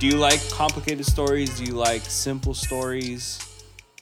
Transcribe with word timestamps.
Do 0.00 0.06
you 0.06 0.16
like 0.16 0.40
complicated 0.50 1.04
stories? 1.04 1.56
Do 1.58 1.64
you 1.64 1.74
like 1.74 2.00
simple 2.02 2.54
stories? 2.54 3.38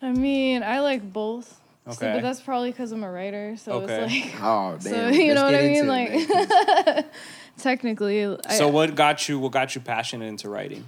I 0.00 0.12
mean, 0.12 0.62
I 0.62 0.78
like 0.80 1.12
both. 1.12 1.48
So- 1.86 1.92
Okay. 1.92 2.12
but 2.12 2.22
that's 2.22 2.40
probably 2.40 2.70
because 2.70 2.92
I'm 2.92 3.02
a 3.02 3.10
writer. 3.10 3.56
So 3.56 3.72
Okay. 3.82 4.04
it's 4.04 4.12
like, 4.34 4.42
Oh 4.42 4.78
damn! 4.80 4.80
so 4.80 5.08
you 5.08 5.34
know 5.34 5.42
Let's 5.48 5.52
what 5.52 5.54
I 5.54 5.62
mean? 5.62 5.84
it, 5.84 5.88
Like, 5.88 6.86
man. 6.86 7.04
technically, 7.58 8.24
I, 8.46 8.54
So 8.56 8.68
what 8.68 8.94
got 8.94 9.28
you? 9.28 9.38
What 9.40 9.50
got 9.52 9.74
you 9.74 9.80
passionate 9.80 10.26
into 10.26 10.48
writing? 10.48 10.84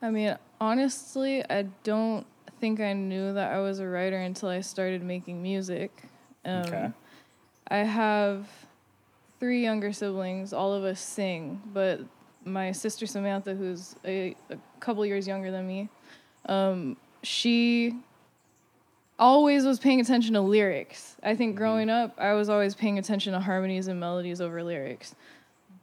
I 0.00 0.10
mean, 0.10 0.36
honestly, 0.60 1.44
I 1.50 1.66
don't 1.84 2.24
think 2.60 2.80
I 2.80 2.94
knew 2.94 3.34
that 3.34 3.52
I 3.52 3.58
was 3.58 3.80
a 3.80 3.86
writer 3.88 4.16
until 4.18 4.48
I 4.48 4.60
started 4.62 5.02
making 5.02 5.42
music. 5.42 5.90
Um, 6.44 6.62
Okay. 6.62 6.90
I 7.68 7.78
have 7.78 8.46
three 9.40 9.62
younger 9.62 9.92
siblings. 9.92 10.52
All 10.54 10.72
of 10.72 10.84
us 10.84 11.00
sing, 11.00 11.60
but 11.74 12.00
my 12.46 12.72
sister 12.72 13.06
Samantha, 13.06 13.54
who's 13.54 13.96
a, 14.04 14.34
a 14.50 14.56
couple 14.80 15.04
years 15.04 15.26
younger 15.26 15.50
than 15.50 15.66
me, 15.66 15.88
um, 16.48 16.96
she 17.22 17.94
always 19.18 19.64
was 19.64 19.78
paying 19.78 20.00
attention 20.00 20.34
to 20.34 20.40
lyrics. 20.40 21.16
I 21.22 21.34
think 21.34 21.56
growing 21.56 21.90
up, 21.90 22.14
I 22.18 22.34
was 22.34 22.48
always 22.48 22.74
paying 22.74 22.98
attention 22.98 23.32
to 23.32 23.40
harmonies 23.40 23.88
and 23.88 23.98
melodies 23.98 24.40
over 24.40 24.62
lyrics. 24.62 25.14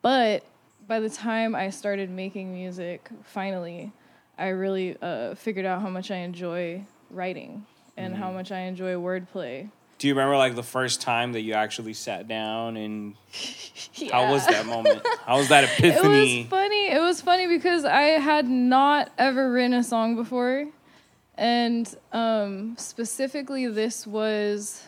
But 0.01 0.43
by 0.87 0.99
the 0.99 1.09
time 1.09 1.55
I 1.55 1.69
started 1.69 2.09
making 2.09 2.53
music, 2.53 3.09
finally, 3.23 3.91
I 4.37 4.47
really 4.47 4.97
uh, 5.01 5.35
figured 5.35 5.65
out 5.65 5.81
how 5.81 5.89
much 5.89 6.11
I 6.11 6.17
enjoy 6.17 6.85
writing 7.09 7.65
and 7.97 8.15
how 8.15 8.31
much 8.31 8.51
I 8.51 8.61
enjoy 8.61 8.93
wordplay. 8.95 9.69
Do 10.03 10.09
you 10.09 10.15
remember 10.15 10.35
like 10.35 10.55
the 10.55 10.63
first 10.63 10.99
time 10.99 11.31
that 11.31 11.43
you 11.43 11.53
actually 11.53 11.93
sat 11.93 12.27
down 12.27 12.75
and 12.75 13.15
how 14.11 14.33
was 14.33 14.45
that 14.47 14.65
moment? 14.65 15.01
How 15.25 15.37
was 15.37 15.47
that 15.47 15.63
It 15.79 15.79
epiphany? 15.79 16.39
was 16.39 16.49
funny. 16.49 16.91
It 16.91 16.99
was 16.99 17.21
funny 17.21 17.47
because 17.47 17.85
I 17.85 18.01
had 18.19 18.45
not 18.49 19.13
ever 19.17 19.49
written 19.49 19.73
a 19.73 19.81
song 19.81 20.17
before. 20.17 20.67
And 21.37 21.95
um, 22.11 22.75
specifically, 22.77 23.67
this 23.67 24.05
was, 24.05 24.83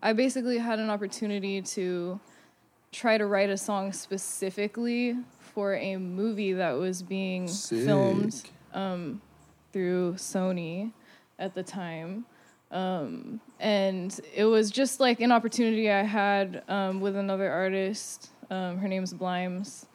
I 0.00 0.12
basically 0.12 0.58
had 0.58 0.78
an 0.78 0.90
opportunity 0.90 1.60
to 1.60 2.20
try 2.92 3.18
to 3.18 3.26
write 3.26 3.50
a 3.50 3.56
song 3.56 3.92
specifically 3.92 5.16
for 5.40 5.74
a 5.74 5.96
movie 5.96 6.52
that 6.52 6.74
was 6.74 7.02
being 7.02 7.48
filmed 7.48 8.48
um, 8.74 9.20
through 9.72 10.14
Sony 10.14 10.92
at 11.36 11.56
the 11.56 11.64
time. 11.64 12.26
Um, 12.74 13.40
and 13.60 14.18
it 14.34 14.44
was 14.44 14.70
just 14.70 14.98
like 15.00 15.20
an 15.20 15.32
opportunity 15.32 15.90
I 15.90 16.02
had 16.02 16.62
um, 16.68 17.00
with 17.00 17.16
another 17.16 17.50
artist. 17.50 18.30
Um, 18.50 18.78
her 18.78 18.88
name's 18.88 19.14
Blimes. 19.14 19.86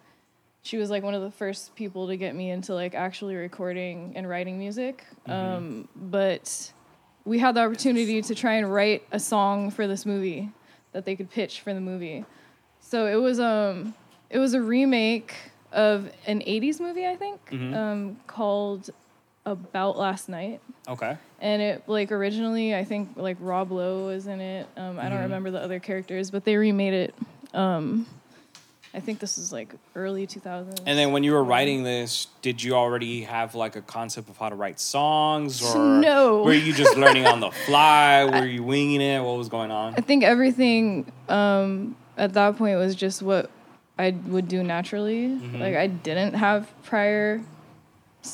She 0.61 0.77
was 0.77 0.89
like 0.89 1.03
one 1.03 1.13
of 1.13 1.22
the 1.22 1.31
first 1.31 1.75
people 1.75 2.07
to 2.07 2.16
get 2.17 2.33
me 2.35 2.50
into 2.50 2.73
like 2.73 2.95
actually 2.95 3.35
recording 3.35 4.13
and 4.16 4.27
writing 4.27 4.57
music. 4.57 5.05
Um, 5.27 5.88
but 5.95 6.72
we 7.25 7.38
had 7.38 7.55
the 7.55 7.61
opportunity 7.61 8.22
to 8.22 8.33
try 8.33 8.53
and 8.53 8.73
write 8.73 9.03
a 9.11 9.19
song 9.19 9.72
for 9.72 9.85
this 9.85 10.05
movie 10.05 10.50
that 10.94 11.05
they 11.05 11.16
could 11.16 11.30
pitch 11.30 11.61
for 11.61 11.73
the 11.73 11.81
movie. 11.81 12.25
So 12.80 13.05
it 13.07 13.16
was 13.16 13.39
um 13.39 13.94
it 14.30 14.39
was 14.39 14.53
a 14.53 14.61
remake 14.61 15.33
of 15.72 16.09
an 16.27 16.39
80s 16.41 16.80
movie, 16.80 17.05
I 17.05 17.16
think, 17.16 17.39
um, 17.75 18.19
called 18.25 18.89
About 19.45 19.98
Last 19.98 20.30
Night 20.30 20.62
okay. 20.88 21.18
and 21.40 21.62
it 21.62 21.84
like 21.88 22.12
originally 22.12 22.76
I 22.76 22.84
think 22.84 23.12
like 23.16 23.38
Rob 23.40 23.72
Lowe 23.72 24.08
was 24.08 24.28
in 24.28 24.42
it. 24.42 24.68
Um, 24.78 25.00
I 25.00 25.09
don't 25.09 25.22
remember 25.22 25.50
the 25.50 25.59
other 25.62 25.80
characters, 25.80 26.30
but 26.30 26.44
they 26.44 26.56
remade 26.58 26.94
it. 26.94 27.16
Um, 27.54 28.06
I 28.94 29.00
think 29.00 29.20
this 29.20 29.38
is 29.38 29.52
like 29.52 29.73
early 29.96 30.25
2000s. 30.25 30.81
And 30.86 30.97
then 30.97 31.12
when 31.12 31.24
you 31.24 31.31
were 31.34 31.44
writing 31.44 31.84
this, 31.84 32.28
did 32.41 32.62
you 32.63 32.74
already 32.74 33.22
have 33.22 33.53
like 33.53 33.75
a 33.75 33.81
concept 33.81 34.30
of 34.30 34.38
how 34.38 34.50
to 34.50 34.56
write 34.56 34.80
songs 34.80 35.62
or 35.63 35.78
No. 35.78 36.44
were 36.44 36.53
you 36.53 36.74
just 36.74 36.97
learning 37.03 37.28
on 37.28 37.40
the 37.40 37.52
fly? 37.52 38.25
Were 38.25 38.46
you 38.46 38.63
winging 38.63 39.02
it? 39.02 39.22
What 39.22 39.38
was 39.38 39.47
going 39.47 39.69
on? 39.69 39.94
I 39.96 40.02
think 40.02 40.24
everything 40.24 41.12
um, 41.28 41.96
at 42.18 42.34
that 42.34 42.58
point 42.58 42.78
was 42.78 42.96
just 42.96 43.22
what 43.22 43.52
I 44.00 44.12
would 44.12 44.47
do 44.47 44.63
naturally. 44.63 45.28
Mm-hmm. 45.28 45.62
Like 45.62 45.75
I 45.75 45.88
didn't 45.88 46.34
have 46.34 46.72
prior 46.84 47.42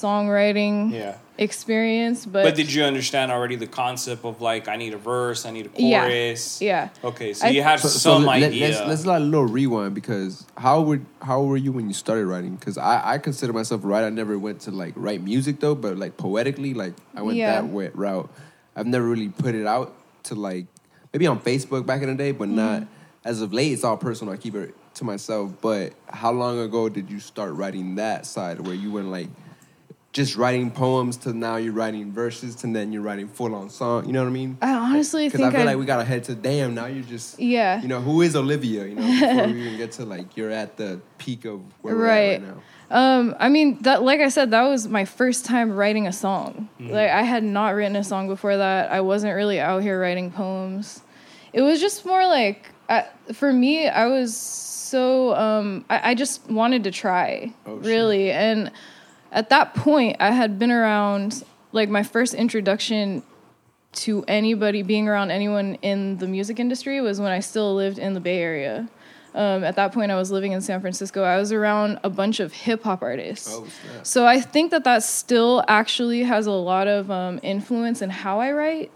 songwriting 0.01 0.91
Yeah. 0.91 1.15
experience, 1.37 2.25
but, 2.25 2.43
But 2.43 2.55
did 2.55 2.71
you 2.73 2.83
understand 2.83 3.31
already 3.31 3.55
the 3.55 3.67
concept 3.67 4.25
of 4.25 4.41
like 4.41 4.67
I 4.67 4.75
need 4.75 4.93
a 4.93 4.97
verse, 4.97 5.45
I 5.45 5.51
need 5.51 5.65
a 5.67 5.69
chorus? 5.69 6.61
yeah. 6.61 6.89
Okay, 7.03 7.33
so 7.33 7.45
I- 7.47 7.49
you 7.49 7.61
had 7.63 7.79
So, 7.79 7.87
so 7.87 7.99
some 7.99 8.25
let, 8.25 8.43
idea. 8.43 8.69
us 8.81 8.87
let's 8.87 9.05
let 9.05 9.21
a 9.21 9.23
little 9.25 9.45
rewind 9.47 9.93
because 9.95 10.45
how 10.57 10.81
were 10.81 11.01
how 11.21 11.43
were 11.43 11.57
you 11.57 11.71
when 11.71 11.87
you 11.87 11.93
started 11.93 12.25
writing? 12.27 12.55
Because 12.55 12.77
I, 12.77 13.13
I 13.13 13.17
consider 13.17 13.53
myself 13.53 13.83
a 13.83 13.87
writer. 13.87 14.07
I 14.07 14.09
never 14.11 14.37
went 14.37 14.61
to 14.61 14.71
like 14.71 14.93
write 14.95 15.21
music 15.21 15.59
though, 15.59 15.75
but 15.75 15.97
like 15.97 16.17
poetically, 16.17 16.73
like 16.73 16.93
I 17.15 17.21
went 17.21 17.37
Yeah. 17.37 17.51
that 17.61 17.67
way, 17.67 17.89
route. 17.93 18.29
I've 18.75 18.87
never 18.87 19.05
really 19.07 19.29
put 19.29 19.55
it 19.55 19.65
out 19.65 19.93
to 20.23 20.35
like 20.35 20.65
maybe 21.13 21.27
on 21.27 21.39
Facebook 21.39 21.85
back 21.85 22.01
in 22.01 22.09
the 22.09 22.15
day, 22.15 22.31
but 22.31 22.49
not 22.49 22.81
Mm-hmm. 22.81 23.29
as 23.29 23.41
of 23.41 23.53
late. 23.53 23.71
It's 23.73 23.83
all 23.83 23.97
personal. 23.97 24.33
I 24.33 24.37
keep 24.37 24.55
it 24.55 24.73
to 24.95 25.03
myself. 25.03 25.51
But 25.61 25.93
how 26.07 26.31
long 26.31 26.59
ago 26.59 26.89
did 26.89 27.09
you 27.09 27.19
start 27.19 27.53
writing 27.53 27.95
that 27.95 28.25
side 28.25 28.59
where 28.65 28.75
you 28.75 28.91
went 28.91 29.07
like 29.09 29.27
just 30.15 30.37
writing 30.37 30.71
poems 30.71 31.17
to 31.17 31.33
now 31.33 31.57
you're 31.57 31.73
writing 31.73 32.09
verses 32.09 32.55
to 32.55 32.67
then 32.71 32.93
you're 32.93 33.01
writing 33.01 33.27
full 33.27 33.53
on 33.53 33.69
song? 33.69 34.05
You 34.07 34.13
know 34.13 34.21
what 34.23 34.29
I 34.29 34.41
mean? 34.41 34.57
I 34.61 34.71
honestly 34.73 35.27
Because 35.27 35.41
I 35.41 35.51
feel 35.51 35.59
I, 35.61 35.63
like 35.65 35.77
we 35.77 35.85
got 35.85 35.97
to 35.97 36.05
head 36.05 36.23
to 36.25 36.35
damn. 36.35 36.73
Now 36.73 36.85
you're 36.85 37.03
just 37.03 37.37
yeah. 37.37 37.81
you 37.81 37.89
know, 37.89 37.99
who 37.99 38.21
is 38.21 38.33
Olivia? 38.33 38.85
You 38.85 38.95
know, 38.95 39.01
before 39.05 39.47
we 39.47 39.61
even 39.67 39.77
get 39.77 39.91
to 39.99 40.05
like 40.05 40.37
you're 40.37 40.51
at 40.51 40.77
the 40.77 41.01
peak 41.17 41.43
of 41.43 41.59
where 41.81 41.95
we're 41.95 42.05
at 42.07 42.09
Right. 42.09 42.41
right 42.41 42.55
now. 42.55 42.61
Um, 42.97 43.35
I 43.39 43.49
mean, 43.49 43.81
that 43.81 44.03
like 44.03 44.21
I 44.21 44.29
said, 44.29 44.51
that 44.51 44.61
was 44.63 44.87
my 44.87 45.03
first 45.05 45.43
time 45.43 45.71
writing 45.75 46.07
a 46.07 46.13
song. 46.13 46.69
Like 46.79 47.09
I 47.09 47.23
had 47.23 47.43
not 47.43 47.75
written 47.75 47.97
a 47.97 48.03
song 48.03 48.27
before 48.29 48.55
that. 48.55 48.91
I 48.91 49.01
wasn't 49.01 49.35
really 49.35 49.59
out 49.59 49.81
here 49.83 49.99
writing 49.99 50.31
poems. 50.31 51.01
It 51.51 51.61
was 51.61 51.81
just 51.81 52.05
more 52.05 52.25
like 52.25 52.71
I, 52.87 53.05
for 53.33 53.51
me, 53.51 53.89
I 53.89 54.05
was 54.07 54.37
so 54.37 55.35
um, 55.35 55.83
I, 55.89 56.11
I 56.11 56.15
just 56.15 56.49
wanted 56.49 56.83
to 56.85 56.91
try 56.91 57.53
Oh, 57.65 57.77
shit. 57.81 57.85
really, 57.85 58.31
and 58.31 58.71
at 59.35 59.49
that 59.49 59.75
point, 59.75 60.15
I 60.19 60.31
had 60.31 60.57
been 60.57 60.71
around 60.71 61.43
like 61.73 61.89
my 61.89 62.03
first 62.03 62.33
introduction 62.33 63.21
to 63.91 64.23
anybody 64.27 64.81
being 64.81 65.07
around 65.07 65.29
anyone 65.29 65.75
in 65.81 66.17
the 66.17 66.27
music 66.27 66.59
industry 66.59 67.01
was 67.01 67.19
when 67.19 67.31
I 67.31 67.41
still 67.41 67.75
lived 67.75 67.99
in 67.99 68.13
the 68.13 68.21
Bay 68.21 68.39
Area. 68.39 68.89
Um, 69.33 69.65
at 69.65 69.75
that 69.75 69.91
point, 69.91 70.11
I 70.11 70.15
was 70.15 70.31
living 70.31 70.53
in 70.53 70.61
San 70.61 70.79
Francisco. 70.79 71.23
I 71.23 71.37
was 71.37 71.51
around 71.51 71.99
a 72.03 72.09
bunch 72.09 72.39
of 72.39 72.53
hip 72.53 72.83
hop 72.83 73.01
artists. 73.01 73.49
Oh! 73.51 73.67
So 74.03 74.25
I 74.25 74.39
think 74.39 74.71
that 74.71 74.85
that 74.85 75.03
still 75.03 75.61
actually 75.67 76.23
has 76.23 76.47
a 76.47 76.51
lot 76.51 76.87
of 76.87 77.11
um, 77.11 77.41
influence 77.43 78.01
in 78.01 78.09
how 78.09 78.39
I 78.39 78.53
write. 78.53 78.91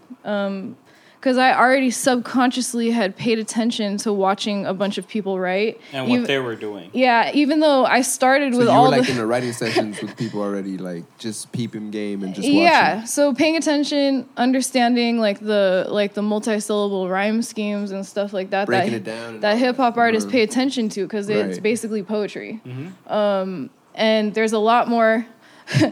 Because 1.20 1.36
I 1.36 1.52
already 1.54 1.90
subconsciously 1.90 2.92
had 2.92 3.14
paid 3.14 3.38
attention 3.38 3.98
to 3.98 4.10
watching 4.10 4.64
a 4.64 4.72
bunch 4.72 4.96
of 4.96 5.06
people 5.06 5.38
write. 5.38 5.78
and 5.92 6.08
what 6.08 6.14
Even- 6.14 6.26
they 6.26 6.38
were 6.38 6.56
doing. 6.56 6.88
yeah, 6.94 7.30
even 7.34 7.60
though 7.60 7.84
I 7.84 8.00
started 8.00 8.54
So 8.54 8.58
with 8.60 8.68
you 8.68 8.72
all 8.72 8.84
were 8.84 8.96
like 8.96 9.04
the 9.04 9.10
in 9.12 9.18
the 9.18 9.26
writing 9.32 9.52
sessions 9.52 10.00
with 10.00 10.16
people 10.16 10.40
already, 10.40 10.78
like 10.78 11.04
just 11.18 11.52
peeping 11.52 11.90
game 11.90 12.22
and 12.22 12.34
just 12.34 12.48
watching. 12.48 12.62
yeah 12.62 13.04
so 13.04 13.34
paying 13.34 13.56
attention 13.56 14.26
understanding 14.38 15.18
like 15.18 15.40
the 15.40 15.84
like 15.90 16.14
the 16.14 16.22
multi-syllable 16.22 17.10
rhyme 17.10 17.42
schemes 17.42 17.90
and 17.90 18.06
stuff 18.06 18.32
like 18.32 18.48
that 18.50 18.66
Breaking 18.66 18.92
that, 18.92 18.96
it 18.96 19.04
down 19.04 19.40
that 19.40 19.58
hip-hop 19.58 19.96
that. 19.96 20.00
artists 20.00 20.26
Mhm. 20.26 20.32
pay 20.32 20.42
attention 20.42 20.88
to 20.90 21.04
because 21.04 21.28
it's 21.28 21.56
Right. 21.56 21.62
basically 21.62 22.02
poetry 22.02 22.60
um, 23.08 23.68
and 23.94 24.32
there's 24.32 24.52
a 24.54 24.58
lot 24.58 24.88
more 24.88 25.26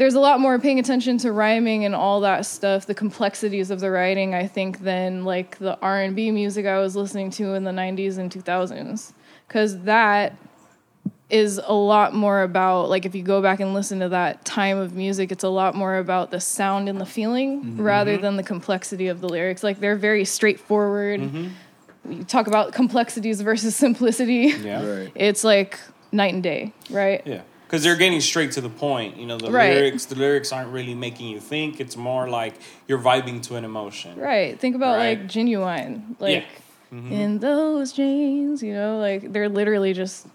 there's 0.00 0.14
a 0.14 0.20
lot 0.20 0.40
more 0.40 0.58
paying 0.58 0.78
attention 0.78 1.18
to 1.18 1.30
rhyming 1.30 1.84
and 1.84 1.94
all 1.94 2.20
that 2.22 2.46
stuff 2.46 2.86
the 2.86 2.94
complexities 2.94 3.70
of 3.70 3.80
the 3.80 3.90
writing 3.90 4.34
i 4.34 4.46
think 4.46 4.78
than 4.80 5.24
like 5.26 5.58
the 5.58 5.78
r&b 5.80 6.30
music 6.30 6.64
i 6.64 6.78
was 6.78 6.96
listening 6.96 7.30
to 7.30 7.52
in 7.52 7.64
the 7.64 7.70
90s 7.70 8.16
and 8.16 8.32
2000s 8.32 9.12
because 9.46 9.82
that 9.82 10.34
is 11.28 11.60
a 11.64 11.74
lot 11.74 12.14
more 12.14 12.40
about 12.42 12.88
like 12.88 13.04
if 13.04 13.14
you 13.14 13.22
go 13.22 13.42
back 13.42 13.60
and 13.60 13.74
listen 13.74 14.00
to 14.00 14.08
that 14.08 14.42
time 14.46 14.78
of 14.78 14.94
music 14.94 15.30
it's 15.30 15.44
a 15.44 15.48
lot 15.48 15.74
more 15.74 15.98
about 15.98 16.30
the 16.30 16.40
sound 16.40 16.88
and 16.88 16.98
the 17.00 17.06
feeling 17.06 17.62
Mm-hmm. 17.62 17.82
rather 17.82 18.16
than 18.16 18.36
the 18.36 18.42
complexity 18.42 19.08
of 19.08 19.20
the 19.20 19.28
lyrics 19.28 19.62
like 19.62 19.80
they're 19.80 19.96
very 19.96 20.24
straightforward 20.24 21.20
you 22.08 22.24
talk 22.24 22.46
about 22.46 22.72
complexities 22.72 23.42
versus 23.42 23.76
simplicity 23.86 24.46
Yeah. 24.46 24.82
Right. 24.82 25.12
it's 25.14 25.44
like 25.44 25.78
night 26.10 26.32
and 26.32 26.42
day 26.42 26.72
right 26.90 27.20
Yeah. 27.26 27.42
Because 27.70 27.84
they're 27.84 27.94
getting 27.96 28.20
straight 28.20 28.50
to 28.52 28.60
the 28.60 28.68
point. 28.68 29.16
You 29.16 29.26
know, 29.26 29.38
the 29.38 29.52
Right. 29.52 29.74
lyrics 29.76 30.06
the 30.06 30.16
lyrics 30.16 30.50
aren't 30.52 30.70
really 30.72 30.94
making 30.94 31.28
you 31.28 31.38
think. 31.38 31.78
It's 31.80 31.96
more 31.96 32.28
like 32.28 32.54
you're 32.88 32.98
vibing 32.98 33.40
to 33.44 33.54
an 33.54 33.64
emotion. 33.64 34.18
right 34.18 34.58
think 34.58 34.74
about 34.74 34.96
Right. 34.96 35.18
like 35.20 35.28
genuine 35.28 36.16
like 36.18 36.46
Mm-hmm. 36.92 37.12
in 37.12 37.38
those 37.38 37.92
jeans 37.92 38.64
you 38.64 38.74
know 38.74 38.98
like 38.98 39.32
they're 39.32 39.48
literally 39.48 39.92
just 39.92 40.26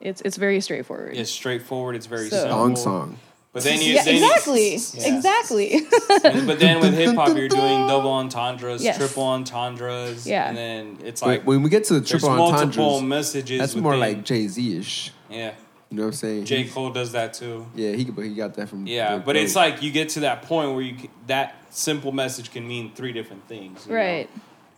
it's 0.00 0.20
it's 0.22 0.36
very 0.36 0.60
straightforward 0.60 1.16
It's 1.16 1.30
straightforward, 1.30 1.94
it's 1.94 2.06
very 2.06 2.28
So- 2.28 2.36
simple. 2.38 2.58
Song 2.58 2.76
song. 2.76 3.16
But 3.52 3.62
then 3.64 3.80
you 3.80 3.94
yeah 3.94 4.02
then 4.04 4.16
you- 4.16 4.24
exactly 4.24 4.70
Yeah. 4.72 5.14
exactly 5.16 5.68
but 6.50 6.58
then 6.58 6.80
with 6.80 6.94
hip 6.94 7.14
hop, 7.14 7.36
you're 7.36 7.48
doing 7.48 7.86
double 7.94 8.10
entendres, 8.10 8.82
Yes. 8.82 8.96
triple 8.96 9.22
entendres, 9.22 10.26
Yeah. 10.26 10.48
and 10.48 10.56
then 10.56 10.98
it's 11.04 11.22
Like 11.22 11.28
like 11.40 11.46
when 11.46 11.62
we 11.62 11.70
get 11.70 11.84
to 11.84 11.94
the 11.94 12.00
there's 12.00 12.10
triple 12.10 12.30
multiple 12.36 12.96
entendres, 12.96 13.02
messages. 13.08 13.58
that's 13.60 13.76
more 13.76 13.96
like 13.96 14.24
Jay 14.24 14.48
Z 14.48 14.58
ish. 14.78 15.12
yeah, 15.30 15.52
You 15.90 15.96
know 15.96 16.02
what 16.04 16.08
I'm 16.08 16.12
saying? 16.14 16.44
J 16.44 16.64
Cole 16.68 16.90
does 16.90 17.12
that 17.12 17.34
too. 17.34 17.66
Yeah, 17.74 17.92
he 17.92 18.04
but 18.04 18.24
he 18.24 18.34
got 18.34 18.54
that 18.54 18.68
from. 18.68 18.86
Yeah, 18.86 19.18
but 19.18 19.36
it's 19.36 19.56
like 19.56 19.82
you 19.82 19.90
get 19.90 20.10
to 20.10 20.20
that 20.20 20.42
point 20.42 20.72
where 20.72 20.82
you 20.82 20.96
c- 20.96 21.10
that 21.26 21.56
simple 21.70 22.12
message 22.12 22.52
can 22.52 22.66
mean 22.66 22.92
three 22.94 23.12
different 23.12 23.46
things. 23.48 23.86
you 23.86 23.92
know, 23.92 23.98
Right. 23.98 24.30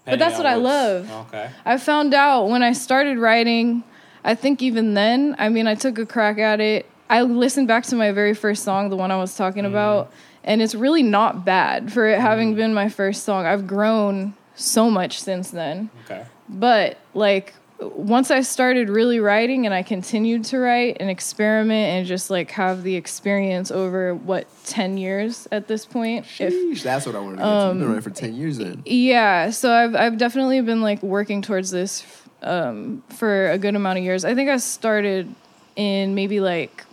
But 0.04 0.18
that's 0.18 0.36
what 0.36 0.46
I 0.46 0.54
love. 0.54 1.10
Okay. 1.28 1.50
I 1.64 1.76
found 1.76 2.12
out 2.12 2.48
when 2.48 2.62
I 2.62 2.72
started 2.72 3.18
writing, 3.18 3.84
I 4.24 4.34
think 4.34 4.62
even 4.62 4.94
then, 4.94 5.36
I 5.38 5.48
mean, 5.48 5.66
I 5.66 5.74
took 5.74 5.98
a 5.98 6.06
crack 6.06 6.38
at 6.38 6.60
it. 6.60 6.86
I 7.08 7.22
listened 7.22 7.68
back 7.68 7.84
to 7.84 7.96
my 7.96 8.10
very 8.10 8.34
first 8.34 8.64
song, 8.64 8.90
the 8.90 8.96
one 8.96 9.10
I 9.10 9.16
was 9.16 9.36
talking 9.36 9.64
mm-hmm. 9.64 9.74
about, 9.74 10.12
and 10.42 10.62
it's 10.62 10.74
really 10.74 11.02
not 11.02 11.44
bad 11.44 11.92
for 11.92 12.08
it 12.08 12.18
having 12.18 12.48
mm-hmm. 12.48 12.56
been 12.56 12.74
my 12.74 12.88
first 12.88 13.24
song. 13.24 13.46
I've 13.46 13.66
grown 13.66 14.34
so 14.54 14.90
much 14.90 15.20
since 15.20 15.50
then. 15.50 15.90
Okay. 16.04 16.24
But 16.48 16.98
like 17.14 17.54
once 17.88 18.30
I 18.30 18.42
started 18.42 18.88
really 18.88 19.20
writing 19.20 19.66
and 19.66 19.74
I 19.74 19.82
continued 19.82 20.44
to 20.46 20.58
write 20.58 20.96
and 21.00 21.10
experiment 21.10 21.98
and 21.98 22.06
just 22.06 22.30
like 22.30 22.50
have 22.52 22.82
the 22.82 22.96
experience 22.96 23.70
over 23.70 24.14
what 24.14 24.46
10 24.64 24.96
years 24.98 25.48
at 25.50 25.68
this 25.68 25.86
point. 25.86 26.26
If 26.38 26.82
that's 26.82 27.06
what 27.06 27.14
I 27.14 27.20
wanted 27.20 27.36
to 27.36 27.42
get 27.42 27.48
to. 27.48 27.66
You've 27.66 27.78
been 27.78 27.88
running 27.88 28.02
for 28.02 28.10
ten 28.10 28.34
years 28.34 28.58
then. 28.58 28.82
yeah, 28.86 29.50
so 29.50 29.72
I've 29.72 29.94
I've 29.94 30.18
definitely 30.18 30.60
been 30.60 30.82
like 30.82 31.02
working 31.02 31.42
towards 31.42 31.70
this 31.70 32.04
um, 32.42 33.02
for 33.08 33.50
a 33.50 33.58
good 33.58 33.74
amount 33.74 33.98
of 33.98 34.04
years. 34.04 34.24
I 34.24 34.34
think 34.34 34.50
I 34.50 34.56
started 34.58 35.34
in 35.76 36.14
maybe 36.14 36.40
like 36.40 36.84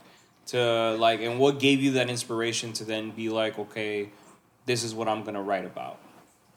To 0.47 0.95
like, 0.97 1.19
and 1.19 1.39
what 1.39 1.59
gave 1.59 1.81
you 1.81 1.91
that 1.91 2.09
inspiration 2.09 2.71
to 2.73 2.85
then 2.85 3.11
be 3.11 3.27
like, 3.27 3.59
okay, 3.59 4.11
this 4.65 4.81
is 4.81 4.95
what 4.95 5.09
I'm 5.09 5.23
gonna 5.25 5.41
write 5.41 5.65
about. 5.65 5.99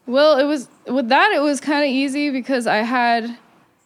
Well, 0.07 0.39
it 0.39 0.45
was 0.45 0.69
with 0.87 1.09
that 1.09 1.33
it 1.33 1.41
was 1.41 1.61
kind 1.61 1.83
of 1.85 1.91
easy 1.91 2.31
because 2.31 2.69
I 2.69 2.79
had 2.79 3.37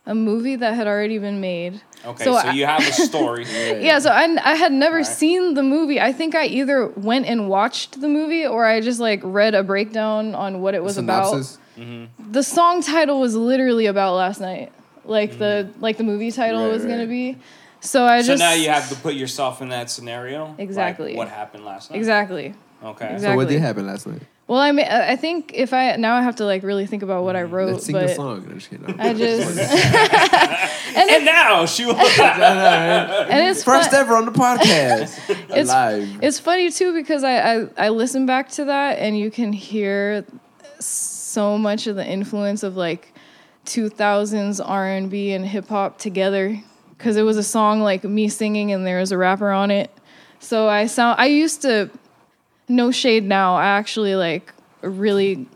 a 0.07 0.15
movie 0.15 0.57
that 0.57 0.75
had 0.75 0.87
already 0.87 1.19
been 1.19 1.41
made. 1.41 1.81
Okay, 2.05 2.25
So 2.25 2.33
so, 2.33 2.49
I- 2.49 2.53
you 2.53 2.67
have 2.67 2.81
a 2.87 2.93
story. 3.11 3.47
Yeah, 3.49 3.99
so 3.99 4.11
I, 4.11 4.25
I 4.45 4.55
had 4.55 4.73
never 4.73 4.97
Alright. 4.99 5.07
seen 5.07 5.55
the 5.55 5.63
movie. 5.63 6.01
I 6.01 6.13
think 6.13 6.35
I 6.35 6.45
either 6.47 6.89
went 6.89 7.27
and 7.27 7.49
watched 7.49 8.01
the 8.01 8.09
movie 8.09 8.47
or 8.47 8.65
I 8.67 8.81
just 8.81 9.01
like 9.01 9.21
read 9.23 9.55
a 9.55 9.63
breakdown 9.63 10.35
on 10.35 10.61
what 10.61 10.75
it 10.75 10.83
was 10.83 10.97
synopsis. 10.97 11.59
Mm-hmm. 11.79 12.05
about. 12.21 12.33
The 12.33 12.43
song 12.43 12.83
title 12.83 13.21
was 13.21 13.35
literally 13.35 13.87
about 13.87 14.15
last 14.15 14.41
night, 14.41 14.73
like 15.05 15.39
the 15.39 15.69
like 15.81 15.97
the 15.97 16.05
movie 16.05 16.31
title 16.31 16.63
Right, 16.65 16.73
was 16.73 16.85
gonna 16.85 17.07
be. 17.07 17.37
So 17.81 18.05
I 18.05 18.21
So 18.23 18.29
just 18.29 18.41
now 18.41 18.53
you 18.53 18.69
have 18.69 18.89
to 18.91 18.97
put 18.97 19.15
yourself 19.15 19.61
in 19.63 19.71
that 19.71 19.91
scenario. 19.91 20.49
like 20.51 20.61
Exactly. 20.61 21.17
what 21.17 21.29
happened 21.29 21.65
last 21.65 21.91
night? 21.91 21.97
exactly. 21.99 22.55
Okay. 22.83 23.13
Exactly. 23.15 23.19
So 23.33 23.37
what 23.37 23.49
did 23.49 23.61
happen 23.61 23.87
last 23.87 24.07
night? 24.07 24.23
Well, 24.47 24.59
I 24.59 24.73
mean, 24.73 24.87
I 24.87 25.17
think 25.17 25.53
if 25.55 25.73
I 25.73 25.97
now 25.97 26.17
I 26.17 26.23
have 26.23 26.37
to 26.37 26.45
like 26.45 26.63
really 26.63 26.87
think 26.87 27.03
about 27.03 27.25
what 27.25 27.35
I 27.35 27.45
mm-hmm. 27.45 27.55
wrote, 27.55 27.73
Let's 27.73 27.87
sing 27.87 27.95
but 27.95 28.09
the 28.09 28.15
song. 28.15 28.45
I'm 28.45 28.59
just 28.59 28.69
kidding. 28.69 29.01
I 29.01 29.15
just 29.15 29.59
And 30.97 31.25
now 31.25 31.65
she 31.65 31.87
was. 31.87 31.97
and 31.97 33.49
it's 33.49 33.65
First 33.65 33.91
fun- 33.91 34.01
ever 34.01 34.17
on 34.17 34.27
the 34.27 34.33
podcast. 34.33 35.19
It's- 35.51 35.69
Live. 35.69 36.23
It's 36.23 36.39
funny 36.39 36.71
too 36.71 36.93
because 36.93 37.25
I, 37.25 37.55
I 37.55 37.69
I 37.79 37.89
listen 37.89 38.27
back 38.27 38.51
to 38.51 38.67
that 38.67 38.99
and 38.99 39.19
you 39.19 39.31
can 39.31 39.53
hear 39.53 40.27
so 40.79 41.57
much 41.57 41.87
of 41.87 41.97
the 41.97 42.07
influence 42.07 42.63
of 42.63 42.77
like 42.77 43.15
2000s 43.65 44.61
R&B 44.63 45.33
and 45.33 45.47
hip 45.47 45.69
hop 45.69 45.97
together 45.99 46.61
because 46.99 47.17
it 47.17 47.23
was 47.23 47.39
a 47.39 47.43
song 47.43 47.81
like 47.81 48.05
me 48.05 48.29
singing 48.29 48.73
and 48.73 48.87
there 48.87 49.01
was 49.01 49.11
a 49.11 49.17
rapper 49.17 49.51
on 49.51 49.71
it. 49.71 49.91
So 50.39 50.69
I 50.69 50.85
sound 50.85 51.19
I 51.19 51.27
used 51.27 51.63
to 51.63 51.91
no 52.69 52.91
shade 52.91 53.25
now. 53.25 53.57
I 53.57 53.67
actually 53.67 54.17
like 54.17 54.53
really 54.83 55.47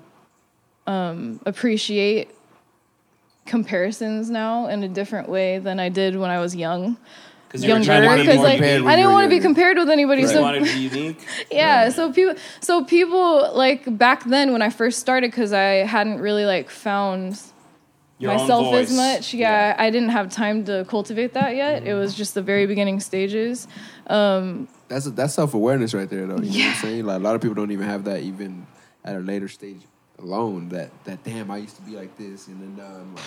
um, 0.86 1.40
appreciate 1.46 2.30
comparisons 3.46 4.30
now 4.30 4.66
in 4.66 4.82
a 4.82 4.88
different 4.88 5.28
way 5.28 5.58
than 5.58 5.80
I 5.80 5.88
did 5.88 6.16
when 6.16 6.30
I 6.30 6.40
was 6.40 6.54
young. 6.54 6.96
Because 7.46 7.64
Younger, 7.64 7.86
trying 7.86 8.02
to 8.02 8.16
be 8.16 8.22
because 8.22 8.42
like 8.42 8.60
I 8.60 8.94
didn't 8.96 9.12
want 9.12 9.24
to 9.24 9.30
be 9.30 9.40
compared 9.40 9.78
with 9.78 9.88
anybody. 9.88 10.20
You 10.20 10.28
So 10.28 10.42
wanted 10.42 10.66
to 10.66 10.74
be 10.74 10.80
unique. 10.80 11.26
yeah 11.50 11.88
so 11.88 12.12
people 12.12 12.34
so 12.60 12.84
people 12.84 13.50
like 13.54 13.96
back 13.96 14.24
then 14.24 14.52
when 14.52 14.60
i 14.60 14.68
first 14.68 14.98
started 14.98 15.30
because 15.30 15.52
i 15.52 15.86
hadn't 15.86 16.20
really 16.20 16.44
like 16.44 16.68
found 16.68 17.40
Your 18.18 18.34
myself 18.34 18.74
as 18.74 18.94
much 18.94 19.32
yeah, 19.32 19.74
i 19.78 19.88
didn't 19.90 20.10
have 20.10 20.30
time 20.30 20.64
to 20.66 20.84
cultivate 20.88 21.32
that 21.34 21.56
yet 21.56 21.84
it 21.84 21.94
was 21.94 22.14
just 22.14 22.34
the 22.34 22.42
very 22.42 22.66
beginning 22.66 23.00
stages 23.00 23.66
um 24.08 24.68
That's 24.88 25.06
that's 25.10 25.34
self 25.34 25.54
awareness 25.54 25.94
right 25.94 26.08
there, 26.08 26.26
though. 26.26 26.40
You 26.40 26.58
know 26.58 26.66
what 26.68 26.76
I'm 26.76 26.82
saying? 26.82 27.04
Like 27.04 27.16
a 27.16 27.22
lot 27.22 27.34
of 27.34 27.40
people 27.42 27.54
don't 27.54 27.70
even 27.70 27.86
have 27.86 28.04
that 28.04 28.22
even 28.22 28.66
at 29.04 29.16
a 29.16 29.20
later 29.20 29.48
stage 29.48 29.80
alone. 30.18 30.70
That 30.70 30.90
that 31.04 31.22
damn, 31.24 31.50
I 31.50 31.58
used 31.58 31.76
to 31.76 31.82
be 31.82 31.92
like 31.96 32.16
this, 32.16 32.48
and 32.48 32.60
then 32.60 32.76
now 32.76 32.94
I'm 32.94 33.14
like, 33.14 33.24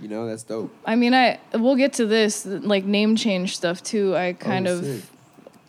you 0.00 0.08
know, 0.08 0.26
that's 0.26 0.42
dope. 0.42 0.74
i 0.86 0.96
mean 0.96 1.14
i 1.14 1.38
we'll 1.54 1.76
get 1.76 1.92
to 1.94 2.06
this 2.06 2.44
like 2.46 2.84
name 2.84 3.14
change 3.14 3.54
stuff 3.56 3.82
too 3.82 4.16
i 4.16 4.32
kind 4.32 4.66
Oh, 4.66 4.78
of 4.78 5.06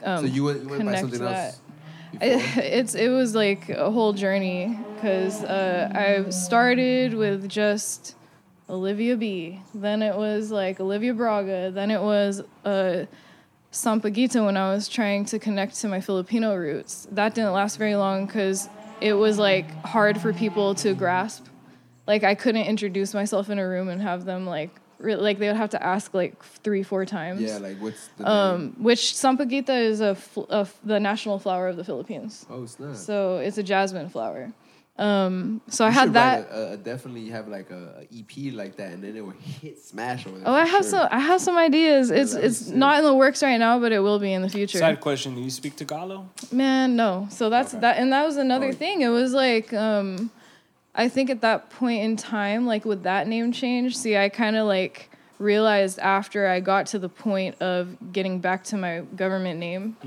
um, 0.04 0.26
so 0.28 0.34
you 0.34 0.44
went, 0.46 0.62
you 0.64 0.70
went 0.70 0.86
by 0.86 0.96
something 0.96 1.20
that. 1.20 1.46
else. 1.46 1.60
before? 2.20 2.64
It's 2.64 2.96
it 2.96 3.10
was 3.10 3.36
like 3.36 3.70
a 3.70 3.90
whole 3.92 4.14
journey 4.14 4.78
because 4.96 5.44
uh, 5.44 5.90
I 5.94 6.30
started 6.32 7.14
with 7.14 7.48
just 7.50 8.16
Olivia 8.70 9.16
B. 9.18 9.60
Then 9.74 10.02
it 10.02 10.16
was 10.16 10.52
like 10.52 10.80
Olivia 10.80 11.14
Braga. 11.14 11.72
Then 11.72 11.90
it 11.92 12.02
was 12.02 12.42
uh, 12.66 13.06
Sampaguita 13.74 14.46
when 14.46 14.56
I 14.56 14.72
was 14.72 14.88
trying 14.88 15.26
to 15.26 15.40
connect 15.40 15.76
to 15.82 15.88
my 15.88 16.00
Filipino 16.00 16.56
roots. 16.56 17.08
That 17.12 17.34
didn't 17.34 17.54
last 17.54 17.78
very 17.78 17.96
long 17.96 18.28
because 18.28 18.70
it 19.02 19.14
was 19.14 19.40
like 19.40 19.70
hard 19.84 20.22
for 20.22 20.32
people 20.32 20.76
to 20.76 20.94
grasp. 20.94 21.48
Like 22.06 22.24
I 22.24 22.36
couldn't 22.36 22.66
introduce 22.68 23.14
myself 23.16 23.50
in 23.50 23.58
a 23.58 23.68
room 23.68 23.90
and 23.90 24.00
have 24.02 24.26
them 24.26 24.46
like 24.46 24.70
re- 25.00 25.16
like 25.16 25.40
they 25.40 25.48
would 25.48 25.58
have 25.58 25.72
to 25.72 25.84
ask 25.84 26.14
like 26.14 26.42
three 26.64 26.84
four 26.84 27.04
times. 27.06 27.42
yeah, 27.42 27.58
like 27.58 27.78
what's 27.80 28.10
the 28.18 28.24
name? 28.26 28.32
Um, 28.32 28.76
which 28.78 29.00
Sampaguita 29.14 29.82
is 29.82 30.02
a, 30.02 30.14
fl- 30.14 30.42
a 30.52 30.60
f- 30.62 30.80
the 30.84 31.00
national 31.00 31.40
flower 31.40 31.68
of 31.68 31.76
the 31.76 31.84
Philippines. 31.84 32.46
Oh 32.52 32.68
snap! 32.68 32.96
So 32.96 33.38
it's 33.38 33.58
a 33.58 33.64
jasmine 33.64 34.10
flower. 34.10 34.54
Um, 34.98 35.62
so 35.70 35.86
I 35.86 35.90
had 35.90 36.14
that. 36.14 36.52
write 36.52 36.56
A, 36.56 36.74
a, 36.74 36.78
definitely 36.78 37.28
have 37.30 37.48
like 37.48 37.72
a, 37.72 38.02
a 38.02 38.20
EP 38.20 38.54
like 38.54 38.76
that, 38.76 38.92
and 38.92 39.04
then 39.04 39.16
it 39.18 39.26
will 39.26 39.32
hit 39.62 39.80
smash 39.84 40.28
over. 40.28 40.38
Oh, 40.46 40.54
I 40.54 40.66
have 40.66 40.84
sure. 40.84 40.92
some. 40.92 41.08
I 41.10 41.20
have 41.20 41.42
some 41.42 41.58
ideas. 41.58 42.12
It's 42.12 42.34
that'd 42.34 42.46
it's 42.48 42.58
sick. 42.68 42.76
not 42.76 43.00
in 43.00 43.04
the 43.04 43.14
works 43.14 43.42
right 43.42 43.58
now, 43.58 43.80
but 43.80 43.92
it 43.92 44.00
will 44.00 44.20
be 44.20 44.32
in 44.34 44.44
the 44.44 44.50
future. 44.50 44.78
Side 44.78 45.00
question: 45.02 45.34
Do 45.34 45.42
you 45.42 45.50
speak 45.50 45.76
Tagalog? 45.76 46.28
Man, 46.52 46.96
no. 46.96 47.28
So 47.32 47.50
that's 47.50 47.74
Okay. 47.74 47.82
that, 47.82 47.98
and 47.98 48.14
that 48.14 48.24
was 48.24 48.38
another 48.38 48.68
Oh. 48.68 48.72
thing. 48.74 49.02
It 49.02 49.08
was 49.10 49.34
like, 49.34 49.74
um, 49.74 50.30
I 50.94 51.10
think 51.10 51.32
at 51.32 51.42
that 51.42 51.72
point 51.72 52.04
in 52.04 52.16
time, 52.16 52.68
like 52.68 52.86
with 52.86 53.02
that 53.02 53.28
name 53.28 53.52
change, 53.52 53.98
see, 53.98 54.16
I 54.16 54.30
kind 54.30 54.56
of 54.56 54.68
like 54.68 55.10
realized 55.40 55.98
after 56.00 56.48
I 56.48 56.60
got 56.60 56.86
to 56.88 57.00
the 57.00 57.10
point 57.10 57.60
of 57.62 57.98
getting 58.14 58.40
back 58.40 58.64
to 58.66 58.78
my 58.78 59.00
government 59.16 59.60
name 59.60 59.98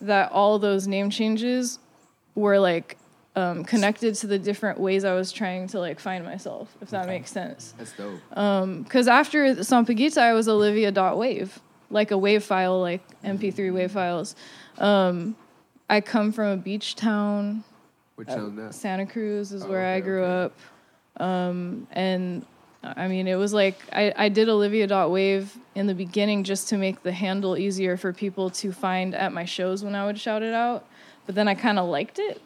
that 0.00 0.30
all 0.30 0.60
those 0.60 0.86
name 0.86 1.10
changes 1.10 1.80
were 2.36 2.60
like 2.60 2.96
um, 3.36 3.64
connected 3.64 4.14
to 4.16 4.26
the 4.26 4.38
different 4.38 4.80
ways 4.80 5.04
I 5.04 5.14
was 5.14 5.30
trying 5.32 5.68
to 5.68 5.78
like 5.80 6.00
find 6.00 6.24
myself, 6.24 6.74
if 6.80 6.90
that 6.90 7.02
Okay. 7.04 7.12
makes 7.18 7.30
sense. 7.30 7.74
That's 7.78 7.92
dope. 7.92 8.20
Because 8.84 9.06
after 9.08 9.54
Sampaguita, 9.56 10.18
I 10.18 10.32
was 10.32 10.48
Olivia.wave, 10.48 11.60
like 11.90 12.10
a 12.10 12.18
wave 12.18 12.42
file, 12.44 12.80
like 12.80 13.02
MP3 13.22 13.72
wave 13.72 13.92
files. 13.92 14.34
Um, 14.78 15.36
I 15.88 16.00
come 16.00 16.32
from 16.32 16.46
a 16.48 16.56
beach 16.56 16.96
town. 16.96 17.64
Which 18.16 18.28
sounds 18.28 18.56
that? 18.56 18.74
Santa 18.74 19.06
Cruz 19.06 19.52
is 19.52 19.64
Oh, 19.64 19.68
where 19.68 19.86
I 19.94 20.00
grew 20.00 20.24
okay. 20.24 20.44
up. 21.16 21.22
Um, 21.26 21.86
and 21.92 22.44
I 22.82 23.08
mean, 23.08 23.26
it 23.28 23.34
was 23.36 23.52
like 23.52 23.76
I, 23.92 24.12
I 24.16 24.28
did 24.28 24.48
Olivia.wave 24.48 25.56
in 25.74 25.86
the 25.86 25.94
beginning 25.94 26.44
just 26.44 26.68
to 26.70 26.76
make 26.78 27.02
the 27.02 27.12
handle 27.12 27.56
easier 27.56 27.96
for 27.96 28.12
people 28.12 28.50
to 28.50 28.72
find 28.72 29.14
at 29.14 29.32
my 29.32 29.44
shows 29.44 29.84
when 29.84 29.94
I 29.94 30.04
would 30.06 30.18
shout 30.18 30.42
it 30.42 30.52
out. 30.54 30.84
But 31.26 31.34
then 31.34 31.46
I 31.48 31.54
kind 31.54 31.78
of 31.78 31.88
liked 31.88 32.18
it. 32.18 32.40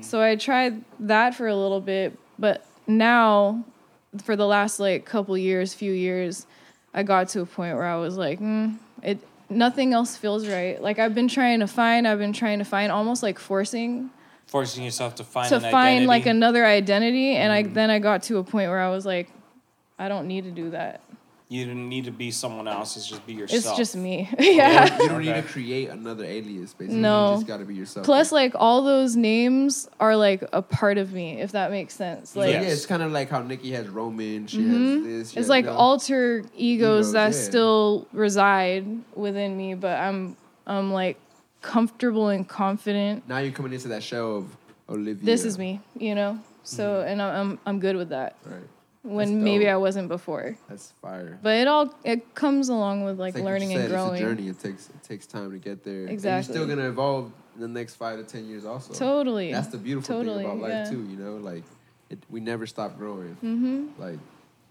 So 0.00 0.20
I 0.20 0.36
tried 0.36 0.82
that 1.00 1.34
for 1.34 1.46
a 1.46 1.54
little 1.56 1.80
bit. 1.80 2.18
But 2.38 2.64
now, 2.86 3.64
for 4.24 4.36
the 4.36 4.46
last 4.46 4.80
like 4.80 5.04
couple 5.04 5.36
years, 5.38 5.74
few 5.74 5.92
years, 5.92 6.46
I 6.94 7.02
got 7.02 7.28
to 7.30 7.42
a 7.42 7.46
point 7.46 7.76
where 7.76 7.86
I 7.86 7.96
was 7.96 8.16
like, 8.16 8.40
mm, 8.40 8.76
it 9.02 9.18
nothing 9.50 9.92
else 9.92 10.16
feels 10.16 10.46
right. 10.46 10.80
Like 10.82 10.98
I've 10.98 11.14
been 11.14 11.28
trying 11.28 11.60
to 11.60 11.66
find, 11.66 12.06
I've 12.06 12.18
been 12.18 12.32
trying 12.32 12.58
to 12.58 12.64
find, 12.64 12.90
almost 12.92 13.22
like 13.22 13.38
forcing 13.38 14.10
Forcing 14.46 14.82
yourself 14.84 15.14
to 15.16 15.24
find 15.24 15.48
to 15.50 15.56
an 15.56 15.70
find 15.70 16.06
like 16.06 16.24
another 16.26 16.64
identity, 16.64 17.36
and 17.36 17.52
Mm-hmm. 17.52 17.70
I 17.70 17.74
then 17.74 17.90
I 17.90 17.98
got 17.98 18.22
to 18.24 18.38
a 18.38 18.44
point 18.44 18.70
where 18.70 18.80
I 18.80 18.88
was 18.88 19.04
like, 19.04 19.30
I 19.98 20.08
don't 20.08 20.26
need 20.26 20.44
to 20.44 20.50
do 20.50 20.70
that. 20.70 21.02
You 21.50 21.64
didn't 21.64 21.88
need 21.88 22.04
to 22.04 22.10
be 22.10 22.30
someone 22.30 22.68
else. 22.68 22.94
It's 22.98 23.08
just 23.08 23.26
be 23.26 23.32
yourself. 23.32 23.64
It's 23.64 23.76
just 23.78 23.96
me. 23.96 24.28
yeah. 24.38 24.98
You 25.00 25.08
don't 25.08 25.22
need 25.22 25.30
Okay. 25.30 25.40
to 25.40 25.48
create 25.48 25.88
another 25.88 26.22
alias, 26.24 26.74
basically. 26.74 27.00
No. 27.00 27.30
You 27.30 27.36
just 27.36 27.46
gotta 27.46 27.64
be 27.64 27.74
yourself. 27.74 28.04
Plus, 28.04 28.30
like 28.32 28.52
all 28.54 28.82
those 28.84 29.16
names 29.16 29.88
are 29.98 30.14
like 30.14 30.44
a 30.52 30.60
part 30.60 30.98
of 30.98 31.14
me, 31.14 31.40
if 31.40 31.52
that 31.52 31.70
makes 31.70 31.94
sense. 31.94 32.36
Like 32.36 32.50
yeah, 32.52 32.60
Yes. 32.62 32.72
it's 32.74 32.86
kind 32.86 33.02
of 33.02 33.12
like 33.12 33.30
how 33.30 33.40
Nicki 33.42 33.70
has 33.72 33.88
Roman, 33.88 34.46
she 34.46 34.58
Mhm. 34.58 34.96
has 34.96 35.04
this. 35.04 35.30
she 35.30 35.36
it's 35.38 35.46
has 35.46 35.48
like 35.48 35.64
that. 35.64 35.72
alter 35.74 36.40
egos, 36.54 37.08
Egos, 37.08 37.12
that 37.12 37.32
yeah. 37.32 37.40
still 37.40 38.06
reside 38.12 38.86
within 39.16 39.56
me, 39.56 39.74
but 39.74 39.98
I'm 39.98 40.36
I'm 40.66 40.92
like 40.92 41.16
comfortable 41.62 42.28
and 42.28 42.46
confident. 42.46 43.26
Now 43.26 43.38
you're 43.38 43.52
coming 43.52 43.72
into 43.72 43.88
that 43.88 44.02
show 44.02 44.32
of 44.36 44.56
Olivia. 44.90 45.24
This 45.24 45.44
is 45.46 45.58
me, 45.58 45.80
you 45.96 46.14
know. 46.14 46.38
So 46.62 47.00
and 47.00 47.22
I'm 47.22 47.34
I'm, 47.52 47.58
I'm 47.64 47.80
good 47.80 47.96
with 47.96 48.10
that. 48.10 48.36
Right. 48.44 48.60
When 49.08 49.42
maybe. 49.42 49.68
I 49.68 49.76
wasn't 49.76 50.08
before. 50.08 50.56
That's 50.68 50.92
fire. 51.02 51.38
But 51.42 51.56
it 51.56 51.66
all 51.68 51.94
it 52.04 52.34
comes 52.34 52.68
along 52.68 53.04
with 53.04 53.18
like, 53.18 53.36
you 53.36 53.42
learning 53.42 53.72
and 53.74 53.88
growing. 53.88 54.14
It's 54.14 54.22
a 54.22 54.24
journey. 54.24 54.48
It 54.48 54.60
takes 54.60 54.88
it 54.90 55.02
takes 55.02 55.26
time 55.26 55.50
to 55.50 55.58
get 55.58 55.82
there. 55.82 56.02
And 56.02 56.10
Exactly. 56.10 56.54
you're 56.54 56.64
still 56.66 56.76
gonna 56.76 56.88
evolve 56.88 57.32
in 57.54 57.62
the 57.62 57.68
next 57.68 57.94
five 57.96 58.18
to 58.18 58.24
ten 58.24 58.46
years, 58.46 58.64
also. 58.64 58.92
Totally. 58.92 59.50
That's 59.50 59.68
the 59.68 59.78
beautiful 59.78 60.16
Totally, 60.16 60.44
thing 60.44 60.52
about 60.52 60.62
life 60.62 60.70
yeah. 60.86 60.90
too. 60.90 61.02
You 61.08 61.16
know, 61.16 61.36
like 61.36 61.64
it, 62.10 62.18
we 62.28 62.40
never 62.40 62.66
stop 62.66 62.98
growing. 62.98 63.36
Mm-hmm. 63.42 64.00
Like, 64.00 64.18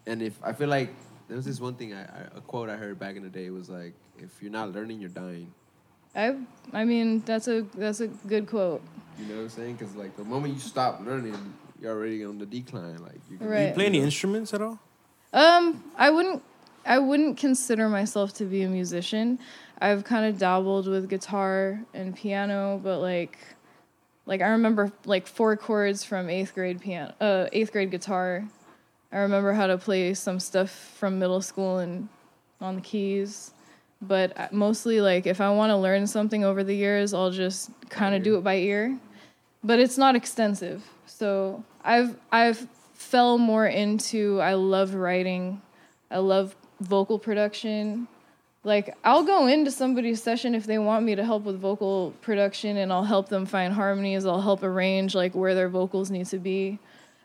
and 0.06 0.22
if 0.22 0.40
I 0.44 0.54
feel 0.54 0.70
like 0.70 0.90
there 1.28 1.36
was 1.36 1.46
this 1.46 1.60
one 1.60 1.74
thing 1.74 1.94
I, 1.94 2.04
I 2.04 2.22
a 2.36 2.42
quote 2.42 2.70
I 2.70 2.76
heard 2.78 3.00
back 3.00 3.16
in 3.16 3.24
the 3.24 3.30
day 3.30 3.50
was 3.50 3.70
like, 3.70 3.94
if 4.20 4.42
you're 4.42 4.52
not 4.52 4.72
learning, 4.72 5.00
you're 5.02 5.10
dying. 5.10 5.52
I 6.16 6.36
I 6.74 6.86
mean 6.86 7.22
that's 7.26 7.48
a 7.48 7.62
that's 7.76 8.00
a 8.02 8.08
good 8.08 8.48
quote. 8.48 8.82
You 9.20 9.26
know 9.26 9.36
what 9.38 9.42
I'm 9.42 9.50
saying? 9.50 9.76
Because 9.76 9.96
like 9.96 10.16
the 10.16 10.24
moment 10.24 10.54
you 10.54 10.60
stop 10.60 11.02
learning, 11.04 11.54
you're 11.82 11.92
already 11.96 12.24
on 12.26 12.38
the 12.40 12.46
decline. 12.46 12.98
Like 13.02 13.20
you 13.30 13.38
can, 13.38 13.48
Right. 13.48 13.68
You 13.70 13.74
play 13.74 13.86
any 13.86 14.00
instruments 14.00 14.54
at 14.54 14.62
all? 14.62 14.80
Um, 15.34 15.84
I 15.98 16.10
wouldn't 16.10 16.44
I 16.86 17.00
wouldn't 17.00 17.38
consider 17.38 17.90
myself 17.90 18.34
to 18.36 18.46
be 18.46 18.64
a 18.64 18.70
musician. 18.70 19.40
I've 19.80 20.04
kind 20.04 20.26
of 20.26 20.40
dabbled 20.40 20.88
with 20.88 21.10
guitar 21.10 21.82
and 21.94 22.16
piano, 22.16 22.80
but 22.84 23.00
like 23.00 23.38
like 24.26 24.42
I 24.42 24.48
remember 24.50 24.92
like 25.06 25.28
four 25.28 25.56
chords 25.58 26.04
from 26.04 26.28
8th 26.28 26.54
grade 26.54 26.82
piano 26.82 27.14
uh 27.22 27.48
8th 27.54 27.72
grade 27.72 27.92
guitar. 27.92 28.46
I 29.12 29.18
remember 29.20 29.54
how 29.54 29.68
to 29.68 29.78
play 29.78 30.14
some 30.14 30.40
stuff 30.40 30.70
from 30.98 31.20
middle 31.20 31.42
school 31.42 31.78
and 31.78 32.10
on 32.60 32.76
the 32.76 32.82
keys. 32.82 33.52
But 34.02 34.38
I- 34.40 34.50
mostly 34.52 35.02
like 35.02 35.26
if 35.28 35.40
I 35.42 35.50
want 35.52 35.70
to 35.72 35.78
learn 35.78 36.08
something 36.08 36.44
over 36.44 36.64
the 36.64 36.76
years, 36.76 37.14
I'll 37.14 37.32
just 37.32 37.70
kind 37.90 38.16
of 38.16 38.24
do 38.24 38.36
it 38.38 38.44
by 38.44 38.56
ear. 38.56 38.98
But 39.64 39.80
it's 39.80 39.98
not 39.98 40.16
extensive. 40.16 40.84
So 41.08 41.64
I've 41.84 42.16
I've 42.32 42.68
fell 42.94 43.38
more 43.38 43.66
into 43.66 44.40
I 44.42 44.54
love 44.54 44.94
writing. 44.94 45.62
I 46.12 46.18
love 46.18 46.56
vocal 46.80 47.20
production. 47.20 48.08
Like 48.64 48.96
I'll 49.04 49.24
go 49.24 49.48
into 49.48 49.72
somebody's 49.72 50.22
session 50.22 50.54
if 50.56 50.66
they 50.66 50.78
want 50.78 51.06
me 51.06 51.16
to 51.16 51.24
help 51.24 51.44
with 51.44 51.60
vocal 51.60 52.14
production 52.22 52.78
and 52.78 52.92
I'll 52.92 53.04
help 53.06 53.30
them 53.30 53.46
find 53.46 53.74
harmonies, 53.74 54.26
I'll 54.26 54.42
help 54.42 54.62
arrange 54.64 55.16
like 55.16 55.34
where 55.36 55.56
their 55.56 55.70
vocals 55.70 56.12
need 56.12 56.26
to 56.28 56.38
be. 56.38 56.80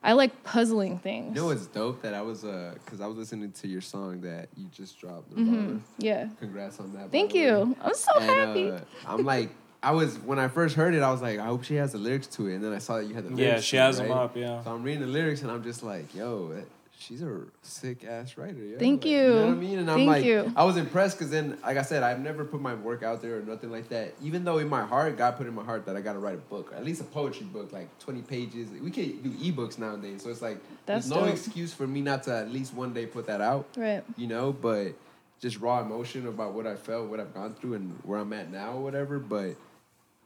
I 0.05 0.15
like 0.15 0.43
puzzling 0.43 0.99
things. 0.99 1.37
You 1.37 1.43
know 1.43 1.47
what's 1.49 1.67
dope? 1.67 2.03
That 2.03 2.13
I 2.15 2.23
was 2.23 2.45
uh, 2.45 2.75
cause 2.87 3.01
I 3.01 3.07
was 3.07 3.17
listening 3.17 3.53
to 3.53 3.69
your 3.69 3.81
song 3.81 4.21
that 4.23 4.49
you 4.57 4.67
just 4.73 4.99
dropped. 4.99 5.33
Mhm. 5.35 5.81
Yeah. 5.99 6.29
Congrats 6.41 6.81
on 6.81 6.93
that. 6.95 7.13
Thank 7.13 7.35
way. 7.35 7.41
you. 7.43 7.77
I'm 7.81 7.95
so 7.95 8.11
And, 8.19 8.31
happy. 8.31 8.71
uh, 8.71 8.81
I'm 9.07 9.25
like, 9.25 9.51
I 9.83 9.91
was 9.93 10.19
when 10.19 10.39
I 10.39 10.49
first 10.49 10.77
heard 10.77 10.95
it, 10.95 11.03
I 11.03 11.11
was 11.11 11.23
like, 11.23 11.39
I 11.39 11.47
hope 11.47 11.65
she 11.65 11.75
has 11.77 11.93
the 11.93 11.99
lyrics 11.99 12.27
to 12.29 12.47
it, 12.49 12.55
and 12.55 12.65
then 12.65 12.73
I 12.73 12.79
saw 12.79 12.99
that 12.99 13.07
you 13.07 13.15
had 13.15 13.25
the 13.25 13.31
lyrics. 13.35 13.41
yeah, 13.57 13.61
she 13.61 13.77
it, 13.77 13.81
has 13.81 13.99
right? 13.99 14.09
them 14.09 14.17
up. 14.17 14.37
Yeah. 14.37 14.63
So 14.63 14.73
I'm 14.73 14.83
reading 14.83 15.01
the 15.03 15.07
lyrics, 15.09 15.43
and 15.43 15.51
I'm 15.51 15.63
just 15.63 15.83
like, 15.83 16.15
yo, 16.15 16.49
that- 16.55 16.67
she's 16.99 17.21
a 17.21 17.41
sick 17.63 18.05
ass 18.05 18.37
writer. 18.37 18.63
Yo. 18.63 18.79
Thank 18.79 19.03
Like, 19.03 19.11
you. 19.11 19.29
know 19.29 19.47
what 19.47 19.49
I 19.49 19.55
mean? 19.57 19.79
And 19.81 19.91
I'm 19.91 19.97
Thank 19.97 20.09
like, 20.09 20.25
you. 20.25 20.53
I 20.55 20.63
was 20.63 20.77
impressed 20.77 21.19
because 21.19 21.33
then, 21.33 21.59
like 21.65 21.77
I 21.77 21.83
said, 21.83 22.05
I've 22.05 22.21
never 22.21 22.45
put 22.45 22.61
my 22.61 22.75
work 22.75 23.03
out 23.03 23.21
there 23.21 23.39
or 23.39 23.43
nothing 23.43 23.73
like 23.73 23.89
that. 23.89 24.15
Even 24.23 24.45
though 24.45 24.59
in 24.59 24.69
my 24.69 24.85
heart, 24.85 25.19
God 25.19 25.37
put 25.37 25.49
in 25.49 25.55
my 25.55 25.65
heart 25.65 25.85
that 25.87 25.97
I 25.97 26.01
got 26.01 26.13
to 26.13 26.21
write 26.21 26.35
a 26.37 26.39
book, 26.39 26.73
or 26.73 26.77
at 26.77 26.85
least 26.85 27.01
a 27.01 27.05
poetry 27.05 27.47
book, 27.47 27.73
like 27.73 27.89
20 27.99 28.23
pages. 28.23 28.69
We 28.81 28.93
can 28.93 29.21
do 29.21 29.31
ebooks 29.31 29.79
nowadays, 29.81 30.23
so 30.23 30.31
it's 30.31 30.43
like 30.43 30.59
That's 30.87 31.09
there's 31.09 31.21
no 31.21 31.25
excuse 31.27 31.75
for 31.75 31.89
me 31.89 32.03
not 32.03 32.23
to 32.25 32.37
at 32.37 32.53
least 32.53 32.73
one 32.73 32.93
day 32.93 33.07
put 33.07 33.27
that 33.27 33.41
out 33.41 33.67
right. 33.77 34.05
you 34.17 34.29
know, 34.29 34.53
but 34.53 34.93
just 35.41 35.59
raw 35.59 35.81
emotion 35.81 36.29
about 36.29 36.53
what 36.53 36.69
I 36.69 36.77
felt, 36.77 37.09
what 37.09 37.19
I've 37.19 37.35
gone 37.35 37.55
through, 37.55 37.75
and 37.75 37.99
where 38.05 38.21
I'm 38.21 38.33
at 38.33 38.53
now, 38.53 38.75
or 38.75 38.83
whatever. 38.85 39.19
But 39.19 39.57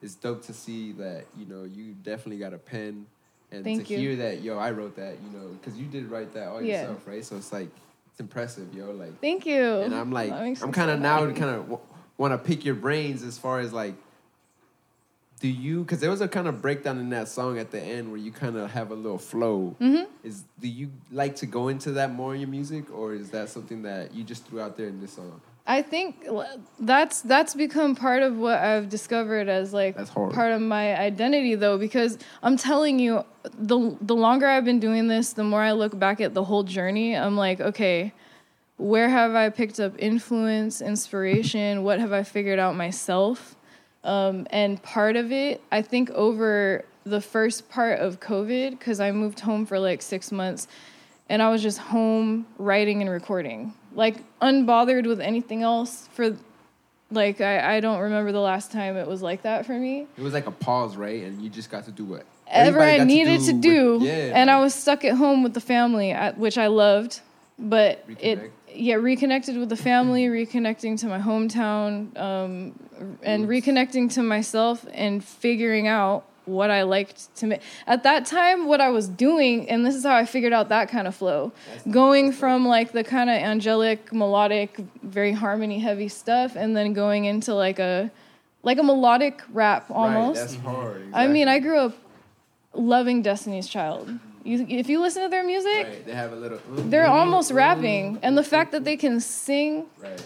it's 0.02 0.14
dope 0.14 0.44
to 0.46 0.52
see 0.52 0.92
that 0.92 1.24
you 1.38 1.46
know 1.46 1.64
you 1.64 1.94
definitely 2.02 2.38
got 2.38 2.52
a 2.54 2.58
pen, 2.58 3.06
and 3.50 3.64
Thank 3.64 3.86
to 3.86 3.92
you. 3.94 3.98
hear 4.00 4.16
that 4.16 4.42
yo, 4.42 4.58
I 4.58 4.70
wrote 4.70 4.96
that, 4.96 5.16
you 5.24 5.38
know, 5.38 5.48
because 5.48 5.78
you 5.78 5.86
did 5.86 6.10
write 6.10 6.32
that 6.34 6.48
all 6.48 6.62
Yeah. 6.62 6.82
yourself, 6.82 7.06
right? 7.06 7.24
So 7.24 7.36
it's 7.36 7.52
like 7.52 7.68
it's 8.10 8.20
impressive, 8.20 8.72
yo, 8.74 8.90
like. 8.92 9.20
Thank 9.20 9.46
you. 9.46 9.62
And 9.62 9.94
I'm 9.94 10.10
like, 10.12 10.32
I'm 10.32 10.72
kind 10.72 10.90
of 10.90 11.00
now 11.00 11.20
kind 11.26 11.44
of 11.44 11.60
w- 11.68 11.78
want 12.18 12.32
to 12.32 12.38
pick 12.38 12.64
your 12.64 12.74
brains 12.74 13.22
as 13.22 13.36
far 13.38 13.60
as 13.60 13.72
like, 13.72 13.94
do 15.38 15.48
you? 15.48 15.82
Because 15.82 16.00
there 16.00 16.08
was 16.10 16.22
a 16.22 16.28
kind 16.28 16.48
of 16.48 16.62
breakdown 16.62 16.98
in 16.98 17.10
that 17.10 17.28
song 17.28 17.58
at 17.58 17.70
the 17.70 17.80
end 17.80 18.08
where 18.10 18.18
you 18.18 18.32
kind 18.32 18.56
of 18.56 18.70
have 18.70 18.90
a 18.90 18.94
little 18.94 19.18
flow. 19.18 19.76
Mhm. 19.80 20.06
Is 20.24 20.44
do 20.60 20.66
you 20.66 20.90
like 21.12 21.36
to 21.36 21.46
go 21.46 21.68
into 21.68 21.92
that 21.92 22.10
more 22.12 22.34
in 22.34 22.40
your 22.40 22.48
music, 22.48 22.90
or 22.92 23.12
is 23.14 23.30
that 23.30 23.50
something 23.50 23.82
that 23.82 24.14
you 24.14 24.24
just 24.24 24.46
threw 24.46 24.60
out 24.60 24.76
there 24.78 24.88
in 24.88 24.98
this 25.00 25.12
song? 25.12 25.40
I 25.66 25.82
think 25.82 26.26
that's 26.78 27.22
that's 27.22 27.54
become 27.54 27.96
part 27.96 28.22
of 28.22 28.36
what 28.36 28.60
I've 28.60 28.88
discovered 28.88 29.48
as 29.48 29.72
like 29.72 29.96
part 30.14 30.52
of 30.52 30.60
my 30.60 30.96
identity 30.96 31.56
though 31.56 31.76
because 31.76 32.18
I'm 32.42 32.56
telling 32.56 33.00
you 33.00 33.24
the 33.42 33.96
the 34.00 34.14
longer 34.14 34.46
I've 34.46 34.64
been 34.64 34.78
doing 34.78 35.08
this 35.08 35.32
the 35.32 35.42
more 35.42 35.62
I 35.62 35.72
look 35.72 35.98
back 35.98 36.20
at 36.20 36.34
the 36.34 36.44
whole 36.44 36.62
journey. 36.62 37.16
I'm 37.16 37.36
like 37.36 37.60
okay 37.60 38.12
where 38.78 39.08
have 39.08 39.34
I 39.34 39.48
picked 39.48 39.80
up 39.80 39.94
influence 39.98 40.82
inspiration? 40.82 41.82
What 41.82 41.98
have 41.98 42.12
I 42.12 42.22
figured 42.22 42.58
out 42.58 42.76
myself? 42.76 43.56
Um, 44.04 44.46
and 44.50 44.80
part 44.82 45.16
of 45.16 45.32
it 45.32 45.62
I 45.72 45.82
think 45.82 46.10
over 46.10 46.84
the 47.04 47.20
first 47.20 47.68
part 47.68 47.98
of 47.98 48.20
COVID 48.20 48.70
because 48.70 49.00
I 49.00 49.10
moved 49.10 49.40
home 49.40 49.66
for 49.66 49.80
like 49.80 50.00
six 50.00 50.30
months 50.30 50.68
and 51.28 51.42
I 51.42 51.50
was 51.50 51.62
just 51.62 51.78
home 51.78 52.46
writing 52.58 53.00
and 53.02 53.10
recording, 53.10 53.74
like 53.94 54.16
unbothered 54.40 55.06
with 55.06 55.20
anything 55.20 55.62
else. 55.62 56.08
For 56.12 56.36
like, 57.10 57.40
I, 57.40 57.76
I 57.76 57.80
don't 57.80 58.00
remember 58.00 58.32
the 58.32 58.40
last 58.40 58.72
time 58.72 58.96
it 58.96 59.06
was 59.06 59.22
like 59.22 59.42
that 59.42 59.66
for 59.66 59.72
me. 59.72 60.06
It 60.16 60.22
was 60.22 60.32
like 60.32 60.46
a 60.46 60.50
pause, 60.52 60.96
right? 60.96 61.22
And 61.22 61.40
you 61.42 61.48
just 61.48 61.70
got 61.70 61.84
to 61.84 61.92
do 61.92 62.04
what 62.04 62.24
Ever 62.48 62.80
I 62.80 62.98
needed 62.98 63.40
to 63.42 63.52
do, 63.54 63.94
with- 63.98 64.02
yeah, 64.02 64.32
and 64.34 64.50
I 64.50 64.60
was 64.60 64.72
stuck 64.74 65.04
at 65.04 65.14
home 65.14 65.42
with 65.42 65.54
the 65.54 65.60
family, 65.60 66.12
which 66.36 66.58
I 66.58 66.68
loved, 66.68 67.20
but 67.58 68.06
Reconnect. 68.08 68.20
it 68.20 68.52
yeah 68.72 68.94
reconnected 68.96 69.56
with 69.56 69.68
the 69.68 69.76
family, 69.76 70.26
reconnecting 70.26 70.98
to 71.00 71.06
my 71.08 71.18
hometown, 71.18 72.16
um, 72.16 72.78
and 73.22 73.48
reconnecting 73.48 74.12
to 74.14 74.22
myself, 74.22 74.86
and 74.92 75.24
figuring 75.24 75.88
out 75.88 76.24
what 76.46 76.70
I 76.70 76.82
liked 76.82 77.34
to 77.36 77.46
make. 77.46 77.60
At 77.86 78.02
that 78.04 78.24
time, 78.24 78.66
what 78.66 78.80
I 78.80 78.88
was 78.88 79.08
doing, 79.08 79.68
and 79.68 79.84
this 79.84 79.94
is 79.94 80.04
how 80.04 80.14
I 80.14 80.24
figured 80.24 80.52
out 80.52 80.68
that 80.70 80.88
kind 80.88 81.06
of 81.06 81.14
flow, 81.14 81.52
going 81.90 82.32
from 82.32 82.66
like 82.66 82.92
the 82.92 83.04
kind 83.04 83.28
of 83.28 83.36
angelic, 83.36 84.12
melodic, 84.12 84.78
very 85.02 85.32
harmony 85.32 85.78
heavy 85.78 86.08
stuff, 86.08 86.56
and 86.56 86.76
then 86.76 86.92
going 86.92 87.24
into 87.26 87.54
like 87.54 87.78
a 87.78 88.10
like 88.62 88.78
a 88.78 88.82
melodic 88.82 89.42
rap 89.52 89.86
almost. 89.90 90.40
Right, 90.40 90.48
that's 90.48 90.60
hard. 90.62 91.02
Mm-hmm. 91.02 91.14
I 91.14 91.26
mean, 91.28 91.48
I 91.48 91.58
grew 91.58 91.78
up 91.78 91.96
loving 92.72 93.22
Destiny's 93.22 93.68
Child. 93.68 94.08
Mm-hmm. 94.08 94.18
You, 94.46 94.64
if 94.68 94.88
you 94.88 95.00
listen 95.00 95.22
to 95.24 95.28
their 95.28 95.44
music, 95.44 95.86
Right, 95.86 96.06
they 96.06 96.14
have 96.14 96.32
a 96.32 96.36
little. 96.36 96.60
they're 96.68 97.06
mm, 97.06 97.10
almost 97.10 97.50
rapping, 97.50 98.20
and 98.22 98.38
the 98.38 98.44
fact 98.44 98.70
that 98.72 98.84
they 98.84 98.96
can 98.96 99.18
sing 99.20 99.86
Right. 99.98 100.22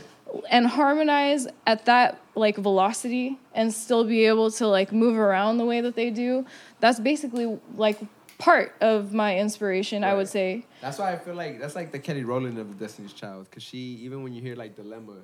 And 0.51 0.67
harmonize 0.67 1.47
at 1.67 1.85
that 1.87 2.21
like 2.35 2.57
velocity 2.57 3.39
and 3.55 3.73
still 3.73 4.05
be 4.05 4.25
able 4.27 4.51
to 4.53 4.67
like 4.67 4.93
move 4.93 5.17
around 5.17 5.59
the 5.59 5.65
way 5.65 5.81
that 5.81 5.95
they 5.97 6.11
do, 6.11 6.47
that's 6.81 7.01
basically 7.01 7.59
like 7.77 7.99
part 8.39 8.75
of 8.81 9.13
my 9.13 9.39
inspiration. 9.39 10.05
I 10.05 10.15
would 10.15 10.29
say. 10.29 10.65
That's 10.81 10.99
why 10.99 11.13
I 11.13 11.19
feel 11.19 11.35
like 11.35 11.61
that's 11.61 11.75
like 11.75 11.93
the 11.93 11.99
Kelly 11.99 12.25
Rowland 12.25 12.59
of 12.59 12.69
the 12.69 12.85
Destiny's 12.85 13.13
Child, 13.13 13.47
because 13.51 13.63
she 13.63 13.79
even 13.79 14.23
when 14.23 14.33
you 14.33 14.41
hear 14.41 14.57
like 14.57 14.77
Dilemma, 14.77 15.17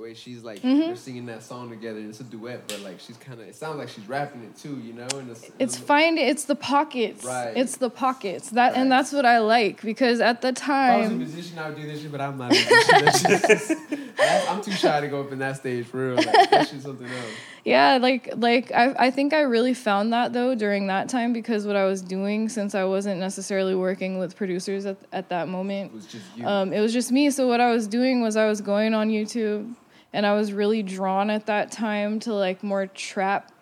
way 0.00 0.14
she's 0.14 0.42
like 0.42 0.60
Mm-hmm. 0.62 0.80
they're 0.80 0.96
singing 0.96 1.26
that 1.26 1.42
song 1.42 1.70
together, 1.70 1.98
and 1.98 2.08
it's 2.10 2.20
a 2.20 2.24
duet, 2.24 2.66
but 2.68 2.80
like 2.80 2.98
she's 3.00 3.16
kind 3.16 3.40
of 3.40 3.46
it 3.48 3.54
sounds 3.54 3.78
like 3.78 3.88
she's 3.88 4.08
rapping 4.08 4.42
it 4.42 4.56
too, 4.56 4.80
you 4.84 4.92
know? 4.94 5.06
And 5.12 5.30
it's, 5.30 5.50
It's 5.58 5.76
find 5.76 6.18
it's 6.18 6.44
the 6.44 6.54
pockets. 6.56 7.24
Right. 7.24 7.56
It's 7.56 7.76
the 7.76 7.90
pockets. 7.90 8.50
That 8.50 8.72
Right. 8.72 8.76
and 8.80 8.90
that's 8.90 9.12
what 9.12 9.24
I 9.26 9.38
like 9.38 9.82
because 9.82 10.20
at 10.20 10.42
the 10.42 10.48
If 10.48 10.68
I 10.68 10.96
was 10.96 11.06
a 11.06 11.08
time 11.10 11.18
musician, 11.18 11.58
I 11.58 11.68
would 11.68 11.76
do 11.76 11.86
this 11.86 12.00
shit, 12.02 12.10
but 12.12 12.20
I'm 12.20 12.36
not 12.38 12.50
a 12.50 12.54
musician. 12.54 13.04
That's 13.04 13.22
just- 13.22 13.46
that's- 13.46 14.48
I'm 14.48 14.60
too 14.62 14.72
shy 14.72 15.00
to 15.00 15.08
go 15.08 15.20
up 15.22 15.32
in 15.32 15.38
that 15.38 15.56
stage 15.56 15.86
for 15.86 16.08
real. 16.08 16.16
Like, 16.16 16.50
that 16.50 16.68
shit's 16.68 16.82
something 16.84 17.06
else. 17.06 17.32
Yeah, 17.64 17.98
like 18.00 18.30
like 18.36 18.72
I 18.72 18.94
I 19.06 19.10
think 19.10 19.32
I 19.34 19.40
really 19.42 19.74
found 19.74 20.12
that 20.12 20.32
though 20.32 20.54
during 20.54 20.86
that 20.88 21.08
time 21.08 21.32
because 21.32 21.66
what 21.66 21.76
I 21.76 21.84
was 21.84 22.00
doing 22.02 22.48
since 22.48 22.74
I 22.74 22.84
wasn't 22.84 23.20
necessarily 23.20 23.74
working 23.74 24.18
with 24.18 24.34
producers 24.36 24.86
at 24.86 24.96
at 25.12 25.28
that 25.28 25.48
moment. 25.48 25.92
It 25.92 25.94
was 25.94 26.06
just 26.06 26.24
you. 26.36 26.46
Um, 26.46 26.72
it 26.72 26.80
was 26.80 26.92
just 26.92 27.12
me. 27.12 27.30
So 27.30 27.46
what 27.48 27.60
I 27.60 27.70
was 27.70 27.86
doing 27.86 28.22
was 28.22 28.36
I 28.36 28.46
was 28.46 28.60
going 28.62 28.94
on 28.94 29.08
YouTube, 29.10 29.74
and 30.12 30.26
I 30.26 30.34
was 30.34 30.52
really 30.52 30.82
drawn 30.82 31.30
at 31.30 31.46
that 31.46 31.70
time 31.70 32.20
to 32.20 32.34
like 32.34 32.62
more 32.62 32.86
trap 32.86 33.52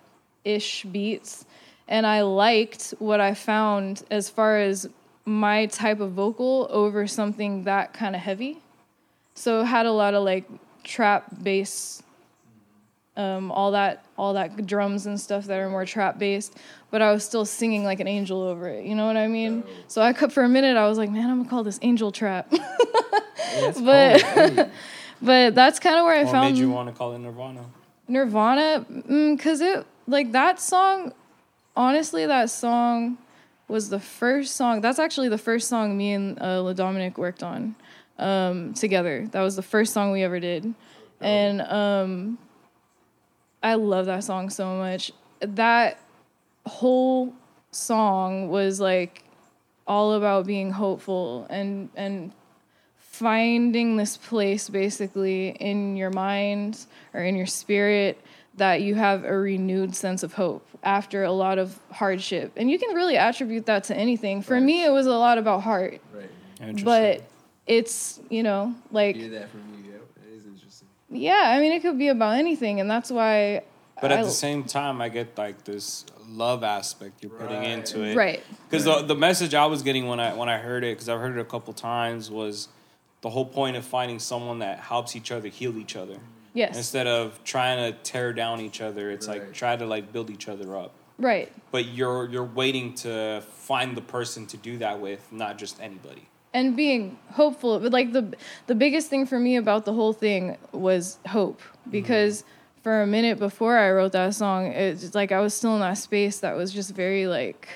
ish 0.44 0.84
beats, 0.84 1.44
and 1.86 2.06
I 2.06 2.22
liked 2.22 2.94
what 2.98 3.20
I 3.20 3.34
found 3.34 4.02
as 4.10 4.28
far 4.30 4.58
as 4.58 4.88
my 5.24 5.66
type 5.66 6.00
of 6.00 6.12
vocal 6.12 6.66
over 6.70 7.06
something 7.06 7.64
that 7.64 7.92
kind 7.92 8.16
of 8.16 8.22
heavy. 8.22 8.58
So 9.34 9.60
it 9.60 9.66
had 9.66 9.86
a 9.86 9.92
lot 9.92 10.14
of 10.14 10.24
like 10.24 10.48
trap 10.84 11.26
bass, 11.42 12.02
um, 13.16 13.52
all 13.52 13.72
that, 13.72 14.04
all 14.16 14.32
that 14.34 14.66
drums 14.66 15.06
and 15.06 15.20
stuff 15.20 15.44
that 15.46 15.58
are 15.58 15.68
more 15.68 15.84
trap 15.84 16.18
based. 16.18 16.56
But 16.90 17.02
I 17.02 17.12
was 17.12 17.24
still 17.24 17.44
singing 17.44 17.84
like 17.84 18.00
an 18.00 18.08
angel 18.08 18.40
over 18.40 18.68
it. 18.68 18.86
You 18.86 18.94
know 18.94 19.06
what 19.06 19.18
I 19.18 19.28
mean? 19.28 19.64
So 19.86 20.00
I 20.00 20.14
could 20.14 20.32
for 20.32 20.42
a 20.42 20.48
minute. 20.48 20.78
I 20.78 20.88
was 20.88 20.96
like, 20.96 21.10
man, 21.10 21.28
I'm 21.30 21.38
gonna 21.38 21.50
call 21.50 21.62
this 21.62 21.78
angel 21.82 22.10
trap. 22.10 22.52
Yeah, 23.50 23.72
But-. 23.82 24.70
but 25.20 25.54
that's 25.54 25.78
kind 25.78 25.96
of 25.96 26.04
where 26.04 26.14
I 26.14 26.24
found. 26.24 26.26
What 26.26 26.32
found 26.32 26.54
made 26.54 26.60
you 26.60 26.70
want 26.70 26.88
to 26.88 26.94
call 26.94 27.14
it 27.14 27.18
Nirvana? 27.18 27.64
Nirvana, 28.08 28.86
because 29.36 29.60
it 29.60 29.86
like 30.06 30.32
that 30.32 30.60
song. 30.60 31.12
Honestly, 31.76 32.26
that 32.26 32.50
song 32.50 33.18
was 33.68 33.88
the 33.88 34.00
first 34.00 34.56
song. 34.56 34.80
That's 34.80 34.98
actually 34.98 35.28
the 35.28 35.38
first 35.38 35.68
song 35.68 35.96
me 35.96 36.12
and 36.12 36.38
uh, 36.40 36.58
Le'Dominique 36.58 37.18
worked 37.18 37.42
on 37.42 37.76
um, 38.18 38.74
together. 38.74 39.28
That 39.30 39.42
was 39.42 39.56
the 39.56 39.62
first 39.62 39.92
song 39.92 40.10
we 40.10 40.22
ever 40.22 40.40
did, 40.40 40.74
and 41.20 41.60
um, 41.62 42.38
I 43.62 43.74
love 43.74 44.06
that 44.06 44.24
song 44.24 44.50
so 44.50 44.76
much. 44.76 45.12
That 45.40 45.98
whole 46.66 47.34
song 47.70 48.48
was 48.48 48.80
like 48.80 49.24
all 49.86 50.12
about 50.12 50.46
being 50.46 50.70
hopeful 50.72 51.46
and 51.48 51.88
and 51.94 52.32
finding 53.22 53.96
this 53.96 54.16
place 54.16 54.68
basically 54.68 55.48
in 55.50 55.96
your 55.96 56.10
mind 56.10 56.86
or 57.12 57.20
in 57.22 57.34
your 57.36 57.46
spirit 57.46 58.20
that 58.56 58.80
you 58.82 58.94
have 58.94 59.24
a 59.24 59.36
renewed 59.36 59.94
sense 59.94 60.22
of 60.22 60.32
hope 60.34 60.64
after 60.84 61.24
a 61.24 61.32
lot 61.32 61.58
of 61.58 61.78
hardship. 61.92 62.52
And 62.56 62.70
you 62.70 62.78
can 62.78 62.94
really 62.94 63.16
attribute 63.16 63.66
that 63.66 63.84
to 63.84 63.96
anything. 63.96 64.42
For 64.42 64.60
me, 64.60 64.84
it 64.84 64.90
was 64.90 65.06
a 65.06 65.12
lot 65.16 65.36
about 65.38 65.62
heart, 65.62 66.00
Right. 66.12 66.30
Interesting. 66.60 66.84
but 66.84 67.22
it's, 67.66 68.20
you 68.30 68.42
know, 68.42 68.74
like, 68.92 69.16
Hear 69.16 69.30
that 69.30 69.50
from 69.50 69.60
you, 69.84 69.92
yeah. 69.92 69.98
It 70.32 70.38
is 70.38 70.46
interesting. 70.46 70.88
yeah, 71.10 71.42
I 71.46 71.60
mean, 71.60 71.72
it 71.72 71.80
could 71.82 71.98
be 71.98 72.08
about 72.08 72.36
anything. 72.36 72.80
And 72.80 72.88
that's 72.90 73.10
why. 73.10 73.62
But 74.00 74.12
at 74.12 74.20
I- 74.20 74.22
the 74.22 74.30
same 74.30 74.62
time, 74.64 75.00
I 75.00 75.08
get 75.08 75.36
like 75.36 75.64
this 75.64 76.04
love 76.28 76.62
aspect 76.62 77.22
you're 77.22 77.30
putting 77.30 77.56
Right. 77.58 77.68
into 77.68 78.02
it, 78.04 78.14
Right. 78.16 78.42
Because 78.68 78.84
the 78.84 79.02
the 79.02 79.14
message 79.16 79.54
I 79.54 79.66
was 79.66 79.82
getting 79.82 80.06
when 80.06 80.20
I 80.20 80.34
when 80.34 80.48
I 80.48 80.58
heard 80.58 80.84
it, 80.84 80.94
because 80.96 81.08
I've 81.08 81.18
heard 81.20 81.36
it 81.36 81.40
a 81.40 81.44
couple 81.44 81.72
times, 81.72 82.30
was 82.30 82.68
the 83.20 83.30
whole 83.30 83.44
point 83.46 83.76
of 83.76 83.84
finding 83.84 84.18
someone 84.18 84.60
that 84.60 84.78
helps 84.80 85.16
each 85.16 85.30
other 85.32 85.48
heal 85.48 85.76
each 85.78 85.96
other 85.96 86.18
Yes. 86.54 86.76
instead 86.76 87.06
of 87.06 87.42
trying 87.44 87.78
to 87.92 87.98
tear 88.02 88.32
down 88.32 88.60
each 88.60 88.80
other. 88.80 89.10
It's 89.10 89.28
like 89.28 89.42
Right. 89.42 89.54
try 89.54 89.76
to 89.76 89.86
like 89.86 90.12
build 90.12 90.30
each 90.30 90.48
other 90.48 90.76
up. 90.76 90.92
Right. 91.18 91.50
But 91.72 91.86
you're 91.86 92.28
you're 92.30 92.44
waiting 92.44 92.94
to 93.04 93.42
find 93.52 93.96
the 93.96 94.00
person 94.00 94.46
to 94.46 94.56
do 94.56 94.78
that 94.78 95.00
with, 95.00 95.30
not 95.32 95.58
just 95.58 95.80
anybody. 95.80 96.22
and 96.54 96.74
being 96.76 97.18
hopeful 97.32 97.78
but 97.78 97.92
like 97.92 98.12
the 98.12 98.24
the 98.68 98.74
biggest 98.74 99.10
thing 99.10 99.26
for 99.26 99.38
me 99.38 99.56
about 99.56 99.84
the 99.84 99.92
whole 99.92 100.14
thing 100.14 100.56
was 100.72 101.18
hope 101.26 101.60
mm-hmm. 101.60 101.90
because 101.90 102.42
for 102.82 103.02
a 103.02 103.06
minute 103.06 103.38
before 103.38 103.76
I 103.76 103.90
wrote 103.92 104.12
that 104.12 104.34
song 104.34 104.60
it's 104.72 105.14
like 105.14 105.30
I 105.30 105.40
was 105.40 105.52
still 105.52 105.74
in 105.74 105.80
that 105.80 105.98
space 105.98 106.38
that 106.40 106.56
was 106.56 106.72
just 106.72 106.90
very 106.94 107.26
like 107.26 107.68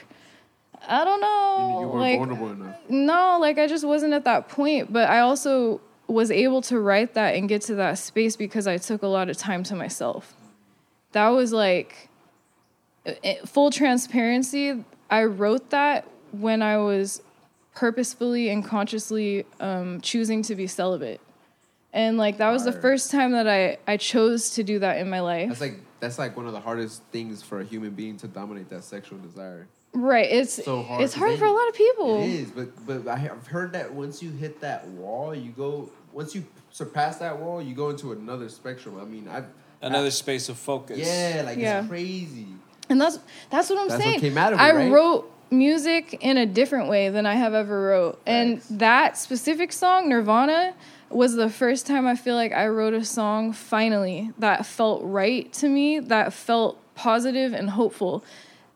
I 0.89 1.05
don't 1.05 1.21
know 1.21 1.79
you 1.81 1.87
weren't 1.87 1.99
like 1.99 2.19
vulnerable 2.19 2.51
enough. 2.51 2.77
no 2.89 3.39
like 3.41 3.59
I 3.59 3.67
just 3.67 3.85
wasn't 3.85 4.12
at 4.15 4.25
that 4.25 4.49
point 4.49 4.93
but 4.93 5.09
I 5.09 5.21
also 5.21 5.81
was 6.07 6.31
able 6.31 6.61
to 6.62 6.79
write 6.79 7.15
that 7.15 7.35
and 7.35 7.49
get 7.49 7.62
to 7.62 7.75
that 7.77 7.95
space 7.99 8.37
because 8.37 8.67
I 8.67 8.79
took 8.79 9.03
a 9.03 9.07
lot 9.07 9.31
of 9.31 9.37
time 9.37 9.62
to 9.65 9.77
myself 9.77 10.35
that 11.12 11.29
was 11.29 11.53
like 11.53 12.09
full 13.47 13.71
transparency 13.71 14.85
I 15.11 15.25
wrote 15.25 15.71
that 15.71 16.07
when 16.33 16.62
I 16.62 16.79
was 16.79 17.21
purposefully 17.75 18.49
and 18.49 18.64
consciously 18.64 19.45
um, 19.61 20.01
choosing 20.01 20.42
to 20.42 20.55
be 20.55 20.66
celibate. 20.66 21.21
And 21.92 22.16
like 22.16 22.38
that 22.38 22.51
was 22.51 22.64
the 22.64 22.73
first 22.73 23.11
time 23.11 23.33
that 23.33 23.47
I, 23.47 23.77
I 23.87 23.99
chose 23.99 24.51
to 24.55 24.62
do 24.62 24.79
that 24.79 24.97
in 24.97 25.11
my 25.11 25.21
life. 25.21 25.49
That's 25.49 25.61
like 25.61 25.81
that's 26.01 26.18
like 26.18 26.37
one 26.37 26.47
of 26.47 26.53
the 26.55 26.61
hardest 26.61 27.03
things 27.12 27.42
for 27.42 27.61
a 27.61 27.64
human 27.64 27.90
being 27.90 28.16
to 28.18 28.29
dominate 28.29 28.71
that 28.71 28.85
sexual 28.85 29.18
desire. 29.18 29.68
Right. 29.94 30.28
It's 30.31 30.64
So 30.64 30.83
hard. 30.83 31.02
it's 31.02 31.14
'cause 31.14 31.18
hard 31.20 31.38
for 31.38 31.44
a 31.46 31.52
lot 31.52 31.68
of 31.68 31.74
people. 31.74 32.22
It 32.22 32.28
is, 32.31 32.50
but 32.50 32.87
but 32.87 33.09
I 33.09 33.16
have 33.16 33.46
heard 33.46 33.72
that 33.72 33.92
once 33.92 34.22
you 34.22 34.31
hit 34.31 34.61
that 34.61 34.87
wall, 34.88 35.35
you 35.35 35.50
go 35.50 35.90
once 36.12 36.35
you 36.35 36.44
surpass 36.70 37.18
that 37.18 37.38
wall, 37.38 37.62
you 37.62 37.74
go 37.74 37.90
into 37.90 38.12
another 38.12 38.48
spectrum. 38.48 38.98
I 39.00 39.05
mean, 39.05 39.28
I've 39.31 39.46
Another 39.81 40.11
space 40.12 40.48
of 40.48 40.57
focus. 40.59 40.98
yeah, 40.98 41.42
like 41.44 41.59
Yeah. 41.59 41.81
it's 41.81 41.88
crazy. 41.88 42.46
And 42.88 43.00
that's 43.00 43.18
that's 43.50 43.68
what 43.70 43.78
I'm 43.78 43.88
That's 43.88 43.98
what 44.05 44.09
saying. 44.11 44.20
came 44.20 44.38
out 44.38 44.52
of 44.52 44.59
it, 44.59 44.62
I 44.62 44.72
right? 44.72 44.92
wrote 44.92 45.28
music 45.50 46.16
in 46.20 46.37
a 46.38 46.46
different 46.46 46.88
way 46.88 47.09
than 47.11 47.26
I 47.26 47.35
have 47.35 47.52
ever 47.52 47.88
wrote. 47.88 48.20
And 48.24 48.61
that 48.70 49.18
specific 49.18 49.72
song, 49.72 50.09
Nirvana, 50.09 50.72
was 51.11 51.35
the 51.35 51.50
first 51.50 51.87
time 51.87 52.07
I 52.07 52.14
feel 52.14 52.37
like 52.37 52.52
I 52.52 52.68
wrote 52.68 52.94
a 52.94 53.05
song 53.05 53.52
finally 53.52 54.31
that 54.38 54.64
felt 54.64 55.02
right 55.05 55.52
to 55.55 55.68
me, 55.68 55.98
that 55.98 56.33
felt 56.33 56.78
positive 56.94 57.52
and 57.52 57.70
hopeful. 57.70 58.24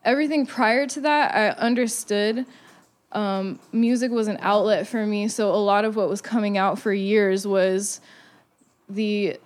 Everything 0.07 0.47
prior 0.47 0.87
to 0.87 1.03
that, 1.03 1.35
I 1.35 1.49
understood 1.61 2.47
um, 3.13 3.59
music 3.73 4.11
was 4.11 4.29
an 4.29 4.39
outlet 4.41 4.87
for 4.87 5.07
me. 5.07 5.29
So 5.29 5.51
a 5.51 5.57
lot 5.57 5.85
of 5.85 5.97
what 5.97 6.09
was 6.09 6.21
coming 6.21 6.57
out 6.57 6.79
for 6.79 6.93
years 6.93 7.47
was 7.47 8.01
the 8.89 9.39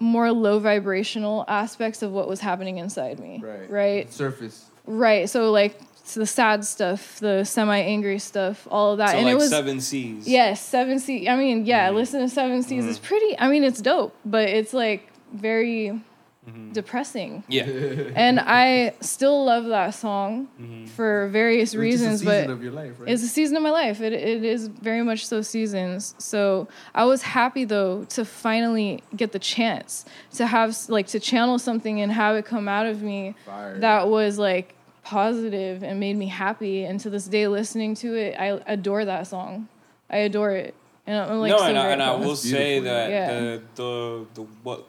more 0.00 0.32
low 0.32 0.58
vibrational 0.58 1.44
aspects 1.48 2.02
of 2.02 2.12
what 2.12 2.28
was 2.28 2.40
happening 2.40 2.78
inside 2.78 3.18
me. 3.18 3.40
Right. 3.42 3.70
Right. 3.70 4.12
Surface. 4.12 4.66
Right. 4.86 5.28
So 5.28 5.50
like 5.50 5.78
the 6.14 6.26
sad 6.26 6.64
stuff, 6.64 7.20
the 7.20 7.44
semi 7.44 7.78
angry 7.78 8.18
stuff, 8.18 8.66
all 8.70 8.92
of 8.92 8.98
that. 8.98 9.10
So 9.10 9.16
and 9.18 9.26
like 9.26 9.32
it 9.32 9.36
was 9.36 9.50
seven 9.50 9.80
C's. 9.80 10.26
Yes, 10.26 10.64
seven 10.64 10.98
C 10.98 11.28
I 11.28 11.36
mean, 11.36 11.66
yeah, 11.66 11.90
listen 11.90 12.20
to 12.20 12.28
seven 12.28 12.62
C's 12.62 12.84
is 12.86 12.98
pretty 12.98 13.38
I 13.38 13.48
mean 13.48 13.64
it's 13.64 13.80
dope, 13.80 14.14
but 14.24 14.48
it's 14.48 14.72
like 14.72 15.08
very 15.32 16.00
Mm-hmm. 16.48 16.72
depressing. 16.72 17.44
Yeah. 17.48 17.66
And 18.14 18.40
I 18.40 18.94
still 19.00 19.44
love 19.44 19.66
that 19.66 19.90
song 19.90 20.48
mm-hmm. 20.60 20.86
for 20.86 21.28
various 21.28 21.68
It's 21.68 21.72
just 21.72 21.76
a 21.76 21.80
reasons, 21.80 22.20
season 22.20 22.46
but 22.46 22.52
of 22.52 22.62
your 22.62 22.72
life, 22.72 22.92
right? 22.98 23.08
it's 23.08 23.22
a 23.22 23.28
season 23.28 23.56
of 23.56 23.62
my 23.62 23.70
life. 23.70 24.00
It, 24.00 24.12
it 24.12 24.44
is 24.44 24.68
very 24.68 25.02
much 25.02 25.26
so 25.26 25.42
seasons. 25.42 26.14
So 26.18 26.68
I 26.94 27.04
was 27.04 27.22
happy 27.22 27.64
though 27.64 28.04
to 28.04 28.24
finally 28.24 29.02
get 29.14 29.32
the 29.32 29.38
chance 29.38 30.04
to 30.34 30.46
have 30.46 30.76
like 30.88 31.06
to 31.08 31.20
channel 31.20 31.58
something 31.58 32.00
and 32.00 32.10
have 32.12 32.36
it 32.36 32.44
come 32.44 32.68
out 32.68 32.86
of 32.86 33.02
me 33.02 33.34
Fire. 33.44 33.78
that 33.80 34.08
was 34.08 34.38
like 34.38 34.74
positive 35.04 35.82
and 35.82 36.00
made 36.00 36.16
me 36.16 36.26
happy. 36.26 36.84
And 36.84 37.00
to 37.00 37.10
this 37.10 37.26
day, 37.26 37.46
listening 37.48 37.94
to 37.96 38.14
it, 38.14 38.36
I 38.38 38.60
adore 38.66 39.04
that 39.04 39.26
song. 39.26 39.68
I 40.10 40.18
adore 40.18 40.52
it. 40.52 40.74
And 41.06 41.16
I'm 41.16 41.40
like 41.40 41.50
no, 41.50 41.58
so 41.58 41.64
and, 41.64 41.78
I, 41.78 41.88
and 41.88 42.02
I 42.02 42.14
will 42.16 42.36
say 42.36 42.80
that 42.80 43.10
yeah. 43.10 43.32
the, 43.32 43.62
the 43.76 44.26
the 44.34 44.42
what 44.62 44.86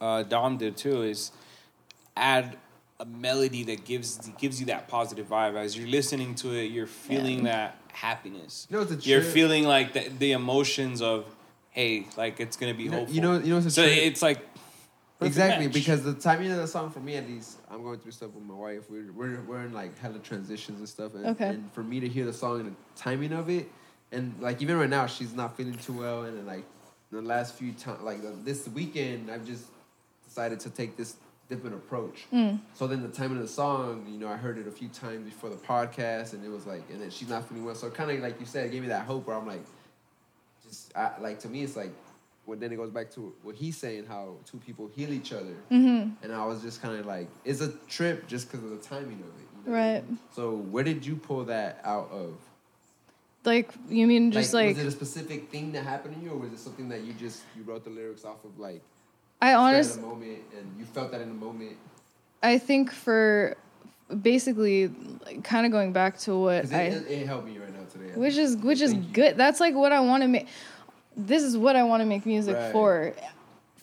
uh, 0.00 0.22
Dom 0.22 0.56
did 0.58 0.76
too 0.76 1.02
is 1.02 1.32
add 2.16 2.56
a 3.00 3.04
melody 3.04 3.62
that 3.64 3.84
gives 3.84 4.18
gives 4.38 4.58
you 4.60 4.66
that 4.66 4.88
positive 4.88 5.28
vibe. 5.28 5.54
As 5.56 5.76
you're 5.76 5.88
listening 5.88 6.34
to 6.36 6.52
it, 6.52 6.70
you're 6.70 6.86
feeling 6.86 7.44
that 7.44 7.76
happiness. 7.92 8.66
You 8.70 8.76
know, 8.76 8.82
it's 8.82 9.06
you're 9.06 9.20
trip. 9.20 9.32
feeling 9.32 9.64
like 9.64 9.92
the, 9.92 10.08
the 10.18 10.32
emotions 10.32 11.00
of 11.02 11.24
hey, 11.70 12.06
like 12.16 12.40
it's 12.40 12.56
gonna 12.56 12.74
be 12.74 12.84
You 12.84 12.90
know- 12.90 12.96
hopeful. 12.98 13.14
you 13.14 13.20
know- 13.20 13.38
you 13.38 13.50
know, 13.52 13.58
it's 13.58 13.66
a 13.66 13.70
so 13.70 13.82
trip. 13.84 13.96
it's 13.98 14.22
like 14.22 14.44
Exactly, 15.20 15.66
match. 15.66 15.74
because 15.74 16.04
the 16.04 16.14
timing 16.14 16.48
of 16.52 16.58
the 16.58 16.66
song 16.68 16.90
for 16.90 17.00
me 17.00 17.16
at 17.16 17.26
least, 17.28 17.58
I'm 17.68 17.82
going 17.82 17.98
through 17.98 18.12
stuff 18.12 18.30
with 18.34 18.44
my 18.44 18.54
wife. 18.54 18.88
We're 18.88 19.10
we're, 19.12 19.40
we're 19.42 19.62
in 19.62 19.72
like 19.72 19.98
hella 19.98 20.20
transitions 20.20 20.78
and 20.78 20.88
stuff. 20.88 21.14
And, 21.14 21.26
Okay. 21.26 21.48
and 21.48 21.72
for 21.72 21.82
me 21.82 21.98
to 21.98 22.08
hear 22.08 22.24
the 22.24 22.32
song 22.32 22.60
and 22.60 22.70
the 22.70 22.74
timing 22.94 23.32
of 23.32 23.50
it, 23.50 23.68
and 24.12 24.32
like 24.40 24.62
even 24.62 24.76
right 24.78 24.88
now, 24.88 25.06
she's 25.06 25.34
not 25.34 25.56
feeling 25.56 25.74
too 25.74 25.92
well. 25.92 26.22
And 26.22 26.38
then 26.38 26.46
like 26.46 26.64
the 27.10 27.20
last 27.20 27.54
few 27.56 27.72
times, 27.72 28.00
like 28.02 28.22
the, 28.22 28.30
this 28.44 28.68
weekend, 28.68 29.28
I've 29.28 29.44
just 29.44 29.64
decided 30.38 30.60
to 30.60 30.70
take 30.70 30.96
this 30.96 31.16
different 31.48 31.74
approach. 31.74 32.26
So 32.74 32.86
then 32.86 33.02
the 33.02 33.08
timing 33.08 33.38
of 33.38 33.42
the 33.42 33.48
song, 33.48 34.06
you 34.08 34.18
know, 34.18 34.28
I 34.28 34.36
heard 34.36 34.56
it 34.58 34.68
a 34.68 34.70
few 34.70 34.88
times 34.88 35.24
before 35.24 35.50
the 35.50 35.56
podcast, 35.56 36.32
and 36.32 36.44
it 36.44 36.48
was 36.50 36.64
like, 36.66 36.82
and 36.90 37.00
then 37.00 37.10
she's 37.10 37.28
not 37.28 37.48
feeling 37.48 37.64
well. 37.64 37.74
So 37.74 37.90
kind 37.90 38.10
of 38.10 38.20
like 38.20 38.38
you 38.38 38.46
said, 38.46 38.66
it 38.66 38.72
gave 38.72 38.82
me 38.82 38.88
that 38.88 39.04
hope 39.04 39.26
where 39.26 39.36
I'm 39.36 39.46
like, 39.46 39.64
just 40.66 40.96
I, 40.96 41.12
like 41.20 41.40
to 41.40 41.48
me, 41.48 41.62
it's 41.62 41.76
like. 41.76 41.92
Well, 42.46 42.56
then 42.58 42.72
it 42.72 42.76
goes 42.76 42.88
back 42.90 43.10
to 43.10 43.34
what 43.42 43.56
he's 43.56 43.76
saying, 43.76 44.06
how 44.06 44.36
two 44.50 44.56
people 44.56 44.88
heal 44.96 45.12
each 45.12 45.34
other, 45.34 45.52
Mm-hmm. 45.70 46.12
and 46.24 46.32
I 46.32 46.46
was 46.46 46.62
just 46.62 46.80
kind 46.80 46.98
of 46.98 47.04
like, 47.04 47.28
it's 47.44 47.60
a 47.60 47.70
trip 47.90 48.26
just 48.26 48.50
because 48.50 48.64
of 48.64 48.70
the 48.70 48.78
timing 48.88 49.20
of 49.20 49.26
it. 49.38 49.46
you 49.66 49.70
know? 49.70 49.76
Right. 49.78 50.04
So 50.34 50.52
where 50.56 50.82
did 50.82 51.04
you 51.04 51.16
pull 51.16 51.44
that 51.44 51.78
out 51.84 52.08
of? 52.10 52.38
Like 53.44 53.70
you 53.90 54.06
mean 54.06 54.32
just 54.32 54.54
like, 54.54 54.76
was 54.76 54.78
it 54.78 54.86
a 54.88 54.90
specific 54.90 55.50
thing 55.50 55.72
that 55.72 55.84
happened 55.84 56.16
to 56.16 56.22
you, 56.22 56.30
or 56.30 56.36
was 56.38 56.50
it 56.54 56.58
something 56.58 56.88
that 56.88 57.02
you 57.02 57.12
just 57.12 57.42
you 57.54 57.64
wrote 57.64 57.84
the 57.84 57.90
lyrics 57.90 58.24
off 58.24 58.42
of 58.46 58.58
like 58.58 58.80
I 59.40 59.54
honest 59.54 59.98
honest 59.98 59.98
in 59.98 60.04
a 60.04 60.06
moment 60.06 60.38
and 60.58 60.78
you 60.78 60.84
felt 60.84 61.10
that 61.12 61.20
in 61.20 61.28
the 61.28 61.34
moment? 61.34 61.76
I 62.42 62.58
think 62.58 62.90
for 62.92 63.56
basically 64.22 64.88
like, 65.24 65.44
kind 65.44 65.66
of 65.66 65.72
going 65.72 65.92
back 65.92 66.18
to 66.20 66.36
what 66.38 66.62
Because 66.62 66.72
I 66.72 66.82
it, 66.82 66.92
it, 67.06 67.10
it 67.22 67.26
helped 67.26 67.46
me 67.46 67.58
right 67.58 67.72
now 67.72 67.84
today. 67.92 68.12
which 68.14 68.36
is 68.36 68.56
which 68.56 68.80
is 68.80 68.94
you. 68.94 69.00
good. 69.12 69.36
That's 69.36 69.60
like 69.60 69.74
what 69.74 69.92
I 69.92 70.00
want 70.00 70.22
to 70.22 70.28
make. 70.28 70.46
This 71.16 71.42
is 71.42 71.56
what 71.56 71.76
I 71.76 71.82
want 71.82 72.00
to 72.00 72.06
make 72.06 72.24
music 72.26 72.56
Right. 72.56 72.72
for. 72.72 73.14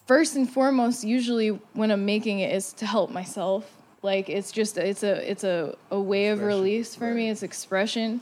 First 0.08 0.36
and 0.36 0.48
foremost, 0.50 1.04
usually 1.04 1.50
when 1.74 1.89
I'm 1.91 2.06
making 2.06 2.39
it, 2.39 2.54
is 2.54 2.74
to 2.74 2.86
help 2.86 3.10
myself. 3.12 3.70
Like 4.04 4.30
it's 4.30 4.52
just 4.52 4.78
it's 4.78 5.04
a 5.04 5.30
it's 5.30 5.44
a, 5.44 5.76
a 5.89 6.00
way 6.00 6.28
of 6.28 6.41
release 6.41 6.96
for 6.96 7.12
me. 7.13 7.30
It's 7.30 7.41
expression. 7.44 8.22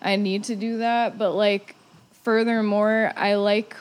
I 0.00 0.16
need 0.16 0.44
to 0.44 0.54
do 0.56 0.78
that, 0.78 1.18
but 1.18 1.32
like 1.32 1.74
furthermore, 2.22 3.12
I 3.16 3.34
like 3.34 3.76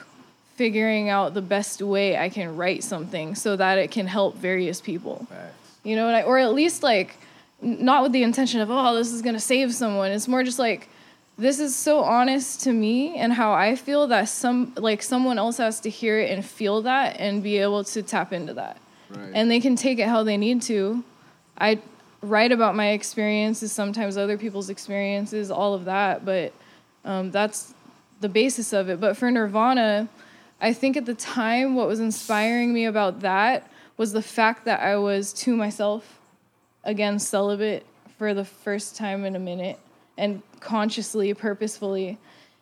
figuring 0.56 1.10
out 1.10 1.34
the 1.34 1.42
best 1.42 1.82
way 1.82 2.18
I 2.18 2.30
can 2.30 2.56
write 2.56 2.84
something 2.84 3.36
so 3.36 3.56
that 3.56 3.78
it 3.78 3.92
can 3.92 4.08
help 4.08 4.36
various 4.38 4.82
people. 4.82 5.26
Facts. 5.30 5.78
You 5.84 5.96
know 5.96 6.08
I 6.08 6.24
or 6.24 6.38
at 6.38 6.54
least 6.54 6.84
like 6.84 7.18
not 7.62 8.04
with 8.04 8.12
the 8.12 8.24
intention 8.24 8.62
of 8.62 8.70
oh 8.72 8.96
this 8.96 9.12
is 9.12 9.22
going 9.22 9.36
to 9.36 9.42
save 9.42 9.74
someone. 9.74 10.12
It's 10.12 10.28
more 10.28 10.44
just 10.44 10.60
like 10.60 10.90
this 11.38 11.60
is 11.60 11.76
so 11.76 12.02
honest 12.02 12.62
to 12.62 12.74
me 12.74 13.16
and 13.18 13.34
how 13.34 13.54
I 13.54 13.76
feel 13.76 14.08
that 14.08 14.30
some 14.30 14.74
like 14.78 15.02
someone 15.02 15.40
else 15.40 15.58
has 15.58 15.80
to 15.82 15.90
hear 15.90 16.20
it 16.20 16.30
and 16.30 16.46
feel 16.46 16.84
that 16.84 17.20
and 17.20 17.42
be 17.42 17.58
able 17.58 17.84
to 17.86 18.04
tap 18.04 18.32
into 18.32 18.54
that. 18.54 18.78
Right. 19.10 19.32
And 19.34 19.50
they 19.50 19.60
can 19.60 19.76
take 19.76 20.00
it 20.00 20.08
how 20.08 20.24
they 20.24 20.38
need 20.38 20.62
to. 20.64 21.04
I 21.58 21.80
write 22.22 22.52
about 22.52 22.76
my 22.76 22.90
experiences, 22.90 23.72
sometimes 23.72 24.18
other 24.18 24.38
people's 24.38 24.70
experiences, 24.70 25.52
all 25.52 25.74
of 25.74 25.86
that, 25.86 26.24
but 26.24 26.54
um, 27.04 27.32
that's 27.32 27.74
the 28.22 28.30
basis 28.30 28.72
of 28.72 28.90
it. 28.90 29.00
But 29.00 29.18
for 29.18 29.30
Nirvana, 29.30 30.08
I 30.64 30.72
think 30.72 30.96
at 30.96 31.06
the 31.06 31.14
time, 31.14 31.76
what 31.76 31.88
was 31.88 32.00
inspiring 32.00 32.74
me 32.74 32.86
about 32.86 33.20
that 33.20 33.70
was 33.98 34.14
the 34.14 34.22
fact 34.22 34.64
that 34.64 34.80
I 34.80 34.96
was 34.96 35.34
to 35.34 35.56
myself, 35.56 36.20
again, 36.86 37.20
celibate 37.20 37.86
for 38.18 38.34
the 38.34 38.46
first 38.46 38.96
time 38.96 39.26
in 39.26 39.36
a 39.36 39.40
minute 39.40 39.78
and 40.18 40.42
consciously, 40.62 41.34
purposefully. 41.34 42.18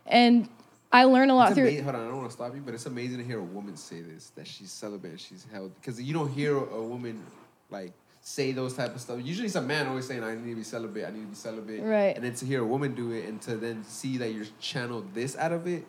And 0.08 0.50
I 0.92 1.04
learned 1.04 1.30
a 1.30 1.36
lot 1.36 1.50
It's 1.50 1.56
through. 1.58 1.68
amazing. 1.68 1.84
Hold 1.84 1.96
on, 1.96 2.02
I 2.02 2.08
don't 2.08 2.18
want 2.18 2.30
to 2.30 2.34
stop 2.34 2.56
you, 2.56 2.62
but 2.66 2.74
it's 2.74 2.88
amazing 2.88 3.20
to 3.20 3.24
hear 3.24 3.40
a 3.40 3.44
woman 3.44 3.78
say 3.78 4.02
this 4.02 4.32
that 4.36 4.48
she's 4.48 4.72
celibate, 4.72 5.20
she's 5.20 5.46
held 5.52 5.72
because 5.76 6.02
you 6.02 6.14
don't 6.14 6.32
hear 6.32 6.58
a 6.58 6.82
woman 6.82 7.22
like 7.70 7.94
say 8.22 8.52
those 8.52 8.74
type 8.74 8.96
of 8.96 9.02
stuff. 9.02 9.20
Usually, 9.24 9.46
it's 9.46 9.56
a 9.56 9.62
man 9.62 9.88
always 9.88 10.08
saying, 10.08 10.24
"I 10.24 10.34
need 10.36 10.50
to 10.50 10.56
be 10.56 10.64
celibate. 10.64 11.06
I 11.06 11.12
need 11.12 11.22
to 11.22 11.28
be 11.28 11.36
celibate." 11.36 11.84
Right. 11.84 12.16
And 12.16 12.26
then 12.26 12.34
to 12.36 12.46
hear 12.46 12.62
a 12.62 12.66
woman 12.66 12.96
do 12.96 13.12
it 13.12 13.28
and 13.30 13.40
to 13.44 13.56
then 13.58 13.84
see 13.86 14.18
that 14.18 14.34
you're 14.34 14.46
channeled 14.60 15.14
this 15.14 15.38
out 15.38 15.52
of 15.52 15.68
it, 15.68 15.86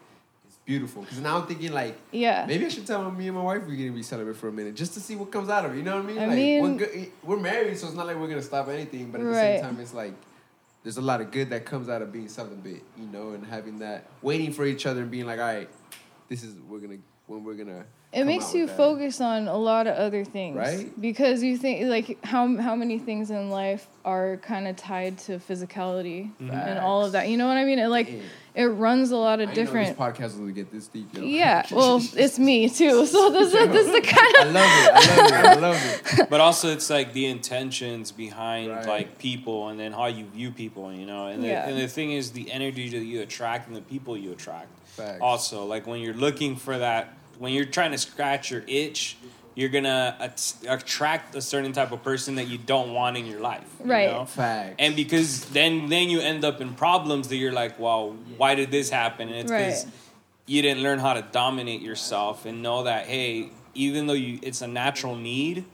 beautiful. 0.73 1.03
Because 1.03 1.21
now 1.21 1.37
I'm 1.39 1.47
thinking 1.47 1.73
like, 1.73 1.95
Yeah. 2.13 2.47
maybe 2.47 2.65
I 2.65 2.69
should 2.69 2.87
tell 2.87 3.11
me 3.11 3.27
and 3.29 3.37
my 3.37 3.43
wife 3.43 3.63
we're 3.67 3.77
gonna 3.77 3.93
be 3.93 4.03
celibate 4.03 4.37
for 4.37 4.49
a 4.49 4.53
minute 4.53 4.75
just 4.75 4.95
to 4.95 5.01
see 5.01 5.17
what 5.17 5.31
comes 5.31 5.49
out 5.51 5.65
of 5.67 5.73
it. 5.73 5.77
You 5.77 5.83
know 5.83 5.97
what 5.97 6.05
I 6.05 6.07
mean? 6.07 6.19
I 6.19 6.27
like, 6.27 6.37
mean- 6.37 6.63
we're, 6.63 6.79
good, 6.79 6.91
eh, 6.95 7.07
we're 7.23 7.37
married, 7.53 7.77
so 7.79 7.87
it's 7.89 7.97
not 7.97 8.07
like 8.07 8.17
we're 8.17 8.29
gonna 8.29 8.51
stop 8.53 8.69
anything. 8.69 9.11
But 9.11 9.21
at 9.21 9.27
the 9.27 9.35
same 9.35 9.63
time, 9.63 9.81
it's 9.81 9.93
like 9.93 10.15
there's 10.83 10.97
a 10.97 11.03
lot 11.03 11.21
of 11.21 11.31
good 11.31 11.51
that 11.51 11.65
comes 11.67 11.89
out 11.89 12.01
of 12.03 12.11
being 12.11 12.29
celibate, 12.29 12.83
you 12.99 13.07
know, 13.13 13.33
and 13.33 13.45
having 13.47 13.79
that 13.81 14.07
waiting 14.23 14.51
for 14.53 14.65
each 14.65 14.87
other 14.87 15.03
and 15.03 15.11
being 15.11 15.27
like, 15.27 15.39
all 15.39 15.55
right, 15.55 15.69
this 16.29 16.43
is 16.43 16.55
we're 16.69 16.79
gonna 16.79 16.99
when 17.27 17.45
we're 17.45 17.55
gonna. 17.55 17.85
it 18.13 18.25
makes 18.25 18.55
you 18.55 18.67
focus 18.67 19.21
on 19.21 19.49
a 19.49 19.57
lot 19.57 19.87
of 19.87 19.95
other 19.97 20.25
things 20.25 20.57
Right? 20.57 21.01
because 21.01 21.43
you 21.43 21.57
think 21.57 21.89
like 21.89 22.25
how 22.25 22.57
how 22.57 22.75
many 22.75 22.99
things 22.99 23.31
in 23.31 23.51
life 23.51 23.87
are 24.05 24.39
kind 24.39 24.67
of 24.69 24.77
tied 24.77 25.19
to 25.27 25.39
physicality 25.39 26.31
mm-hmm. 26.33 26.51
and 26.51 26.79
all 26.79 27.05
of 27.07 27.13
that 27.13 27.29
you 27.29 27.37
know 27.39 27.47
what 27.47 27.57
i 27.57 27.65
mean 27.65 27.79
it 27.79 27.89
like 27.89 28.09
Damn. 28.09 28.23
It 28.55 28.65
runs 28.67 29.11
a 29.11 29.17
lot 29.17 29.41
of 29.41 29.49
I 29.49 29.55
different 29.55 29.99
know 29.99 30.07
this 30.11 30.19
podcast 30.35 30.39
gonna 30.39 30.53
get 30.53 30.71
this 30.71 30.87
deep. 30.89 31.15
Yo. 31.15 31.23
yeah 31.23 31.65
well 31.71 32.01
it's 32.15 32.39
me 32.39 32.69
too 32.69 33.07
so 33.07 33.31
this 33.33 33.47
is 33.55 33.69
this 33.69 33.87
is 33.87 33.93
the 33.93 34.01
kind 34.03 34.35
I 34.39 34.45
of 34.47 34.53
love 34.53 34.65
it. 34.65 34.91
I 34.93 35.17
love 35.17 35.31
it. 35.31 35.47
I 35.47 35.55
love 35.55 36.19
it. 36.21 36.31
but 36.31 36.41
also 36.41 36.69
it's 36.71 36.91
like 36.91 37.13
the 37.13 37.27
intentions 37.27 38.13
behind 38.13 38.71
Right. 38.71 38.87
like 38.87 39.19
people 39.19 39.69
and 39.69 39.81
then 39.81 39.93
how 39.93 40.07
you 40.07 40.25
view 40.27 40.51
people 40.51 40.93
you 40.93 41.07
know 41.07 41.27
and, 41.27 41.43
Yeah. 41.43 41.65
the, 41.67 41.73
and 41.73 41.81
the 41.81 41.89
thing 41.89 42.13
is 42.13 42.33
the 42.33 42.51
energy 42.53 42.89
that 42.91 43.05
you 43.05 43.23
attract 43.23 43.69
and 43.69 43.77
the 43.77 43.81
people 43.83 44.17
you 44.17 44.33
attract 44.33 44.69
Facts. 44.89 45.19
also 45.23 45.65
like 45.65 45.87
when 45.87 46.01
you're 46.01 46.13
looking 46.15 46.57
for 46.57 46.77
that 46.79 47.15
when 47.39 47.53
you're 47.53 47.65
trying 47.65 47.93
to 47.93 47.99
scratch 47.99 48.51
your 48.51 48.63
itch 48.67 49.17
you're 49.55 49.69
gonna 49.69 50.17
at- 50.21 50.53
attract 50.69 51.35
a 51.35 51.41
certain 51.43 51.73
type 51.73 51.93
of 51.93 52.03
person 52.03 52.37
that 52.37 52.49
you 52.49 52.59
don't 52.59 52.93
want 52.95 53.17
in 53.17 53.27
your 53.27 53.41
life 53.41 53.69
you 53.85 53.91
Right. 53.91 54.11
know? 54.11 54.25
Facts. 54.25 54.77
and 54.79 54.97
because 54.97 55.45
then 55.47 55.89
then 55.89 56.09
you 56.09 56.21
end 56.21 56.45
up 56.45 56.61
in 56.61 56.75
problems 56.75 57.29
that 57.29 57.37
you're 57.37 57.53
like 57.53 57.79
well 57.79 58.17
why 58.37 58.55
did 58.55 58.71
this 58.71 58.89
happen 58.91 59.29
and 59.29 59.37
it's 59.37 59.51
because 59.51 59.85
Right. 59.85 59.95
you 60.47 60.63
didn't 60.63 60.83
learn 60.83 60.99
how 60.99 61.13
to 61.15 61.23
dominate 61.33 61.83
yourself 61.83 62.47
and 62.47 62.63
know 62.63 62.83
that 62.85 63.07
hey 63.07 63.51
even 63.75 64.07
though 64.07 64.13
you 64.27 64.39
it's 64.43 64.63
a 64.63 64.67
natural 64.67 65.17
need 65.17 65.65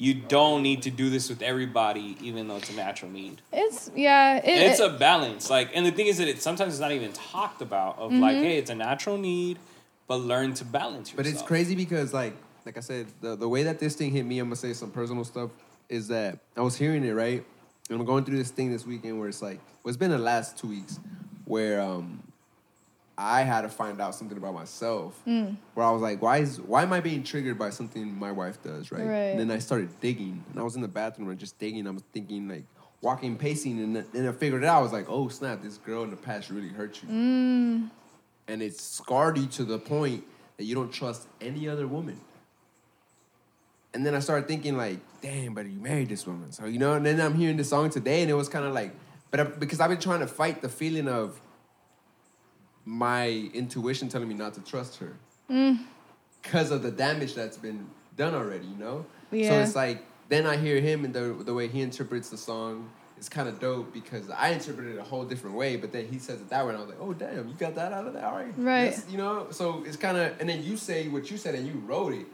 you 0.00 0.14
don't 0.14 0.62
need 0.62 0.82
to 0.82 0.90
do 0.90 1.10
this 1.10 1.28
with 1.28 1.42
everybody 1.42 2.16
even 2.20 2.46
though 2.46 2.56
it's 2.56 2.70
a 2.70 2.74
natural 2.74 3.10
need 3.10 3.40
it's 3.52 3.90
yeah 3.96 4.36
it, 4.36 4.44
it's 4.70 4.80
it- 4.80 4.86
a 4.86 4.90
balance 4.90 5.50
like 5.50 5.70
and 5.74 5.84
the 5.86 5.90
thing 5.90 6.06
is 6.06 6.18
that 6.18 6.28
it 6.28 6.40
sometimes 6.42 6.72
it's 6.74 6.80
not 6.80 6.92
even 6.92 7.12
talked 7.12 7.60
about 7.62 7.98
of 7.98 8.12
like 8.12 8.36
Mm-hmm. 8.36 8.44
hey 8.44 8.58
it's 8.58 8.70
a 8.70 8.74
natural 8.76 9.16
need 9.18 9.58
but 10.06 10.16
learn 10.16 10.54
to 10.54 10.64
balance 10.64 11.10
yourself 11.10 11.16
But 11.16 11.26
it's 11.26 11.42
crazy 11.42 11.74
because 11.74 12.12
like 12.14 12.34
like 12.68 12.76
I 12.76 12.80
said, 12.80 13.06
the, 13.22 13.34
the 13.34 13.48
way 13.48 13.62
that 13.62 13.78
this 13.78 13.94
thing 13.94 14.10
hit 14.10 14.26
me, 14.26 14.38
I'm 14.40 14.48
gonna 14.48 14.56
say 14.56 14.74
some 14.74 14.90
personal 14.90 15.24
stuff, 15.24 15.50
is 15.88 16.08
that 16.08 16.38
I 16.54 16.60
was 16.60 16.76
hearing 16.76 17.02
it, 17.02 17.12
right? 17.12 17.42
And 17.88 17.98
I'm 17.98 18.04
going 18.04 18.26
through 18.26 18.36
this 18.36 18.50
thing 18.50 18.70
this 18.70 18.84
weekend 18.84 19.18
where 19.18 19.26
it's 19.26 19.40
like 19.40 19.58
well, 19.82 19.88
it's 19.88 19.96
been 19.96 20.10
the 20.10 20.18
last 20.18 20.58
two 20.58 20.68
weeks 20.68 21.00
where 21.46 21.80
um 21.80 22.22
I 23.16 23.40
had 23.40 23.62
to 23.62 23.70
find 23.70 23.98
out 24.02 24.14
something 24.14 24.36
about 24.36 24.52
myself 24.52 25.18
where 25.72 25.86
I 25.86 25.90
was 25.90 26.02
like, 26.02 26.20
why 26.20 26.38
is 26.38 26.60
why 26.60 26.82
am 26.82 26.92
I 26.92 27.00
being 27.00 27.22
triggered 27.22 27.58
by 27.58 27.70
something 27.70 28.14
my 28.18 28.32
wife 28.32 28.62
does, 28.62 28.92
right? 28.92 29.06
Right. 29.06 29.16
And 29.30 29.40
then 29.40 29.50
I 29.50 29.60
started 29.60 29.88
digging 30.00 30.44
and 30.50 30.60
I 30.60 30.62
was 30.62 30.76
in 30.76 30.82
the 30.82 30.88
bathroom 30.88 31.30
and 31.30 31.38
just 31.38 31.58
digging. 31.58 31.86
I 31.86 31.90
was 31.90 32.04
thinking 32.12 32.48
like 32.48 32.64
walking, 33.00 33.38
pacing, 33.38 33.80
and 33.80 34.04
then 34.12 34.28
I 34.28 34.32
figured 34.32 34.62
it 34.62 34.66
out. 34.66 34.80
I 34.80 34.82
was 34.82 34.92
like, 34.92 35.06
oh 35.08 35.28
snap, 35.28 35.62
this 35.62 35.78
girl 35.78 36.02
in 36.02 36.10
the 36.10 36.16
past 36.16 36.50
really 36.50 36.68
hurt 36.68 37.02
you 37.02 37.08
and 38.46 38.62
it's 38.62 38.82
scarred 38.82 39.38
you 39.38 39.46
to 39.46 39.64
the 39.64 39.78
point 39.78 40.22
that 40.58 40.64
you 40.64 40.74
don't 40.74 40.92
trust 40.92 41.28
any 41.40 41.66
other 41.66 41.86
woman. 41.86 42.20
And 43.98 44.06
then 44.06 44.14
I 44.14 44.20
started 44.20 44.46
thinking 44.46 44.76
like, 44.76 45.00
damn, 45.22 45.54
but 45.54 45.66
you 45.66 45.80
married 45.80 46.08
this 46.08 46.24
woman, 46.24 46.52
so 46.52 46.66
you 46.66 46.78
know. 46.78 46.92
And 46.92 47.04
then 47.04 47.20
I'm 47.20 47.34
hearing 47.34 47.56
the 47.56 47.64
song 47.64 47.90
today, 47.90 48.22
and 48.22 48.30
it 48.30 48.34
was 48.34 48.48
kind 48.48 48.64
of 48.64 48.72
like, 48.72 48.92
but 49.32 49.40
I, 49.40 49.42
because 49.42 49.80
I've 49.80 49.90
been 49.90 49.98
trying 49.98 50.20
to 50.20 50.28
fight 50.28 50.62
the 50.62 50.68
feeling 50.68 51.08
of 51.08 51.40
my 52.84 53.50
intuition 53.52 54.08
telling 54.08 54.28
me 54.28 54.36
not 54.36 54.54
to 54.54 54.60
trust 54.60 54.98
her 54.98 55.16
mm. 55.50 55.80
because 56.40 56.70
of 56.70 56.84
the 56.84 56.92
damage 56.92 57.34
that's 57.34 57.56
been 57.56 57.88
done 58.16 58.36
already, 58.36 58.68
you 58.68 58.76
know. 58.76 59.04
yeah. 59.32 59.48
So 59.48 59.54
it's 59.62 59.74
like 59.74 60.04
then 60.28 60.46
I 60.46 60.56
hear 60.56 60.80
him 60.80 61.04
and 61.04 61.12
the 61.12 61.34
the 61.44 61.52
way 61.52 61.66
he 61.66 61.80
interprets 61.80 62.30
the 62.30 62.38
song 62.38 62.88
is 63.18 63.28
kind 63.28 63.48
of 63.48 63.58
dope 63.58 63.92
because 63.92 64.30
I 64.30 64.50
interpreted 64.50 64.94
it 64.94 64.98
a 65.00 65.02
whole 65.02 65.24
different 65.24 65.56
way, 65.56 65.74
but 65.74 65.90
then 65.90 66.06
he 66.06 66.20
says 66.20 66.40
it 66.40 66.50
that 66.50 66.64
way, 66.64 66.68
and 66.72 66.78
I 66.78 66.80
was 66.82 66.90
like, 66.90 67.00
oh 67.00 67.14
damn, 67.14 67.48
you 67.48 67.54
got 67.54 67.74
that 67.74 67.92
out 67.92 68.06
of 68.06 68.12
that, 68.12 68.22
all 68.22 68.36
right, 68.36 68.54
Right. 68.56 68.84
That's- 68.90 69.06
you 69.10 69.18
know. 69.18 69.48
So 69.50 69.82
it's 69.84 69.96
kind 69.96 70.16
of, 70.16 70.38
and 70.38 70.48
then 70.48 70.62
you 70.62 70.76
say 70.76 71.08
what 71.08 71.32
you 71.32 71.36
said, 71.36 71.56
and 71.56 71.66
you 71.66 71.82
wrote 71.84 72.12
it. 72.12 72.26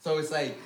So 0.00 0.16
it's 0.16 0.30
like, 0.30 0.56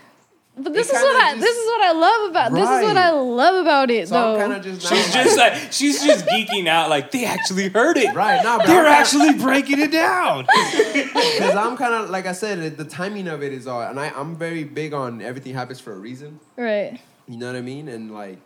but 0.57 0.73
this 0.73 0.89
it 0.89 0.95
is 0.97 1.03
what 1.03 1.17
I 1.23 1.31
just- 1.33 1.41
this 1.41 1.57
is 1.57 1.67
what 1.67 1.81
I 1.83 1.93
love 1.93 2.31
about 2.31 2.53
this 2.53 2.63
is 2.69 2.83
what 2.85 2.97
I 2.97 3.11
love 3.11 3.55
about 3.65 3.91
it 3.91 4.09
so 4.09 4.15
though. 4.15 4.41
I'm 4.41 4.63
just 4.63 4.83
now 4.85 4.97
she's 4.97 5.15
like- 5.15 5.25
just 5.25 5.37
like 5.39 5.73
she's 5.73 6.05
just 6.05 6.27
geeking 6.27 6.69
out 6.69 6.91
like 6.91 7.11
they 7.11 7.25
actually 7.25 7.69
heard 7.69 7.97
it. 7.97 8.15
Right 8.15 8.43
now, 8.43 8.59
but 8.59 8.67
they're 8.67 8.87
I'm 8.87 9.05
kinda- 9.05 9.25
actually 9.27 9.35
breaking 9.43 9.81
it 9.81 9.91
down. 9.91 10.47
Because 10.95 11.57
I'm 11.57 11.77
kind 11.77 11.95
of 11.95 12.11
like 12.11 12.27
I 12.27 12.33
said, 12.33 12.77
the 12.77 12.85
timing 12.85 13.27
of 13.29 13.43
it 13.43 13.53
is 13.53 13.67
all, 13.67 13.83
and 13.83 13.99
I, 13.99 14.11
I'm 14.11 14.37
very 14.37 14.63
big 14.65 14.93
on 14.95 15.21
everything 15.21 15.53
happens 15.55 15.81
for 15.81 15.93
a 15.93 15.99
reason. 15.99 16.39
right. 16.57 17.01
You 17.27 17.39
know 17.39 17.47
what 17.47 17.57
I 17.57 17.61
mean? 17.63 17.89
And 17.89 18.13
like, 18.15 18.39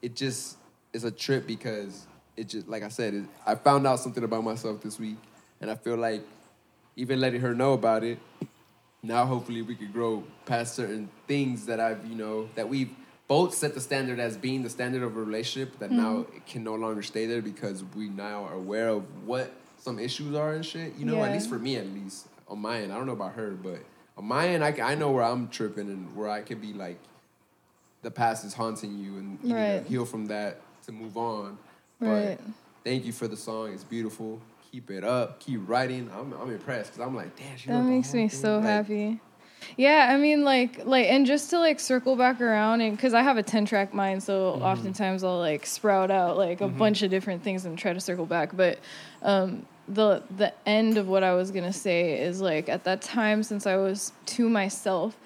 it 0.00 0.14
just 0.14 0.56
is 0.92 1.04
a 1.04 1.10
trip 1.10 1.46
because 1.46 2.06
it 2.36 2.48
just, 2.48 2.68
like 2.68 2.82
I 2.82 2.88
said, 2.88 3.14
it, 3.14 3.24
I 3.44 3.54
found 3.56 3.86
out 3.86 3.98
something 4.00 4.22
about 4.24 4.44
myself 4.44 4.80
this 4.80 4.98
week, 4.98 5.16
and 5.60 5.70
I 5.70 5.74
feel 5.74 5.96
like 5.96 6.22
even 6.96 7.20
letting 7.20 7.40
her 7.40 7.54
know 7.54 7.72
about 7.74 8.04
it, 8.04 8.18
now 9.06 9.26
hopefully 9.26 9.62
we 9.62 9.74
could 9.74 9.92
grow 9.92 10.24
past 10.44 10.74
certain 10.74 11.08
things 11.26 11.66
that 11.66 11.80
I've, 11.80 12.04
you 12.06 12.14
know, 12.14 12.48
that 12.54 12.68
we've 12.68 12.90
both 13.28 13.54
set 13.54 13.74
the 13.74 13.80
standard 13.80 14.20
as 14.20 14.36
being 14.36 14.62
the 14.62 14.70
standard 14.70 15.02
of 15.02 15.16
a 15.16 15.20
relationship 15.20 15.78
that 15.80 15.90
now 15.90 16.18
mm-hmm. 16.18 16.36
it 16.36 16.46
can 16.46 16.62
no 16.62 16.74
longer 16.74 17.02
stay 17.02 17.26
there 17.26 17.42
because 17.42 17.82
we 17.94 18.08
now 18.08 18.44
are 18.44 18.54
aware 18.54 18.88
of 18.88 19.02
what 19.26 19.52
some 19.78 19.98
issues 19.98 20.34
are 20.34 20.52
and 20.52 20.64
shit. 20.64 20.94
You 20.96 21.04
know, 21.06 21.22
at 21.22 21.32
least 21.32 21.48
for 21.48 21.58
me, 21.58 21.76
at 21.76 21.86
least 21.86 22.28
on 22.48 22.60
my 22.60 22.80
end. 22.80 22.92
I 22.92 22.96
don't 22.96 23.06
know 23.06 23.12
about 23.12 23.32
her, 23.32 23.50
but 23.50 23.80
on 24.16 24.24
my 24.24 24.48
end, 24.48 24.64
I, 24.64 24.74
I 24.80 24.94
know 24.94 25.10
where 25.10 25.24
I'm 25.24 25.48
tripping 25.48 25.88
and 25.88 26.14
where 26.16 26.28
I 26.28 26.42
could 26.42 26.60
be 26.60 26.72
like, 26.72 26.98
the 28.02 28.10
past 28.10 28.44
is 28.44 28.54
haunting 28.54 28.98
you 28.98 29.16
and 29.16 29.38
you 29.42 29.54
Right. 29.54 29.84
heal 29.84 30.04
from 30.04 30.26
that 30.26 30.60
to 30.86 30.92
move 30.92 31.16
on. 31.16 31.58
But 31.98 32.06
Right. 32.06 32.40
thank 32.84 33.04
you 33.04 33.12
for 33.12 33.26
the 33.26 33.36
song. 33.36 33.72
It's 33.72 33.84
beautiful. 33.84 34.40
Keep 34.76 34.90
it 34.90 35.04
up. 35.04 35.40
Keep 35.40 35.66
writing. 35.70 36.10
I'm, 36.14 36.34
I'm 36.34 36.50
impressed 36.50 36.92
because 36.92 37.06
I'm 37.06 37.16
like, 37.16 37.34
damn, 37.34 37.56
she 37.56 37.68
That 37.70 37.84
makes 37.84 38.12
me 38.12 38.28
so 38.28 38.56
Like, 38.56 38.64
happy. 38.64 39.20
Yeah, 39.78 40.10
I 40.12 40.18
mean, 40.18 40.44
like, 40.44 40.84
like, 40.84 41.06
and 41.06 41.24
just 41.24 41.48
to 41.48 41.58
like 41.58 41.80
circle 41.80 42.14
back 42.14 42.42
around, 42.42 42.82
and 42.82 42.94
because 42.94 43.14
I 43.14 43.22
have 43.22 43.38
a 43.38 43.42
ten 43.42 43.64
track 43.64 43.94
mind, 43.94 44.22
so 44.22 44.50
Mm-hmm. 44.52 44.62
oftentimes 44.62 45.24
I'll 45.24 45.38
like 45.38 45.64
sprout 45.64 46.10
out 46.10 46.36
like 46.36 46.60
a 46.60 46.68
bunch 46.68 47.02
of 47.02 47.10
different 47.10 47.42
things 47.42 47.64
and 47.64 47.78
try 47.78 47.94
to 47.94 48.00
circle 48.00 48.26
back. 48.26 48.54
But 48.54 48.78
um, 49.22 49.64
the 49.88 50.22
the 50.36 50.52
end 50.66 50.98
of 50.98 51.08
what 51.08 51.22
I 51.24 51.32
was 51.32 51.50
gonna 51.50 51.72
say 51.72 52.20
is 52.20 52.42
like 52.42 52.68
at 52.68 52.84
that 52.84 53.00
time, 53.00 53.42
since 53.42 53.66
I 53.66 53.76
was 53.78 54.12
to 54.26 54.46
myself 54.50 55.16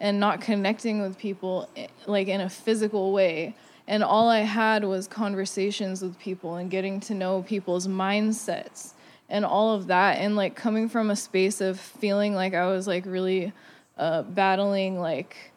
and 0.00 0.20
not 0.20 0.40
connecting 0.40 1.02
with 1.02 1.18
people 1.18 1.68
eh, 1.76 1.88
like 2.06 2.28
in 2.28 2.40
a 2.40 2.48
physical 2.48 3.12
way, 3.12 3.56
and 3.88 4.04
all 4.04 4.28
I 4.28 4.42
had 4.42 4.84
was 4.84 5.08
conversations 5.08 6.00
with 6.00 6.16
people 6.20 6.54
and 6.54 6.70
getting 6.70 7.00
to 7.00 7.14
know 7.14 7.42
people's 7.42 7.88
mindsets 7.88 8.92
and 9.30 9.44
all 9.44 9.74
of 9.74 9.86
that 9.86 10.18
and 10.18 10.36
like 10.36 10.54
coming 10.54 10.88
from 10.88 11.10
a 11.10 11.16
space 11.16 11.60
of 11.60 11.78
feeling 11.78 12.34
like 12.34 12.52
I 12.52 12.66
was 12.66 12.86
like 12.86 13.06
really 13.06 13.52
uh, 13.96 14.22
battling 14.22 15.00
like 15.00 15.52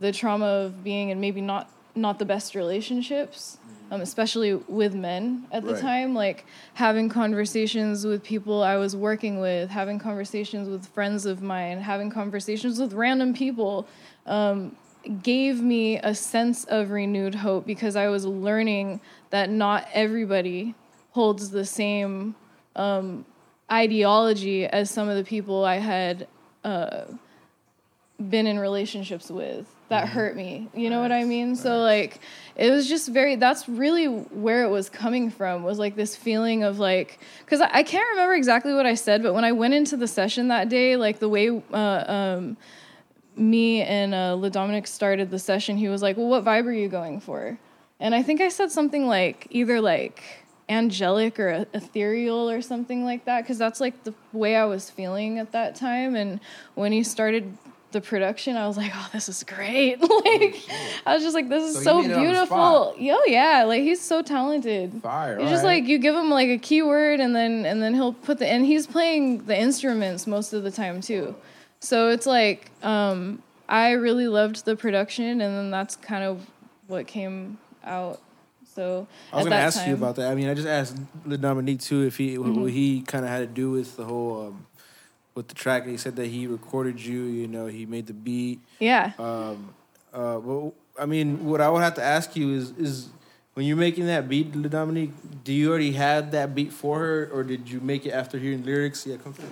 the 0.00 0.12
trauma 0.12 0.44
of 0.46 0.84
being 0.84 1.08
in 1.10 1.20
maybe 1.20 1.40
not 1.40 1.70
not 1.94 2.18
the 2.20 2.24
best 2.24 2.54
relationships, 2.54 3.58
um, 3.90 4.00
especially 4.00 4.54
with 4.54 4.94
men 4.94 5.44
at 5.50 5.64
the 5.64 5.72
Right. 5.72 5.82
time. 5.82 6.14
Like 6.14 6.46
having 6.74 7.08
conversations 7.08 8.06
with 8.06 8.22
people 8.22 8.62
I 8.62 8.76
was 8.76 8.94
working 8.94 9.40
with, 9.40 9.70
having 9.70 9.98
conversations 9.98 10.68
with 10.68 10.86
friends 10.86 11.26
of 11.26 11.42
mine, 11.42 11.80
having 11.80 12.10
conversations 12.10 12.78
with 12.78 12.92
random 12.92 13.34
people 13.34 13.88
um, 14.26 14.76
gave 15.22 15.60
me 15.60 15.98
a 15.98 16.14
sense 16.14 16.64
of 16.66 16.90
renewed 16.90 17.34
hope 17.36 17.66
because 17.66 17.96
I 17.96 18.08
was 18.08 18.24
learning 18.24 19.00
that 19.30 19.50
not 19.50 19.88
everybody 19.92 20.74
holds 21.12 21.50
the 21.50 21.64
same 21.64 22.36
um, 22.78 23.26
ideology 23.70 24.64
as 24.66 24.90
some 24.90 25.08
of 25.08 25.16
the 25.16 25.24
people 25.24 25.64
I 25.64 25.76
had 25.76 26.26
uh, 26.64 27.04
been 28.30 28.46
in 28.46 28.58
relationships 28.58 29.30
with 29.30 29.74
that 29.88 30.08
hurt 30.08 30.36
me. 30.36 30.68
You 30.74 30.90
know 30.90 31.00
what 31.00 31.12
I 31.12 31.24
mean? 31.24 31.56
So 31.56 31.78
like 31.78 32.20
it 32.56 32.70
was 32.70 32.88
just 32.88 33.08
very 33.08 33.36
that's 33.36 33.68
really 33.68 34.06
where 34.06 34.64
it 34.64 34.68
was 34.68 34.90
coming 34.90 35.30
from 35.30 35.62
was 35.62 35.78
like 35.78 35.96
this 35.96 36.16
feeling 36.16 36.62
of 36.62 36.78
like 36.78 37.20
cuz 37.46 37.60
I, 37.60 37.70
I 37.72 37.82
can't 37.82 38.06
remember 38.10 38.34
exactly 38.34 38.74
what 38.74 38.86
I 38.86 38.94
said 38.94 39.22
but 39.22 39.34
when 39.34 39.44
I 39.44 39.52
went 39.52 39.74
into 39.74 39.96
the 39.96 40.06
session 40.06 40.48
that 40.48 40.68
day 40.68 40.96
like 40.96 41.20
the 41.20 41.28
way 41.28 41.62
uh, 41.72 42.04
um 42.06 42.56
me 43.36 43.82
and 43.82 44.14
uh 44.14 44.36
Dominique 44.48 44.86
started 44.88 45.30
the 45.30 45.38
session 45.38 45.76
he 45.76 45.88
was 45.88 46.02
like, 46.02 46.16
"Well, 46.16 46.26
what 46.26 46.44
vibe 46.44 46.66
are 46.66 46.72
you 46.72 46.88
going 46.88 47.20
for?" 47.20 47.58
And 48.00 48.14
I 48.14 48.22
think 48.22 48.40
I 48.40 48.48
said 48.48 48.70
something 48.70 49.06
like 49.06 49.46
either 49.50 49.80
like 49.80 50.44
angelic 50.68 51.40
or 51.40 51.66
ethereal 51.72 52.48
or 52.50 52.60
something 52.60 53.04
like 53.04 53.24
that 53.24 53.42
because 53.42 53.58
that's 53.58 53.80
like 53.80 54.04
the 54.04 54.12
way 54.32 54.54
I 54.54 54.64
was 54.64 54.90
feeling 54.90 55.38
at 55.38 55.52
that 55.52 55.74
time 55.74 56.14
and 56.14 56.40
when 56.74 56.92
he 56.92 57.02
started 57.02 57.56
the 57.90 58.02
production 58.02 58.54
I 58.56 58.66
was 58.66 58.76
like 58.76 58.92
oh 58.94 59.08
this 59.12 59.28
is 59.30 59.42
great. 59.44 59.98
Like 60.28 60.62
I 61.06 61.14
was 61.14 61.22
just 61.22 61.34
like 61.34 61.48
this 61.48 61.62
is 61.74 61.76
So 61.76 61.82
so, 61.82 62.00
you 62.00 62.08
made 62.08 62.10
it 62.10 62.16
on 62.16 62.22
the 62.22 62.30
beautiful. 62.30 62.94
Yo 62.98 63.18
yeah 63.26 63.64
like 63.66 63.82
he's 63.82 64.00
so 64.00 64.20
talented. 64.20 65.00
Fire. 65.02 65.38
it's 65.38 65.50
just 65.50 65.64
like 65.64 65.84
you 65.84 65.98
give 65.98 66.14
him 66.14 66.28
like 66.28 66.50
a 66.50 66.58
keyword 66.58 67.20
and 67.20 67.34
then 67.34 67.64
and 67.64 67.82
then 67.82 67.94
he'll 67.94 68.12
put 68.12 68.38
the 68.38 68.46
and 68.46 68.66
he's 68.66 68.86
playing 68.86 69.46
the 69.46 69.58
instruments 69.58 70.26
most 70.26 70.52
of 70.52 70.64
the 70.64 70.70
time 70.70 71.00
too. 71.00 71.34
So 71.80 72.10
it's 72.10 72.26
like 72.26 72.70
um 72.82 73.42
I 73.70 73.92
really 73.92 74.28
loved 74.28 74.66
the 74.66 74.76
production 74.76 75.40
and 75.40 75.56
then 75.56 75.70
that's 75.70 75.96
kind 75.96 76.24
of 76.24 76.46
what 76.88 77.06
came 77.06 77.58
out 77.84 78.20
so 78.78 79.08
I 79.32 79.36
was 79.36 79.46
at 79.46 79.50
gonna 79.50 79.60
that 79.60 79.66
ask 79.66 79.86
you 79.88 79.94
about 79.94 80.14
that. 80.16 80.30
I 80.30 80.34
mean, 80.36 80.48
I 80.48 80.54
just 80.54 80.68
asked 80.68 80.96
Le'Dominique 81.26 81.82
too 81.82 82.02
if 82.06 82.16
he 82.16 82.36
Mm-hmm. 82.38 82.62
what 82.62 82.70
he 82.70 83.02
kind 83.02 83.24
of 83.24 83.30
had 83.30 83.40
to 83.40 83.46
do 83.46 83.72
with 83.72 83.96
the 83.96 84.04
whole 84.04 84.46
um, 84.46 84.66
with 85.34 85.48
the 85.48 85.54
track. 85.54 85.82
And 85.82 85.90
he 85.90 85.96
said 85.98 86.14
that 86.16 86.26
he 86.26 86.46
recorded 86.46 87.00
you. 87.04 87.22
You 87.24 87.48
know, 87.48 87.66
he 87.66 87.86
made 87.86 88.06
the 88.06 88.12
beat. 88.14 88.60
yeah 88.78 89.12
Um, 89.18 89.74
uh, 90.14 90.38
well, 90.42 90.74
I 90.98 91.06
mean, 91.06 91.44
what 91.44 91.60
I 91.60 91.68
would 91.68 91.82
have 91.82 91.94
to 91.94 92.02
ask 92.02 92.36
you 92.36 92.54
is 92.54 92.70
is 92.78 93.08
when 93.54 93.66
you're 93.66 93.76
making 93.76 94.06
that 94.06 94.28
beat, 94.28 94.52
Le'Dominique, 94.52 95.10
do 95.42 95.52
you 95.52 95.70
already 95.70 95.92
have 95.92 96.30
that 96.30 96.54
beat 96.54 96.72
for 96.72 97.00
her, 97.00 97.28
or 97.32 97.42
did 97.42 97.68
you 97.68 97.80
make 97.80 98.06
it 98.06 98.12
after 98.12 98.38
hearing 98.38 98.62
lyrics? 98.64 99.04
Yeah, 99.04 99.16
come 99.16 99.32
through. 99.34 99.50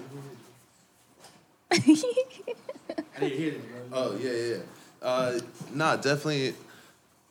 I 1.73 3.21
didn't 3.21 3.39
hear 3.39 3.51
them. 3.53 3.63
bro. 3.91 3.99
Oh 3.99 4.17
yeah, 4.23 4.31
yeah. 4.31 4.55
yeah. 4.55 4.63
Uh, 5.03 5.39
nah, 5.75 5.97
definitely. 5.97 6.55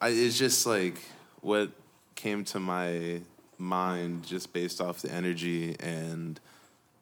I, 0.02 0.10
it's 0.10 0.38
just 0.38 0.66
like 0.66 0.96
what 1.42 1.72
came 2.16 2.44
to 2.46 2.60
my 2.60 3.22
mind 3.58 4.26
just 4.26 4.54
based 4.54 4.82
off 4.82 5.02
the 5.02 5.12
energy 5.12 5.76
and 5.80 6.40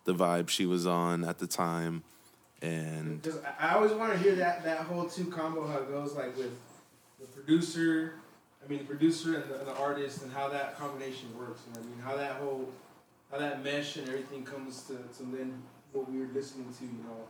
the 0.05 0.13
vibe 0.13 0.49
she 0.49 0.65
was 0.65 0.85
on 0.85 1.23
at 1.23 1.39
the 1.39 1.47
time, 1.47 2.03
and 2.61 3.25
I 3.59 3.75
always 3.75 3.91
want 3.91 4.13
to 4.13 4.19
hear 4.19 4.35
that 4.35 4.63
that 4.63 4.79
whole 4.79 5.05
two 5.05 5.25
combo 5.25 5.65
how 5.67 5.79
it 5.79 5.89
goes 5.89 6.13
like 6.13 6.35
with 6.37 6.51
the 7.19 7.27
producer, 7.27 8.15
I 8.63 8.69
mean 8.69 8.79
the 8.79 8.85
producer 8.85 9.35
and 9.35 9.49
the, 9.49 9.59
and 9.59 9.67
the 9.67 9.75
artist 9.75 10.23
and 10.23 10.31
how 10.31 10.49
that 10.49 10.77
combination 10.77 11.37
works. 11.37 11.61
What 11.69 11.79
I 11.79 11.87
mean? 11.87 11.99
How 12.03 12.15
that 12.17 12.33
whole 12.33 12.69
how 13.31 13.37
that 13.37 13.63
mesh 13.63 13.95
and 13.95 14.07
everything 14.07 14.43
comes 14.43 14.83
to 14.83 14.93
to 14.93 15.23
then 15.35 15.61
what 15.93 16.11
we 16.11 16.19
were 16.19 16.29
listening 16.33 16.73
to. 16.79 16.83
You 16.83 17.03
know 17.07 17.27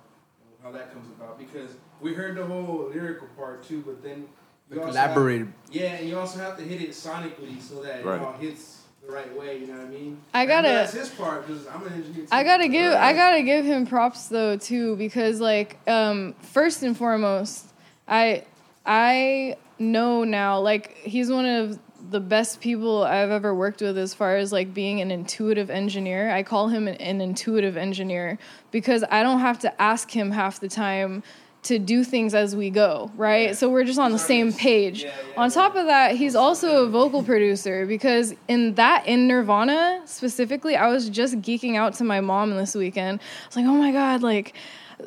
how 0.63 0.71
that 0.71 0.93
comes 0.93 1.07
about 1.09 1.37
because 1.37 1.71
we 2.01 2.13
heard 2.13 2.35
the 2.35 2.45
whole 2.45 2.89
lyrical 2.91 3.27
part 3.37 3.67
too, 3.67 3.83
but 3.85 4.01
then 4.01 4.25
you 4.71 4.81
also 4.81 4.97
have- 4.97 5.11
Collaborated. 5.11 5.53
yeah, 5.71 5.83
and 5.95 6.09
you 6.09 6.17
also 6.17 6.39
have 6.39 6.57
to 6.57 6.63
hit 6.63 6.81
it 6.81 6.91
sonically 6.91 7.61
so 7.61 7.81
that 7.83 8.03
Right. 8.05 8.21
it 8.21 8.25
all 8.25 8.33
hits 8.33 8.81
the 9.05 9.11
right 9.11 9.37
way. 9.37 9.57
You 9.59 9.67
know 9.67 9.73
what 9.79 9.87
I 9.87 9.89
mean? 9.89 10.17
I 10.33 10.43
And 10.43 10.51
I 10.51 10.55
know 10.55 10.61
gotta- 10.61 10.73
That's 10.75 10.93
his 10.93 11.09
part 11.09 11.45
because 11.47 11.67
I'm 11.67 11.85
an 11.85 11.93
engineer. 11.93 12.21
Too. 12.23 12.27
I 12.31 12.43
gotta 12.43 12.67
give 12.69 12.93
I 12.93 13.13
gotta 13.13 13.41
give 13.43 13.65
him 13.65 13.85
props 13.85 14.27
though 14.27 14.55
too 14.57 14.95
because 14.95 15.41
like 15.41 15.77
um 15.89 16.35
first 16.41 16.83
and 16.83 16.97
foremost 16.97 17.65
I 18.07 18.43
I 18.85 19.57
know 19.79 20.23
now 20.23 20.59
like 20.59 20.95
he's 20.97 21.29
one 21.29 21.45
of 21.45 21.79
the 22.11 22.19
best 22.19 22.59
people 22.61 23.03
I've 23.03 23.31
ever 23.31 23.53
worked 23.55 23.81
with 23.81 23.97
as 23.97 24.13
far 24.13 24.35
as 24.37 24.51
like 24.53 24.73
being 24.73 24.99
an 25.01 25.09
intuitive 25.09 25.69
engineer. 25.69 26.29
I 26.31 26.43
call 26.43 26.67
him 26.67 26.87
an, 26.87 26.95
an 26.95 27.21
intuitive 27.21 27.75
engineer 27.77 28.37
because 28.71 29.03
I 29.09 29.23
don't 29.23 29.39
have 29.39 29.59
to 29.59 29.81
ask 29.81 30.11
him 30.11 30.31
half 30.31 30.59
the 30.59 30.67
time 30.69 31.23
to 31.63 31.79
do 31.79 32.03
things 32.03 32.33
as 32.33 32.55
we 32.55 32.69
go, 32.69 33.09
right? 33.15 33.55
So 33.55 33.69
we're 33.69 33.85
just 33.85 33.99
on 33.99 34.11
the 34.11 34.19
same 34.19 34.51
page. 34.53 35.03
Yeah, 35.03 35.13
yeah, 35.29 35.41
on 35.41 35.49
top 35.49 35.75
of 35.75 35.85
that, 35.87 36.15
he's 36.15 36.35
also 36.35 36.83
a 36.83 36.89
vocal 36.89 37.23
producer 37.23 37.85
because 37.85 38.35
in 38.47 38.75
that 38.75 39.07
in 39.07 39.27
Nirvana 39.27 40.01
specifically, 40.05 40.75
I 40.75 40.87
was 40.87 41.09
just 41.09 41.41
geeking 41.41 41.75
out 41.75 41.93
to 41.95 42.03
my 42.03 42.21
mom 42.21 42.55
this 42.55 42.75
weekend. 42.75 43.21
I 43.21 43.47
was 43.47 43.55
like, 43.55 43.65
"Oh 43.65 43.75
my 43.75 43.91
god, 43.91 44.21
like 44.21 44.55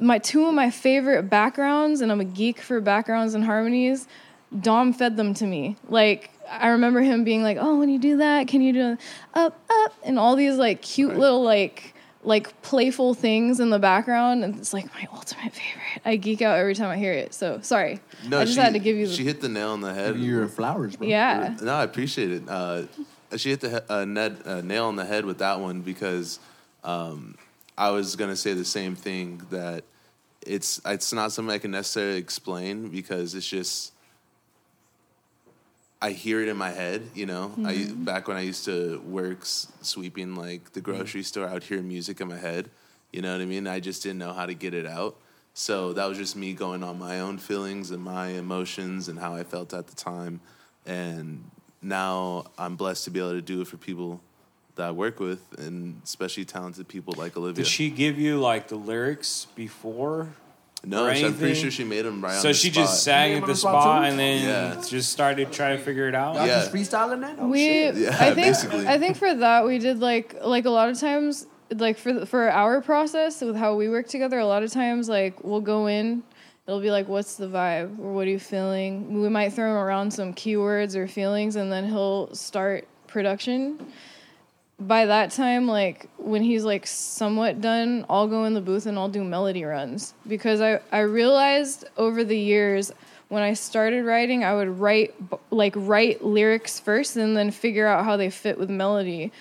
my 0.01 0.19
two 0.19 0.47
of 0.47 0.55
my 0.55 0.71
favorite 0.71 1.25
backgrounds 1.25 2.01
and 2.01 2.11
I'm 2.11 2.21
a 2.21 2.25
geek 2.25 2.61
for 2.61 2.81
backgrounds 2.81 3.35
and 3.35 3.45
harmonies. 3.45 4.09
Dom 4.61 4.93
fed 4.93 5.17
them 5.17 5.35
to 5.35 5.47
me. 5.47 5.77
Like 5.89 6.31
I 6.49 6.69
remember 6.69 7.01
him 7.01 7.25
being 7.25 7.43
like, 7.43 7.59
"Oh, 7.61 7.79
when 7.79 7.91
you 7.91 7.99
do 7.99 8.17
that, 8.19 8.49
can 8.49 8.63
you 8.63 8.73
do 8.73 8.99
up 9.35 9.61
up?" 9.69 9.95
and 10.05 10.19
all 10.19 10.37
these 10.37 10.57
like 10.57 10.81
cute 10.81 11.17
little 11.19 11.43
like 11.43 11.95
like 12.27 12.61
playful 12.63 13.15
things 13.15 13.61
in 13.61 13.71
the 13.71 13.79
background 13.79 14.43
and 14.43 14.59
it's 14.59 14.75
like 14.75 14.93
my 14.93 15.07
ultimate 15.13 15.53
favorite. 15.53 16.03
I 16.05 16.17
geek 16.17 16.43
out 16.43 16.59
every 16.59 16.75
time 16.75 16.91
I 16.91 16.97
hear 16.97 17.13
it. 17.13 17.33
So, 17.33 17.61
sorry. 17.63 18.01
no, 18.27 18.41
I 18.41 18.45
just 18.45 18.57
she, 18.57 18.61
had 18.61 18.73
to 18.73 18.81
give 18.81 18.97
you 18.97 19.07
the 19.07 19.15
she 19.15 19.25
hit 19.25 19.41
the 19.41 19.49
nail 19.49 19.71
on 19.71 19.81
the 19.81 19.95
head. 19.95 20.17
Your 20.17 20.49
flowers, 20.49 20.97
bro. 20.97 21.07
Yeah. 21.07 21.57
No, 21.63 21.75
I 21.75 21.85
appreciate 21.85 22.33
it. 22.33 22.43
Uh, 22.49 22.83
she 23.37 23.51
hit 23.51 23.61
the 23.61 23.85
uh, 23.91 24.05
ned, 24.05 24.43
uh, 24.45 24.61
nail 24.61 24.87
on 24.87 24.97
the 24.97 25.05
head 25.05 25.25
with 25.25 25.39
that 25.39 25.61
one 25.61 25.83
because 25.83 26.41
um, 26.83 27.37
I 27.79 27.91
was 27.91 28.17
gonna 28.17 28.37
say 28.37 28.55
the 28.55 28.65
same 28.65 28.97
thing 28.97 29.43
that 29.51 29.85
it's 30.43 30.81
it's 30.85 31.13
not 31.13 31.31
something 31.31 31.55
I 31.55 31.59
can 31.59 31.71
necessarily 31.71 32.19
explain 32.19 32.89
because 32.89 33.35
it's 33.37 33.49
just 33.49 33.93
I 36.07 36.13
hear 36.13 36.41
it 36.41 36.49
in 36.49 36.57
my 36.57 36.71
head. 36.71 37.03
You 37.15 37.27
know, 37.27 37.53
I 37.65 37.73
Mm-hmm. 37.75 38.05
back 38.05 38.29
when 38.29 38.37
I 38.37 38.43
used 38.43 38.65
to 38.67 39.01
work 39.01 39.41
s- 39.43 39.67
sweeping 39.83 40.37
like 40.37 40.73
the 40.73 40.81
grocery 40.81 41.25
store, 41.25 41.49
I 41.49 41.53
would 41.55 41.65
hear 41.65 41.83
music 41.83 42.21
in 42.21 42.29
my 42.29 42.37
head. 42.39 42.71
You 43.13 43.23
know 43.23 43.33
what 43.33 43.41
I 43.41 43.45
mean? 43.45 43.67
I 43.67 43.81
just 43.81 44.03
didn't 44.05 44.19
know 44.19 44.33
how 44.33 44.47
to 44.47 44.55
get 44.55 44.73
it 44.73 44.87
out. 44.87 45.17
So 45.53 45.93
that 45.95 46.07
was 46.09 46.17
just 46.17 46.37
me 46.37 46.53
going 46.53 46.85
on 46.85 46.99
my 46.99 47.19
own 47.21 47.39
feelings 47.39 47.91
and 47.91 48.03
my 48.05 48.29
emotions 48.29 49.09
and 49.09 49.19
how 49.19 49.35
I 49.35 49.43
felt 49.43 49.75
at 49.75 49.89
the 49.89 49.97
time. 49.97 50.41
And 50.85 51.51
now 51.83 52.45
I'm 52.57 52.77
blessed 52.77 53.05
to 53.07 53.11
be 53.11 53.19
able 53.19 53.33
to 53.33 53.43
do 53.43 53.63
it 53.63 53.67
for 53.67 53.77
people 53.77 54.21
that 54.77 54.87
I 54.89 54.91
work 54.93 55.19
with, 55.19 55.41
and 55.59 56.01
especially 56.05 56.45
talented 56.45 56.87
people 56.87 57.15
like 57.17 57.37
Olivia. 57.37 57.65
Did 57.65 57.71
she 57.71 57.91
give 57.91 58.17
you 58.19 58.39
like 58.39 58.69
the 58.69 58.77
lyrics 58.77 59.47
before? 59.57 60.29
No, 60.87 61.05
or 61.07 61.11
I'm 61.11 61.35
pretty 61.35 61.55
sure 61.55 61.71
she 61.71 61.85
made 61.85 62.07
him 62.07 62.23
right 62.23 62.35
on 62.37 62.41
So 62.41 62.53
she 62.53 62.71
spot. 62.71 62.85
just 62.85 63.03
sang 63.03 63.35
at 63.35 63.41
the 63.43 63.49
the 63.49 63.55
spot 63.57 63.83
spot 63.83 64.03
too? 64.05 64.09
and 64.11 64.19
then 64.19 64.43
Yeah. 64.77 64.83
just 64.89 65.11
started 65.13 65.53
trying 65.53 65.77
to 65.79 65.83
figure 65.85 66.09
it 66.09 66.15
out. 66.15 66.37
Y'all 66.37 66.47
Yeah. 66.47 66.61
just 66.61 66.73
freestyling 66.73 67.21
that? 67.23 67.37
Oh, 67.41 67.49
we 67.49 67.65
shit. 67.65 67.95
Yeah, 67.97 68.09
I 68.19 68.33
think 68.33 68.37
basically. 68.37 68.87
I 68.87 68.99
think 68.99 69.17
for 69.17 69.35
that 69.35 69.67
we 69.67 69.79
did 69.79 69.99
like 70.01 70.37
like 70.43 70.65
a 70.65 70.71
lot 70.71 70.89
of 70.89 70.99
times 70.99 71.47
like 71.75 71.99
for 71.99 72.13
the, 72.13 72.27
for 72.27 72.49
our 72.51 72.81
process 72.81 73.41
with 73.43 73.57
how 73.57 73.75
we 73.75 73.89
work 73.89 74.07
together 74.07 74.39
a 74.39 74.47
lot 74.47 74.63
of 74.63 74.71
times 74.71 75.09
like 75.09 75.43
we'll 75.43 75.61
go 75.61 75.87
in 75.89 76.23
it'll 76.69 76.81
be 76.81 76.93
like 76.93 77.09
what's 77.09 77.35
the 77.35 77.47
vibe 77.49 77.99
or 77.99 78.13
what 78.13 78.27
are 78.29 78.31
you 78.31 78.39
feeling 78.39 79.21
we 79.21 79.29
might 79.29 79.53
throw 79.53 79.71
him 79.73 79.77
around 79.77 80.13
some 80.13 80.33
keywords 80.33 80.95
or 80.95 81.09
feelings 81.09 81.57
and 81.57 81.73
then 81.73 81.85
he'll 81.89 82.33
start 82.35 82.87
production 83.09 83.85
by 84.79 85.07
that 85.07 85.31
time 85.31 85.67
like 85.67 86.09
when 86.19 86.43
he's 86.43 86.65
like 86.65 86.87
somewhat 86.87 87.61
done 87.61 88.05
I'll 88.11 88.29
go 88.29 88.45
in 88.45 88.55
the 88.55 88.61
booth 88.61 88.87
and 88.87 88.99
I'll 88.99 89.09
do 89.09 89.25
melody 89.25 89.65
runs 89.65 90.13
because 90.29 90.61
I 90.61 90.81
I 90.93 91.01
realized 91.01 91.87
over 91.97 92.25
the 92.25 92.39
years 92.39 92.93
when 93.29 93.43
I 93.43 93.55
started 93.55 94.05
writing 94.05 94.45
I 94.45 94.55
would 94.55 94.79
write 94.79 95.15
like 95.51 95.73
write 95.77 96.23
lyrics 96.23 96.79
first 96.79 97.17
and 97.17 97.35
then 97.37 97.51
figure 97.51 97.87
out 97.87 98.05
how 98.05 98.19
they 98.19 98.29
fit 98.29 98.59
with 98.59 98.69
melody 98.69 99.33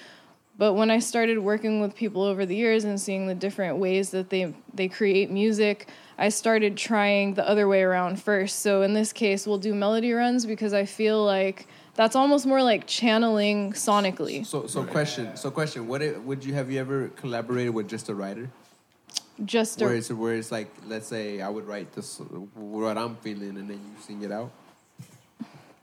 but 0.58 0.74
when 0.74 0.90
I 0.90 1.00
started 1.00 1.40
working 1.40 1.82
with 1.82 1.96
people 1.96 2.24
over 2.24 2.46
the 2.46 2.56
years 2.56 2.86
and 2.86 3.00
seeing 3.00 3.28
the 3.28 3.36
different 3.36 3.78
ways 3.78 4.12
that 4.12 4.30
they 4.30 4.54
they 4.74 4.88
create 4.88 5.30
music, 5.30 5.90
I 6.18 6.30
started 6.30 6.78
trying 6.78 7.34
the 7.34 7.48
other 7.48 7.68
way 7.68 7.82
around 7.84 8.22
first. 8.22 8.60
So 8.60 8.82
in 8.82 8.94
this 8.94 9.12
case, 9.12 9.46
we'll 9.46 9.58
do 9.58 9.76
melody 9.76 10.14
runs 10.14 10.46
because 10.46 10.74
I 10.74 10.86
feel 10.86 11.24
like 11.26 11.68
that's 11.96 12.16
almost 12.16 12.46
more 12.46 12.62
like 12.62 12.86
channeling 12.88 13.74
sonically. 13.74 14.46
So, 14.46 14.68
so 14.68 14.84
question. 14.84 15.36
So, 15.38 15.50
question. 15.50 15.88
What 15.88 16.02
it, 16.02 16.22
would 16.22 16.44
you 16.44 16.54
have 16.54 16.70
you 16.72 16.80
ever 16.80 17.08
collaborated 17.10 17.74
with 17.74 17.88
just 17.88 18.10
a 18.10 18.16
writer? 18.16 18.50
Just 19.44 19.82
Where 19.82 19.94
a, 19.94 19.98
it's 19.98 20.12
where 20.12 20.36
it's 20.36 20.52
like, 20.52 20.72
let's 20.88 21.08
say 21.08 21.42
I 21.42 21.50
would 21.50 21.68
write 21.68 21.92
this 21.94 22.20
what 22.54 22.98
I'm 22.98 23.16
feeling, 23.18 23.58
and 23.58 23.70
then 23.70 23.78
you 23.78 24.02
sing 24.02 24.22
it 24.22 24.32
out. 24.32 24.52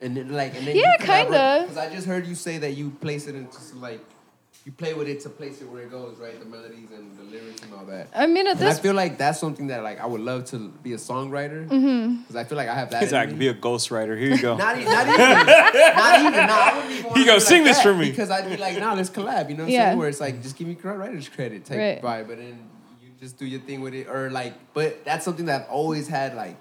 And 0.01 0.17
then 0.17 0.33
like 0.33 0.55
and 0.57 0.67
then 0.67 0.77
Yeah, 0.77 0.97
kinda. 0.99 1.67
Because 1.69 1.77
I 1.77 1.93
just 1.93 2.07
heard 2.07 2.27
you 2.27 2.35
say 2.35 2.59
that 2.59 2.73
you 2.73 2.91
place 2.91 3.27
it 3.27 3.35
into 3.35 3.61
some, 3.61 3.81
like 3.81 4.01
you 4.65 4.71
play 4.73 4.95
with 4.95 5.09
it 5.09 5.21
to 5.21 5.29
place 5.29 5.61
it 5.61 5.69
where 5.69 5.83
it 5.83 5.91
goes, 5.91 6.19
right? 6.19 6.39
The 6.39 6.45
melodies 6.47 6.91
and 6.93 7.19
the 7.19 7.25
lyrics 7.25 7.63
and 7.63 7.75
all 7.75 7.85
that. 7.87 8.09
I 8.15 8.27
mean, 8.29 8.47
at 8.47 8.59
And 8.59 8.69
I 8.69 8.75
feel 8.75 8.95
like 8.95 9.19
that's 9.19 9.41
something 9.41 9.67
that 9.69 9.83
like 9.83 9.99
I 10.01 10.07
would 10.07 10.21
love 10.21 10.45
to 10.47 10.69
be 10.85 10.93
a 10.93 10.97
songwriter 10.99 11.65
because 11.69 11.83
Mm-hmm. 11.83 12.37
I 12.39 12.45
feel 12.45 12.57
like 12.57 12.69
I 12.69 12.75
have 12.75 12.91
that. 12.91 13.03
He's 13.03 13.11
in 13.13 13.19
like, 13.19 13.31
me. 13.31 13.35
be 13.39 13.49
a 13.49 13.55
ghostwriter. 13.55 14.17
Here 14.19 14.35
you 14.37 14.41
go. 14.41 14.57
Not 14.57 14.77
even, 14.79 14.93
not 14.93 15.07
even, 15.09 15.17
not 15.19 16.21
even. 16.21 16.33
No, 16.47 16.55
I 16.55 16.73
wouldn't 16.77 16.93
even. 16.93 17.13
He 17.17 17.25
goes, 17.25 17.43
be 17.45 17.49
"Sing 17.49 17.65
this 17.65 17.79
that," 17.79 17.83
for 17.83 17.95
me. 17.95 18.11
because 18.11 18.31
I'd 18.31 18.49
be 18.49 18.57
like, 18.57 18.79
nah, 18.79 18.95
let's 18.95 19.11
collab. 19.11 19.51
You 19.51 19.57
know 19.57 19.65
what 19.65 19.69
I'm 19.69 19.71
Yeah. 19.71 19.85
saying? 19.89 19.99
Where 19.99 20.09
it's 20.09 20.21
like, 20.21 20.43
just 20.43 20.57
give 20.57 20.69
me 20.69 20.75
credit, 20.77 20.99
writer's 20.99 21.29
credit, 21.29 21.65
take 21.65 21.79
Right. 21.79 22.01
by, 22.03 22.23
but 22.23 22.37
then 22.39 22.69
you 23.03 23.09
just 23.21 23.39
do 23.39 23.45
your 23.47 23.61
thing 23.61 23.81
with 23.81 23.95
it, 23.95 24.07
or 24.09 24.31
like, 24.31 24.55
but 24.75 25.05
that's 25.05 25.25
something 25.25 25.47
that 25.47 25.63
I've 25.63 25.69
always 25.71 26.07
had 26.07 26.37
like 26.37 26.57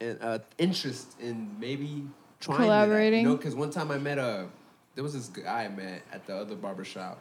an 0.00 0.18
uh, 0.20 0.38
interest 0.58 1.16
in 1.20 1.56
maybe 1.58 2.04
trying 2.40 2.58
to 2.58 2.62
Collaborating. 2.64 3.22
You 3.22 3.28
know, 3.30 3.36
because 3.36 3.54
one 3.56 3.70
time 3.70 3.90
I 3.90 3.98
met 3.98 4.18
a, 4.18 4.46
there 4.94 5.04
was 5.04 5.14
this 5.14 5.28
guy 5.28 5.64
I 5.64 5.68
met 5.68 6.02
at 6.12 6.26
the 6.26 6.36
other 6.36 6.54
barber 6.54 6.84
shop. 6.84 7.18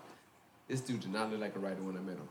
This 0.67 0.81
dude 0.81 1.01
did 1.01 1.11
not 1.11 1.31
look 1.31 1.39
like 1.39 1.55
a 1.55 1.59
writer 1.59 1.81
when 1.81 1.97
I 1.97 1.99
met 1.99 2.15
him. 2.15 2.27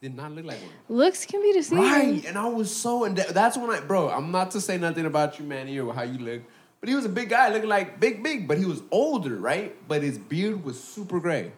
Did 0.00 0.14
not 0.14 0.32
look 0.32 0.44
like 0.44 0.58
one. 0.60 0.70
looks 0.88 1.26
can 1.26 1.42
be 1.42 1.52
deceiving. 1.52 1.84
Right, 1.84 2.24
and 2.24 2.38
I 2.38 2.46
was 2.46 2.74
so, 2.74 3.04
and 3.04 3.16
that's 3.16 3.56
when 3.56 3.70
I, 3.70 3.80
bro. 3.80 4.08
I'm 4.08 4.30
not 4.30 4.52
to 4.52 4.60
say 4.60 4.78
nothing 4.78 5.06
about 5.06 5.38
you, 5.38 5.44
Manny, 5.44 5.78
or 5.80 5.92
how 5.92 6.02
you 6.02 6.18
look, 6.18 6.42
but 6.80 6.88
he 6.88 6.94
was 6.94 7.04
a 7.04 7.08
big 7.08 7.30
guy, 7.30 7.48
looking 7.52 7.68
like 7.68 7.98
big, 7.98 8.22
big, 8.22 8.46
but 8.46 8.58
he 8.58 8.64
was 8.64 8.80
older, 8.92 9.36
right? 9.36 9.74
But 9.88 10.02
his 10.02 10.16
beard 10.16 10.62
was 10.62 10.80
super 10.82 11.18
gray, 11.18 11.50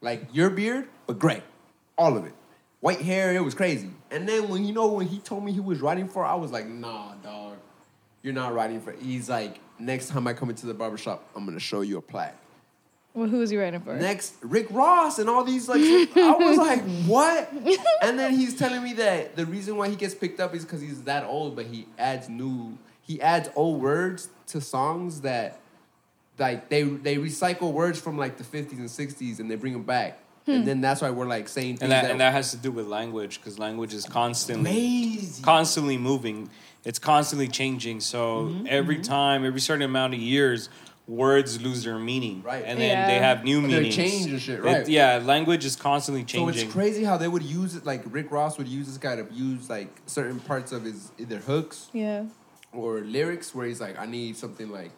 like 0.00 0.28
your 0.32 0.50
beard, 0.50 0.86
but 1.06 1.18
gray, 1.18 1.42
all 1.98 2.16
of 2.16 2.24
it, 2.26 2.34
white 2.78 3.00
hair. 3.00 3.34
It 3.34 3.42
was 3.42 3.54
crazy. 3.54 3.90
And 4.12 4.28
then 4.28 4.48
when 4.48 4.64
you 4.64 4.72
know 4.72 4.86
when 4.92 5.08
he 5.08 5.18
told 5.18 5.44
me 5.44 5.50
he 5.50 5.60
was 5.60 5.80
writing 5.80 6.08
for, 6.08 6.24
I 6.24 6.36
was 6.36 6.52
like, 6.52 6.68
nah, 6.68 7.14
dog, 7.24 7.56
you're 8.22 8.34
not 8.34 8.54
writing 8.54 8.80
for. 8.80 8.92
He's 8.92 9.28
like, 9.28 9.58
next 9.80 10.10
time 10.10 10.28
I 10.28 10.32
come 10.32 10.48
into 10.50 10.66
the 10.66 10.74
barbershop, 10.74 11.28
I'm 11.34 11.44
gonna 11.44 11.58
show 11.58 11.80
you 11.80 11.98
a 11.98 12.02
plaque. 12.02 12.36
Well, 13.12 13.28
who 13.28 13.38
was 13.38 13.50
he 13.50 13.56
writing 13.56 13.80
for? 13.80 13.96
Next, 13.96 14.34
Rick 14.40 14.68
Ross 14.70 15.18
and 15.18 15.28
all 15.28 15.42
these 15.42 15.68
like, 15.68 15.80
I 15.80 16.34
was 16.38 16.56
like, 16.56 16.82
what? 17.06 17.50
And 18.02 18.18
then 18.18 18.34
he's 18.34 18.56
telling 18.56 18.82
me 18.84 18.92
that 18.94 19.34
the 19.36 19.44
reason 19.46 19.76
why 19.76 19.88
he 19.88 19.96
gets 19.96 20.14
picked 20.14 20.38
up 20.40 20.54
is 20.54 20.64
because 20.64 20.80
he's 20.80 21.02
that 21.02 21.24
old, 21.24 21.56
but 21.56 21.66
he 21.66 21.86
adds 21.98 22.28
new, 22.28 22.78
he 23.02 23.20
adds 23.20 23.48
old 23.56 23.82
words 23.82 24.28
to 24.48 24.60
songs 24.60 25.22
that, 25.22 25.58
like 26.38 26.68
they 26.70 26.84
they 26.84 27.16
recycle 27.16 27.72
words 27.72 27.98
from 28.00 28.16
like 28.16 28.38
the 28.38 28.44
fifties 28.44 28.78
and 28.78 28.90
sixties 28.90 29.40
and 29.40 29.50
they 29.50 29.56
bring 29.56 29.74
them 29.74 29.82
back, 29.82 30.18
and 30.46 30.66
then 30.66 30.80
that's 30.80 31.02
why 31.02 31.10
we're 31.10 31.26
like 31.26 31.48
saying 31.48 31.76
things 31.76 31.82
and 31.82 31.92
that 31.92 32.10
and 32.10 32.20
that 32.20 32.32
has 32.32 32.52
to 32.52 32.56
do 32.56 32.70
with 32.70 32.86
language 32.86 33.38
because 33.40 33.58
language 33.58 33.92
is 33.92 34.06
constantly 34.06 34.70
amazing. 34.70 35.44
constantly 35.44 35.98
moving. 35.98 36.48
It's 36.82 36.98
constantly 36.98 37.46
changing. 37.48 38.00
So 38.00 38.44
Mm-hmm, 38.44 38.66
every 38.70 39.00
time, 39.00 39.44
every 39.44 39.60
certain 39.60 39.82
amount 39.82 40.14
of 40.14 40.20
years, 40.20 40.70
words 41.10 41.60
lose 41.60 41.82
their 41.84 41.98
meaning. 41.98 42.40
Right. 42.42 42.62
And 42.64 42.78
then 42.80 42.90
Yeah. 42.90 43.06
they 43.08 43.18
have 43.18 43.42
new 43.44 43.60
They 43.62 43.66
meanings. 43.66 43.96
change 43.96 44.26
and 44.30 44.40
shit, 44.40 44.60
It- 44.60 44.62
right. 44.64 44.88
yeah, 44.88 45.20
language 45.22 45.64
is 45.64 45.74
constantly 45.74 46.22
changing. 46.22 46.46
So 46.48 46.52
changing. 46.52 46.66
it's 46.68 46.74
crazy 46.74 47.04
how 47.04 47.16
they 47.16 47.26
would 47.28 47.42
use 47.42 47.74
it. 47.74 47.84
Like 47.84 48.02
Rick 48.06 48.30
Ross 48.30 48.56
would 48.58 48.68
use 48.68 48.86
this 48.86 48.96
guy 48.98 49.16
to 49.16 49.26
use 49.32 49.68
like 49.68 49.88
certain 50.06 50.38
parts 50.40 50.70
of 50.72 50.84
his 50.84 51.10
either 51.18 51.38
hooks 51.38 51.88
Yeah. 51.92 52.24
or 52.72 53.00
lyrics 53.00 53.54
where 53.54 53.66
he's 53.66 53.80
like, 53.80 53.98
I 53.98 54.06
need 54.06 54.36
something 54.36 54.70
like, 54.70 54.92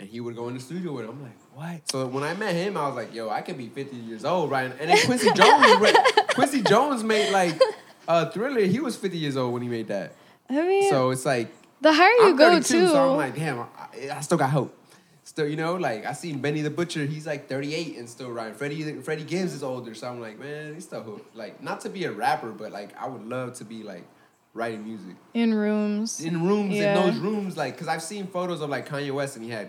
and 0.00 0.08
he 0.08 0.20
would 0.20 0.34
go 0.36 0.48
in 0.48 0.54
the 0.54 0.60
studio 0.60 0.92
with 0.92 1.04
it. 1.04 1.10
I'm 1.10 1.22
like, 1.22 1.38
what? 1.54 1.90
So 1.90 2.06
when 2.06 2.24
I 2.24 2.34
met 2.34 2.54
him, 2.54 2.76
I 2.76 2.86
was 2.88 2.96
like, 2.96 3.14
yo, 3.14 3.30
I 3.30 3.40
could 3.40 3.56
be 3.56 3.68
50 3.68 3.96
years 3.96 4.24
old, 4.24 4.50
right? 4.50 4.70
And 4.80 4.90
then 4.90 4.98
Quincy 5.06 5.30
Jones, 5.34 5.80
wa- 5.80 6.24
Quincy 6.34 6.62
Jones 6.62 7.02
made 7.04 7.30
like 7.32 7.58
a 8.08 8.30
thriller. 8.30 8.60
He 8.62 8.80
was 8.80 8.96
50 8.96 9.16
years 9.16 9.36
old 9.36 9.52
when 9.54 9.62
he 9.62 9.68
made 9.68 9.88
that. 9.88 10.12
I 10.50 10.54
mean, 10.62 10.90
So 10.90 11.10
it's 11.10 11.24
like, 11.24 11.48
the 11.80 11.92
higher 11.92 12.08
you 12.08 12.28
I'm 12.30 12.36
go 12.36 12.50
32, 12.50 12.80
too. 12.80 12.86
so 12.88 13.10
I'm 13.12 13.16
like, 13.16 13.34
damn, 13.36 13.60
I, 13.60 14.10
I 14.16 14.20
still 14.22 14.38
got 14.38 14.50
hope. 14.50 14.76
Still, 15.26 15.48
you 15.48 15.56
know, 15.56 15.74
like 15.74 16.06
I 16.06 16.12
seen 16.12 16.38
Benny 16.38 16.60
the 16.62 16.70
Butcher, 16.70 17.04
he's 17.04 17.26
like 17.26 17.48
38 17.48 17.96
and 17.98 18.08
still 18.08 18.30
writing. 18.30 18.54
Freddie 18.54 18.92
Freddie 19.00 19.24
Gibbs 19.24 19.52
is 19.54 19.62
older, 19.64 19.92
so 19.92 20.08
I'm 20.08 20.20
like, 20.20 20.38
man, 20.38 20.74
he's 20.74 20.84
still 20.84 21.02
hooked. 21.02 21.34
Like, 21.34 21.60
not 21.60 21.80
to 21.80 21.88
be 21.90 22.04
a 22.04 22.12
rapper, 22.12 22.52
but 22.52 22.70
like 22.70 22.96
I 22.96 23.08
would 23.08 23.26
love 23.26 23.54
to 23.54 23.64
be 23.64 23.82
like 23.82 24.04
writing 24.54 24.84
music 24.84 25.16
in 25.34 25.52
rooms. 25.52 26.20
in 26.20 26.46
rooms 26.46 26.74
Yeah. 26.76 26.96
in 26.98 27.06
those 27.10 27.18
rooms 27.20 27.58
like 27.58 27.74
because 27.74 27.88
i've 27.88 28.00
seen 28.02 28.26
photos 28.26 28.62
of 28.62 28.70
like 28.70 28.88
kanye 28.88 29.12
west 29.12 29.36
and 29.36 29.44
he 29.44 29.50
had 29.50 29.68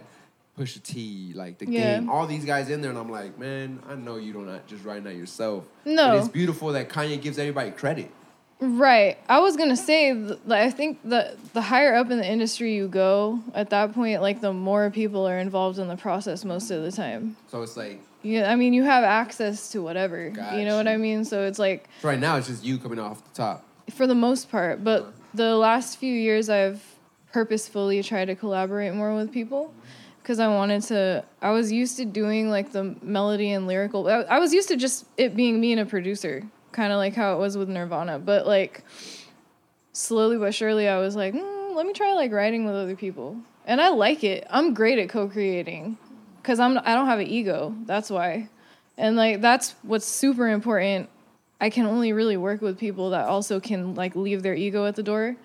pusha 0.58 0.82
t 0.82 1.34
like 1.36 1.58
the 1.58 1.66
Yeah. 1.70 2.00
game 2.00 2.10
all 2.10 2.26
these 2.26 2.46
guys 2.46 2.70
in 2.70 2.80
there 2.80 2.92
and 2.92 2.98
i'm 2.98 3.12
like 3.12 3.38
man 3.38 3.82
i 3.90 3.96
know 3.96 4.16
you 4.16 4.32
don't 4.32 4.46
not 4.46 4.66
just 4.66 4.86
writing 4.86 5.04
that 5.04 5.16
yourself 5.18 5.66
No. 5.84 6.12
but 6.12 6.18
it's 6.20 6.30
beautiful 6.30 6.72
that 6.72 6.88
kanye 6.88 7.22
gives 7.22 7.38
everybody 7.38 7.72
credit 7.72 8.10
Right. 8.60 9.18
I 9.30 9.40
was 9.40 9.56
gonna 9.56 9.78
say, 9.78 10.12
I 10.50 10.72
think 10.72 11.00
the 11.04 11.38
the 11.54 11.62
higher 11.62 11.94
up 11.96 12.10
in 12.10 12.18
the 12.18 12.28
industry 12.28 12.74
you 12.74 12.88
go, 12.88 13.40
at 13.54 13.70
that 13.70 13.94
point, 13.94 14.22
like 14.22 14.42
the 14.42 14.54
more 14.54 14.90
people 14.90 15.28
are 15.28 15.38
involved 15.38 15.78
in 15.78 15.88
the 15.88 15.96
process 15.96 16.44
most 16.44 16.72
of 16.72 16.82
the 16.84 16.92
time. 16.92 17.38
so 17.50 17.62
it's 17.62 17.78
like 17.78 18.02
Yeah, 18.24 18.52
I 18.52 18.56
mean, 18.56 18.74
you 18.74 18.84
have 18.84 19.04
access 19.04 19.70
to 19.72 19.84
whatever. 19.84 20.28
You 20.56 20.66
know 20.66 20.76
what 20.76 20.88
I 20.88 20.98
mean? 20.98 21.24
So 21.24 21.44
it's 21.44 21.60
like 21.60 21.88
so 22.02 22.08
right 22.08 22.20
now 22.20 22.38
it's 22.38 22.48
just 22.48 22.64
you 22.64 22.78
coming 22.80 23.00
off 23.00 23.24
the 23.24 23.36
top 23.36 23.64
for 23.92 24.08
the 24.08 24.16
most 24.16 24.50
part, 24.50 24.84
but 24.84 25.02
uh-huh. 25.02 25.12
the 25.34 25.56
last 25.56 25.98
few 25.98 26.14
years 26.14 26.50
I've 26.50 26.84
purposefully 27.32 28.02
tried 28.02 28.26
to 28.26 28.36
collaborate 28.36 28.94
more 28.94 29.16
with 29.16 29.32
people 29.32 29.66
mm-hmm. 29.66 29.80
because 30.22 30.40
I 30.40 30.48
wanted 30.48 30.82
to. 30.84 31.24
I 31.42 31.52
was 31.52 31.72
used 31.72 31.98
to 31.98 32.06
doing 32.06 32.50
like 32.50 32.72
the 32.72 32.96
melody 33.04 33.52
and 33.52 33.68
lyrical. 33.68 34.08
I, 34.08 34.22
I 34.22 34.40
was 34.40 34.52
used 34.52 34.70
to 34.70 34.76
just 34.76 35.06
it 35.18 35.36
being 35.36 35.60
me 35.60 35.72
and 35.74 35.82
a 35.82 35.86
producer, 35.86 36.44
kind 36.72 36.92
of 36.92 36.98
like 36.98 37.16
how 37.16 37.36
it 37.36 37.40
was 37.40 37.58
with 37.58 37.70
Nirvana. 37.70 38.20
But 38.20 38.48
like 38.48 38.84
slowly 39.94 40.38
but 40.38 40.54
surely, 40.54 40.88
I 40.88 41.00
was 41.00 41.16
like, 41.16 41.34
mm, 41.34 41.76
let 41.76 41.86
me 41.86 41.94
try 41.94 42.14
like 42.14 42.32
writing 42.32 42.66
with 42.66 42.76
other 42.76 42.96
people, 42.96 43.38
and 43.66 43.82
I 43.82 43.90
like 43.90 44.24
it. 44.24 44.46
I'm 44.50 44.74
great 44.74 45.00
at 45.00 45.10
co-creating 45.10 45.98
because 46.42 46.60
I'm 46.60 46.78
I 46.80 46.94
don't 46.94 47.08
have 47.08 47.20
an 47.20 47.28
ego. 47.28 47.76
That's 47.86 48.10
why, 48.10 48.50
and 48.98 49.16
like 49.16 49.42
that's 49.42 49.76
what's 49.84 50.06
super 50.06 50.48
important. 50.50 51.10
I 51.60 51.72
can 51.72 51.86
only 51.86 52.14
really 52.14 52.38
work 52.38 52.62
with 52.62 52.78
people 52.78 53.10
that 53.12 53.28
also 53.28 53.60
can 53.60 53.96
like 53.96 54.16
leave 54.16 54.44
their 54.44 54.54
ego 54.54 54.86
at 54.86 54.96
the 54.96 55.04
door, 55.04 55.36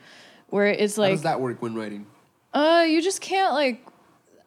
where 0.48 0.66
it's 0.66 0.98
like. 0.98 1.10
how 1.10 1.14
does 1.14 1.22
that 1.22 1.40
work 1.40 1.62
when 1.62 1.74
writing 1.74 2.06
uh, 2.54 2.84
you 2.86 3.00
just 3.00 3.20
can't 3.20 3.54
like, 3.54 3.84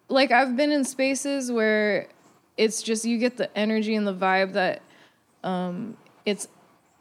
like 0.09 0.31
I've 0.31 0.55
been 0.55 0.71
in 0.71 0.83
spaces 0.83 1.51
where 1.51 2.07
it's 2.57 2.83
just 2.83 3.05
you 3.05 3.17
get 3.17 3.38
the 3.38 3.55
energy 3.57 3.95
and 3.95 4.05
the 4.05 4.13
vibe 4.13 4.53
that, 4.53 4.81
um, 5.43 5.97
it's 6.25 6.47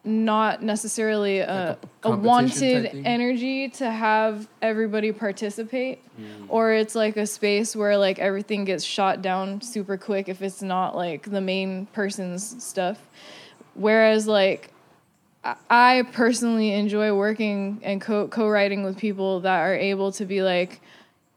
not 0.05 0.63
necessarily 0.63 1.39
a, 1.39 1.47
Like 1.49 1.79
a 2.05 2.09
a, 2.09 2.17
wanted 2.17 2.91
energy 3.05 3.69
to 3.71 3.91
have 3.91 4.49
everybody 4.61 5.13
participate, 5.13 6.03
or 6.49 6.73
it's 6.73 6.95
like 6.95 7.17
a 7.17 7.27
space 7.27 7.75
where 7.75 7.97
like 7.97 8.19
everything 8.19 8.65
gets 8.65 8.85
shot 8.85 9.23
down 9.23 9.63
super 9.63 9.97
quick 9.97 10.29
if 10.29 10.43
it's 10.43 10.63
not 10.63 10.95
like 10.95 11.31
the 11.31 11.41
main 11.41 11.87
person's 11.87 12.63
stuff. 12.63 12.99
Whereas 13.75 14.27
like 14.27 14.71
I- 15.71 16.03
personally 16.13 16.73
enjoy 16.73 17.15
working 17.15 17.81
and 17.83 18.01
co 18.01 18.29
co 18.29 18.49
writing 18.49 18.83
with 18.83 18.97
people 18.99 19.41
that 19.41 19.61
are 19.61 19.75
able 19.75 20.13
to 20.13 20.25
be 20.25 20.43
like, 20.43 20.81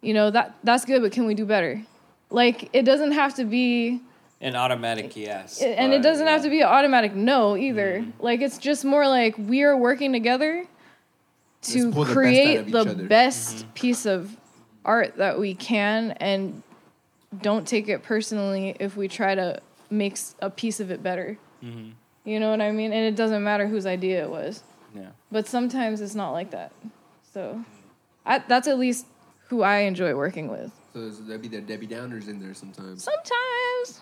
you 0.01 0.13
know, 0.13 0.30
that 0.32 0.56
that's 0.63 0.86
good, 0.86 1.01
but 1.01 1.12
can 1.12 1.25
we 1.25 1.34
do 1.34 1.45
better? 1.45 1.82
Like 2.30 2.69
it 2.73 2.84
doesn't 2.84 3.13
have 3.13 3.36
to 3.36 3.45
be 3.45 4.01
An 4.39 4.56
automatic 4.56 5.15
yes. 5.15 5.62
and 5.62 5.93
it 5.93 6.04
doesn't 6.04 6.28
have 6.28 6.43
to 6.43 6.50
be 6.50 6.62
an 6.62 6.67
automatic 6.67 7.15
no 7.15 7.58
either. 7.58 8.06
Like 8.19 8.41
it's 8.41 8.60
just 8.60 8.86
more 8.86 9.08
like 9.08 9.36
we 9.38 9.63
are 9.63 9.76
working 9.76 10.13
together 10.13 10.65
to 11.63 11.86
Let's 11.86 11.95
pull 11.95 12.06
the 12.06 12.10
best 12.10 12.10
out 12.10 12.13
create 12.13 12.71
the 12.71 12.86
best 12.86 13.73
piece 13.73 14.06
of 14.06 14.38
art 14.86 15.17
that 15.17 15.39
we 15.39 15.56
can 15.56 16.12
and 16.12 16.62
don't 17.41 17.67
take 17.67 17.89
it 17.89 18.04
personally 18.04 18.76
if 18.80 18.95
we 18.95 19.08
try 19.08 19.36
to 19.36 19.60
make 19.89 20.17
a 20.39 20.50
piece 20.50 20.80
of 20.80 20.91
it 20.91 21.02
better. 21.02 21.38
Mm-hmm. 21.64 21.89
You 22.26 22.39
know 22.39 22.51
what 22.51 22.62
I 22.62 22.72
mean? 22.72 22.93
And 22.93 23.05
it 23.05 23.16
doesn't 23.16 23.43
matter 23.43 23.68
whose 23.68 23.86
idea 23.86 24.24
it 24.24 24.30
was. 24.30 24.64
Yeah. 24.95 25.09
But 25.32 25.47
sometimes 25.47 26.01
it's 26.01 26.16
not 26.16 26.32
like 26.32 26.51
that. 26.51 26.72
So 27.34 27.64
I, 28.26 28.39
that's 28.39 28.68
at 28.68 28.78
least 28.78 29.05
who 29.47 29.62
I 29.62 29.80
enjoy 29.80 30.14
working 30.16 30.47
with. 30.49 30.72
so 30.93 31.09
there'll 31.09 31.41
be 31.41 31.47
the 31.47 31.62
debbie 31.62 31.88
downers 31.88 32.28
in 32.28 32.39
there 32.39 32.53
sometimes 32.53 33.03
Sometimes. 33.03 34.01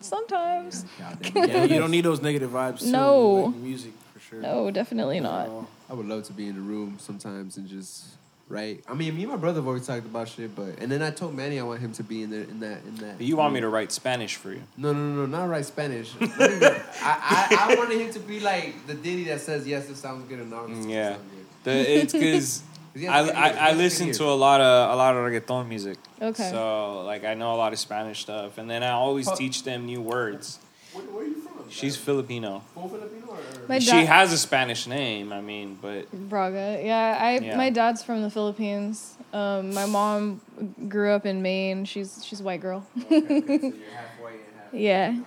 Sometimes. 0.00 0.84
Yeah, 1.34 1.64
you 1.64 1.78
don't 1.78 1.90
need 1.90 2.04
those 2.04 2.22
negative 2.22 2.50
vibes. 2.50 2.80
to 2.80 2.86
No. 2.88 3.48
make 3.48 3.60
music 3.60 3.92
for 4.12 4.20
sure. 4.20 4.40
No, 4.40 4.70
definitely 4.70 5.20
not. 5.20 5.48
Uh, 5.48 5.62
I 5.90 5.94
would 5.94 6.06
love 6.06 6.24
to 6.24 6.32
be 6.32 6.46
in 6.48 6.54
the 6.54 6.60
room 6.60 6.96
sometimes 7.00 7.56
and 7.56 7.68
just 7.68 8.04
right. 8.48 8.82
I 8.88 8.94
mean, 8.94 9.14
me 9.16 9.22
and 9.22 9.32
my 9.32 9.36
brother 9.38 9.58
have 9.60 9.66
always 9.66 9.86
talked 9.86 10.04
about 10.06 10.28
shit, 10.28 10.54
but 10.54 10.78
and 10.78 10.90
then 10.90 11.02
I 11.02 11.10
told 11.10 11.34
Manny 11.34 11.58
I 11.58 11.62
want 11.62 11.80
him 11.80 11.92
to 11.92 12.02
be 12.02 12.22
in 12.22 12.30
there 12.30 12.42
in 12.42 12.60
that 12.60 12.78
in 12.86 12.96
that. 12.96 13.18
But 13.18 13.26
you 13.26 13.36
want 13.36 13.54
me 13.54 13.60
to 13.60 13.68
write 13.68 13.92
Spanish 13.92 14.36
for 14.36 14.50
you? 14.52 14.62
No, 14.76 14.92
no, 14.92 14.98
no, 14.98 15.26
no, 15.26 15.38
not 15.38 15.48
write 15.48 15.66
Spanish. 15.66 16.12
Not 16.20 16.30
even- 16.30 16.62
I, 17.02 17.46
I, 17.50 17.68
I 17.72 17.74
wanted 17.76 18.00
him 18.00 18.12
to 18.12 18.20
be 18.20 18.40
like 18.40 18.86
the 18.86 18.94
Diddy 18.94 19.24
that 19.24 19.40
says 19.40 19.66
yes, 19.66 19.88
it 19.88 19.96
sounds 19.96 20.28
good, 20.28 20.40
and 20.40 20.50
no, 20.50 20.64
it 20.64 20.68
doesn't 20.68 20.88
Yeah. 20.90 21.12
good. 21.12 21.20
The, 21.64 21.94
it's 22.02 22.12
because 22.12 22.60
He 22.60 22.66
I, 22.96 23.28
I, 23.30 23.48
I 23.70 23.72
listen 23.72 24.12
to 24.12 24.24
a 24.24 24.34
lot 24.34 24.60
of 24.60 24.90
a 24.90 24.96
lot 24.96 25.14
of 25.16 25.20
reggaeton 25.24 25.68
music. 25.68 25.98
Okay. 26.20 26.50
So 26.50 27.02
like 27.04 27.24
I 27.24 27.34
know 27.34 27.54
a 27.54 27.58
lot 27.58 27.72
of 27.72 27.78
Spanish 27.78 28.20
stuff, 28.20 28.58
and 28.58 28.68
then 28.70 28.82
I 28.82 28.90
always 28.90 29.28
Oh. 29.28 29.34
teach 29.34 29.62
them 29.64 29.86
new 29.86 30.00
words. 30.00 30.58
Where, 30.92 31.04
where 31.04 31.24
are 31.24 31.26
you 31.28 31.34
from? 31.34 31.52
She's 31.68 31.96
Filipino. 31.96 32.62
full 32.74 32.88
Filipino 32.88 33.26
or? 33.28 33.68
My 33.68 33.78
She 33.80 33.90
dad, 33.90 34.06
has 34.06 34.32
a 34.32 34.38
Spanish 34.38 34.86
name. 34.86 35.32
I 35.32 35.40
mean, 35.40 35.76
but 35.82 36.10
Braga. 36.12 36.80
Yeah, 36.82 37.18
I 37.20 37.38
Yeah. 37.38 37.56
my 37.56 37.70
dad's 37.70 38.02
from 38.02 38.22
the 38.22 38.30
Philippines. 38.30 39.14
Um, 39.32 39.74
my 39.74 39.84
mom 39.86 40.40
grew 40.88 41.10
up 41.10 41.26
in 41.26 41.42
Maine. 41.42 41.84
She's 41.84 42.24
she's 42.24 42.40
a 42.40 42.44
white 42.44 42.60
girl. 42.62 42.86
so 42.94 43.00
you're 43.10 43.20
halfway 43.20 44.32
and 44.32 44.46
half. 44.56 44.72
Yeah. 44.72 45.20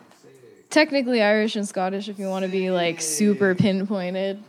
Technically 0.70 1.22
Irish 1.22 1.56
and 1.56 1.68
Scottish 1.68 2.10
if 2.10 2.20
you 2.20 2.28
want 2.28 2.46
to 2.46 2.52
be 2.52 2.70
like 2.72 3.02
super 3.02 3.54
pinpointed. 3.56 4.42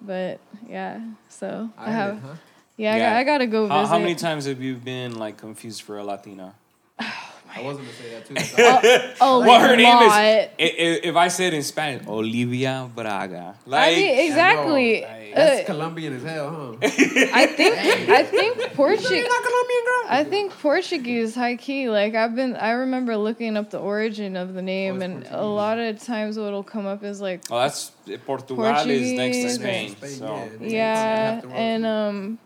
But 0.00 0.38
yeah, 0.68 1.00
so 1.30 1.70
I 1.78 1.90
have 1.90 2.06
Ireland, 2.16 2.22
huh? 2.26 2.34
Yeah, 2.76 2.94
I, 2.94 2.96
Yeah. 2.96 3.10
got, 3.10 3.16
I 3.18 3.24
gotta 3.24 3.46
go 3.46 3.68
how, 3.68 3.80
visit. 3.82 3.92
how 3.92 3.98
many 3.98 4.14
times 4.14 4.46
have 4.46 4.60
you 4.62 4.74
been 4.76 5.18
like 5.18 5.36
confused 5.36 5.82
for 5.82 5.98
a 5.98 6.04
Latina? 6.04 6.54
I 7.56 7.62
wasn't 7.62 7.86
gonna 7.86 7.96
say 7.98 8.10
that 8.14 8.26
too. 8.26 8.34
That's 8.56 9.18
Oh, 9.20 9.38
Well, 9.46 9.60
her 9.60 9.76
name 9.76 9.86
is. 10.02 10.08
lot. 10.08 10.10
i- 10.18 10.50
i- 10.58 11.00
If 11.10 11.14
I 11.14 11.28
said 11.28 11.54
in 11.54 11.62
Spanish, 11.62 12.04
Olivia 12.08 12.90
Braga. 12.92 13.54
Like, 13.64 13.92
I 13.92 13.94
mean, 13.94 14.18
exactly. 14.26 15.02
Like, 15.02 15.34
That's 15.36 15.60
Uh, 15.60 15.64
Colombian 15.72 16.16
as 16.16 16.22
hell, 16.24 16.50
huh? 16.50 16.76
I 16.82 17.46
think 17.46 17.76
I 18.10 18.22
think 18.24 18.58
Portuguese. 18.74 19.26
I 20.08 20.24
think 20.28 20.52
Portuguese, 20.58 21.34
high 21.36 21.54
key. 21.56 21.88
Like 21.88 22.14
I've 22.16 22.34
been, 22.34 22.56
I 22.56 22.70
remember 22.70 23.16
looking 23.16 23.56
up 23.56 23.70
the 23.70 23.78
origin 23.78 24.36
of 24.36 24.54
the 24.54 24.62
name, 24.62 24.96
it's 24.96 25.04
and 25.04 25.26
a 25.30 25.44
lot 25.46 25.78
of 25.78 26.02
times 26.02 26.36
what'll 26.36 26.62
come 26.64 26.86
up 26.86 27.04
is 27.04 27.20
like, 27.20 27.42
oh, 27.52 27.58
that's 27.60 27.92
Portugal 28.26 28.64
is 28.64 29.12
next 29.12 29.36
to 29.36 29.42
Portuguese. 29.42 29.54
Spain. 29.54 29.88
Spain, 29.96 30.10
so. 30.10 30.48
yeah. 30.60 30.68
Yeah, 30.68 31.32
have 31.34 31.42
to 31.42 31.48
roll 31.48 31.56
and 31.56 31.86
um, 31.86 32.38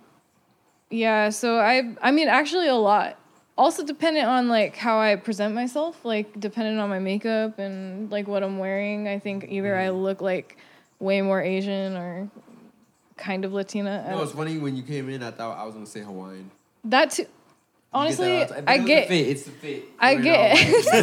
yeah. 0.91 1.31
So 1.31 1.59
I, 1.59 1.95
I 2.03 2.11
mean, 2.11 2.29
actually 2.29 2.69
a 2.69 2.75
lot. 2.75 3.17
Also 3.57 3.85
dependent 3.85 4.27
on 4.27 4.49
like 4.49 4.77
how 4.77 5.01
I 5.01 5.17
present 5.17 5.55
myself, 5.55 6.05
like 6.05 6.39
dependent 6.39 6.79
on 6.79 6.89
my 6.89 7.01
makeup 7.01 7.59
and 7.59 8.11
like 8.11 8.29
what 8.29 8.43
I'm 8.45 8.59
wearing. 8.59 9.09
I 9.09 9.19
think 9.19 9.47
either 9.49 9.77
I 9.77 9.87
Mm-hmm. 9.89 9.97
look 9.99 10.21
like 10.21 10.57
way 11.01 11.23
more 11.23 11.43
Asian 11.43 11.97
or 11.97 12.31
kind 13.17 13.45
of 13.45 13.53
Latina. 13.53 14.07
No, 14.09 14.23
it's 14.23 14.31
funny 14.33 14.59
when 14.59 14.77
you 14.77 14.83
came 14.85 15.09
in. 15.09 15.23
I 15.25 15.33
thought 15.33 15.59
I 15.59 15.65
was 15.65 15.75
gonna 15.75 15.87
say 15.87 16.01
Hawaiian. 16.01 16.51
that 16.85 17.11
too. 17.11 17.27
Honestly, 17.91 18.27
get 18.27 18.49
that 18.49 18.55
all 18.57 18.61
the 18.61 18.67
time. 18.67 18.81
I 18.83 18.87
get. 18.87 19.11
It's 19.11 19.11
the 19.11 19.15
fit. 19.17 19.29
It's 19.31 19.43
the 19.45 19.51
fit. 19.51 19.85
I 19.99 20.11
You 20.13 20.23
get- 20.23 20.51
like, 20.51 20.67
it's. 20.69 20.87
You 20.87 21.03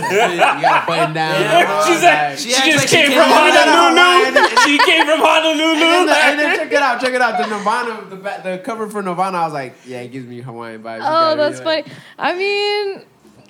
gotta 0.61 0.85
button 0.87 1.13
down. 1.15 1.85
She 1.87 1.93
said 1.95 2.29
Like- 2.29 2.37
she, 2.39 2.53
acts 2.53 2.65
just 2.65 2.77
like 2.77 2.87
she 2.89 2.95
came 2.95 3.07
came 3.07 3.17
from 3.17 3.29
Honolulu. 3.31 4.47
she 4.65 4.77
came 4.85 5.01
from 5.05 5.19
And 5.19 5.27
Honolulu. 5.27 5.79
then, 5.79 6.07
like- 6.07 6.23
and 6.25 6.39
then 6.39 6.55
check 6.59 6.71
it 6.71 6.81
out, 6.81 7.01
check 7.01 7.13
it 7.13 7.21
out. 7.21 7.37
The 7.39 7.47
Nirvana, 7.47 8.05
the 8.09 8.49
the 8.49 8.61
cover 8.63 8.87
for 8.87 9.01
Nirvana, 9.01 9.37
I 9.39 9.45
was 9.45 9.53
like, 9.53 9.73
yeah, 9.87 10.01
it 10.01 10.09
gives 10.11 10.27
me 10.27 10.41
Hawaiian 10.41 10.83
vibes. 10.83 10.99
Oh, 11.03 11.35
that's 11.35 11.57
funny. 11.59 11.81
like- 11.83 11.87
I 12.19 12.35
mean, 12.35 13.01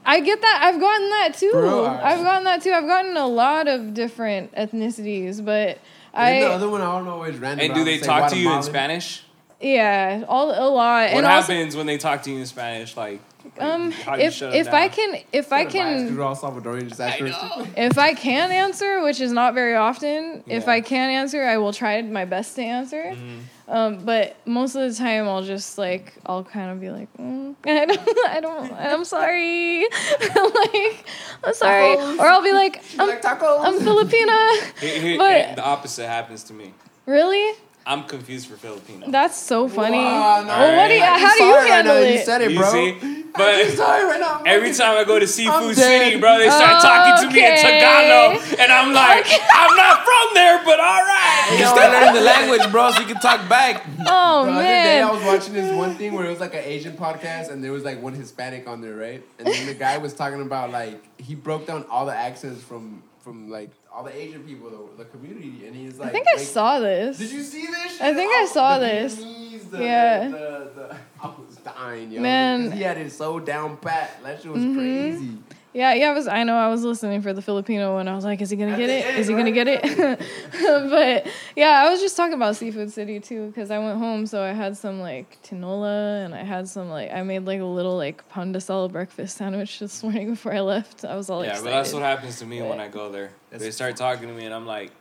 I 0.05 0.21
get 0.21 0.39
that. 0.39 0.61
I've 0.63 0.79
gotten 0.79 1.09
that 1.09 1.33
too. 1.37 1.51
Bro, 1.51 1.87
I've 1.87 2.23
gotten 2.23 2.45
that 2.45 2.61
too. 2.61 2.71
I've 2.71 2.87
gotten 2.87 3.17
a 3.17 3.27
lot 3.27 3.67
of 3.67 3.93
different 3.93 4.53
ethnicities, 4.53 5.43
but 5.43 5.79
I. 6.13 6.39
The 6.39 6.51
other 6.51 6.69
one 6.69 6.81
I 6.81 6.85
don't 6.85 7.03
know 7.05 7.23
is 7.23 7.37
random. 7.37 7.65
and 7.65 7.73
do 7.75 7.83
they 7.83 7.97
talk 7.97 8.31
to 8.31 8.37
you 8.37 8.49
in 8.53 8.63
Spanish? 8.63 9.23
Yeah, 9.59 10.23
all 10.27 10.49
a 10.51 10.67
lot. 10.69 11.11
What 11.11 11.17
and 11.17 11.25
also, 11.25 11.53
happens 11.53 11.75
when 11.75 11.85
they 11.85 11.97
talk 11.97 12.23
to 12.23 12.31
you 12.31 12.39
in 12.39 12.45
Spanish? 12.45 12.95
Like, 12.97 13.21
um, 13.59 13.91
how 13.91 14.15
if 14.15 14.33
shut 14.33 14.53
'em 14.53 14.59
if 14.59 14.73
I 14.73 14.87
can 14.89 15.21
if 15.31 15.53
I 15.53 15.65
can 15.65 16.19
all 16.19 16.35
just 16.35 16.99
ask 16.99 17.19
if 17.77 17.97
I 17.97 18.13
can 18.13 18.51
answer, 18.51 19.01
which 19.03 19.21
is 19.21 19.31
not 19.31 19.53
very 19.53 19.75
often, 19.75 20.43
if 20.47 20.67
I 20.67 20.81
can 20.81 21.09
answer, 21.09 21.43
I 21.43 21.57
will 21.57 21.73
try 21.73 22.01
my 22.01 22.25
best 22.25 22.55
to 22.55 22.63
answer. 22.63 23.03
Mm-hmm. 23.03 23.39
Um, 23.67 24.05
but 24.05 24.35
most 24.45 24.75
of 24.75 24.81
the 24.87 24.95
time, 24.95 25.27
I'll 25.27 25.41
just 25.43 25.77
like 25.77 26.13
I'll 26.25 26.43
kind 26.43 26.69
of 26.71 26.79
be 26.79 26.91
like, 26.91 27.11
mm, 27.17 27.55
I 27.65 27.85
don't, 27.85 28.27
I 28.27 28.39
don't, 28.39 28.73
I'm 28.73 29.05
sorry, 29.05 29.81
like 30.21 31.05
I'm 31.43 31.53
sorry, 31.53 31.95
or 31.95 32.25
I'll 32.27 32.43
be 32.43 32.51
like, 32.53 32.83
I'm, 32.99 33.07
like 33.07 33.21
tacos. 33.21 33.65
I'm 33.65 33.79
Filipina. 33.79 34.79
Here- 34.79 35.01
here- 35.01 35.17
But- 35.17 35.55
the 35.55 35.65
opposite 35.65 36.07
happens 36.07 36.43
to 36.45 36.53
me. 36.53 36.73
Really? 37.07 37.57
I'm 37.87 38.03
confused 38.05 38.47
for 38.47 38.55
Filipino. 38.57 39.11
That's 39.11 39.37
so 39.37 39.67
funny. 39.67 39.97
Wow, 39.99 40.41
no, 40.41 40.47
well, 40.47 40.77
what 40.77 40.87
do 40.87 40.93
you, 40.95 41.03
I'm 41.03 41.19
how 41.19 41.37
do 41.37 41.43
you 41.43 41.51
sorry 41.53 41.69
right 41.69 41.71
handle 41.85 41.93
now. 41.95 42.01
it? 42.01 42.13
You 42.13 42.25
said 42.25 42.41
it, 42.41 42.51
You 42.51 42.57
bro. 42.59 42.71
see? 42.71 42.89
I'm 43.01 43.31
But 43.31 43.67
sorry 43.75 44.05
right 44.05 44.19
now. 44.19 44.41
every 44.45 44.73
time 44.73 44.97
I 44.97 45.03
go 45.03 45.19
to 45.19 45.27
Seafood 45.27 45.75
City, 45.75 46.19
bro, 46.19 46.39
they 46.39 46.49
start 46.49 46.81
talking 46.81 47.27
to 47.29 47.33
me 47.35 47.45
in 47.45 47.55
Tagalog, 47.61 48.41
and 48.59 48.71
I'm 48.71 48.91
like, 48.93 49.27
I'm 49.53 49.75
not 49.75 50.03
from 50.03 50.33
there, 50.33 50.61
but 50.65 50.79
all 50.79 51.03
right. 51.03 51.57
You 51.59 51.65
still 51.67 51.91
learn 51.91 52.13
the 52.15 52.21
language, 52.21 52.71
bro, 52.71 52.91
so 52.91 53.01
you 53.01 53.07
can 53.07 53.21
talk 53.21 53.47
back. 53.47 53.85
Oh 54.07 54.45
The 54.45 54.51
other 54.51 54.61
day 54.63 55.01
I 55.01 55.11
was 55.11 55.23
watching 55.23 55.53
this 55.53 55.71
one 55.73 55.95
thing 55.95 56.13
where 56.13 56.25
it 56.25 56.29
was 56.29 56.39
like 56.39 56.53
an 56.53 56.63
Asian 56.63 56.95
podcast 56.95 57.51
and 57.51 57.63
there 57.63 57.71
was 57.71 57.83
like 57.83 58.01
one 58.01 58.13
Hispanic 58.13 58.67
on 58.67 58.81
there, 58.81 58.95
right? 58.95 59.23
And 59.39 59.47
then 59.47 59.65
the 59.67 59.73
guy 59.73 59.97
was 59.97 60.13
talking 60.13 60.41
about 60.41 60.71
like 60.71 61.03
he 61.19 61.33
broke 61.35 61.65
down 61.67 61.85
all 61.89 62.05
the 62.05 62.15
accents 62.15 62.63
from 62.63 63.01
from 63.25 63.49
like 63.49 63.71
all 63.91 64.03
the 64.03 64.15
Asian 64.15 64.43
people, 64.43 64.69
the, 64.69 65.03
the 65.03 65.09
community, 65.09 65.65
and 65.65 65.75
he's 65.75 65.97
like, 65.97 66.09
I 66.09 66.11
think 66.11 66.27
I 66.27 66.37
like, 66.37 66.45
saw 66.45 66.79
this. 66.79 67.17
Did 67.17 67.31
you 67.31 67.41
see 67.41 67.65
this? 67.65 67.99
I 67.99 68.07
shit? 68.09 68.15
think 68.15 68.31
I 68.31 68.41
Oh, 68.43 68.53
saw 68.53 68.77
the 68.77 68.85
this. 68.85 69.15
Vietnamese, 69.19 69.71
the, 69.71 69.83
Yeah. 69.83 70.27
The, 70.29 70.37
the, 70.75 70.97
I 71.23 71.27
was 71.27 71.55
dying, 71.57 72.11
yo. 72.11 72.21
Man. 72.21 72.65
Mm-hmm. 72.67 72.77
he 72.77 72.83
had 72.83 72.97
it 72.99 73.11
so 73.11 73.39
down 73.39 73.77
pat. 73.77 74.21
That 74.23 74.41
shit 74.43 74.51
was 74.51 74.63
crazy. 74.63 75.37
Yeah, 75.75 75.93
yeah, 75.93 76.11
I 76.11 76.13
was. 76.13 76.25
I 76.25 76.43
know 76.45 76.55
I 76.55 76.69
was 76.69 76.85
listening 76.85 77.21
for 77.21 77.33
the 77.33 77.41
Filipino 77.41 77.95
one. 77.95 78.07
I 78.07 78.15
was 78.15 78.23
like, 78.23 78.39
is 78.39 78.49
he 78.49 78.55
gonna 78.55 78.77
get 78.77 78.87
the 78.87 78.93
it? 78.93 79.05
end, 79.07 79.19
Is 79.19 79.27
he 79.27 79.33
gonna 79.33 79.51
get 79.51 79.67
it? 79.67 79.81
but 80.89 81.27
yeah, 81.53 81.83
I 81.85 81.89
was 81.89 81.99
just 81.99 82.15
talking 82.15 82.33
about 82.33 82.55
Seafood 82.55 82.93
City 82.93 83.19
too 83.19 83.47
because 83.47 83.69
I 83.71 83.79
went 83.79 83.99
home, 83.99 84.25
so 84.25 84.41
I 84.41 84.53
had 84.53 84.77
some 84.77 85.01
like 85.01 85.37
tinola 85.43 86.23
and 86.23 86.33
I 86.33 86.43
had 86.43 86.69
some 86.69 86.89
like 86.89 87.11
I 87.11 87.23
made 87.23 87.43
like 87.43 87.59
a 87.59 87.65
little 87.65 87.97
like 87.97 88.27
pandesal 88.29 88.89
breakfast 88.89 89.35
sandwich 89.35 89.79
this 89.79 90.01
morning 90.01 90.29
before 90.29 90.53
I 90.53 90.61
left. 90.61 91.03
I 91.03 91.13
was 91.17 91.29
all 91.29 91.41
excited. 91.41 91.47
Yeah, 91.47 91.59
excited. 91.59 91.71
but 91.71 91.77
that's 91.83 91.93
what 91.93 92.03
happens 92.03 92.39
to 92.39 92.45
me 92.45 92.61
when 92.61 92.79
I 92.79 92.87
go 92.87 93.11
there. 93.11 93.31
They 93.51 93.71
start 93.71 93.97
talking 93.97 94.29
to 94.29 94.33
me, 94.33 94.45
and 94.45 94.53
I'm 94.53 94.65
like, 94.65 94.91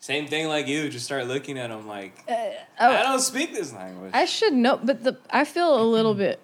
same 0.00 0.26
thing 0.26 0.48
like 0.48 0.68
you. 0.68 0.90
Just 0.90 1.06
start 1.06 1.28
looking 1.28 1.58
at 1.58 1.70
them 1.70 1.86
like, 1.86 2.12
uh, 2.28 2.34
oh, 2.78 2.90
I 2.90 3.04
don't 3.04 3.20
speak 3.20 3.54
this 3.54 3.72
language. 3.72 4.10
I 4.12 4.26
should 4.26 4.52
know, 4.52 4.78
but 4.84 5.02
the 5.02 5.16
I 5.30 5.46
feel 5.46 5.80
a 5.80 5.86
little 5.86 6.14
bit 6.14 6.40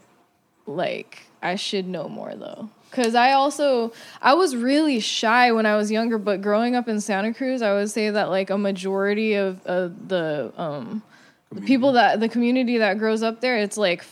like 0.66 1.26
I 1.42 1.56
should 1.56 1.86
know 1.86 2.08
more 2.08 2.34
though. 2.34 2.70
Cause 2.96 3.14
I 3.14 3.32
also 3.32 3.92
I 4.22 4.32
was 4.32 4.56
really 4.56 5.00
shy 5.00 5.52
when 5.52 5.66
I 5.66 5.76
was 5.76 5.90
younger, 5.90 6.16
but 6.16 6.40
growing 6.40 6.74
up 6.74 6.88
in 6.88 6.98
Santa 6.98 7.34
Cruz, 7.34 7.60
I 7.60 7.74
would 7.74 7.90
say 7.90 8.08
that 8.08 8.30
like 8.30 8.48
a 8.48 8.56
majority 8.56 9.34
of 9.34 9.60
uh, 9.66 9.90
the 10.06 10.50
um 10.56 11.02
the 11.52 11.60
people 11.60 11.92
that 11.92 12.20
the 12.20 12.28
community 12.30 12.78
that 12.78 12.96
grows 12.96 13.22
up 13.22 13.42
there, 13.42 13.58
it's 13.58 13.76
like 13.76 14.02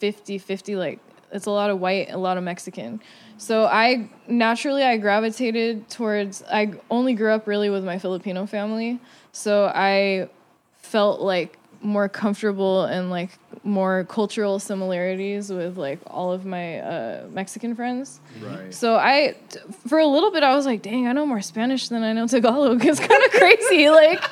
50-50, 0.00 0.76
like 0.76 0.98
it's 1.30 1.46
a 1.46 1.52
lot 1.52 1.70
of 1.70 1.78
white, 1.78 2.10
a 2.10 2.18
lot 2.18 2.36
of 2.36 2.42
Mexican. 2.42 3.00
So 3.38 3.66
I 3.66 4.10
naturally 4.26 4.82
I 4.82 4.96
gravitated 4.96 5.88
towards 5.88 6.42
I 6.50 6.72
only 6.90 7.14
grew 7.14 7.30
up 7.30 7.46
really 7.46 7.70
with 7.70 7.84
my 7.84 8.00
Filipino 8.00 8.44
family. 8.44 8.98
So 9.30 9.70
I 9.72 10.30
felt 10.78 11.20
like 11.20 11.60
more 11.80 12.08
comfortable 12.08 12.86
and 12.86 13.08
like 13.08 13.38
more 13.66 14.04
cultural 14.04 14.58
similarities 14.58 15.50
with 15.50 15.76
like 15.76 15.98
all 16.06 16.32
of 16.32 16.44
my 16.46 16.78
uh, 16.78 17.26
Mexican 17.30 17.74
friends. 17.74 18.20
Right. 18.40 18.72
So 18.72 18.96
I, 18.96 19.34
t- 19.50 19.58
for 19.88 19.98
a 19.98 20.06
little 20.06 20.30
bit, 20.30 20.42
I 20.42 20.54
was 20.54 20.64
like, 20.66 20.82
dang, 20.82 21.06
I 21.08 21.12
know 21.12 21.26
more 21.26 21.42
Spanish 21.42 21.88
than 21.88 22.02
I 22.02 22.12
know 22.12 22.26
Tagalog. 22.26 22.84
It's 22.86 23.00
kind 23.00 23.24
of 23.24 23.30
crazy. 23.32 23.90
Like 23.90 24.22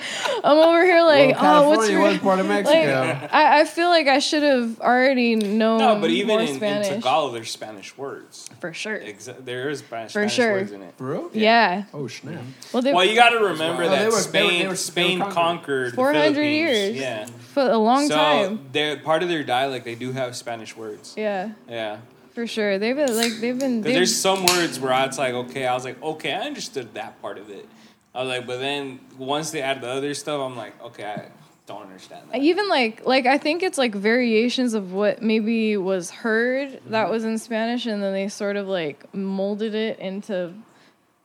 I'm 0.44 0.58
over 0.58 0.82
here 0.84 1.02
like, 1.02 1.40
well, 1.40 1.64
oh, 1.64 1.68
what's 1.70 1.88
California 1.88 1.92
your 1.98 2.08
was 2.12 2.18
part 2.18 2.38
of 2.40 2.46
Mexico. 2.46 2.78
like, 3.20 3.32
I, 3.34 3.60
I 3.60 3.64
feel 3.64 3.88
like 3.88 4.06
I 4.06 4.20
should 4.20 4.42
have 4.44 4.80
already 4.80 5.34
known 5.36 5.78
no, 5.78 5.98
but 6.00 6.10
even 6.10 6.28
more 6.28 6.40
in, 6.40 6.48
in 6.48 6.54
Spanish 6.56 6.88
Tagalog, 6.88 7.34
there's 7.34 7.50
Spanish 7.50 7.96
words. 7.98 8.48
for 8.60 8.72
sure. 8.72 8.98
Exa- 8.98 9.44
there 9.44 9.68
is 9.70 9.80
Spanish, 9.80 10.12
For 10.12 10.20
Spanish 10.28 10.34
sure. 10.34 10.52
words 10.52 10.72
in 10.72 10.82
it. 10.82 10.94
For 10.96 11.10
real? 11.10 11.30
Yeah. 11.32 11.84
Oh 11.92 12.06
snap! 12.06 12.40
Well, 12.72 12.82
they 12.82 12.92
Well, 12.92 13.04
you 13.04 13.14
got 13.16 13.30
to 13.30 13.38
remember 13.38 13.82
Well, 13.82 13.90
that 13.90 13.96
they 13.98 14.04
they 14.04 14.10
were- 14.10 14.12
Spain, 14.12 14.48
they 14.48 14.56
were- 14.58 14.62
they 14.62 14.68
were 14.68 14.76
Spain 14.76 15.18
conquered. 15.18 15.34
conquered 15.34 15.94
400 15.94 16.22
Philippines. 16.34 16.38
years. 16.54 16.96
Yeah, 16.96 17.26
for 17.54 17.62
a 17.70 17.78
long 17.78 18.06
so 18.08 18.14
time. 18.14 18.66
they're 18.72 18.98
part 18.98 19.22
of 19.24 19.28
their 19.28 19.44
dialect. 19.44 19.84
They 19.84 19.94
do 19.94 20.12
have 20.12 20.36
Spanish 20.36 20.76
words. 20.76 21.14
Yeah, 21.16 21.50
Yeah, 21.68 21.98
for 22.32 22.46
sure. 22.46 22.78
They've 22.78 22.96
been 22.96 23.16
like 23.16 23.32
they've 23.40 23.58
been. 23.58 23.80
They've, 23.80 23.94
there's 23.94 24.14
some 24.14 24.46
words 24.46 24.78
where 24.78 24.92
I 24.92 25.06
was 25.06 25.18
like, 25.18 25.34
okay, 25.34 25.66
I 25.66 25.74
was 25.74 25.84
like, 25.84 26.02
okay, 26.02 26.32
I 26.32 26.46
understood 26.46 26.94
that 26.94 27.20
part 27.20 27.38
of 27.38 27.50
it. 27.50 27.68
I 28.14 28.22
was 28.22 28.28
like, 28.28 28.46
but 28.46 28.58
then 28.58 29.00
once 29.18 29.50
they 29.50 29.60
add 29.60 29.80
the 29.80 29.88
other 29.88 30.14
stuff, 30.14 30.40
I'm 30.40 30.56
like, 30.56 30.80
okay, 30.82 31.04
I 31.04 31.28
don't 31.66 31.82
understand 31.82 32.28
that. 32.30 32.40
even 32.40 32.68
like 32.68 33.06
like 33.06 33.26
I 33.26 33.38
think 33.38 33.62
it's 33.62 33.78
like 33.78 33.94
variations 33.94 34.74
of 34.74 34.92
what 34.92 35.22
maybe 35.22 35.76
was 35.76 36.10
heard 36.10 36.80
that 36.86 37.04
mm-hmm. 37.04 37.10
was 37.10 37.24
in 37.24 37.38
Spanish, 37.38 37.86
and 37.86 38.02
then 38.02 38.12
they 38.12 38.28
sort 38.28 38.56
of 38.56 38.68
like 38.68 39.12
molded 39.14 39.74
it 39.74 39.98
into 39.98 40.52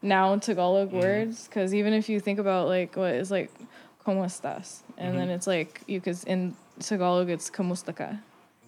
now 0.02 0.38
Tagalog 0.38 0.90
mm-hmm. 0.90 1.00
words. 1.00 1.48
Because 1.48 1.74
even 1.74 1.94
if 1.94 2.08
you 2.10 2.20
think 2.20 2.40
about 2.40 2.68
like 2.68 2.96
what 2.96 3.14
is 3.14 3.30
like 3.30 3.52
"cómo 4.06 4.26
estás," 4.26 4.82
and 4.98 5.10
mm-hmm. 5.10 5.18
then 5.18 5.30
it's 5.30 5.48
like 5.48 5.82
you 5.88 6.00
could 6.00 6.18
in 6.26 6.56
Tagalog 6.80 7.30
it's 7.30 7.50
"cómo 7.50 7.76
ka." 7.96 8.18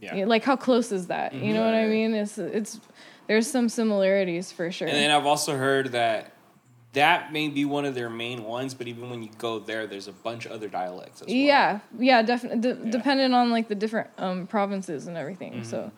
Yeah. 0.02 0.26
Like 0.26 0.44
how 0.44 0.56
close 0.56 0.92
is 0.92 1.08
that? 1.08 1.34
You 1.34 1.54
know 1.54 1.64
what 1.64 1.76
I 1.76 1.88
mean? 1.88 2.14
It's 2.14 2.38
it's 2.38 2.80
there's 3.28 3.50
some 3.50 3.70
similarities 3.70 4.52
for 4.52 4.72
sure. 4.72 4.88
And 4.88 4.98
then 4.98 5.12
I've 5.12 5.26
also 5.26 5.56
heard 5.56 5.92
that 5.92 6.34
that 6.94 7.32
may 7.32 7.48
be 7.48 7.64
one 7.64 7.86
of 7.86 7.96
their 7.96 8.10
main 8.10 8.44
ones, 8.44 8.74
but 8.74 8.88
even 8.88 9.10
when 9.10 9.24
you 9.24 9.30
go 9.38 9.60
there, 9.60 9.88
there's 9.88 10.08
a 10.08 10.12
bunch 10.12 10.46
of 10.46 10.52
other 10.52 10.68
dialects 10.68 11.22
as 11.22 11.28
well. 11.28 11.36
Yeah, 11.38 11.80
yeah, 11.98 12.22
definitely. 12.22 12.60
D- 12.60 12.68
Yeah. 12.68 12.74
Mm-hmm. 12.76 12.90
Depending 12.90 13.34
on 13.34 13.50
like 13.52 13.68
the 13.70 13.76
different 13.76 14.10
um, 14.18 14.48
provinces 14.48 15.08
and 15.08 15.16
everything. 15.16 15.64
So, 15.64 15.92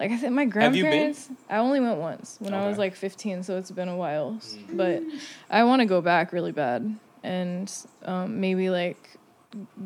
like 0.00 0.10
I 0.10 0.16
think 0.16 0.32
my 0.32 0.44
Have 0.44 0.74
you 0.74 0.84
been? 0.84 0.90
grandparents. 0.92 1.28
I 1.50 1.58
only 1.58 1.80
went 1.80 1.98
once 1.98 2.36
when 2.40 2.54
I 2.54 2.66
was 2.66 2.78
like 2.78 2.94
15, 2.94 3.42
so 3.42 3.58
it's 3.58 3.70
been 3.70 3.88
a 3.88 3.96
while. 3.96 4.38
Mm-hmm. 4.40 4.76
But 4.76 5.02
I 5.50 5.64
want 5.64 5.80
to 5.80 5.86
go 5.86 6.00
back 6.00 6.32
really 6.32 6.52
bad 6.52 6.96
and 7.22 7.70
um, 8.04 8.40
maybe 8.40 8.70
like 8.70 9.18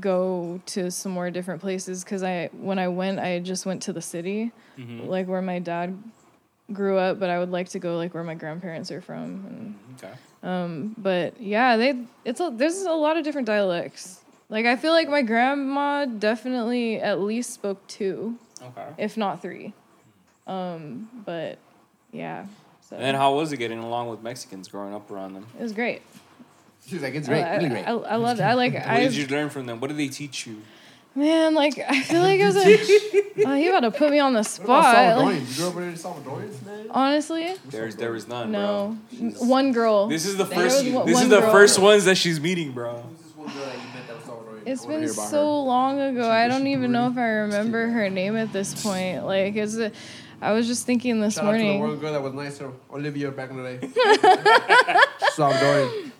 go 0.00 0.60
to 0.66 0.90
some 0.90 1.12
more 1.12 1.30
different 1.30 1.60
places 1.60 2.02
because 2.04 2.22
I 2.22 2.50
when 2.52 2.78
I 2.78 2.88
went, 2.88 3.18
I 3.20 3.38
just 3.38 3.64
went 3.66 3.82
to 3.82 3.92
the 3.92 4.02
city, 4.02 4.52
Mhm. 4.78 5.06
like 5.08 5.28
where 5.28 5.42
my 5.42 5.58
dad 5.58 5.96
grew 6.72 6.98
up. 6.98 7.18
But 7.20 7.30
I 7.30 7.38
would 7.38 7.50
like 7.50 7.68
to 7.70 7.78
go 7.78 7.96
like 7.96 8.14
where 8.14 8.24
my 8.24 8.34
grandparents 8.34 8.90
are 8.90 9.00
from 9.00 9.44
and 9.46 9.74
Okay. 9.96 10.12
um, 10.42 10.94
but 10.98 11.40
yeah, 11.40 11.76
they 11.76 12.04
it's 12.24 12.40
a, 12.40 12.50
there's 12.54 12.82
a 12.82 12.92
lot 12.92 13.16
of 13.16 13.24
different 13.24 13.46
dialects. 13.46 14.20
Like 14.48 14.66
I 14.66 14.76
feel 14.76 14.92
like 14.92 15.08
my 15.08 15.22
grandma 15.22 16.04
definitely 16.04 17.00
at 17.00 17.20
least 17.20 17.50
spoke 17.54 17.86
two, 17.86 18.38
Okay. 18.62 18.86
if 18.98 19.16
not 19.16 19.40
three. 19.40 19.72
Um, 20.46 21.08
but 21.24 21.58
yeah, 22.10 22.46
so 22.80 22.96
And 22.96 23.16
how 23.16 23.34
was 23.36 23.52
it 23.52 23.58
getting 23.58 23.78
along 23.78 24.08
with 24.08 24.22
Mexicans 24.22 24.66
growing 24.68 24.92
up 24.92 25.10
around 25.10 25.34
them? 25.34 25.46
it 25.58 25.62
was 25.62 25.72
great. 25.72 26.02
She's 26.86 27.02
like, 27.02 27.14
it's 27.14 27.28
great, 27.28 27.42
oh, 27.42 27.46
I, 27.46 27.56
really 27.56 27.68
great. 27.68 27.84
I, 27.86 27.90
I 27.92 28.16
loved 28.16 28.40
it. 28.40 28.44
I 28.44 28.54
like 28.54 28.74
What 28.74 28.82
I 28.86 29.00
did 29.00 29.14
you 29.14 29.26
learn 29.28 29.50
from 29.50 29.66
them? 29.66 29.80
What 29.80 29.88
did 29.88 29.96
they 29.98 30.08
teach 30.08 30.46
you? 30.46 30.62
man 31.14 31.54
like 31.54 31.78
I 31.78 32.00
feel 32.00 32.22
like 32.22 32.40
it 32.40 32.46
was 32.46 32.56
a 32.56 32.62
oh, 33.46 33.54
you 33.54 33.68
about 33.68 33.80
to 33.80 33.90
put 33.90 34.10
me 34.10 34.18
on 34.18 34.32
the 34.32 34.38
What 34.38 34.58
about 34.60 35.16
spot. 35.16 35.18
Like, 35.18 35.36
Salvadorians? 35.42 35.50
You 35.50 35.56
grew 35.56 35.68
up 35.68 35.74
with 35.74 35.84
any 35.84 35.94
Salvadorians, 35.94 36.64
man? 36.66 36.86
honestly, 36.90 37.54
There's 37.68 37.96
there 37.96 38.12
was 38.12 38.28
none, 38.28 38.50
no. 38.50 38.96
bro. 39.12 39.28
One 39.46 39.72
girl. 39.72 40.06
This 40.08 40.24
is 40.24 40.36
the 40.38 40.46
first. 40.46 40.84
was 40.84 40.92
one- 40.94 41.06
This 41.06 41.20
is 41.20 41.28
the 41.28 41.40
girl. 41.40 41.52
first 41.52 41.78
ones 41.78 42.06
that 42.06 42.16
she's 42.16 42.40
meeting, 42.40 42.72
bro. 42.72 43.02
Who's 43.02 43.18
this 43.26 43.36
one 43.36 43.46
girl 43.52 43.66
that 43.66 43.76
met 43.94 44.06
that 44.06 44.16
was 44.16 44.24
Salvadorian? 44.24 44.62
It's 44.64 44.86
been 44.86 45.08
so 45.08 45.36
her. 45.36 45.44
long 45.66 46.00
ago. 46.00 46.30
I 46.30 46.48
don't 46.48 46.62
she 46.64 46.72
even 46.72 46.92
know 46.92 47.08
if 47.10 47.18
I 47.18 47.26
remember 47.28 47.88
her 47.88 48.08
name 48.08 48.36
at 48.36 48.52
this 48.54 48.82
point. 48.82 49.26
Like, 49.26 49.54
it's 49.54 49.76
a, 49.76 49.92
I 50.40 50.52
was 50.52 50.66
just 50.66 50.86
thinking 50.86 51.20
this 51.20 51.34
Shout 51.34 51.44
out 51.44 51.52
to 51.52 51.58
the 51.58 51.76
one 51.76 51.98
girl 51.98 52.12
that 52.12 52.22
was 52.22 52.32
nicer, 52.32 52.70
Olivia, 52.90 53.30
back 53.30 53.50
in 53.50 53.62
the 53.62 53.76
day. 53.76 53.86
Salvadorian. 55.36 56.10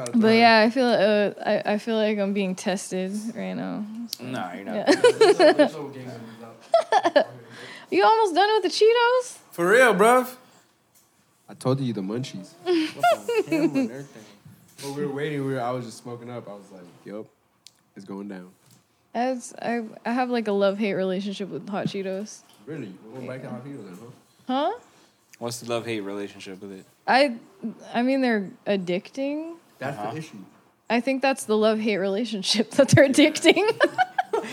Shout 0.00 0.16
out 0.16 0.20
But 0.20 0.34
yeah, 0.34 0.60
I 0.60 0.70
feel 0.70 0.86
uh, 0.86 1.32
I, 1.44 1.74
I 1.74 1.78
feel 1.78 1.96
like 1.96 2.18
I'm 2.18 2.32
being 2.32 2.54
tested 2.54 3.12
right 3.34 3.54
now. 3.54 3.84
Nah, 4.20 4.52
you're 4.54 4.64
not. 4.64 4.74
Yeah. 4.74 4.84
There's 5.52 5.72
no 5.72 5.88
gang 5.88 6.06
members 6.06 7.14
out. 7.14 7.26
You 7.90 8.04
almost 8.04 8.34
done 8.34 8.48
with 8.54 8.62
the 8.62 8.68
Cheetos? 8.68 9.38
For 9.50 9.68
real, 9.68 9.94
bruv. 9.94 10.36
I 11.48 11.54
told 11.54 11.80
you 11.80 11.92
the 11.92 12.00
munchies. 12.00 12.52
What's 12.62 13.28
on 13.28 13.44
camera 13.44 13.64
and 13.64 13.90
everything. 13.90 14.22
When 14.82 14.94
we 14.94 15.06
were 15.06 15.12
waiting, 15.12 15.44
we 15.44 15.54
were, 15.54 15.60
I 15.60 15.72
was 15.72 15.84
just 15.84 15.98
smoking 15.98 16.30
up. 16.30 16.48
I 16.48 16.52
was 16.52 16.70
like, 16.72 16.84
"Yep, 17.04 17.26
it's 17.96 18.04
going 18.04 18.28
down. 18.28 18.50
As 19.12 19.52
I 19.60 19.82
I 20.06 20.12
have 20.12 20.30
like 20.30 20.46
a 20.46 20.52
love 20.52 20.78
hate 20.78 20.94
relationship 20.94 21.48
with 21.48 21.68
hot 21.68 21.88
Cheetos. 21.88 22.42
Really? 22.64 22.94
We're 23.04 23.16
going 23.16 23.26
back 23.26 23.42
to 23.42 23.48
jalapenos 23.48 23.84
then, 23.84 23.98
huh? 24.46 24.70
Huh? 24.70 24.78
What's 25.40 25.60
the 25.60 25.68
love 25.68 25.84
hate 25.84 26.00
relationship 26.00 26.62
with 26.62 26.72
it? 26.72 26.86
I 27.06 27.36
I 27.92 28.02
mean 28.02 28.20
they're 28.20 28.48
addicting. 28.66 29.56
That's 29.80 29.98
Uh-huh. 29.98 30.12
the 30.12 30.18
issue. 30.18 30.36
I 30.88 31.00
think 31.00 31.22
that's 31.22 31.44
the 31.44 31.56
love 31.56 31.78
hate 31.80 31.98
relationship 31.98 32.70
that 32.76 32.88
they're 32.90 33.08
addicting. 33.08 33.64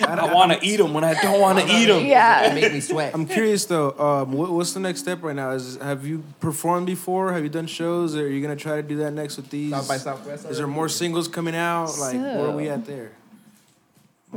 I 0.02 0.34
want 0.34 0.52
to 0.54 0.60
eat 0.66 0.78
them 0.78 0.94
when 0.94 1.04
I 1.04 1.14
don't 1.22 1.40
want 1.40 1.60
to 1.60 1.66
eat 1.66 1.86
them. 1.86 2.06
Yeah, 2.06 2.42
It 2.44 2.48
yeah. 2.50 2.54
made 2.62 2.74
me 2.74 2.80
sweat. 2.80 3.14
I'm 3.14 3.26
curious 3.28 3.66
though. 3.66 3.92
Um, 3.98 4.32
what, 4.34 4.50
what's 4.52 4.74
the 4.74 4.80
next 4.80 5.00
step 5.00 5.22
right 5.24 5.36
now? 5.36 5.52
Is 5.52 5.78
have 5.78 6.06
you 6.06 6.24
performed 6.40 6.88
before? 6.88 7.34
Have 7.34 7.44
you 7.44 7.50
done 7.50 7.68
shows? 7.68 8.16
Or 8.16 8.22
are 8.24 8.28
you 8.28 8.42
gonna 8.42 8.56
try 8.56 8.76
to 8.78 8.84
do 8.84 8.98
that 8.98 9.12
next 9.12 9.38
with 9.38 9.50
these? 9.50 9.72
South 9.72 9.88
by 9.88 9.98
Southwest. 9.98 10.46
Is 10.50 10.58
there 10.58 10.68
more 10.68 10.90
singles 10.90 11.28
coming 11.28 11.56
out? 11.56 11.98
Like 12.00 12.16
where 12.16 12.48
are 12.48 12.56
we 12.56 12.70
at 12.70 12.86
there? 12.86 13.12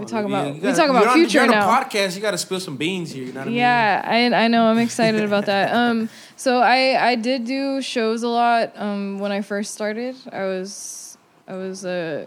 We 0.00 0.06
talk 0.06 0.22
You- 0.28 0.34
about 0.34 0.54
we 0.54 0.60
talk 0.72 0.88
about 0.90 1.00
you're 1.02 1.08
on, 1.10 1.14
future 1.16 1.38
you're 1.38 1.44
on 1.44 1.50
now. 1.50 1.68
a 1.68 1.84
podcast. 1.84 2.14
You 2.16 2.22
got 2.22 2.30
to 2.32 2.38
spill 2.38 2.60
some 2.60 2.76
beans 2.76 3.12
here. 3.12 3.24
You 3.24 3.32
know 3.32 3.40
what 3.40 3.46
I 3.46 3.50
mean? 3.50 3.58
Yeah, 3.58 4.02
I 4.04 4.44
I 4.44 4.48
know. 4.48 4.64
I'm 4.70 4.78
excited 4.78 5.22
about 5.24 5.46
that. 5.46 5.72
Um, 5.80 6.08
so 6.36 6.60
I 6.60 7.10
I 7.10 7.14
did 7.16 7.44
do 7.44 7.80
shows 7.82 8.22
a 8.22 8.28
lot. 8.28 8.72
Um, 8.76 9.18
when 9.18 9.30
I 9.32 9.40
first 9.42 9.72
started, 9.74 10.16
I 10.32 10.44
was 10.44 11.16
I 11.46 11.54
was 11.54 11.84
uh. 11.84 12.26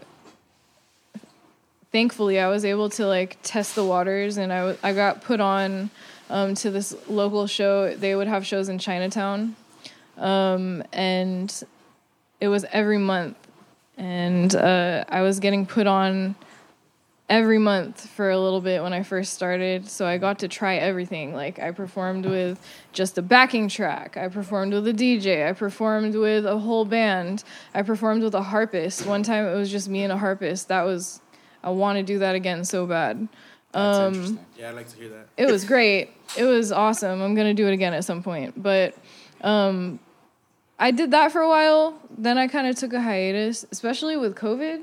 Thankfully, 1.92 2.40
I 2.40 2.48
was 2.48 2.64
able 2.64 2.88
to 2.90 3.06
like 3.06 3.38
test 3.42 3.76
the 3.76 3.84
waters, 3.84 4.36
and 4.36 4.52
I 4.52 4.58
w- 4.58 4.78
I 4.82 4.92
got 4.92 5.22
put 5.22 5.40
on 5.40 5.90
um, 6.28 6.54
to 6.56 6.70
this 6.70 6.94
local 7.08 7.46
show. 7.46 7.94
They 7.94 8.16
would 8.16 8.26
have 8.26 8.44
shows 8.44 8.68
in 8.68 8.78
Chinatown, 8.80 9.54
um, 10.18 10.82
and 10.92 11.52
it 12.40 12.48
was 12.48 12.64
every 12.72 12.98
month, 12.98 13.36
and 13.96 14.52
uh, 14.56 15.04
I 15.08 15.22
was 15.22 15.38
getting 15.38 15.66
put 15.66 15.86
on 15.86 16.34
every 17.34 17.58
month 17.58 18.08
for 18.10 18.30
a 18.30 18.38
little 18.38 18.60
bit 18.60 18.82
when 18.82 18.92
I 18.92 19.02
first 19.02 19.32
started. 19.34 19.88
So 19.88 20.06
I 20.06 20.18
got 20.18 20.38
to 20.40 20.48
try 20.48 20.76
everything. 20.76 21.34
Like 21.34 21.58
I 21.58 21.72
performed 21.72 22.26
with 22.26 22.58
just 22.92 23.18
a 23.18 23.22
backing 23.22 23.68
track. 23.68 24.16
I 24.16 24.28
performed 24.28 24.72
with 24.72 24.86
a 24.86 24.92
DJ. 24.92 25.48
I 25.48 25.52
performed 25.52 26.14
with 26.14 26.46
a 26.46 26.58
whole 26.58 26.84
band. 26.84 27.42
I 27.74 27.82
performed 27.82 28.22
with 28.22 28.34
a 28.34 28.42
harpist. 28.42 29.04
One 29.06 29.22
time 29.22 29.46
it 29.46 29.54
was 29.54 29.70
just 29.70 29.88
me 29.88 30.02
and 30.04 30.12
a 30.12 30.16
harpist. 30.18 30.68
That 30.68 30.82
was 30.82 31.20
I 31.62 31.70
want 31.70 31.96
to 31.98 32.02
do 32.04 32.18
that 32.20 32.34
again 32.34 32.64
so 32.64 32.86
bad. 32.86 33.26
That's 33.72 33.98
Um, 33.98 34.14
interesting. 34.14 34.38
Yeah, 34.58 34.68
I'd 34.68 34.74
like 34.76 34.88
to 34.90 34.96
hear 34.96 35.08
that. 35.08 35.26
It 35.36 35.46
was 35.50 35.64
great. 35.64 36.10
It 36.38 36.44
was 36.44 36.70
awesome. 36.70 37.20
I'm 37.20 37.34
gonna 37.34 37.54
do 37.54 37.66
it 37.66 37.72
again 37.72 37.94
at 37.94 38.04
some 38.04 38.22
point. 38.22 38.62
But 38.62 38.94
um, 39.40 39.98
I 40.78 40.90
did 40.92 41.10
that 41.10 41.32
for 41.32 41.40
a 41.40 41.48
while. 41.48 41.98
Then 42.16 42.38
I 42.38 42.46
kind 42.48 42.66
of 42.68 42.76
took 42.76 42.92
a 42.92 43.00
hiatus, 43.00 43.66
especially 43.72 44.16
with 44.16 44.36
COVID. 44.36 44.82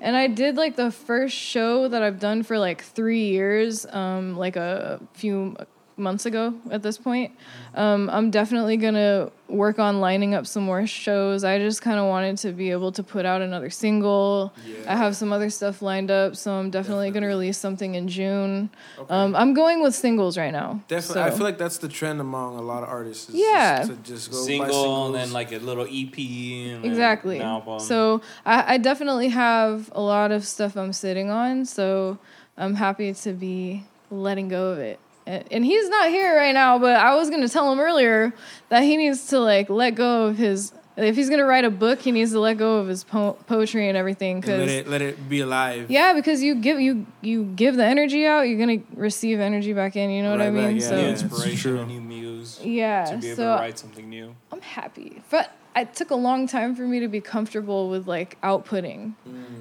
And 0.00 0.16
I 0.16 0.28
did 0.28 0.56
like 0.56 0.76
the 0.76 0.90
first 0.90 1.34
show 1.34 1.88
that 1.88 2.02
I've 2.02 2.20
done 2.20 2.42
for 2.42 2.58
like 2.58 2.82
three 2.82 3.28
years, 3.28 3.84
um, 3.86 4.36
like 4.36 4.56
a 4.56 5.00
few 5.14 5.56
months 5.98 6.26
ago 6.26 6.54
at 6.70 6.82
this 6.82 6.96
point. 6.98 7.32
Um, 7.74 8.08
I'm 8.10 8.30
definitely 8.30 8.76
gonna 8.76 9.30
work 9.48 9.78
on 9.78 10.00
lining 10.00 10.34
up 10.34 10.46
some 10.46 10.64
more 10.64 10.86
shows. 10.86 11.42
I 11.44 11.58
just 11.58 11.80
kind 11.82 11.98
of 11.98 12.06
wanted 12.06 12.36
to 12.38 12.52
be 12.52 12.70
able 12.70 12.92
to 12.92 13.02
put 13.02 13.24
out 13.24 13.40
another 13.40 13.70
single. 13.70 14.52
I 14.86 14.96
have 14.96 15.16
some 15.16 15.32
other 15.32 15.50
stuff 15.50 15.80
lined 15.82 16.10
up, 16.10 16.36
so 16.36 16.52
I'm 16.52 16.70
definitely, 16.70 17.10
gonna 17.10 17.26
release 17.26 17.56
something 17.58 17.94
in 17.94 18.08
June. 18.08 18.70
Um, 19.08 19.34
I'm 19.34 19.54
going 19.54 19.82
with 19.82 19.94
singles 19.94 20.36
right 20.36 20.52
now. 20.52 20.82
Definitely, 20.88 21.22
I 21.22 21.30
feel 21.30 21.44
like 21.44 21.58
that's 21.58 21.78
the 21.78 21.88
trend 21.88 22.20
among 22.20 22.56
a 22.58 22.62
lot 22.62 22.82
of 22.82 22.88
artists. 22.88 23.28
is 23.30 23.36
Yeah. 23.36 23.78
just 23.78 23.90
to 24.04 24.12
just 24.12 24.30
go 24.30 24.38
by 24.38 24.44
Single 24.44 25.06
and 25.06 25.14
then 25.14 25.32
like 25.32 25.52
a 25.52 25.58
little 25.58 25.86
EP. 25.90 26.18
And 26.18 26.84
Exactly. 26.84 27.36
An 27.36 27.42
album. 27.42 27.80
So 27.80 28.20
I, 28.44 28.74
I 28.74 28.78
definitely 28.78 29.28
have 29.28 29.90
a 29.94 30.00
lot 30.00 30.32
of 30.32 30.46
stuff 30.46 30.76
I'm 30.76 30.92
sitting 30.92 31.30
on. 31.30 31.64
So 31.64 32.18
I'm 32.56 32.74
happy 32.74 33.12
to 33.14 33.32
be 33.32 33.84
letting 34.10 34.48
go 34.48 34.68
of 34.72 34.78
it. 34.78 34.98
And, 35.28 35.44
and 35.50 35.64
he's 35.64 35.88
not 35.90 36.08
here 36.08 36.34
right 36.36 36.54
now, 36.54 36.78
but 36.78 36.96
I 36.96 37.14
was 37.16 37.28
gonna 37.28 37.48
tell 37.48 37.70
him 37.70 37.78
earlier 37.80 38.32
that 38.70 38.82
he 38.82 38.96
needs 38.96 39.26
to 39.28 39.38
like 39.38 39.68
let 39.68 39.94
go 39.94 40.26
of 40.26 40.38
his. 40.38 40.72
If 40.96 41.14
he's 41.14 41.28
gonna 41.30 41.44
write 41.44 41.64
a 41.64 41.70
book, 41.70 42.00
he 42.00 42.10
needs 42.10 42.32
to 42.32 42.40
let 42.40 42.56
go 42.56 42.78
of 42.78 42.88
his 42.88 43.04
po- 43.04 43.36
poetry 43.46 43.88
and 43.88 43.96
everything. 43.96 44.38
And 44.38 44.46
let 44.46 44.58
Cause 44.60 44.70
it 44.72 44.88
let 44.88 45.02
it 45.02 45.28
be 45.28 45.40
alive. 45.40 45.90
yeah, 45.90 46.12
because 46.14 46.42
you 46.42 46.54
give 46.56 46.80
you 46.80 47.06
you 47.20 47.44
give 47.44 47.76
the 47.76 47.84
energy 47.84 48.26
out, 48.26 48.48
you're 48.48 48.58
gonna 48.58 48.80
receive 48.94 49.38
energy 49.38 49.72
back 49.74 49.94
in. 49.96 50.10
You 50.10 50.22
know 50.24 50.30
what 50.32 50.40
I 50.40 50.46
Right 50.48 50.54
back, 50.56 50.66
mean? 50.68 50.76
yeah, 50.78 50.88
so 50.88 50.96
New 50.96 51.02
yeah. 51.02 51.08
inspiration, 51.10 51.56
true. 51.60 51.78
a 51.80 51.86
new 51.86 52.00
muse. 52.00 52.60
yeah, 52.64 53.04
To 53.04 53.16
be 53.18 53.26
able 53.28 53.36
so 53.36 53.42
to 53.44 53.48
write 53.62 53.78
something 53.78 54.08
new. 54.08 54.34
I'm 54.50 54.60
happy. 54.62 55.22
But 55.30 55.52
it 55.76 55.94
took 55.94 56.10
a 56.10 56.16
long 56.16 56.48
time 56.48 56.74
for 56.74 56.82
me 56.82 56.98
to 57.00 57.06
be 57.08 57.20
comfortable 57.20 57.90
with 57.90 58.08
like 58.08 58.40
outputting 58.40 59.12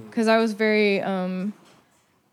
because 0.09 0.28
I 0.28 0.38
was 0.38 0.53
very 0.53 1.01
um 1.01 1.53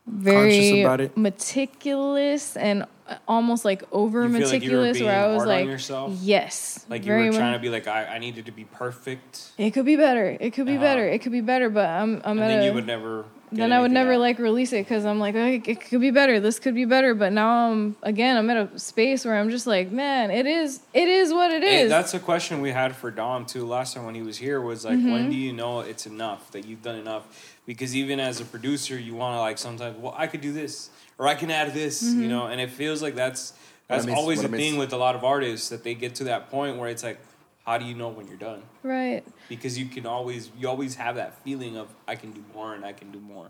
very 0.07 0.81
about 0.83 1.01
it. 1.03 1.17
meticulous 1.17 2.57
and 2.57 2.87
almost 3.29 3.65
like 3.65 3.83
over 3.93 4.25
You 4.27 4.39
feel 4.39 4.49
like 4.49 4.63
you 4.63 4.71
were 4.73 4.83
meticulous 4.85 4.99
being 4.99 5.07
where 5.11 5.25
I 5.25 5.35
was 5.35 5.45
like 5.47 6.19
yes 6.23 6.85
Like 6.89 7.05
you 7.05 7.13
were 7.13 7.33
trying 7.33 7.53
to 7.53 7.59
be 7.59 7.69
like, 7.69 7.87
I, 7.87 8.07
I 8.07 8.19
needed 8.19 8.47
to 8.47 8.53
be 8.53 8.65
perfect. 8.65 9.51
it 9.59 9.73
could 9.73 9.85
be 9.87 9.97
better 9.97 10.37
it 10.41 10.53
could 10.55 10.67
be 10.67 10.73
Uh-huh. 10.77 10.83
better 10.83 11.07
it 11.09 11.21
could 11.23 11.33
be 11.33 11.41
better 11.43 11.69
but 11.71 11.87
I'm 11.89 12.21
I'm 12.25 12.39
And 12.39 12.41
at 12.41 12.49
then 12.49 12.61
a, 12.63 12.65
you 12.67 12.73
would 12.75 12.87
never. 12.87 13.25
then 13.53 13.73
I 13.73 13.81
would 13.81 13.91
never 13.93 14.15
out. 14.15 14.21
like 14.21 14.39
release 14.39 14.73
it 14.73 14.85
because 14.85 15.05
I'm 15.05 15.21
like, 15.21 15.35
it 15.37 15.81
could 15.89 16.01
be 16.01 16.11
better. 16.11 16.41
This 16.41 16.59
could 16.59 16.75
be 16.75 16.87
better. 16.87 17.15
But 17.15 17.33
now 17.33 17.71
I'm 17.71 17.95
again, 18.03 18.37
I'm 18.37 18.51
at 18.51 18.57
a 18.57 18.79
space 18.81 19.25
where 19.25 19.37
I'm 19.39 19.49
just 19.51 19.67
like, 19.67 19.93
man, 19.93 20.33
it 20.33 20.45
is, 20.47 20.81
it 20.93 21.07
is 21.07 21.33
what 21.33 21.53
it 21.53 21.63
is 21.63 21.83
is. 21.85 21.89
that's 21.91 22.15
a 22.15 22.19
question 22.19 22.61
we 22.61 22.73
had 22.73 22.97
for 22.97 23.11
Dom 23.13 23.47
too 23.47 23.65
last 23.65 23.95
time 23.95 24.07
when 24.07 24.15
he 24.17 24.23
was 24.23 24.39
here. 24.39 24.61
Was 24.61 24.85
like, 24.85 24.99
Mm-hmm. 24.99 25.13
when 25.13 25.31
do 25.31 25.37
you 25.37 25.53
know 25.53 25.81
it's 25.81 26.05
enough 26.07 26.51
that 26.53 26.65
you've 26.67 26.83
done 26.83 26.97
enough? 26.97 27.25
Because 27.67 27.95
even 27.95 28.19
as 28.19 28.41
a 28.41 28.45
producer, 28.45 28.99
you 28.99 29.15
want 29.15 29.37
to 29.37 29.41
like 29.41 29.59
sometimes, 29.59 29.97
well, 29.99 30.15
I 30.19 30.27
could 30.27 30.41
do 30.41 30.53
this 30.53 30.91
or 31.19 31.27
I 31.27 31.35
can 31.35 31.51
add 31.51 31.73
this, 31.75 32.03
Mm-hmm. 32.03 32.23
you 32.23 32.29
know. 32.29 32.47
And 32.47 32.61
it 32.61 32.71
feels 32.71 33.03
like 33.03 33.15
that's 33.15 33.53
that's 33.89 34.07
always 34.09 34.41
a 34.41 34.45
a 34.45 34.49
I 34.49 34.51
miss. 34.51 34.61
thing 34.61 34.79
with 34.79 34.93
a 34.93 34.97
lot 34.97 35.15
of 35.15 35.25
artists 35.25 35.69
that 35.69 35.85
they 35.85 35.95
get 35.95 36.15
to 36.17 36.25
that 36.25 36.51
point 36.51 36.77
where 36.79 36.89
it's 36.89 37.03
like, 37.03 37.19
how 37.67 37.79
do 37.79 37.85
you 37.85 37.95
know 37.95 38.09
when 38.09 38.27
you're 38.27 38.37
done? 38.37 38.63
right. 38.83 39.23
Because 39.49 39.79
you 39.79 39.87
can 39.87 40.07
always 40.07 40.51
you 40.59 40.69
always 40.69 40.95
have 40.97 41.17
that 41.17 41.39
feeling 41.45 41.77
of 41.77 41.89
I 42.09 42.17
can 42.17 42.33
do 42.33 42.43
more 42.55 42.75
and 42.75 42.85
I 42.85 42.93
can 42.93 43.11
do 43.11 43.21
more. 43.21 43.49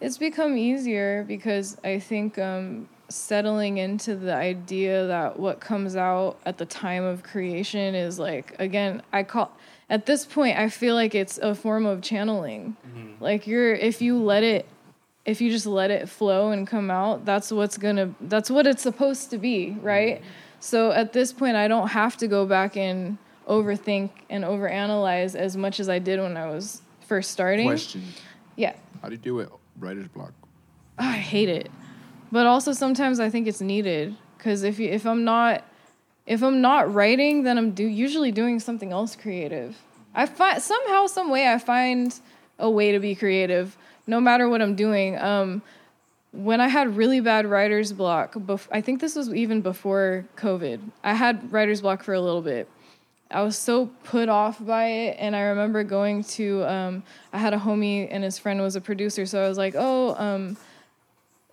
It's 0.00 0.18
become 0.18 0.56
easier 0.56 1.24
because 1.26 1.76
I 1.82 1.98
think 1.98 2.38
um, 2.38 2.88
settling 3.08 3.78
into 3.78 4.14
the 4.14 4.34
idea 4.34 5.06
that 5.08 5.38
what 5.38 5.58
comes 5.60 5.96
out 5.96 6.38
at 6.46 6.58
the 6.58 6.66
time 6.66 7.02
of 7.04 7.22
creation 7.24 7.94
is 7.94 8.18
like 8.18 8.54
again 8.60 9.02
I 9.12 9.22
call 9.24 9.50
at 9.90 10.06
this 10.06 10.24
point 10.24 10.56
I 10.58 10.68
feel 10.68 10.94
like 10.94 11.14
it's 11.16 11.38
a 11.38 11.54
form 11.54 11.86
of 11.86 12.02
channeling. 12.02 12.76
Like 13.20 13.46
you're 13.48 13.74
if 13.74 14.00
you 14.02 14.18
let 14.22 14.42
it 14.44 14.66
if 15.28 15.42
you 15.42 15.50
just 15.50 15.66
let 15.66 15.90
it 15.90 16.08
flow 16.08 16.52
and 16.52 16.66
come 16.66 16.90
out, 16.90 17.26
that's 17.26 17.52
what's 17.52 17.76
to 17.76 18.14
that's 18.22 18.50
what 18.50 18.66
it's 18.66 18.82
supposed 18.82 19.28
to 19.30 19.36
be, 19.36 19.76
right? 19.82 20.16
Mm-hmm. 20.16 20.28
So 20.60 20.90
at 20.90 21.12
this 21.12 21.34
point 21.34 21.54
I 21.54 21.68
don't 21.68 21.88
have 21.88 22.16
to 22.16 22.26
go 22.26 22.46
back 22.46 22.78
and 22.78 23.18
overthink 23.46 24.10
and 24.30 24.42
overanalyze 24.42 25.34
as 25.36 25.54
much 25.54 25.80
as 25.80 25.88
I 25.90 25.98
did 25.98 26.18
when 26.18 26.38
I 26.38 26.46
was 26.46 26.80
first 27.06 27.30
starting. 27.30 27.66
Question: 27.66 28.02
Yeah. 28.56 28.72
How 29.02 29.08
do 29.08 29.14
you 29.14 29.18
do 29.18 29.40
it? 29.40 29.50
Writer's 29.78 30.08
block. 30.08 30.32
I 30.98 31.12
hate 31.12 31.50
it. 31.50 31.70
But 32.32 32.46
also 32.46 32.72
sometimes 32.72 33.20
I 33.20 33.28
think 33.28 33.46
it's 33.46 33.60
needed 33.60 34.16
cuz 34.38 34.62
if 34.62 34.78
you, 34.78 34.88
if 34.88 35.06
I'm 35.06 35.24
not 35.24 35.62
if 36.24 36.42
I'm 36.42 36.62
not 36.62 36.92
writing, 36.92 37.42
then 37.42 37.58
I'm 37.58 37.72
do, 37.72 37.84
usually 37.84 38.32
doing 38.32 38.60
something 38.60 38.92
else 38.92 39.14
creative. 39.14 39.76
I 40.14 40.24
find 40.24 40.62
somehow 40.62 41.06
some 41.06 41.28
way 41.28 41.52
I 41.52 41.58
find 41.58 42.18
a 42.58 42.70
way 42.70 42.92
to 42.92 42.98
be 42.98 43.14
creative 43.14 43.76
no 44.08 44.20
matter 44.20 44.48
what 44.48 44.60
I'm 44.60 44.74
doing. 44.74 45.16
Um 45.18 45.62
when 46.32 46.60
I 46.60 46.68
had 46.68 46.96
really 46.96 47.20
bad 47.20 47.46
writer's 47.46 47.92
block, 47.92 48.34
bef- 48.34 48.68
I 48.70 48.80
think 48.82 49.00
this 49.00 49.16
was 49.16 49.32
even 49.32 49.62
before 49.62 50.26
COVID. 50.36 50.78
I 51.02 51.14
had 51.14 51.50
writer's 51.52 51.80
block 51.80 52.02
for 52.02 52.12
a 52.12 52.20
little 52.20 52.42
bit. 52.42 52.68
I 53.30 53.42
was 53.42 53.56
so 53.56 53.86
put 54.04 54.28
off 54.28 54.64
by 54.64 54.86
it, 54.86 55.16
and 55.18 55.34
I 55.34 55.40
remember 55.40 55.84
going 55.84 56.24
to. 56.24 56.64
Um, 56.64 57.02
I 57.32 57.38
had 57.38 57.54
a 57.54 57.58
homie, 57.58 58.08
and 58.10 58.22
his 58.24 58.38
friend 58.38 58.60
was 58.60 58.76
a 58.76 58.80
producer, 58.80 59.24
so 59.26 59.42
I 59.44 59.48
was 59.48 59.58
like, 59.58 59.74
"Oh, 59.76 60.14
um, 60.16 60.56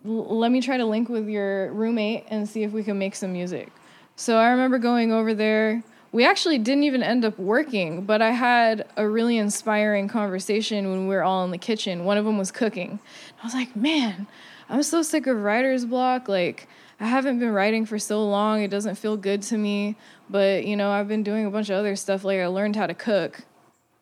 l- 0.06 0.38
let 0.38 0.52
me 0.52 0.62
try 0.62 0.78
to 0.78 0.86
link 0.86 1.10
with 1.10 1.28
your 1.28 1.72
roommate 1.74 2.26
and 2.30 2.48
see 2.48 2.64
if 2.64 2.72
we 2.72 2.84
can 2.84 2.98
make 2.98 3.16
some 3.16 3.32
music." 3.34 3.72
So 4.16 4.38
I 4.38 4.50
remember 4.50 4.78
going 4.78 5.12
over 5.12 5.34
there. 5.34 5.84
We 6.16 6.26
actually 6.26 6.60
didn't 6.60 6.86
even 6.86 7.04
end 7.04 7.26
up 7.26 7.38
working, 7.38 8.04
but 8.04 8.22
I 8.22 8.32
had 8.32 8.88
a 8.96 9.06
really 9.06 9.38
inspiring 9.38 10.08
conversation 10.08 10.90
when 10.90 11.10
we 11.10 11.14
were 11.14 11.24
all 11.24 11.44
in 11.44 11.52
the 11.52 11.58
kitchen. 11.58 12.06
One 12.06 12.18
of 12.18 12.24
them 12.24 12.38
was 12.38 12.54
cooking. 12.54 13.00
I 13.42 13.46
was 13.46 13.54
like, 13.54 13.76
"Man, 13.76 14.26
I'm 14.70 14.82
so 14.82 15.02
sick 15.02 15.28
of 15.28 15.36
writer's 15.36 15.84
block. 15.84 16.30
Like, 16.30 16.70
I 17.02 17.08
haven't 17.08 17.40
been 17.40 17.52
writing 17.52 17.86
for 17.86 18.00
so 18.00 18.26
long. 18.26 18.62
It 18.62 18.70
doesn't 18.70 18.96
feel 18.96 19.18
good 19.18 19.42
to 19.42 19.58
me. 19.58 19.98
But 20.30 20.66
you 20.66 20.78
know, 20.78 20.90
I've 20.90 21.10
been 21.10 21.22
doing 21.22 21.46
a 21.46 21.50
bunch 21.50 21.70
of 21.70 21.76
other 21.76 21.98
stuff. 21.98 22.24
Like, 22.24 22.40
I 22.40 22.48
learned 22.48 22.78
how 22.78 22.88
to 22.88 22.94
cook. 22.94 23.42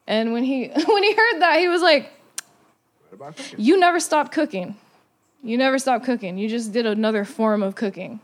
And 0.06 0.34
when 0.34 0.44
he 0.44 0.68
when 0.86 1.02
he 1.02 1.16
heard 1.16 1.40
that, 1.42 1.58
he 1.58 1.68
was 1.68 1.82
like, 1.82 2.12
What 3.10 3.14
about 3.14 3.38
cooking? 3.38 3.60
"You 3.60 3.80
never 3.80 4.00
stopped 4.00 4.32
cooking. 4.32 4.76
You 5.42 5.58
never 5.58 5.80
stopped 5.80 6.06
cooking. 6.06 6.38
You 6.38 6.48
just 6.48 6.74
did 6.74 6.86
another 6.86 7.26
form 7.26 7.64
of 7.64 7.74
cooking. 7.74 8.20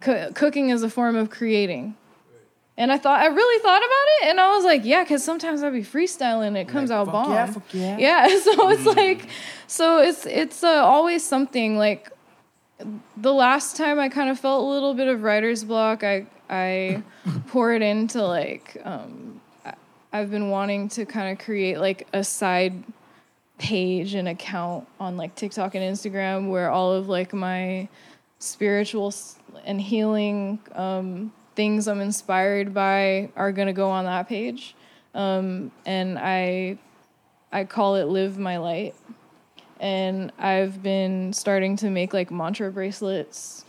Co- 0.00 0.32
cooking 0.32 0.70
is 0.70 0.82
a 0.82 0.90
form 0.90 1.14
of 1.14 1.30
creating." 1.30 1.94
And 2.76 2.90
I 2.90 2.98
thought 2.98 3.20
I 3.20 3.26
really 3.26 3.62
thought 3.62 3.78
about 3.78 4.06
it, 4.22 4.30
and 4.30 4.40
I 4.40 4.54
was 4.56 4.64
like, 4.64 4.84
"Yeah," 4.84 5.04
because 5.04 5.22
sometimes 5.22 5.62
I'd 5.62 5.72
be 5.72 5.82
freestyling, 5.82 6.48
and 6.48 6.56
it 6.56 6.66
comes 6.66 6.90
out 6.90 7.06
bomb. 7.06 7.30
yeah, 7.32 7.46
fuck 7.46 7.62
yeah. 7.72 7.96
Yeah, 7.98 8.38
so 8.40 8.68
it's 8.70 8.84
like, 8.84 9.28
so 9.68 9.98
it's 9.98 10.26
it's 10.26 10.64
uh, 10.64 10.82
always 10.84 11.24
something. 11.24 11.78
Like 11.78 12.10
the 13.16 13.32
last 13.32 13.76
time 13.76 14.00
I 14.00 14.08
kind 14.08 14.28
of 14.28 14.40
felt 14.40 14.64
a 14.64 14.66
little 14.66 14.92
bit 14.94 15.06
of 15.06 15.22
writer's 15.22 15.62
block, 15.62 16.02
I 16.02 16.26
I 16.50 17.04
poured 17.46 17.80
into 17.82 18.22
like 18.26 18.76
um, 18.84 19.40
I- 19.64 19.74
I've 20.12 20.32
been 20.32 20.50
wanting 20.50 20.88
to 20.90 21.06
kind 21.06 21.30
of 21.30 21.44
create 21.44 21.78
like 21.78 22.08
a 22.12 22.24
side 22.24 22.82
page 23.58 24.14
and 24.14 24.26
account 24.26 24.88
on 24.98 25.16
like 25.16 25.36
TikTok 25.36 25.76
and 25.76 25.84
Instagram 25.84 26.50
where 26.50 26.70
all 26.70 26.92
of 26.92 27.08
like 27.08 27.32
my 27.32 27.88
spiritual 28.40 29.14
and 29.64 29.80
healing 29.80 30.58
um, 30.74 31.32
things 31.54 31.88
I'm 31.88 32.00
inspired 32.00 32.74
by 32.74 33.30
are 33.36 33.52
gonna 33.52 33.72
go 33.72 33.90
on 33.90 34.04
that 34.04 34.28
page, 34.28 34.74
um, 35.14 35.70
and 35.86 36.18
I 36.18 36.78
I 37.52 37.64
call 37.64 37.94
it 37.96 38.04
Live 38.04 38.38
My 38.38 38.58
Light. 38.58 38.94
And 39.80 40.32
I've 40.38 40.82
been 40.82 41.32
starting 41.32 41.76
to 41.76 41.90
make 41.90 42.14
like 42.14 42.30
mantra 42.30 42.70
bracelets 42.70 43.64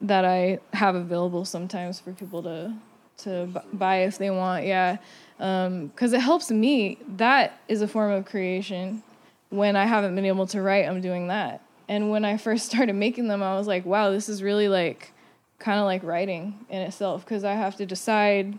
that 0.00 0.24
I 0.24 0.58
have 0.72 0.94
available 0.94 1.44
sometimes 1.44 2.00
for 2.00 2.12
people 2.12 2.42
to 2.42 2.74
to 3.18 3.46
bu- 3.46 3.76
buy 3.76 3.96
if 3.98 4.18
they 4.18 4.30
want. 4.30 4.64
Yeah, 4.66 4.96
because 5.36 6.12
it 6.12 6.20
helps 6.20 6.50
me. 6.50 6.98
That 7.16 7.58
is 7.68 7.82
a 7.82 7.88
form 7.88 8.12
of 8.12 8.24
creation. 8.24 9.02
When 9.50 9.76
I 9.76 9.84
haven't 9.84 10.14
been 10.14 10.24
able 10.24 10.46
to 10.48 10.62
write, 10.62 10.86
I'm 10.86 11.00
doing 11.00 11.28
that. 11.28 11.62
And 11.88 12.10
when 12.10 12.24
I 12.24 12.36
first 12.36 12.66
started 12.70 12.94
making 12.94 13.28
them, 13.28 13.42
I 13.42 13.56
was 13.56 13.66
like, 13.66 13.84
wow, 13.84 14.10
this 14.10 14.28
is 14.28 14.42
really 14.42 14.68
like 14.68 15.12
kind 15.60 15.78
of 15.78 15.84
like 15.84 16.02
writing 16.02 16.58
in 16.68 16.82
itself 16.82 17.24
because 17.24 17.44
I 17.44 17.52
have 17.52 17.76
to 17.76 17.86
decide. 17.86 18.58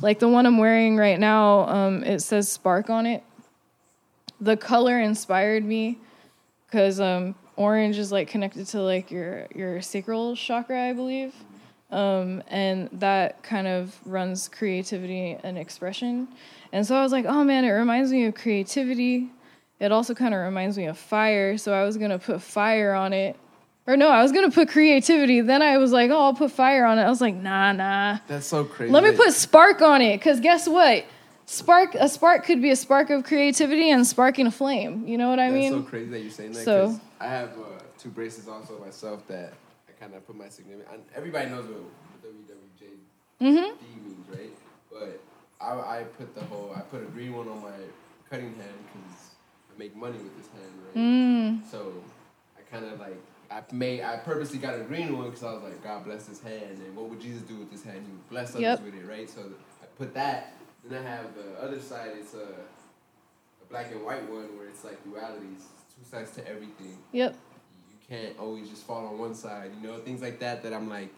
Like 0.00 0.20
the 0.20 0.28
one 0.28 0.46
I'm 0.46 0.58
wearing 0.58 0.96
right 0.96 1.18
now, 1.18 1.66
um, 1.68 2.04
it 2.04 2.20
says 2.20 2.48
spark 2.48 2.88
on 2.88 3.04
it. 3.04 3.24
The 4.40 4.56
color 4.56 5.00
inspired 5.00 5.64
me 5.64 5.98
because 6.66 7.00
um, 7.00 7.34
orange 7.56 7.98
is 7.98 8.12
like 8.12 8.28
connected 8.28 8.66
to 8.68 8.80
like 8.80 9.10
your 9.10 9.48
your 9.54 9.82
sacral 9.82 10.36
chakra, 10.36 10.80
I 10.80 10.92
believe, 10.92 11.34
um, 11.90 12.42
and 12.46 12.88
that 12.92 13.42
kind 13.42 13.66
of 13.66 13.98
runs 14.04 14.48
creativity 14.48 15.36
and 15.42 15.58
expression. 15.58 16.28
And 16.72 16.86
so 16.86 16.94
I 16.94 17.02
was 17.02 17.10
like, 17.10 17.24
oh 17.26 17.42
man, 17.42 17.64
it 17.64 17.70
reminds 17.70 18.12
me 18.12 18.26
of 18.26 18.34
creativity. 18.34 19.30
It 19.80 19.90
also 19.90 20.14
kind 20.14 20.34
of 20.34 20.40
reminds 20.40 20.76
me 20.76 20.86
of 20.86 20.98
fire. 20.98 21.58
So 21.58 21.72
I 21.72 21.82
was 21.84 21.96
gonna 21.96 22.18
put 22.18 22.40
fire 22.40 22.94
on 22.94 23.12
it, 23.12 23.36
or 23.88 23.96
no, 23.96 24.08
I 24.08 24.22
was 24.22 24.32
gonna 24.32 24.50
put 24.50 24.68
creativity. 24.68 25.40
Then 25.40 25.62
I 25.62 25.78
was 25.78 25.92
like, 25.92 26.10
oh, 26.10 26.20
I'll 26.20 26.34
put 26.34 26.52
fire 26.52 26.84
on 26.84 26.98
it. 26.98 27.02
I 27.02 27.08
was 27.08 27.22
like, 27.22 27.34
nah, 27.34 27.72
nah. 27.72 28.18
That's 28.28 28.46
so 28.46 28.62
crazy. 28.64 28.92
Let 28.92 29.02
me 29.02 29.12
put 29.12 29.32
spark 29.32 29.80
on 29.80 30.02
it, 30.02 30.18
because 30.18 30.40
guess 30.40 30.68
what? 30.68 31.04
Spark 31.46 31.94
a 31.94 32.08
spark 32.10 32.44
could 32.44 32.60
be 32.60 32.70
a 32.70 32.76
spark 32.76 33.08
of 33.08 33.24
creativity 33.24 33.90
and 33.90 34.06
sparking 34.06 34.46
a 34.46 34.50
flame. 34.50 35.08
You 35.08 35.16
know 35.16 35.30
what 35.30 35.38
I 35.38 35.48
That's 35.50 35.54
mean? 35.54 35.72
so 35.72 35.82
crazy 35.82 36.10
that 36.10 36.20
you're 36.20 36.30
saying 36.30 36.52
that. 36.52 36.64
So- 36.64 36.86
'cause 36.88 37.00
I 37.20 37.26
have 37.28 37.48
uh, 37.58 37.62
two 37.98 38.10
braces 38.10 38.46
also 38.46 38.78
myself 38.78 39.26
that 39.28 39.54
I 39.88 39.92
kind 39.98 40.14
of 40.14 40.24
put 40.26 40.36
my 40.36 40.48
significant. 40.50 40.88
and 40.92 41.02
Everybody 41.16 41.48
knows 41.48 41.64
what 41.64 41.80
WWJD 42.22 42.90
Mm-hmm. 43.40 44.04
means, 44.04 44.28
right? 44.30 44.52
But 44.92 45.20
I, 45.60 46.00
I 46.00 46.02
put 46.18 46.34
the 46.34 46.42
whole. 46.44 46.72
I 46.76 46.80
put 46.80 47.00
a 47.02 47.06
green 47.06 47.32
one 47.32 47.48
on 47.48 47.62
my 47.62 47.70
cutting 48.28 48.54
hand 48.54 48.78
because 48.92 49.30
I 49.74 49.78
make 49.78 49.96
money 49.96 50.18
with 50.18 50.36
this 50.36 50.48
hand, 50.48 50.72
right? 50.86 50.96
Mm. 50.96 51.70
So 51.70 51.92
I 52.58 52.60
kind 52.70 52.84
of 52.84 53.00
like. 53.00 53.16
I 53.50 53.62
made. 53.72 54.02
I 54.02 54.16
purposely 54.18 54.58
got 54.58 54.74
a 54.78 54.82
green 54.84 55.16
one 55.16 55.26
because 55.30 55.42
I 55.42 55.52
was 55.52 55.62
like, 55.62 55.82
God 55.82 56.04
bless 56.04 56.26
this 56.26 56.40
hand, 56.42 56.78
and 56.84 56.94
what 56.96 57.08
would 57.08 57.20
Jesus 57.20 57.42
do 57.42 57.56
with 57.56 57.70
this 57.70 57.82
hand? 57.82 58.02
He 58.04 58.12
would 58.12 58.28
bless 58.28 58.50
others 58.50 58.62
Yep. 58.62 58.82
with 58.82 58.94
it, 58.94 59.06
right? 59.08 59.28
So 59.28 59.40
I 59.82 59.86
put 59.96 60.12
that. 60.14 60.54
Then 60.88 61.04
I 61.04 61.08
have 61.10 61.26
the 61.34 61.62
other 61.62 61.80
side. 61.80 62.10
It's 62.18 62.34
a, 62.34 62.38
a 62.38 63.64
black 63.70 63.90
and 63.90 64.04
white 64.04 64.22
one 64.30 64.56
where 64.58 64.68
it's 64.68 64.84
like 64.84 64.98
dualities, 65.04 65.62
two 65.94 66.04
sides 66.10 66.30
to 66.32 66.46
everything. 66.48 66.98
Yep. 67.12 67.34
You 67.90 68.16
can't 68.16 68.38
always 68.38 68.68
just 68.68 68.84
fall 68.84 69.06
on 69.06 69.18
one 69.18 69.34
side, 69.34 69.70
you 69.80 69.86
know, 69.88 69.98
things 69.98 70.20
like 70.22 70.38
that. 70.40 70.62
That 70.62 70.72
I'm 70.74 70.88
like, 70.88 71.08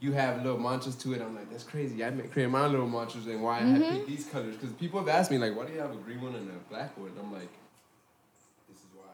you 0.00 0.12
have 0.12 0.42
little 0.42 0.58
mantras 0.58 0.94
to 0.96 1.14
it. 1.14 1.20
I'm 1.22 1.34
like, 1.34 1.50
that's 1.50 1.64
crazy. 1.64 2.04
I 2.04 2.10
create 2.10 2.50
my 2.50 2.66
little 2.66 2.88
mantras 2.88 3.26
and 3.26 3.42
why 3.42 3.58
I 3.58 3.62
Mm-hmm. 3.62 3.94
picked 3.96 4.06
these 4.08 4.26
colors 4.26 4.54
because 4.56 4.72
people 4.74 4.98
have 5.00 5.08
asked 5.08 5.30
me 5.30 5.38
like, 5.38 5.56
why 5.56 5.64
do 5.66 5.72
you 5.72 5.80
have 5.80 5.92
a 5.92 5.96
green 5.96 6.20
one 6.20 6.34
and 6.34 6.48
a 6.50 6.54
black 6.70 6.96
one? 6.98 7.12
I'm 7.18 7.32
like, 7.32 7.50
this 8.68 8.78
is 8.78 8.86
why. 8.94 9.04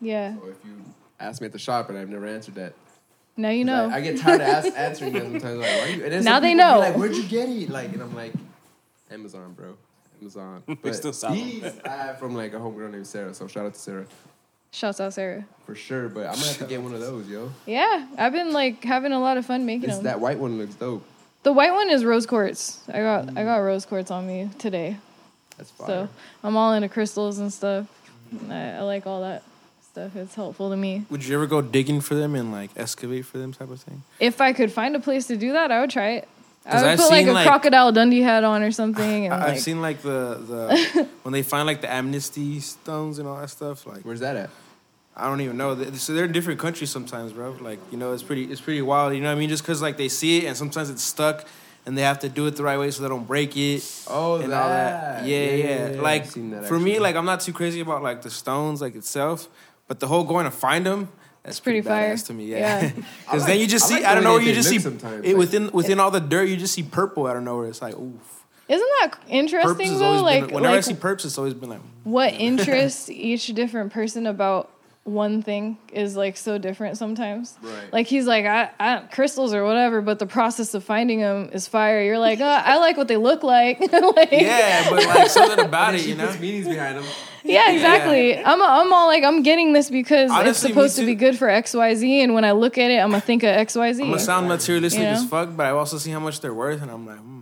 Yeah. 0.00 0.34
So 0.38 0.46
if 0.48 0.56
you 0.64 0.82
ask 1.20 1.40
me 1.40 1.46
at 1.46 1.52
the 1.52 1.58
shop 1.58 1.88
and 1.88 1.98
I've 1.98 2.08
never 2.08 2.26
answered 2.26 2.54
that, 2.56 2.74
Now 3.36 3.50
you 3.50 3.64
know. 3.64 3.88
I, 3.90 3.96
I 3.96 4.00
get 4.00 4.18
tired 4.18 4.40
of 4.40 4.48
ask, 4.48 4.72
answering 4.76 5.12
that 5.14 5.22
sometimes. 5.22 5.58
Like, 5.60 5.68
why 5.80 5.86
you? 5.88 6.04
And 6.04 6.24
Now 6.24 6.40
they 6.40 6.54
know. 6.54 6.78
Like, 6.78 6.96
where'd 6.96 7.14
you 7.14 7.24
get 7.24 7.48
it? 7.48 7.70
Like, 7.70 7.92
and 7.92 8.02
I'm 8.02 8.14
like, 8.14 8.32
Amazon, 9.10 9.52
bro. 9.54 9.76
Amazon. 10.20 10.62
But 10.82 10.94
still 10.94 11.12
sell 11.12 11.32
'em. 11.32 11.36
these 11.38 11.64
I 11.84 11.88
have 11.88 12.18
from 12.18 12.34
like 12.34 12.54
a 12.54 12.58
homegirl 12.58 12.92
named 12.92 13.06
Sarah. 13.06 13.34
So 13.34 13.46
shout 13.46 13.66
out 13.66 13.74
to 13.74 13.80
Sarah 13.80 14.06
Shouts 14.70 15.00
out 15.00 15.14
Sarah. 15.14 15.44
for 15.66 15.76
sure. 15.76 16.08
But 16.08 16.26
I'm 16.26 16.34
gonna 16.34 16.46
have 16.46 16.58
to 16.58 16.64
get 16.64 16.82
one 16.82 16.94
of 16.94 17.00
those, 17.00 17.28
yo. 17.28 17.52
Yeah, 17.64 18.08
I've 18.18 18.32
been 18.32 18.52
like 18.52 18.82
having 18.82 19.12
a 19.12 19.20
lot 19.20 19.36
of 19.36 19.46
fun 19.46 19.64
making 19.66 19.88
This, 19.88 19.96
them. 19.96 20.04
that 20.04 20.18
white 20.20 20.38
one 20.38 20.58
looks 20.58 20.74
dope. 20.74 21.06
The 21.44 21.52
white 21.52 21.72
one 21.72 21.90
is 21.90 22.04
rose 22.04 22.26
quartz. 22.26 22.80
I 22.88 22.98
got 23.00 23.28
I 23.28 23.32
mm. 23.32 23.44
got 23.44 23.56
rose 23.58 23.86
quartz 23.86 24.10
on 24.10 24.26
me 24.26 24.50
today, 24.58 24.96
That's 25.58 25.70
fire. 25.70 25.86
so 25.86 26.08
I'm 26.42 26.56
all 26.56 26.72
into 26.72 26.88
crystals 26.88 27.38
and 27.38 27.52
stuff. 27.52 27.86
I, 28.50 28.70
I 28.72 28.80
like 28.80 29.06
all 29.06 29.20
that 29.20 29.44
stuff. 29.94 30.16
It's 30.16 30.34
helpful 30.34 30.70
to 30.70 30.76
me. 30.76 31.04
Would 31.08 31.24
you 31.24 31.36
ever 31.36 31.46
go 31.46 31.62
digging 31.62 32.00
for 32.00 32.16
them 32.16 32.34
and 32.34 32.50
like 32.50 32.70
excavate 32.76 33.24
for 33.26 33.38
them 33.38 33.52
type 33.52 33.70
of 33.70 33.80
thing? 33.80 34.02
If 34.18 34.40
I 34.40 34.52
could 34.52 34.72
find 34.72 34.96
a 34.96 35.00
place 35.00 35.28
to 35.28 35.36
do 35.36 35.52
that, 35.52 35.70
I 35.70 35.80
would 35.80 35.90
try 35.90 36.14
it. 36.14 36.28
I 36.66 36.82
would 36.82 36.84
I've 36.84 36.98
put 36.98 37.10
like 37.10 37.26
a 37.28 37.32
like- 37.32 37.46
crocodile 37.46 37.92
Dundee 37.92 38.20
hat 38.22 38.42
on 38.42 38.62
or 38.62 38.72
something, 38.72 39.26
and 39.26 39.34
I, 39.34 39.38
like 39.38 39.48
I've 39.50 39.60
seen 39.60 39.80
like 39.80 40.02
the 40.02 40.40
the 40.50 41.08
when 41.22 41.32
they 41.32 41.44
find 41.44 41.64
like 41.66 41.80
the 41.80 41.92
amethyst 41.92 42.80
stones 42.80 43.20
and 43.20 43.28
all 43.28 43.40
that 43.40 43.50
stuff. 43.50 43.86
Like 43.86 44.00
Where's 44.02 44.20
that 44.20 44.36
at? 44.36 44.50
I 45.16 45.28
don't 45.28 45.40
even 45.42 45.56
know. 45.56 45.80
So 45.92 46.12
they're 46.12 46.24
in 46.24 46.32
different 46.32 46.58
countries 46.58 46.90
sometimes, 46.90 47.32
bro. 47.32 47.54
Like 47.60 47.78
you 47.92 47.98
know, 47.98 48.12
it's 48.14 48.24
pretty 48.24 48.44
it's 48.50 48.60
pretty 48.60 48.82
wild. 48.82 49.14
You 49.14 49.20
know 49.20 49.28
what 49.28 49.36
I 49.36 49.38
mean? 49.38 49.48
Just 49.48 49.62
because 49.62 49.80
like 49.80 49.96
they 49.96 50.08
see 50.08 50.38
it 50.38 50.46
and 50.46 50.56
sometimes 50.56 50.90
it's 50.90 51.04
stuck 51.04 51.46
and 51.86 51.96
they 51.96 52.02
have 52.02 52.18
to 52.20 52.28
do 52.28 52.46
it 52.48 52.56
the 52.56 52.64
right 52.64 52.78
way 52.78 52.90
so 52.90 53.02
they 53.02 53.08
don't 53.08 53.28
break 53.28 53.56
it. 53.56 53.84
Oh, 54.08 54.36
and 54.36 54.52
all 54.52 54.68
that. 54.68 55.24
Yeah, 55.24 55.50
yeah. 55.50 56.00
Like 56.00 56.22
I've 56.22 56.30
seen 56.30 56.50
that, 56.50 56.64
for 56.64 56.80
me, 56.80 56.98
like 56.98 57.14
I'm 57.14 57.26
not 57.26 57.42
too 57.42 57.52
crazy 57.52 57.78
about 57.78 58.02
like 58.02 58.22
the 58.22 58.30
stones 58.30 58.80
like 58.80 58.96
itself, 58.96 59.48
but 59.88 60.00
the 60.00 60.06
whole 60.06 60.24
going 60.24 60.44
to 60.44 60.50
find 60.50 60.84
them, 60.86 61.08
That's 61.42 61.60
pretty 61.60 61.82
pretty, 61.82 61.94
fire. 61.94 62.16
to 62.16 62.32
me. 62.34 62.46
Yeah, 62.46 62.82
Yeah. 62.82 62.92
because 63.24 63.46
then 63.46 63.58
you 63.58 63.66
just 63.66 63.86
I 63.86 63.88
see 63.88 63.94
like 63.96 64.04
out 64.04 64.12
the 64.14 64.18
of 64.18 64.24
way 64.24 64.30
nowhere 64.30 64.42
you 64.42 64.54
just 64.54 64.68
see 64.68 64.78
sometimes, 64.78 65.24
it, 65.24 65.28
like- 65.28 65.36
within 65.36 65.70
within 65.72 66.00
all 66.00 66.10
the 66.10 66.20
dirt 66.20 66.48
you 66.48 66.56
just 66.56 66.74
see 66.74 66.82
purple 66.82 67.26
out 67.26 67.36
of 67.36 67.42
nowhere. 67.42 67.68
It's 67.68 67.82
like 67.82 67.94
oof. 67.96 68.44
Isn't 68.66 68.88
that 69.00 69.18
interesting 69.28 69.90
has 69.90 69.98
though? 69.98 70.22
Like, 70.22 70.46
been, 70.46 70.54
whenever 70.54 70.76
like 70.76 70.78
I 70.78 70.88
see 70.88 70.94
perps, 70.94 71.26
it's 71.26 71.36
always 71.36 71.52
been 71.54 71.68
like 71.68 71.82
what 72.04 72.32
interests 72.38 73.10
each 73.10 73.46
different 73.48 73.92
person 73.92 74.26
about 74.26 74.70
one 75.04 75.42
thing 75.42 75.76
is 75.92 76.16
like 76.16 76.34
so 76.38 76.56
different 76.56 76.96
sometimes. 76.96 77.58
Right. 77.60 77.92
Like 77.92 78.06
he's 78.06 78.26
like, 78.26 78.46
I, 78.46 78.70
I 78.80 79.00
crystals 79.12 79.52
or 79.52 79.62
whatever, 79.64 80.00
but 80.00 80.18
the 80.18 80.26
process 80.26 80.72
of 80.72 80.82
finding 80.82 81.20
them 81.20 81.50
is 81.52 81.68
fire. 81.68 82.02
You're 82.02 82.18
like, 82.18 82.40
oh, 82.40 82.44
I 82.46 82.78
like 82.78 82.96
what 82.96 83.08
they 83.08 83.18
look 83.18 83.42
like. 83.42 83.80
like 83.92 84.32
yeah, 84.32 84.88
but 84.88 85.04
like 85.04 85.28
something 85.28 85.62
about 85.62 85.94
it, 85.94 86.00
she 86.00 86.10
you 86.10 86.16
know. 86.16 86.26
puts 86.28 86.40
meanings 86.40 86.66
behind 86.66 86.96
them. 86.96 87.04
Yeah, 87.56 87.72
exactly. 87.72 88.38
I'm, 88.38 88.62
I'm 88.62 88.92
all 88.92 89.06
like, 89.06 89.22
I'm 89.22 89.42
getting 89.42 89.74
this 89.74 89.90
because 89.90 90.30
it's 90.30 90.32
Honestly, 90.32 90.68
me 90.70 90.72
supposed 90.74 90.96
to 90.96 91.04
be 91.04 91.14
good 91.14 91.36
for 91.36 91.48
X, 91.50 91.74
Y, 91.74 91.94
Z, 91.94 92.22
and 92.22 92.32
when 92.34 92.44
I 92.44 92.52
look 92.52 92.78
at 92.78 92.90
it, 92.90 92.96
I'm 92.98 93.10
gonna 93.10 93.20
think 93.20 93.42
of 93.42 93.50
X, 93.50 93.74
Y, 93.76 93.92
Z. 93.92 94.02
I'm 94.02 94.08
gonna 94.08 94.18
sound 94.20 94.48
materialistic 94.48 95.00
You 95.02 95.06
know? 95.08 95.12
as 95.12 95.26
fuck, 95.26 95.54
but 95.54 95.66
I 95.66 95.70
also 95.70 95.98
see 95.98 96.10
how 96.10 96.20
much 96.20 96.40
they're 96.40 96.54
worth, 96.54 96.80
and 96.80 96.90
I'm 96.90 97.06
like, 97.06 97.18
hmm. 97.18 97.40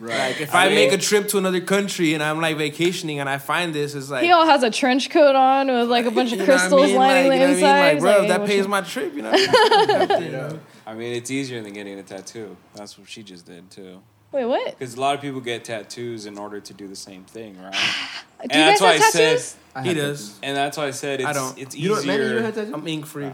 Right. 0.00 0.18
like 0.32 0.40
if 0.42 0.54
I 0.54 0.64
I, 0.64 0.66
mean- 0.68 0.74
make 0.76 0.92
a 0.92 0.98
trip 0.98 1.28
to 1.28 1.38
another 1.38 1.60
country 1.60 2.14
and 2.14 2.22
I'm 2.22 2.40
like 2.40 2.56
vacationing 2.56 3.20
and 3.20 3.28
I 3.28 3.36
find 3.38 3.74
this, 3.74 3.94
it's 3.94 4.10
like 4.10 4.22
He 4.24 4.32
all 4.32 4.46
has 4.46 4.62
a 4.62 4.70
trench 4.70 5.10
coat 5.10 5.34
on 5.36 5.66
with 5.68 5.88
like 5.90 6.06
a 6.06 6.10
bunch 6.10 6.32
of 6.32 6.38
you 6.38 6.44
I 6.44 6.46
crystals 6.46 6.86
mean? 6.88 6.96
lining 6.96 7.28
Like, 7.28 7.38
the 7.40 7.44
you 7.44 7.50
I 7.50 7.54
inside. 7.54 7.72
mean? 7.72 7.94
Like, 7.94 8.00
bro, 8.00 8.22
It's 8.22 8.28
that 8.32 8.40
what 8.40 8.48
pays 8.48 8.66
my 8.68 8.80
trip, 8.80 9.14
you 9.14 9.22
know. 9.22 9.32
You 9.32 10.32
know? 10.32 10.60
I 10.86 10.94
mean, 10.94 11.14
it's 11.14 11.30
easier 11.30 11.62
than 11.62 11.72
getting 11.74 11.98
a 11.98 12.02
tattoo. 12.02 12.56
That's 12.74 12.98
what 12.98 13.08
she 13.10 13.22
just 13.22 13.44
did 13.46 13.70
too. 13.70 14.00
Wait, 14.32 14.44
what? 14.44 14.78
Because 14.78 14.94
a 14.94 15.00
lot 15.00 15.14
of 15.16 15.20
people 15.20 15.40
get 15.40 15.64
tattoos 15.64 16.26
in 16.26 16.38
order 16.38 16.60
to 16.60 16.72
do 16.74 16.86
the 16.86 16.94
same 16.96 17.24
thing, 17.24 17.60
right? 17.60 17.72
Do 18.42 18.46
And 18.48 18.52
you 18.52 18.58
guys 18.58 18.66
that's 18.68 18.80
why 18.80 18.92
have 18.92 19.02
I 19.02 19.10
said- 19.10 19.28
tattoos? 19.30 19.56
I 19.74 19.82
He 19.82 19.94
does. 19.94 20.20
tattoos. 20.28 20.38
And 20.42 20.56
that's 20.56 20.76
why 20.78 20.86
I 20.86 20.90
said 20.92 21.20
it's 21.20 21.28
I 21.28 21.32
don't. 21.32 21.58
it's 21.58 21.76
You 21.76 21.88
don't, 21.90 22.06
Manny, 22.06 22.22
you 22.22 22.28
don't 22.28 22.36
easier. 22.38 22.42
have 22.46 22.54
tattoos? 22.54 22.74
I'm 22.74 22.88
ink 22.88 23.06
free. 23.06 23.30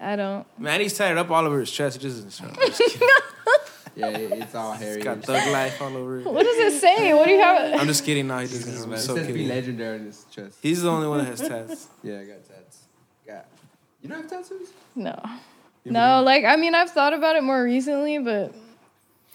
I 0.00 0.16
don't. 0.16 0.46
Man, 0.58 0.80
he's 0.80 0.96
tatted 0.96 1.18
up 1.18 1.30
all 1.30 1.44
over 1.44 1.60
his 1.60 1.70
chest. 1.70 1.96
It 1.96 2.00
just 2.00 2.18
isn't 2.18 2.32
strong. 2.32 2.54
Kidding. 2.54 3.00
Yeah, 3.96 4.06
it's 4.10 4.54
all 4.54 4.74
hairy. 4.74 4.94
He's 4.96 5.02
got 5.04 5.24
thug 5.24 5.50
life 5.50 5.82
all 5.82 5.96
over 5.96 6.18
it. 6.20 6.24
What 6.24 6.44
does 6.44 6.56
it 6.72 6.78
say? 6.80 7.12
What 7.14 7.24
do 7.26 7.32
you 7.32 7.40
have? 7.40 7.80
I'm 7.80 7.88
just 7.88 8.04
kidding. 8.04 8.28
No, 8.28 8.38
he 8.38 8.44
is 8.44 8.64
doesn't. 8.64 8.92
I'm 8.92 8.96
so 8.96 9.16
says 9.16 9.26
be 9.26 9.32
kidding. 9.32 9.48
legendary 9.48 9.96
in 9.96 10.04
his 10.06 10.24
chest. 10.30 10.58
He's 10.62 10.82
the 10.82 10.88
only 10.90 11.08
one 11.08 11.18
that 11.18 11.26
has 11.26 11.40
tats. 11.40 11.88
Yeah, 12.04 12.20
I 12.20 12.24
got 12.24 12.44
tats. 12.46 12.78
Got. 13.26 13.46
You 14.00 14.08
don't 14.08 14.20
have 14.20 14.30
tattoos? 14.30 14.68
No. 14.94 15.20
You 15.82 15.90
No, 15.90 16.22
like 16.22 16.44
I 16.44 16.54
mean, 16.54 16.76
I've 16.76 16.90
thought 16.90 17.12
about 17.12 17.34
it 17.34 17.42
more 17.42 17.60
recently, 17.64 18.18
but 18.20 18.54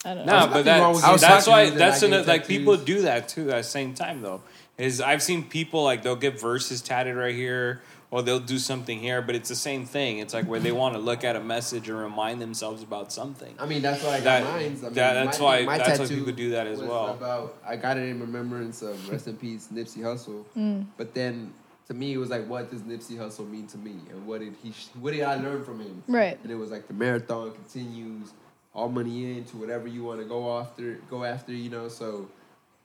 I 0.05 0.13
don't 0.13 0.25
know. 0.25 0.39
No, 0.39 0.47
but 0.47 0.65
nothing 0.65 0.81
wrong 0.81 1.01
that, 1.01 1.11
with 1.13 1.21
that's 1.21 1.47
why 1.47 1.69
that's 1.69 2.01
not 2.01 2.07
another, 2.07 2.27
like 2.27 2.47
people 2.47 2.77
do 2.77 3.01
that 3.03 3.29
too 3.29 3.49
at 3.51 3.57
the 3.57 3.63
same 3.63 3.93
time 3.93 4.21
though. 4.21 4.41
Is 4.77 5.01
I've 5.01 5.21
seen 5.21 5.43
people 5.43 5.83
like 5.83 6.03
they'll 6.03 6.15
get 6.15 6.39
verses 6.39 6.81
tatted 6.81 7.15
right 7.15 7.35
here 7.35 7.81
or 8.09 8.21
they'll 8.21 8.39
do 8.39 8.59
something 8.59 8.99
here, 8.99 9.21
but 9.23 9.33
it's 9.33 9.49
the 9.49 9.55
same 9.55 9.85
thing. 9.85 10.19
It's 10.19 10.33
like 10.33 10.45
where 10.45 10.59
they 10.59 10.71
want 10.71 10.93
to 10.93 10.99
look 10.99 11.23
at 11.23 11.35
a 11.35 11.39
message 11.39 11.89
and 11.89 11.97
remind 11.97 12.39
themselves 12.39 12.83
about 12.83 13.11
something. 13.11 13.55
I 13.57 13.65
mean, 13.65 13.81
that's 13.81 14.03
why 14.03 14.11
I 14.11 14.17
got 14.17 14.23
That- 14.23 14.43
mine. 14.43 14.53
I 14.53 14.69
mean, 14.69 14.75
that- 14.81 14.93
that's 14.93 15.39
my, 15.39 15.45
why- 15.45 15.65
my 15.65 15.77
that's 15.79 15.99
why 15.99 16.07
people 16.07 16.31
do 16.31 16.51
that 16.51 16.67
as 16.67 16.79
well. 16.79 17.07
About 17.07 17.57
I 17.65 17.75
got 17.75 17.97
it 17.97 18.07
in 18.07 18.19
remembrance 18.19 18.81
of 18.81 19.09
rest 19.09 19.27
in 19.27 19.37
peace 19.37 19.69
Nipsey 19.73 19.99
Hussle. 20.01 20.43
Mm. 20.55 20.85
But 20.95 21.15
then 21.15 21.53
to 21.87 21.93
me, 21.93 22.13
it 22.13 22.17
was 22.17 22.29
like, 22.29 22.47
what 22.47 22.69
does 22.71 22.81
Nipsey 22.81 23.17
Hussle 23.17 23.49
mean 23.49 23.67
to 23.67 23.77
me, 23.77 23.95
and 24.11 24.25
what 24.27 24.41
did 24.41 24.55
he? 24.61 24.71
What 24.99 25.13
did 25.13 25.23
I 25.23 25.35
learn 25.35 25.63
from 25.63 25.79
him? 25.79 26.03
Right. 26.07 26.37
And 26.43 26.51
it 26.51 26.55
was 26.55 26.71
like 26.71 26.87
the 26.87 26.93
marathon 26.93 27.51
continues, 27.51 28.31
all 28.73 28.89
money 28.89 29.37
into 29.37 29.57
whatever 29.57 29.87
you 29.87 30.03
want 30.03 30.19
to 30.19 30.25
go 30.25 30.59
after, 30.59 30.99
go 31.09 31.23
after, 31.23 31.51
you 31.51 31.69
know. 31.69 31.87
So, 31.87 32.29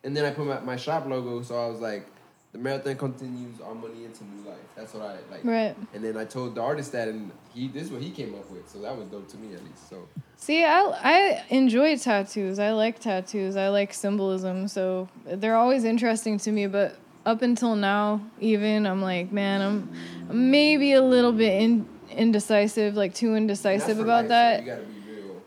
and 0.05 0.17
then 0.17 0.25
I 0.25 0.31
put 0.31 0.47
my, 0.47 0.61
my 0.61 0.77
shop 0.77 1.07
logo, 1.07 1.43
so 1.43 1.63
I 1.63 1.69
was 1.69 1.81
like, 1.81 2.07
the 2.53 2.59
marathon 2.59 2.97
continues, 2.97 3.61
all 3.61 3.75
money 3.75 4.05
into 4.05 4.25
new 4.25 4.49
life. 4.49 4.57
That's 4.75 4.95
what 4.95 5.03
I 5.03 5.17
like. 5.31 5.45
Right. 5.45 5.77
And 5.93 6.03
then 6.03 6.17
I 6.17 6.25
told 6.25 6.55
the 6.55 6.63
artist 6.63 6.93
that, 6.93 7.09
and 7.09 7.31
he 7.55 7.69
this 7.69 7.85
is 7.85 7.91
what 7.91 8.01
he 8.01 8.11
came 8.11 8.35
up 8.35 8.51
with. 8.51 8.69
So 8.69 8.81
that 8.81 8.97
was 8.97 9.07
dope 9.09 9.29
to 9.29 9.37
me 9.37 9.55
at 9.55 9.63
least. 9.65 9.89
So 9.89 10.09
See, 10.37 10.65
I 10.65 10.81
I 10.81 11.45
enjoy 11.51 11.99
tattoos. 11.99 12.59
I 12.59 12.71
like 12.71 13.01
tattoos. 13.01 13.57
I 13.57 13.69
like 13.69 13.93
symbolism. 13.93 14.67
So 14.69 15.09
they're 15.27 15.57
always 15.57 15.85
interesting 15.85 16.39
to 16.39 16.51
me. 16.53 16.67
But 16.67 16.97
up 17.27 17.43
until 17.43 17.77
now, 17.77 18.23
even 18.41 18.87
I'm 18.87 19.03
like, 19.03 19.31
man, 19.31 19.61
I'm 19.61 20.51
maybe 20.51 20.95
a 20.95 21.03
little 21.03 21.33
bit 21.33 21.61
in, 21.61 21.87
indecisive, 22.11 22.97
like 22.97 23.15
too 23.15 23.35
indecisive 23.35 23.99
about 23.99 24.29
life, 24.29 24.29
that. 24.29 24.65
So 24.65 24.77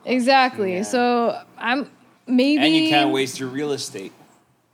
Exactly. 0.05 0.75
Yeah. 0.75 0.83
So 0.83 1.41
I'm 1.57 1.89
maybe. 2.27 2.63
And 2.63 2.75
you 2.75 2.89
can't 2.89 3.11
waste 3.11 3.39
your 3.39 3.49
real 3.49 3.71
estate. 3.71 4.13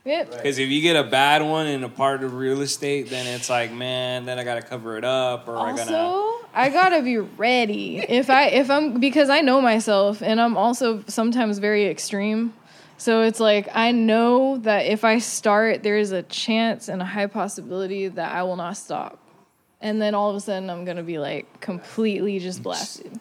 Yep. 0.06 0.32
Because 0.32 0.58
if 0.58 0.70
you 0.70 0.82
get 0.82 0.96
a 0.96 1.04
bad 1.04 1.42
one 1.42 1.68
in 1.68 1.84
a 1.84 1.90
part 1.90 2.24
of 2.24 2.34
real 2.34 2.62
estate, 2.62 3.10
then 3.10 3.28
it's 3.28 3.50
like, 3.50 3.74
man, 3.74 4.26
then 4.26 4.40
I 4.40 4.46
gotta 4.46 4.62
cover 4.62 4.98
it 4.98 5.04
up, 5.04 5.50
or 5.50 5.58
I 5.58 5.76
gotta. 5.76 5.98
Also, 5.98 6.48
I 6.54 6.70
gotta 6.70 7.02
be 7.02 7.18
ready 7.18 8.00
if 8.00 8.30
I 8.30 8.46
if 8.46 8.72
I'm 8.72 9.02
because 9.02 9.30
I 9.30 9.42
know 9.42 9.60
myself 9.60 10.22
and 10.22 10.40
I'm 10.40 10.56
also 10.56 11.04
sometimes 11.08 11.58
very 11.58 11.88
extreme. 11.88 12.54
So 12.98 13.22
it's 13.24 13.42
like 13.42 13.68
I 13.74 13.92
know 13.92 14.60
that 14.60 14.86
if 14.86 15.04
I 15.04 15.20
start, 15.20 15.84
there 15.84 15.98
is 15.98 16.14
a 16.14 16.24
chance 16.24 16.88
and 16.88 17.02
a 17.02 17.06
high 17.06 17.28
possibility 17.28 18.08
that 18.08 18.34
I 18.34 18.44
will 18.44 18.56
not 18.56 18.78
stop, 18.78 19.20
and 19.82 20.02
then 20.02 20.16
all 20.16 20.30
of 20.30 20.38
a 20.38 20.40
sudden 20.40 20.70
I'm 20.70 20.86
gonna 20.86 21.04
be 21.04 21.20
like 21.20 21.60
completely 21.60 22.40
just 22.40 22.64
blasted. 22.64 23.20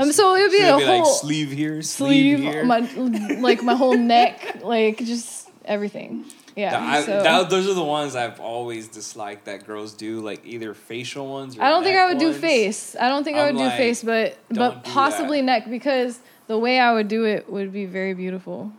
Um, 0.00 0.12
so 0.12 0.34
it 0.34 0.42
would 0.42 0.50
be 0.50 0.58
a 0.62 0.76
be 0.76 0.84
whole 0.84 0.98
like 0.98 1.20
sleeve 1.20 1.50
here, 1.50 1.82
sleeve, 1.82 2.38
sleeve, 2.38 2.52
here. 2.52 2.64
my 2.64 2.80
like 3.40 3.62
my 3.62 3.74
whole 3.74 3.96
neck, 3.96 4.62
like 4.62 4.98
just 4.98 5.48
everything. 5.64 6.24
Yeah. 6.56 6.78
I, 6.80 7.02
so. 7.02 7.22
that, 7.22 7.48
those 7.50 7.68
are 7.68 7.74
the 7.74 7.84
ones 7.84 8.16
I've 8.16 8.40
always 8.40 8.88
disliked 8.88 9.44
that 9.44 9.66
girls 9.66 9.94
do, 9.94 10.20
like 10.20 10.44
either 10.44 10.74
facial 10.74 11.28
ones. 11.28 11.56
Or 11.56 11.62
I 11.62 11.68
don't 11.68 11.84
think 11.84 11.96
I 11.96 12.06
would 12.06 12.18
do 12.18 12.32
face. 12.32 12.96
I 12.98 13.08
don't 13.08 13.24
think 13.24 13.36
I 13.36 13.48
I'm 13.48 13.54
would 13.54 13.62
like, 13.62 13.72
do 13.72 13.76
face, 13.76 14.02
but 14.02 14.36
but 14.50 14.84
possibly 14.84 15.40
that. 15.40 15.46
neck 15.46 15.70
because 15.70 16.18
the 16.48 16.58
way 16.58 16.78
I 16.80 16.92
would 16.92 17.08
do 17.08 17.24
it 17.24 17.50
would 17.50 17.72
be 17.72 17.86
very 17.86 18.14
beautiful. 18.14 18.72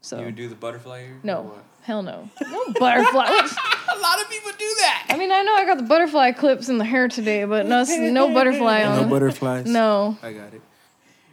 So 0.00 0.18
You 0.18 0.26
would 0.26 0.36
do 0.36 0.48
the 0.48 0.54
butterfly 0.54 1.02
here? 1.02 1.20
no? 1.22 1.52
Hell 1.88 2.02
no, 2.02 2.28
no 2.42 2.72
butterfly. 2.78 3.24
A 3.90 3.98
lot 3.98 4.20
of 4.20 4.28
people 4.30 4.50
do 4.58 4.74
that. 4.80 5.06
I 5.08 5.16
mean, 5.16 5.32
I 5.32 5.42
know 5.42 5.54
I 5.54 5.64
got 5.64 5.78
the 5.78 5.82
butterfly 5.84 6.32
clips 6.32 6.68
in 6.68 6.76
the 6.76 6.84
hair 6.84 7.08
today, 7.08 7.44
but 7.44 7.64
no, 7.66 7.82
no 7.84 8.32
butterfly 8.32 8.82
on. 8.84 9.02
No 9.02 9.08
butterflies. 9.08 9.64
No, 9.66 10.18
I 10.22 10.32
got 10.34 10.52
it. 10.52 10.60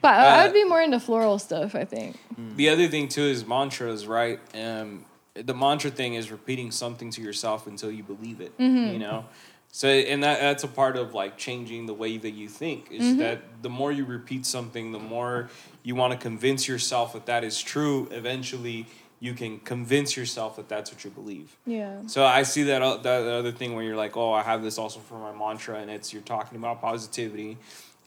but 0.02 0.14
I- 0.14 0.44
Uh, 0.44 0.44
I'd 0.46 0.54
be 0.54 0.64
more 0.64 0.82
into 0.82 1.00
floral 1.02 1.38
stuff. 1.40 1.76
I 1.76 1.84
think. 1.84 2.18
The 2.56 2.70
other 2.70 2.88
thing 2.88 3.10
too 3.10 3.24
is 3.24 3.46
mantras, 3.46 4.08
right? 4.08 4.40
Um, 4.56 5.04
the 5.34 5.54
mantra 5.54 5.92
thing 5.92 6.14
is 6.14 6.32
repeating 6.32 6.72
something 6.72 7.12
to 7.12 7.22
yourself 7.22 7.68
until 7.68 7.92
you 7.92 8.04
believe 8.04 8.40
it. 8.40 8.58
Mm-hmm. 8.58 8.94
You 8.94 9.00
know, 9.00 9.26
so 9.74 9.90
and 9.90 10.24
that 10.24 10.40
that's 10.40 10.64
a 10.64 10.70
part 10.70 10.96
of 10.96 11.14
like 11.14 11.38
changing 11.38 11.86
the 11.88 11.94
way 11.94 12.18
that 12.18 12.32
you 12.32 12.48
think. 12.48 12.90
Is 12.92 13.02
Mm-hmm. 13.04 13.18
that 13.20 13.42
the 13.62 13.70
more 13.70 13.92
you 13.92 14.06
repeat 14.06 14.46
something, 14.46 14.94
the 14.94 15.00
more 15.00 15.50
you 15.84 15.94
want 15.96 16.14
to 16.14 16.18
convince 16.18 16.70
yourself 16.70 17.12
that 17.14 17.26
that 17.26 17.44
is 17.44 17.62
true. 17.62 18.08
Eventually, 18.12 18.86
you 19.20 19.34
can 19.34 19.60
convince 19.60 20.18
yourself 20.18 20.58
that 20.58 20.70
that's 20.70 20.92
what 20.92 21.04
you 21.04 21.10
believe. 21.10 21.56
Yeah. 21.66 22.02
So 22.08 22.24
I 22.24 22.44
see 22.44 22.64
that 22.64 23.04
that 23.04 23.24
other 23.24 23.52
thing 23.52 23.76
where 23.76 23.84
you're 23.84 23.96
like, 23.96 24.18
oh, 24.18 24.34
I 24.34 24.44
have 24.44 24.62
this 24.64 24.78
also 24.78 25.00
for 25.00 25.18
my 25.18 25.32
mantra, 25.32 25.80
and 25.80 25.90
it's 25.90 26.14
you're 26.14 26.22
talking 26.22 26.58
about 26.58 26.82
positivity 26.82 27.58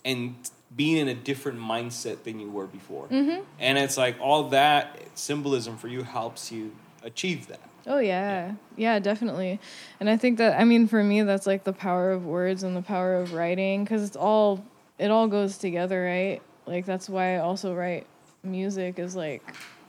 and 0.05 0.37
being 0.75 0.99
in 0.99 1.09
a 1.09 1.15
different 1.15 1.59
mindset 1.59 2.25
than 2.25 2.39
you 2.39 2.51
were 2.51 2.67
before. 2.67 3.09
Mm-hmm. 3.09 3.43
And 3.59 3.79
it's 3.79 3.97
like 3.97 4.17
all 4.21 4.51
that 4.51 5.01
symbolism 5.15 5.79
for 5.79 5.89
you 5.89 6.03
helps 6.03 6.53
you 6.53 6.73
achieve 7.03 7.47
that. 7.49 7.61
Oh 7.87 7.99
yeah. 7.99 8.53
yeah, 8.77 8.99
definitely. 8.99 9.61
And 9.99 10.11
I 10.11 10.19
think 10.19 10.39
that 10.39 10.61
I 10.61 10.65
mean 10.65 10.89
for 10.89 11.03
me 11.03 11.23
that's 11.23 11.47
like 11.47 11.65
the 11.65 11.73
power 11.73 12.13
of 12.13 12.27
words 12.27 12.63
and 12.63 12.77
the 12.77 12.83
power 12.83 13.17
of 13.17 13.33
writing 13.33 13.83
because 13.85 14.05
it's 14.05 14.17
all 14.17 14.63
it 14.99 15.11
all 15.11 15.27
goes 15.27 15.57
together, 15.57 16.05
right? 16.05 16.43
Like 16.67 16.85
that's 16.85 17.09
why 17.09 17.37
I 17.37 17.39
also 17.39 17.75
write 17.75 18.07
music 18.43 18.99
is 18.99 19.17
like 19.17 19.43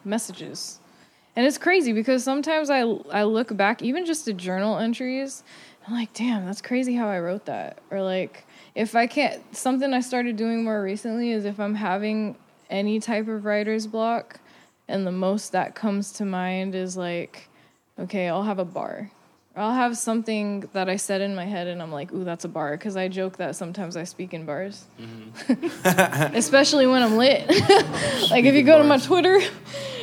messages. 0.06 0.80
And 1.40 1.48
it's 1.48 1.58
crazy 1.58 1.94
because 1.94 2.22
sometimes 2.22 2.70
I 2.70 2.82
I 2.82 3.24
look 3.24 3.56
back 3.56 3.82
even 3.82 4.06
just 4.06 4.26
to 4.26 4.34
journal 4.34 4.78
entries, 4.78 5.42
I'm 5.88 5.94
like, 5.94 6.14
damn, 6.14 6.46
that's 6.46 6.62
crazy 6.62 6.96
how 6.96 7.08
I 7.08 7.22
wrote 7.22 7.46
that. 7.46 7.80
Or 7.92 8.02
like 8.02 8.46
if 8.76 8.94
I 8.94 9.08
can't 9.08 9.56
something 9.56 9.94
I 9.94 10.02
started 10.02 10.36
doing 10.36 10.66
more 10.66 10.84
recently 10.84 11.32
is 11.32 11.46
if 11.46 11.58
I'm 11.58 11.76
having 11.76 12.36
any 12.70 13.00
type 13.00 13.30
of 13.30 13.46
writer's 13.46 13.88
block 13.88 14.42
and 14.90 15.08
the 15.08 15.14
most 15.14 15.54
that 15.54 15.76
comes 15.76 16.12
to 16.12 16.26
mind 16.26 16.76
is 16.76 16.98
like 16.98 17.48
okay, 17.98 18.28
I'll 18.28 18.44
have 18.44 18.60
a 18.60 18.66
bar. 18.66 19.10
Or 19.60 19.64
I'll 19.64 19.74
have 19.74 19.98
something 19.98 20.70
that 20.72 20.88
I 20.88 20.96
said 20.96 21.20
in 21.20 21.36
my 21.36 21.44
head 21.44 21.68
and 21.68 21.82
I'm 21.82 21.92
like, 21.92 22.14
ooh, 22.14 22.24
that's 22.24 22.46
a 22.46 22.48
bar. 22.48 22.78
Because 22.78 22.96
I 22.96 23.10
joke 23.10 23.38
that 23.38 23.58
sometimes 23.58 23.98
I 23.98 24.06
speak 24.06 24.34
in 24.34 24.46
bars. 24.46 24.86
Mm-hmm. 24.98 26.34
Especially 26.38 26.88
when 26.88 27.04
I'm 27.04 27.18
lit. 27.18 27.46
like 28.32 28.46
if 28.46 28.56
you 28.56 28.64
go 28.64 28.78
to 28.78 28.86
my 28.86 29.00
Twitter, 29.00 29.38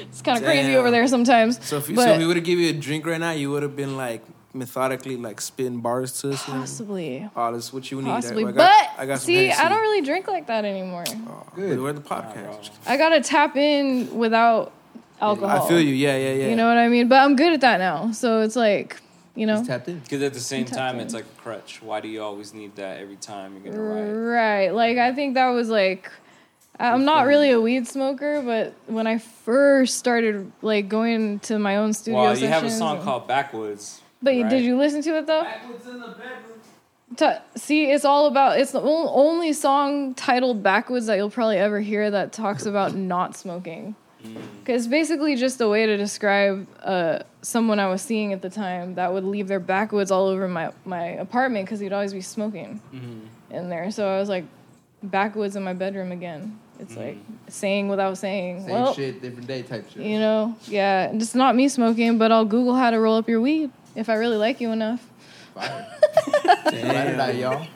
it's 0.03 0.21
kind 0.21 0.37
of 0.37 0.45
crazy 0.45 0.77
over 0.77 0.91
there 0.91 1.09
sometimes. 1.09 1.65
So 1.67 1.79
if, 1.79 1.89
you, 1.89 1.97
but 1.97 2.05
so 2.05 2.13
if 2.13 2.19
we 2.19 2.27
would 2.27 2.37
have 2.37 2.45
give 2.45 2.59
you 2.59 2.69
a 2.69 2.75
drink 2.75 3.07
right 3.07 3.19
now, 3.19 3.31
you 3.31 3.51
would 3.51 3.63
have 3.63 3.75
been 3.75 3.97
like 3.97 4.23
methodically 4.53 5.17
like 5.17 5.41
spitting 5.41 5.81
bars 5.81 6.21
to 6.21 6.33
us. 6.33 6.43
possibly. 6.45 7.27
Oh, 7.35 7.53
that's 7.53 7.73
what 7.73 7.91
you 7.91 8.03
need. 8.03 8.11
Possibly. 8.11 8.45
I, 8.45 8.49
I 8.49 8.53
but 8.53 8.57
got, 8.59 8.91
I 8.99 9.07
got 9.07 9.21
see, 9.21 9.51
I 9.51 9.71
don't 9.71 9.81
really 9.81 10.03
drink 10.03 10.29
like 10.29 10.49
that 10.49 10.67
anymore. 10.67 11.05
Oh, 11.09 11.47
Good. 11.55 11.81
We're 11.81 11.95
the 11.95 12.03
podcast. 12.03 12.73
I 12.87 12.99
gotta 12.99 13.23
tap 13.23 13.57
in 13.57 14.19
without 14.19 14.75
alcohol. 15.19 15.65
I 15.65 15.67
feel 15.67 15.81
you. 15.81 15.95
Yeah, 15.95 16.19
yeah, 16.19 16.33
yeah. 16.33 16.49
You 16.49 16.57
know 16.57 16.69
what 16.69 16.77
I 16.77 16.89
mean? 16.89 17.09
But 17.09 17.23
I'm 17.23 17.37
good 17.37 17.55
at 17.55 17.63
that 17.63 17.79
now. 17.79 18.11
So 18.13 18.43
it's 18.43 18.57
like 18.57 19.01
You 19.37 19.47
know, 19.47 19.57
Just 19.57 19.68
tapped 19.68 19.87
in. 19.89 20.01
Because 20.01 20.22
at 20.22 20.34
the 20.34 20.41
same 20.41 20.64
time, 20.64 20.97
in. 20.97 21.03
it's 21.03 21.14
like 21.14 21.24
a 21.26 21.41
crutch. 21.43 21.80
Why 21.82 22.01
do 22.01 22.09
you 22.09 22.22
always 22.22 22.53
need 22.55 22.74
that 22.76 22.99
every 22.99 23.16
time 23.16 23.53
you're 23.62 23.72
gonna 23.72 23.82
write? 23.82 24.11
right? 24.11 24.70
Like 24.74 24.99
I 24.99 25.12
think 25.12 25.34
that 25.34 25.49
was 25.51 25.68
like. 25.68 26.11
I'm 26.78 27.07
not 27.07 27.26
really 27.26 27.51
a 27.53 27.59
weed 27.61 27.87
smoker, 27.89 28.43
but 28.43 28.74
when 28.87 29.07
I 29.07 29.16
first 29.16 29.97
started 29.97 30.53
like 30.61 30.91
going 30.91 31.39
to 31.41 31.59
my 31.59 31.76
own 31.78 31.95
studio 31.95 32.20
Well, 32.20 32.37
you 32.37 32.49
have 32.49 32.64
a 32.64 32.70
song 32.70 32.97
and- 32.97 33.05
called 33.05 33.26
Backwoods. 33.26 34.03
But 34.22 34.34
right? 34.34 34.51
did 34.51 34.62
you 34.62 34.76
listen 34.76 35.01
to 35.03 35.16
it 35.16 35.26
though? 35.26 35.43
Backwards 35.43 35.87
in 35.87 36.01
the 36.01 36.09
bedroom. 36.09 36.61
To, 37.18 37.41
see, 37.55 37.91
it's 37.91 38.05
all 38.05 38.26
about. 38.26 38.59
It's 38.59 38.72
the 38.72 38.80
only 38.82 39.53
song 39.55 40.14
titled 40.14 40.62
"Backwoods" 40.62 41.07
that 41.07 41.16
you'll 41.16 41.30
probably 41.30 41.57
ever 41.57 41.80
hear 41.80 42.11
that 42.11 42.32
talks 42.32 42.66
about 42.66 42.95
not 42.95 43.37
smoking. 43.37 43.95
Mm. 44.27 44.43
Because 44.61 44.87
basically 44.89 45.37
just 45.37 45.61
a 45.61 45.68
way 45.68 45.87
to 45.87 45.97
describe 45.97 46.66
uh, 46.83 47.20
someone 47.43 47.79
I 47.79 47.87
was 47.87 48.03
seeing 48.03 48.33
at 48.33 48.43
the 48.43 48.51
time 48.51 48.97
that 48.97 49.12
would 49.12 49.24
leave 49.24 49.49
their 49.49 49.61
backwoods 49.61 50.11
all 50.11 50.27
over 50.27 50.49
my 50.49 50.72
my 50.85 51.05
apartment 51.05 51.66
because 51.66 51.81
he'd 51.81 51.93
always 51.93 52.12
be 52.12 52.20
smoking 52.20 52.81
mm-hmm. 52.93 53.55
in 53.55 53.68
there. 53.68 53.91
So 53.91 54.09
I 54.09 54.18
was 54.18 54.29
like, 54.29 54.45
backwoods 55.03 55.57
in 55.57 55.62
my 55.62 55.72
bedroom 55.72 56.12
again. 56.12 56.59
It's 56.79 56.95
mm. 56.95 57.07
like 57.07 57.18
saying 57.49 57.89
without 57.89 58.18
saying. 58.18 58.62
Same 58.62 58.70
well, 58.70 58.95
shit, 58.95 59.22
different 59.22 59.47
day 59.47 59.62
type 59.62 59.89
shit. 59.91 60.03
you 60.03 60.18
know, 60.18 60.57
yeah, 60.66 61.11
it's 61.12 61.35
not 61.35 61.57
me 61.57 61.68
smoking, 61.68 62.18
but 62.18 62.33
I'll 62.33 62.45
Google 62.45 62.74
how 62.74 62.91
to 62.91 63.01
roll 63.01 63.16
up 63.16 63.29
your 63.29 63.41
weed 63.41 63.70
if 63.95 64.09
I 64.09 64.14
really 64.14 64.37
like 64.37 64.61
you 64.61 64.72
enough. 64.72 65.09
Fire. 65.57 65.87
Ride 66.67 67.09
or 67.13 67.17
die, 67.17 67.31
y'all. 67.33 67.67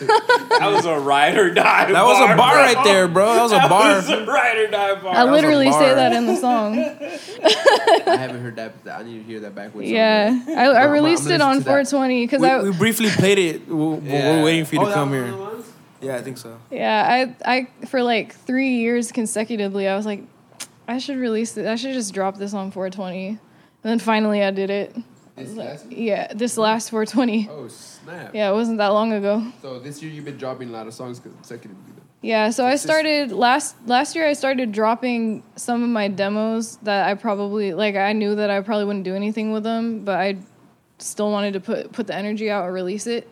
That 0.00 0.70
was 0.72 0.84
a 0.86 0.98
ride 1.00 1.36
or 1.36 1.52
die. 1.52 1.90
That 1.92 2.04
was 2.04 2.18
a 2.30 2.36
bar 2.36 2.52
bro. 2.54 2.62
right 2.62 2.84
there, 2.84 3.08
bro. 3.08 3.34
That 3.34 3.42
was 3.42 3.52
a 3.52 3.56
That 3.56 3.68
bar. 3.70 3.96
was 3.96 4.08
a 4.08 4.24
ride 4.24 4.58
or 4.58 4.66
die 4.70 4.94
bar. 5.02 5.14
I 5.14 5.24
was 5.24 5.30
a 5.30 5.32
literally 5.34 5.72
say 5.72 5.78
bar. 5.78 5.94
that 5.96 6.12
in 6.12 6.26
the 6.26 6.36
song. 6.36 6.78
I 6.78 8.16
haven't 8.16 8.40
heard 8.42 8.56
that. 8.56 8.74
I 8.90 9.02
need 9.02 9.18
to 9.18 9.22
hear 9.24 9.40
that 9.40 9.54
backwards. 9.54 9.88
Yeah, 9.90 10.38
I, 10.48 10.52
I 10.52 10.64
I'm- 10.66 10.76
I'm 10.76 10.90
released 10.90 11.22
it 11.22 11.40
listening 11.40 11.40
on 11.42 11.56
that. 11.58 11.64
420 11.64 12.24
because 12.24 12.40
We, 12.40 12.48
I 12.48 12.62
we 12.62 12.72
briefly 12.72 13.08
played 13.10 13.38
it. 13.38 13.68
We're, 13.68 13.98
Yeah. 14.00 14.36
we're 14.38 14.44
waiting 14.44 14.64
for 14.64 14.74
you 14.76 14.82
Oh, 14.82 14.86
to 14.86 14.92
come 14.94 15.10
here. 15.12 15.22
one 15.24 15.30
of 15.32 15.38
the 15.38 15.44
ones? 15.44 15.66
Yeah, 16.00 16.16
I 16.16 16.22
think 16.22 16.38
so. 16.38 16.58
yeah 16.70 17.34
I 17.44 17.50
I 17.60 17.86
for 17.86 18.02
like 18.02 18.34
three 18.34 18.76
years 18.76 19.10
consecutively 19.10 19.88
I 19.88 19.96
was 19.96 20.04
like 20.06 20.22
I 20.86 20.98
should 20.98 21.16
release 21.16 21.56
it. 21.56 21.66
I 21.66 21.76
should 21.76 21.94
just 21.94 22.12
drop 22.12 22.36
this 22.36 22.52
on 22.52 22.70
420, 22.70 23.28
and 23.28 23.38
then 23.82 23.98
finally 23.98 24.42
I 24.44 24.50
did 24.50 24.68
it. 24.70 24.94
This 25.36 25.54
last? 25.54 25.90
Yeah, 25.90 26.32
this 26.32 26.56
last 26.56 26.90
420. 26.90 27.48
Oh 27.50 27.66
snap! 27.68 28.34
Yeah, 28.34 28.50
it 28.50 28.52
wasn't 28.52 28.78
that 28.78 28.88
long 28.88 29.12
ago. 29.12 29.44
So 29.62 29.80
this 29.80 30.00
year 30.00 30.12
you've 30.12 30.24
been 30.24 30.36
dropping 30.36 30.68
a 30.68 30.72
lot 30.72 30.86
of 30.86 30.94
songs 30.94 31.18
consecutively. 31.18 31.82
Then. 31.88 32.04
Yeah, 32.22 32.50
so 32.50 32.64
I 32.64 32.76
started 32.76 33.32
last 33.32 33.74
last 33.86 34.14
year. 34.14 34.28
I 34.28 34.32
started 34.34 34.70
dropping 34.70 35.42
some 35.56 35.82
of 35.82 35.88
my 35.88 36.06
demos 36.08 36.76
that 36.82 37.08
I 37.08 37.14
probably 37.14 37.74
like. 37.74 37.96
I 37.96 38.12
knew 38.12 38.36
that 38.36 38.48
I 38.48 38.60
probably 38.60 38.84
wouldn't 38.84 39.04
do 39.04 39.16
anything 39.16 39.52
with 39.52 39.64
them, 39.64 40.04
but 40.04 40.20
I 40.20 40.36
still 40.98 41.32
wanted 41.32 41.54
to 41.54 41.60
put 41.60 41.92
put 41.92 42.06
the 42.06 42.14
energy 42.14 42.48
out 42.48 42.64
or 42.64 42.72
release 42.72 43.08
it. 43.08 43.28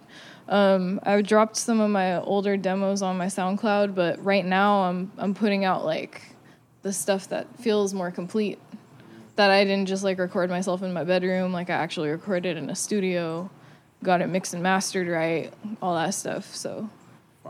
Um, 0.48 0.98
I 1.05 1.22
dropped 1.22 1.57
some 1.57 1.80
of 1.80 1.90
my 1.90 2.20
older 2.20 2.57
demos 2.57 3.00
on 3.00 3.16
my 3.16 3.26
SoundCloud, 3.26 3.94
but 3.94 4.22
right 4.24 4.44
now 4.44 4.82
I'm 4.82 5.12
I'm 5.18 5.34
putting 5.34 5.64
out 5.64 5.84
like 5.84 6.20
the 6.82 6.92
stuff 6.92 7.28
that 7.28 7.46
feels 7.61 7.94
more 7.94 8.11
complete. 8.11 8.59
That 9.43 9.51
I 9.51 9.64
didn't 9.64 9.86
just 9.88 10.05
like 10.05 10.20
record 10.20 10.51
myself 10.51 10.84
in 10.84 10.93
my 10.93 11.03
bedroom. 11.03 11.53
Like 11.53 11.68
I 11.68 11.72
actually 11.74 12.11
recorded 12.11 12.57
in 12.57 12.70
a 12.70 12.76
studio, 12.76 13.51
got 14.05 14.20
it 14.22 14.28
mixed 14.28 14.55
and 14.55 14.62
mastered 14.62 15.09
right, 15.09 15.53
all 15.82 15.97
that 15.97 16.14
stuff. 16.14 16.55
So 16.55 16.88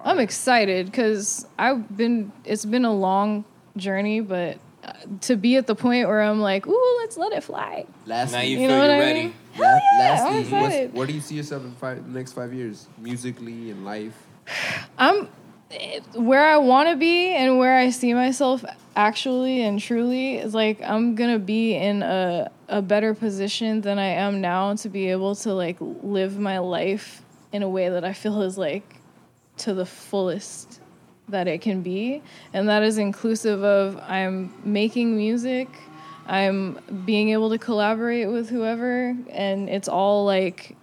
I'm 0.03 0.19
excited 0.19 0.87
because 0.87 1.47
I've 1.59 1.95
been. 1.95 2.33
It's 2.47 2.65
been 2.65 2.87
a 2.87 2.93
long 2.95 3.45
journey, 3.77 4.21
but 4.21 4.59
uh, 4.83 4.93
to 5.23 5.37
be 5.37 5.57
at 5.57 5.67
the 5.67 5.75
point 5.75 6.09
where 6.09 6.23
I'm 6.23 6.41
like, 6.41 6.67
"Ooh, 6.67 6.97
let's 7.01 7.19
let 7.19 7.33
it 7.35 7.43
fly." 7.45 7.85
Lastly, 8.07 8.39
Now 8.39 8.43
you, 8.43 8.51
You 8.53 8.57
feel 8.57 8.69
know 8.69 8.79
what 8.79 8.85
you're 8.87 8.95
I 8.95 8.99
ready. 8.99 9.23
mean? 9.25 9.35
la- 9.59 9.79
yeah, 9.99 10.27
I'm 10.27 10.39
excited. 10.41 10.95
where 10.95 11.07
do 11.07 11.13
you 11.13 11.21
see 11.21 11.35
yourself 11.35 11.63
in 11.63 11.73
five, 11.75 12.03
the 12.11 12.19
next 12.19 12.33
five 12.33 12.55
years, 12.55 12.89
musically 12.97 13.71
and 13.71 13.85
life? 13.85 14.17
I'm 14.97 15.29
where 16.15 16.47
I 16.47 16.57
want 16.59 16.89
to 16.89 16.97
be 16.97 17.35
and 17.35 17.59
where 17.59 17.77
I 17.77 17.91
see 17.91 18.15
myself 18.15 18.65
actually 18.95 19.63
and 19.63 19.81
truly 19.81 20.37
is 20.37 20.55
like 20.55 20.83
I'm 20.83 21.15
gonna 21.15 21.39
be 21.39 21.75
in 21.75 22.03
a 22.03 22.51
a 22.69 22.83
better 22.83 23.15
position 23.15 23.81
than 23.81 23.99
I 23.99 24.07
am 24.07 24.41
now 24.41 24.75
to 24.77 24.89
be 24.89 25.11
able 25.11 25.35
to 25.37 25.55
like 25.55 25.77
live 25.81 26.39
my 26.39 26.59
life 26.59 27.23
in 27.53 27.63
a 27.63 27.69
way 27.69 27.89
that 27.89 28.05
I 28.05 28.13
feel 28.13 28.43
is 28.43 28.59
like 28.59 29.01
to 29.59 29.75
the 29.75 29.87
fullest 29.87 30.81
that 31.29 31.49
it 31.49 31.61
can 31.61 31.83
be. 31.83 32.23
And 32.53 32.69
that 32.69 32.83
is 32.83 32.99
inclusive 32.99 33.63
of 33.63 33.99
I'm 33.99 34.53
making 34.65 35.17
music 35.17 35.69
I'm 36.27 36.79
being 37.05 37.31
able 37.31 37.51
to 37.51 37.59
collaborate 37.59 38.29
with 38.29 38.49
whoever 38.49 39.17
and 39.31 39.69
it's 39.69 39.89
all 39.89 40.25
like 40.25 40.77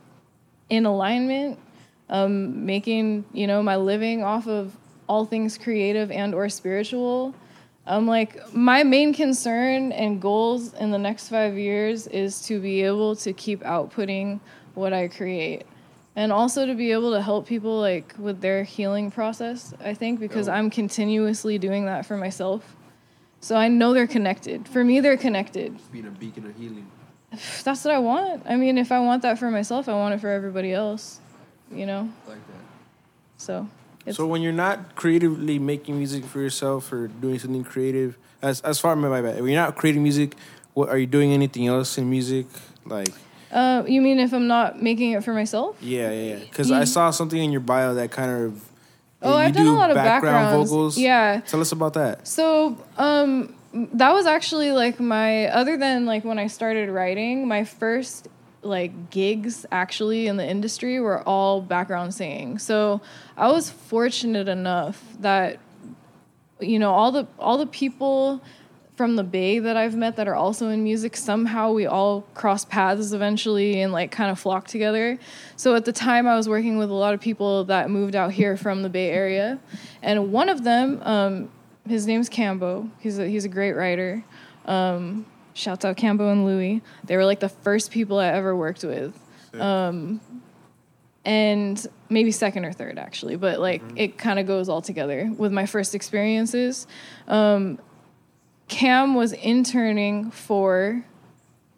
in 0.69 0.85
alignment. 0.85 1.59
Um, 2.11 2.65
making 2.65 3.25
you 3.33 3.45
know 3.45 3.61
my 3.61 3.75
living 3.75 4.23
off 4.23 4.47
of 4.47 4.75
all 5.09 5.25
things 5.25 5.57
creative 5.57 6.11
and 6.11 6.33
or 6.33 6.47
spiritual. 6.47 7.33
Um, 7.87 8.07
like 8.07 8.53
my 8.53 8.83
main 8.83 9.13
concern 9.13 9.91
and 9.91 10.21
goals 10.21 10.75
in 10.75 10.91
the 10.91 10.99
next 10.99 11.29
five 11.29 11.57
years 11.57 12.05
is 12.07 12.41
to 12.43 12.61
be 12.61 12.83
able 12.83 13.15
to 13.17 13.33
keep 13.33 13.61
outputting 13.63 14.39
what 14.75 14.93
i 14.93 15.07
create. 15.07 15.63
And 16.15 16.31
also 16.31 16.65
to 16.65 16.75
be 16.75 16.91
able 16.91 17.11
to 17.13 17.21
help 17.21 17.47
people 17.47 17.79
like 17.79 18.13
with 18.19 18.39
their 18.41 18.63
healing 18.63 19.09
process 19.09 19.73
i 19.83 19.93
think 19.93 20.19
because 20.19 20.45
Dope. 20.45 20.55
i'm 20.55 20.69
continuously 20.69 21.57
doing 21.57 21.85
that 21.85 22.05
for 22.05 22.15
myself. 22.15 22.75
So 23.41 23.55
i 23.55 23.67
know 23.67 23.93
they're 23.93 24.07
connected. 24.07 24.67
For 24.67 24.83
me 24.83 24.99
they're 24.99 25.17
connected. 25.17 25.75
Being 25.91 26.05
a 26.05 26.11
beacon 26.11 26.45
of 26.45 26.55
healing. 26.55 26.87
that's 27.63 27.83
what 27.83 27.95
i 27.95 27.99
want. 27.99 28.43
I 28.45 28.55
mean 28.55 28.77
if 28.77 28.91
i 28.91 28.99
want 28.99 29.23
that 29.23 29.39
for 29.39 29.49
myself 29.49 29.89
i 29.89 29.93
want 29.93 30.13
it 30.13 30.21
for 30.21 30.29
everybody 30.29 30.71
else 30.71 31.19
you 31.71 31.85
know? 31.85 32.09
Like 32.27 32.45
that. 32.47 32.63
so 33.37 33.67
it's 34.09 34.17
So 34.17 34.25
when 34.27 34.41
you're 34.41 34.51
not 34.51 34.95
creatively 34.95 35.59
making 35.59 35.97
music 35.97 36.25
for 36.25 36.39
yourself 36.41 36.91
or 36.91 37.07
doing 37.07 37.39
something 37.39 37.63
creative, 37.63 38.17
as 38.41 38.61
as 38.61 38.79
far 38.79 38.93
as 38.93 38.97
my 38.99 39.21
bad, 39.21 39.41
when 39.41 39.51
you're 39.53 39.61
not 39.61 39.75
creating 39.75 40.03
music, 40.03 40.35
what 40.73 40.89
are 40.89 40.97
you 40.97 41.07
doing 41.07 41.31
anything 41.33 41.67
else 41.67 41.97
in 41.97 42.09
music? 42.09 42.45
Like 42.85 43.09
Uh, 43.51 43.83
you 43.87 44.01
mean 44.01 44.19
if 44.19 44.31
I'm 44.33 44.47
not 44.47 44.81
making 44.81 45.11
it 45.13 45.23
for 45.23 45.33
myself? 45.33 45.75
yeah, 45.81 46.11
yeah, 46.11 46.35
yeah. 46.35 46.39
Because 46.45 46.71
I 46.71 46.83
saw 46.85 47.09
something 47.11 47.41
in 47.41 47.51
your 47.51 47.61
bio 47.61 47.93
that 47.95 48.11
kind 48.11 48.31
of 48.31 48.65
Oh, 49.21 49.31
you 49.31 49.35
I've 49.35 49.53
done 49.53 49.65
do 49.65 49.75
a 49.75 49.79
lot 49.83 49.89
of 49.91 49.95
backgrounds. 49.95 50.69
vocals. 50.71 50.97
Yeah. 50.97 51.41
Tell 51.47 51.59
us 51.59 51.71
about 51.73 51.93
that. 51.93 52.25
So, 52.27 52.77
um, 52.97 53.53
that 53.73 54.13
was 54.13 54.25
actually 54.25 54.71
like 54.71 54.99
my 54.99 55.47
other 55.47 55.75
than 55.77 56.05
like 56.05 56.23
when 56.23 56.39
I 56.39 56.47
started 56.47 56.89
writing, 56.89 57.47
my 57.47 57.63
first 57.65 58.27
like 58.61 59.09
gigs 59.09 59.65
actually 59.71 60.27
in 60.27 60.37
the 60.37 60.47
industry 60.47 60.99
were 60.99 61.21
all 61.27 61.61
background 61.61 62.13
singing. 62.13 62.59
So 62.59 63.01
I 63.37 63.51
was 63.51 63.69
fortunate 63.69 64.47
enough 64.47 65.01
that 65.19 65.59
you 66.59 66.79
know 66.79 66.91
all 66.91 67.11
the 67.11 67.27
all 67.37 67.57
the 67.57 67.67
people 67.67 68.41
from 68.99 69.15
the 69.15 69.23
bay 69.23 69.59
that 69.59 69.77
I've 69.77 69.95
met 69.95 70.17
that 70.17 70.27
are 70.27 70.35
also 70.35 70.67
in 70.67 70.83
music 70.83 71.15
somehow 71.15 71.71
we 71.71 71.85
all 71.85 72.23
cross 72.33 72.65
paths 72.65 73.13
eventually 73.13 73.81
and 73.81 73.93
like 73.93 74.11
kind 74.11 74.29
of 74.29 74.37
flock 74.37 74.67
together. 74.67 75.17
So 75.55 75.73
at 75.75 75.85
the 75.85 75.93
time 75.93 76.27
I 76.27 76.35
was 76.35 76.49
working 76.49 76.77
with 76.77 76.89
a 76.89 76.93
lot 76.93 77.13
of 77.13 77.21
people 77.21 77.63
that 77.65 77.89
moved 77.89 78.13
out 78.13 78.33
here 78.33 78.57
from 78.57 78.81
the 78.81 78.89
Bay 78.89 79.09
Area, 79.09 79.57
and 80.01 80.33
one 80.33 80.49
of 80.49 80.65
them, 80.65 81.01
um, 81.03 81.49
his 81.87 82.07
name's 82.07 82.29
Cambo. 82.29 82.89
He's 82.99 83.19
a, 83.19 83.25
he's 83.25 83.45
a 83.45 83.47
great 83.47 83.71
writer. 83.71 84.21
Um, 84.65 85.25
shouts 85.53 85.85
out 85.85 85.97
Cambo 85.97 86.31
and 86.31 86.45
Louie. 86.45 86.81
They 87.03 87.15
were 87.17 87.25
like 87.25 87.39
the 87.39 87.49
first 87.49 87.91
people 87.91 88.19
I 88.19 88.27
ever 88.27 88.55
worked 88.55 88.83
with. 88.83 89.19
Um, 89.59 90.21
and 91.25 91.85
maybe 92.09 92.31
second 92.31 92.65
or 92.65 92.73
third 92.73 92.97
actually, 92.97 93.35
but 93.35 93.59
like 93.59 93.81
it 93.95 94.17
kind 94.17 94.39
of 94.39 94.47
goes 94.47 94.69
all 94.69 94.81
together 94.81 95.31
with 95.37 95.51
my 95.51 95.65
first 95.65 95.93
experiences. 95.95 96.87
Um, 97.27 97.79
Cam 98.67 99.15
was 99.15 99.33
interning 99.33 100.31
for 100.31 101.03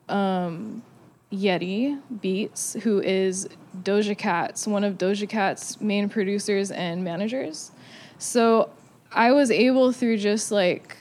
um, 0.09 0.83
Yeti 1.31 1.99
Beats, 2.21 2.73
who 2.83 3.01
is 3.01 3.47
Doja 3.83 4.17
Cat's 4.17 4.67
one 4.67 4.83
of 4.83 4.97
Doja 4.97 5.27
Cat's 5.27 5.79
main 5.81 6.09
producers 6.09 6.71
and 6.71 7.03
managers. 7.03 7.71
So 8.19 8.69
I 9.11 9.31
was 9.31 9.49
able 9.49 9.91
through 9.91 10.17
just 10.17 10.51
like 10.51 10.97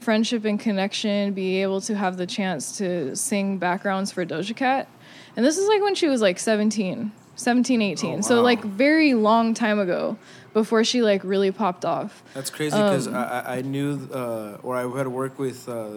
friendship 0.00 0.44
and 0.44 0.58
connection 0.60 1.32
be 1.32 1.62
able 1.62 1.80
to 1.82 1.94
have 1.96 2.16
the 2.16 2.26
chance 2.26 2.78
to 2.78 3.14
sing 3.16 3.58
backgrounds 3.58 4.12
for 4.12 4.24
Doja 4.24 4.54
Cat. 4.54 4.88
And 5.36 5.44
this 5.44 5.58
is 5.58 5.68
like 5.68 5.82
when 5.82 5.94
she 5.94 6.08
was 6.08 6.20
like 6.22 6.38
17, 6.38 7.12
17, 7.36 7.82
18. 7.82 8.22
So 8.22 8.42
like 8.42 8.62
very 8.62 9.14
long 9.14 9.54
time 9.54 9.78
ago 9.78 10.16
before 10.52 10.84
she 10.84 11.02
like 11.02 11.22
really 11.24 11.50
popped 11.50 11.84
off. 11.84 12.22
That's 12.34 12.50
crazy 12.50 12.76
because 12.76 13.08
Um, 13.08 13.14
I, 13.14 13.56
I 13.56 13.62
knew 13.62 14.08
uh, 14.12 14.58
or 14.62 14.76
I 14.76 14.98
had 14.98 15.08
worked 15.08 15.38
with 15.38 15.68
uh, 15.68 15.88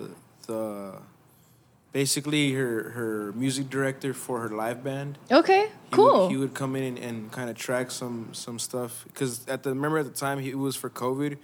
the 0.47 0.93
basically 1.91 2.53
her 2.53 2.89
her 2.91 3.31
music 3.33 3.69
director 3.69 4.13
for 4.13 4.41
her 4.41 4.49
live 4.49 4.83
band. 4.83 5.17
Okay, 5.31 5.67
He 5.67 5.71
cool. 5.91 6.23
Would, 6.23 6.31
he 6.31 6.37
would 6.37 6.53
come 6.53 6.75
in 6.75 6.83
and, 6.83 6.97
and 6.99 7.31
kind 7.31 7.49
of 7.49 7.57
track 7.57 7.91
some 7.91 8.29
some 8.33 8.59
stuff 8.59 9.05
because 9.07 9.47
at 9.47 9.63
the 9.63 9.69
remember 9.69 9.99
at 9.99 10.05
the 10.05 10.11
time 10.19 10.39
he, 10.39 10.49
it 10.49 10.57
was 10.57 10.75
for 10.75 10.89
COVID. 10.89 11.37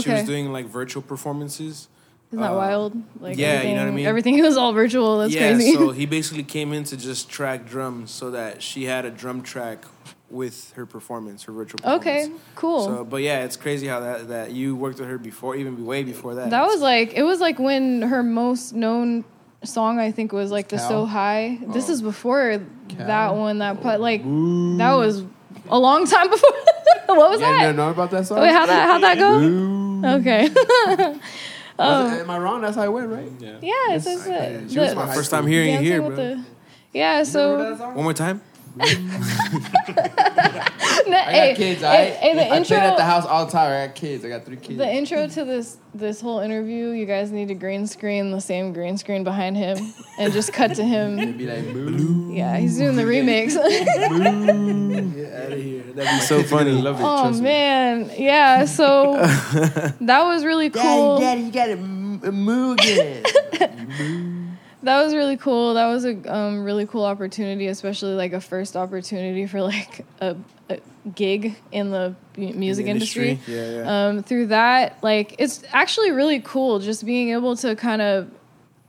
She 0.00 0.10
was 0.10 0.24
doing 0.24 0.52
like 0.52 0.66
virtual 0.66 1.02
performances, 1.02 1.88
Isn't 2.32 2.40
that 2.40 2.52
Uh, 2.52 2.56
wild? 2.56 2.92
Like 3.20 3.36
yeah, 3.36 3.62
you 3.62 3.74
know 3.74 3.74
everything, 3.74 3.76
what 3.76 3.86
I 3.86 3.90
mean? 3.90 4.06
Everything 4.06 4.42
was 4.42 4.56
all 4.56 4.72
virtual. 4.72 5.18
That's 5.18 5.34
yeah, 5.34 5.52
crazy. 5.52 5.74
so 5.74 5.90
he 5.90 6.06
basically 6.18 6.42
came 6.44 6.72
in 6.72 6.84
to 6.84 6.96
just 6.96 7.28
track 7.28 7.66
drums 7.68 8.10
so 8.10 8.30
that 8.30 8.62
she 8.62 8.84
had 8.84 9.04
a 9.04 9.10
drum 9.10 9.42
track 9.42 9.84
with 10.30 10.72
her 10.76 10.86
performance, 10.86 11.42
her 11.42 11.52
virtual 11.52 11.78
performance. 11.78 12.00
okay, 12.06 12.32
cool. 12.54 12.86
So, 12.86 13.04
but 13.04 13.20
yeah, 13.20 13.44
it's 13.44 13.56
crazy 13.56 13.86
how 13.86 14.00
that 14.00 14.28
that 14.28 14.52
you 14.52 14.74
worked 14.74 14.98
with 14.98 15.08
her 15.10 15.18
before, 15.18 15.56
even 15.56 15.84
way 15.84 16.04
before 16.04 16.34
that. 16.36 16.48
That 16.50 16.66
was 16.66 16.80
like 16.80 17.12
it 17.14 17.22
was 17.22 17.38
like 17.40 17.58
when 17.58 18.00
her 18.02 18.22
most 18.22 18.72
known 18.74 19.24
song 19.62 19.98
I 20.00 20.10
think 20.10 20.32
was 20.32 20.50
like 20.50 20.68
the 20.68 20.78
Cal? 20.78 20.88
So 20.88 21.04
High. 21.04 21.58
This 21.68 21.90
Oh. 21.90 21.92
is 21.92 22.00
before 22.02 22.62
Cal? 22.88 23.06
that 23.06 23.36
one. 23.36 23.58
That 23.58 23.82
put 23.82 24.00
like 24.00 24.22
that 24.22 24.94
was 24.94 25.22
a 25.68 25.78
long 25.78 26.06
time 26.06 26.30
before. 26.34 26.50
what 27.08 27.30
was 27.30 27.40
You 27.40 27.46
guys 27.46 27.58
that? 27.58 27.62
didn't 27.66 27.76
know 27.76 27.90
about 27.90 28.10
that 28.12 28.26
song? 28.26 28.40
Wait, 28.40 28.52
how 28.52 28.64
that 28.64 28.86
how 28.88 28.98
that 29.00 29.18
go? 29.18 29.38
Boo. 29.38 30.06
Okay. 30.16 30.48
Was 31.78 32.12
oh. 32.12 32.20
Am 32.20 32.30
I 32.30 32.38
wrong? 32.38 32.60
That's 32.60 32.76
how 32.76 32.82
it 32.82 32.92
went, 32.92 33.08
right? 33.08 33.30
Yeah. 33.38 33.58
yeah, 33.62 33.94
it's 33.94 34.04
just 34.04 34.26
okay. 34.26 34.56
the, 34.56 34.80
was 34.80 34.90
the 34.90 34.96
my 34.96 35.14
first 35.14 35.30
time 35.30 35.46
hearing 35.46 35.74
it 35.74 35.80
here, 35.80 36.00
bro. 36.00 36.14
the- 36.14 36.44
yeah, 36.92 37.10
Remember 37.18 37.24
so 37.24 37.74
that? 37.76 37.94
One 37.94 38.04
more 38.04 38.12
time. 38.12 38.42
I 38.80 38.86
hey, 41.04 41.48
got 41.50 41.56
kids. 41.56 41.80
hey, 41.82 41.86
I, 41.86 42.04
hey, 42.10 42.34
the 42.34 42.46
I 42.52 42.56
intro 42.56 42.76
at 42.76 42.96
the 42.96 43.04
house 43.04 43.26
all 43.26 43.44
the 43.46 43.52
time. 43.52 43.70
I 43.70 43.86
got 43.86 43.94
kids. 43.94 44.24
I 44.24 44.28
got 44.28 44.44
three 44.44 44.56
kids. 44.56 44.78
The 44.78 44.90
intro 44.90 45.26
to 45.26 45.44
this 45.44 45.76
this 45.94 46.20
whole 46.20 46.40
interview, 46.40 46.90
you 46.90 47.04
guys 47.04 47.30
need 47.30 47.48
to 47.48 47.54
green 47.54 47.86
screen 47.86 48.30
the 48.30 48.40
same 48.40 48.72
green 48.72 48.96
screen 48.96 49.24
behind 49.24 49.56
him 49.56 49.92
and 50.18 50.32
just 50.32 50.52
cut 50.52 50.74
to 50.76 50.84
him. 50.84 51.16
Be 51.36 51.46
like, 51.46 51.72
boo. 51.72 52.32
Yeah, 52.32 52.56
he's 52.56 52.78
doing 52.78 52.96
the 52.96 53.02
remix. 53.02 53.54
Get 55.14 55.32
out 55.34 55.52
of 55.52 55.58
here. 55.60 55.81
That'd 55.94 56.20
be 56.20 56.26
so 56.26 56.42
funny. 56.42 56.72
Love 56.72 57.00
it. 57.00 57.04
oh 57.04 57.22
trust 57.22 57.38
me. 57.38 57.44
man, 57.44 58.10
yeah. 58.16 58.64
So 58.64 59.16
that 60.00 60.22
was 60.24 60.44
really 60.44 60.70
cool. 60.70 61.20
you 61.20 61.52
gotta 61.52 61.76
move 61.76 62.78
again. 62.78 63.22
That 64.84 65.04
was 65.04 65.14
really 65.14 65.36
cool. 65.36 65.74
That 65.74 65.86
was 65.86 66.04
a 66.04 66.34
um, 66.34 66.64
really 66.64 66.86
cool 66.86 67.04
opportunity, 67.04 67.68
especially 67.68 68.14
like 68.14 68.32
a 68.32 68.40
first 68.40 68.76
opportunity 68.76 69.46
for 69.46 69.62
like 69.62 70.04
a, 70.20 70.36
a 70.68 70.80
gig 71.14 71.56
in 71.70 71.90
the 71.90 72.16
mu- 72.36 72.52
music 72.54 72.86
industry. 72.86 73.38
Yeah, 73.46 73.70
yeah. 73.70 74.06
um, 74.08 74.22
through 74.24 74.48
that 74.48 74.98
like 75.02 75.36
it's 75.38 75.62
actually 75.72 76.10
really 76.10 76.40
cool 76.40 76.80
just 76.80 77.06
being 77.06 77.30
able 77.30 77.56
to 77.56 77.76
kind 77.76 78.02
of 78.02 78.30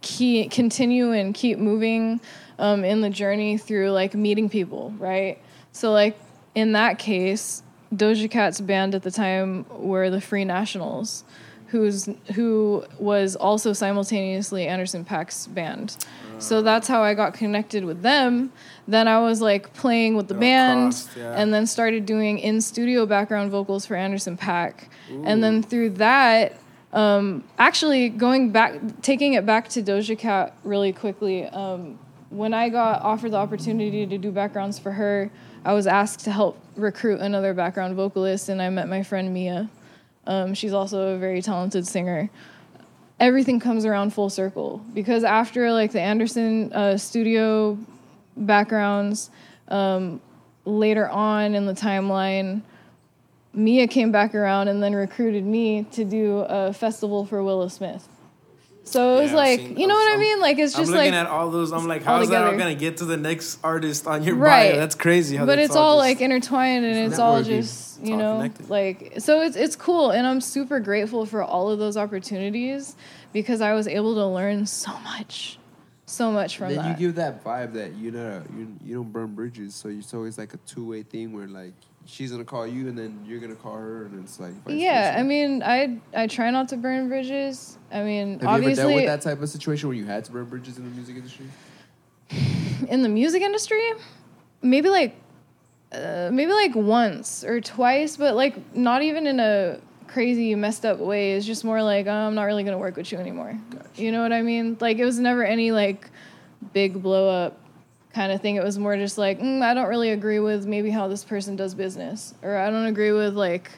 key, 0.02 0.48
continue 0.50 1.12
and 1.12 1.34
keep 1.34 1.60
moving 1.60 2.20
um, 2.60 2.84
in 2.84 3.02
the 3.02 3.10
journey 3.10 3.58
through 3.58 3.92
like 3.92 4.14
meeting 4.14 4.50
people 4.50 4.94
right 5.00 5.40
so 5.72 5.92
like 5.92 6.18
in 6.56 6.72
that 6.74 7.00
case 7.00 7.64
doja 7.94 8.30
cat's 8.30 8.62
band 8.62 8.96
at 8.96 9.04
the 9.04 9.12
time 9.12 9.66
were 9.70 10.10
the 10.10 10.22
free 10.22 10.46
nationals 10.46 11.24
who's 11.68 12.08
who 12.36 12.84
was 13.00 13.36
also 13.36 13.74
simultaneously 13.74 14.68
Anderson 14.68 15.04
.Paak's 15.04 15.48
band 15.48 15.98
so 16.38 16.62
that's 16.62 16.88
how 16.88 17.02
i 17.02 17.14
got 17.14 17.34
connected 17.34 17.86
with 17.86 18.02
them 18.02 18.52
then 18.88 19.08
i 19.08 19.20
was 19.20 19.42
like 19.42 19.74
playing 19.74 20.16
with 20.16 20.28
the 20.28 20.34
band 20.34 20.92
crossed, 20.92 21.10
yeah. 21.18 21.34
and 21.34 21.54
then 21.54 21.66
started 21.66 22.06
doing 22.06 22.38
in 22.40 22.62
studio 22.62 23.06
background 23.06 23.52
vocals 23.52 23.86
for 23.86 23.96
Anderson 23.96 24.38
.Paak. 24.38 24.88
And 25.26 25.44
then 25.44 25.62
through 25.64 25.92
that, 25.92 26.58
um, 26.92 27.44
actually 27.58 28.10
going 28.10 28.52
back, 28.52 28.80
taking 29.02 29.34
it 29.34 29.46
back 29.46 29.68
to 29.70 29.84
Doja 29.84 30.18
Cat 30.18 30.56
really 30.64 30.94
quickly. 30.94 31.46
Um, 31.46 32.00
when 32.30 32.54
I 32.54 32.70
got 32.70 33.02
offered 33.02 33.32
the 33.32 33.38
opportunity 33.38 34.06
to 34.08 34.18
do 34.18 34.32
backgrounds 34.32 34.80
for 34.80 34.92
her, 34.92 35.30
I 35.66 35.74
was 35.74 35.88
asked 35.88 36.22
to 36.22 36.32
help 36.32 36.60
recruit 36.76 37.22
another 37.22 37.54
background 37.54 37.96
vocalist, 37.96 38.50
and 38.50 38.62
I 38.62 38.70
met 38.70 38.90
my 38.90 39.02
friend 39.04 39.34
Mia. 39.34 39.70
Um, 40.28 40.54
she's 40.54 40.74
also 40.74 41.16
a 41.16 41.18
very 41.18 41.42
talented 41.42 41.88
singer. 41.88 42.30
Everything 43.20 43.60
comes 43.60 43.86
around 43.86 44.14
full 44.14 44.30
circle 44.30 44.84
because 44.94 45.24
after 45.24 45.72
like 45.72 45.92
the 45.92 46.02
Anderson 46.02 46.74
uh, 46.74 46.98
studio 46.98 47.78
backgrounds, 48.36 49.30
um, 49.70 50.20
later 50.66 51.08
on 51.08 51.56
in 51.56 51.66
the 51.66 51.74
timeline, 51.74 52.62
Mia 53.54 53.88
came 53.88 54.12
back 54.12 54.36
around 54.36 54.68
and 54.68 54.84
then 54.84 54.94
recruited 54.94 55.46
me 55.46 55.84
to 55.92 56.04
do 56.04 56.40
a 56.40 56.74
festival 56.74 57.26
for 57.26 57.44
Willow 57.44 57.68
Smith. 57.68 58.08
So 58.86 59.18
it 59.18 59.22
was 59.24 59.32
Yeah, 59.32 59.38
like, 59.38 59.60
seen- 59.60 59.78
you 59.78 59.88
know 59.88 59.96
what 59.96 60.14
I 60.14 60.18
mean? 60.18 60.40
Like 60.42 60.60
it's 60.60 60.74
just 60.74 60.78
I'm 60.78 60.82
just 60.84 60.92
looking 60.92 61.12
like, 61.14 61.22
at 61.22 61.28
all 61.28 61.50
those. 61.50 61.72
I'm 61.72 61.88
like, 61.88 62.06
all 62.06 62.18
how's 62.20 62.30
that 62.30 62.44
all 62.44 62.52
together. 62.52 62.58
gonna 62.72 62.76
get 62.80 62.98
to 62.98 63.06
the 63.06 63.16
next 63.18 63.60
artist 63.64 64.06
on 64.08 64.24
your 64.24 64.36
Right. 64.36 64.72
bio? 64.72 64.80
That's 64.80 64.96
crazy. 64.96 65.38
How 65.38 65.46
but 65.46 65.56
that's 65.56 65.68
it's 65.70 65.76
all 65.76 65.98
just- 65.98 66.08
like 66.10 66.22
intertwined 66.22 66.84
and 66.86 66.98
it's 67.12 67.18
all 67.20 67.42
just 67.44 68.00
It's 68.00 68.08
you 68.10 68.14
all 68.16 68.20
know 68.20 68.36
connected. 68.38 68.70
like 68.70 69.14
so 69.20 69.42
it's 69.42 69.56
it's 69.56 69.76
cool 69.78 70.12
and 70.12 70.28
I'm 70.28 70.42
super 70.42 70.80
grateful 70.82 71.26
for 71.26 71.42
all 71.42 71.70
of 71.72 71.80
those 71.80 71.96
opportunities 71.96 72.96
because 73.32 73.62
I 73.62 73.74
was 73.74 73.88
able 73.88 74.16
to 74.16 74.26
learn 74.28 74.66
so 74.66 74.92
much, 75.00 75.58
so 76.06 76.32
much 76.32 76.58
from 76.58 76.70
Then 76.70 76.78
that. 76.80 77.00
you 77.00 77.08
give 77.08 77.16
that 77.16 77.42
vibe 77.44 77.74
that 77.74 77.94
you 77.96 78.12
know 78.12 78.44
you 78.56 78.76
you 78.84 78.96
don't 78.96 79.14
burn 79.14 79.34
bridges, 79.34 79.76
so 79.76 79.88
it's 79.90 80.14
always 80.14 80.38
like 80.38 80.54
a 80.54 80.58
two 80.68 80.86
way 80.90 81.04
thing 81.04 81.32
where 81.32 81.48
like 81.48 81.74
she's 82.06 82.32
gonna 82.32 82.44
call 82.44 82.68
you 82.68 82.88
and 82.88 82.98
then 82.98 83.24
you're 83.26 83.40
gonna 83.40 83.56
call 83.56 83.76
her 83.76 84.06
and 84.06 84.24
it's 84.24 84.40
like 84.40 84.54
yeah. 84.68 85.16
I 85.18 85.24
mean, 85.24 85.64
I 85.64 86.00
I 86.16 86.28
try 86.28 86.50
not 86.50 86.70
to 86.70 86.78
burn 86.78 87.08
bridges. 87.08 87.78
I 87.92 88.04
mean, 88.04 88.40
Have 88.40 88.64
you 88.64 88.70
ever 88.70 88.76
dealt 88.76 88.94
with 88.94 89.06
that 89.06 89.22
type 89.22 89.42
of 89.42 89.50
situation 89.50 89.88
where 89.90 89.98
you 89.98 90.06
had 90.06 90.26
to 90.26 90.32
burn 90.32 90.46
bridges 90.46 90.78
in 90.78 90.84
the 90.84 90.90
music 90.90 91.16
industry? 91.16 91.46
in 92.90 93.02
the 93.02 93.10
music 93.10 93.42
industry, 93.42 93.92
maybe 94.62 94.90
like 94.90 95.16
uh, 95.92 96.30
maybe 96.32 96.52
like 96.52 96.76
once 96.76 97.44
or 97.44 97.62
twice, 97.62 98.18
but 98.18 98.36
like 98.36 98.76
not 98.76 99.04
even 99.04 99.28
in 99.28 99.40
a 99.40 99.80
crazy 100.08 100.54
messed 100.56 100.86
up 100.86 101.00
way. 101.00 101.34
It's 101.34 101.46
just 101.46 101.64
more 101.64 101.82
like 101.82 102.08
oh, 102.08 102.12
I'm 102.12 102.36
not 102.36 102.44
really 102.44 102.64
gonna 102.64 102.78
work 102.78 102.96
with 102.96 103.12
you 103.12 103.18
anymore. 103.18 103.60
You 103.96 104.12
know 104.12 104.22
what 104.22 104.34
I 104.34 104.42
mean? 104.42 104.78
Like 104.80 104.98
it 104.98 105.06
was 105.06 105.20
never 105.20 105.44
any 105.44 105.72
like 105.72 106.10
big 106.74 107.02
blow 107.02 107.30
up 107.30 107.60
kind 108.14 108.32
of 108.32 108.42
thing. 108.42 108.56
It 108.56 108.64
was 108.64 108.78
more 108.80 108.96
just 108.98 109.18
like 109.18 109.40
mm, 109.40 109.62
I 109.62 109.74
don't 109.74 109.88
really 109.88 110.12
agree 110.12 110.40
with 110.40 110.66
maybe 110.66 110.90
how 110.90 111.08
this 111.08 111.24
person 111.24 111.56
does 111.56 111.74
business, 111.76 112.34
or 112.42 112.58
I 112.58 112.70
don't 112.70 112.86
agree 112.86 113.12
with 113.12 113.36
like 113.36 113.72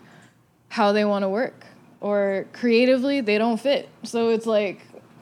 how 0.69 0.91
they 0.91 1.05
want 1.05 1.23
to 1.23 1.29
work, 1.29 1.65
or 2.01 2.45
creatively 2.53 3.21
they 3.21 3.37
don't 3.37 3.59
fit. 3.59 3.89
So 4.03 4.29
it's 4.29 4.45
like 4.45 4.79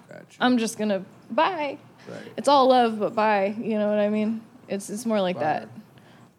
Gotcha. 0.10 0.38
I'm 0.40 0.58
just 0.58 0.78
gonna 0.78 1.06
bye 1.32 1.78
right. 2.08 2.34
it's 2.38 2.48
all 2.48 2.68
love 2.68 3.00
but 3.00 3.16
bye 3.16 3.56
you 3.58 3.78
know 3.78 3.90
what 3.90 4.00
i 4.00 4.10
mean 4.10 4.42
it's 4.68 4.90
it's 4.90 5.06
more 5.06 5.22
like 5.22 5.36
Bye. 5.36 5.66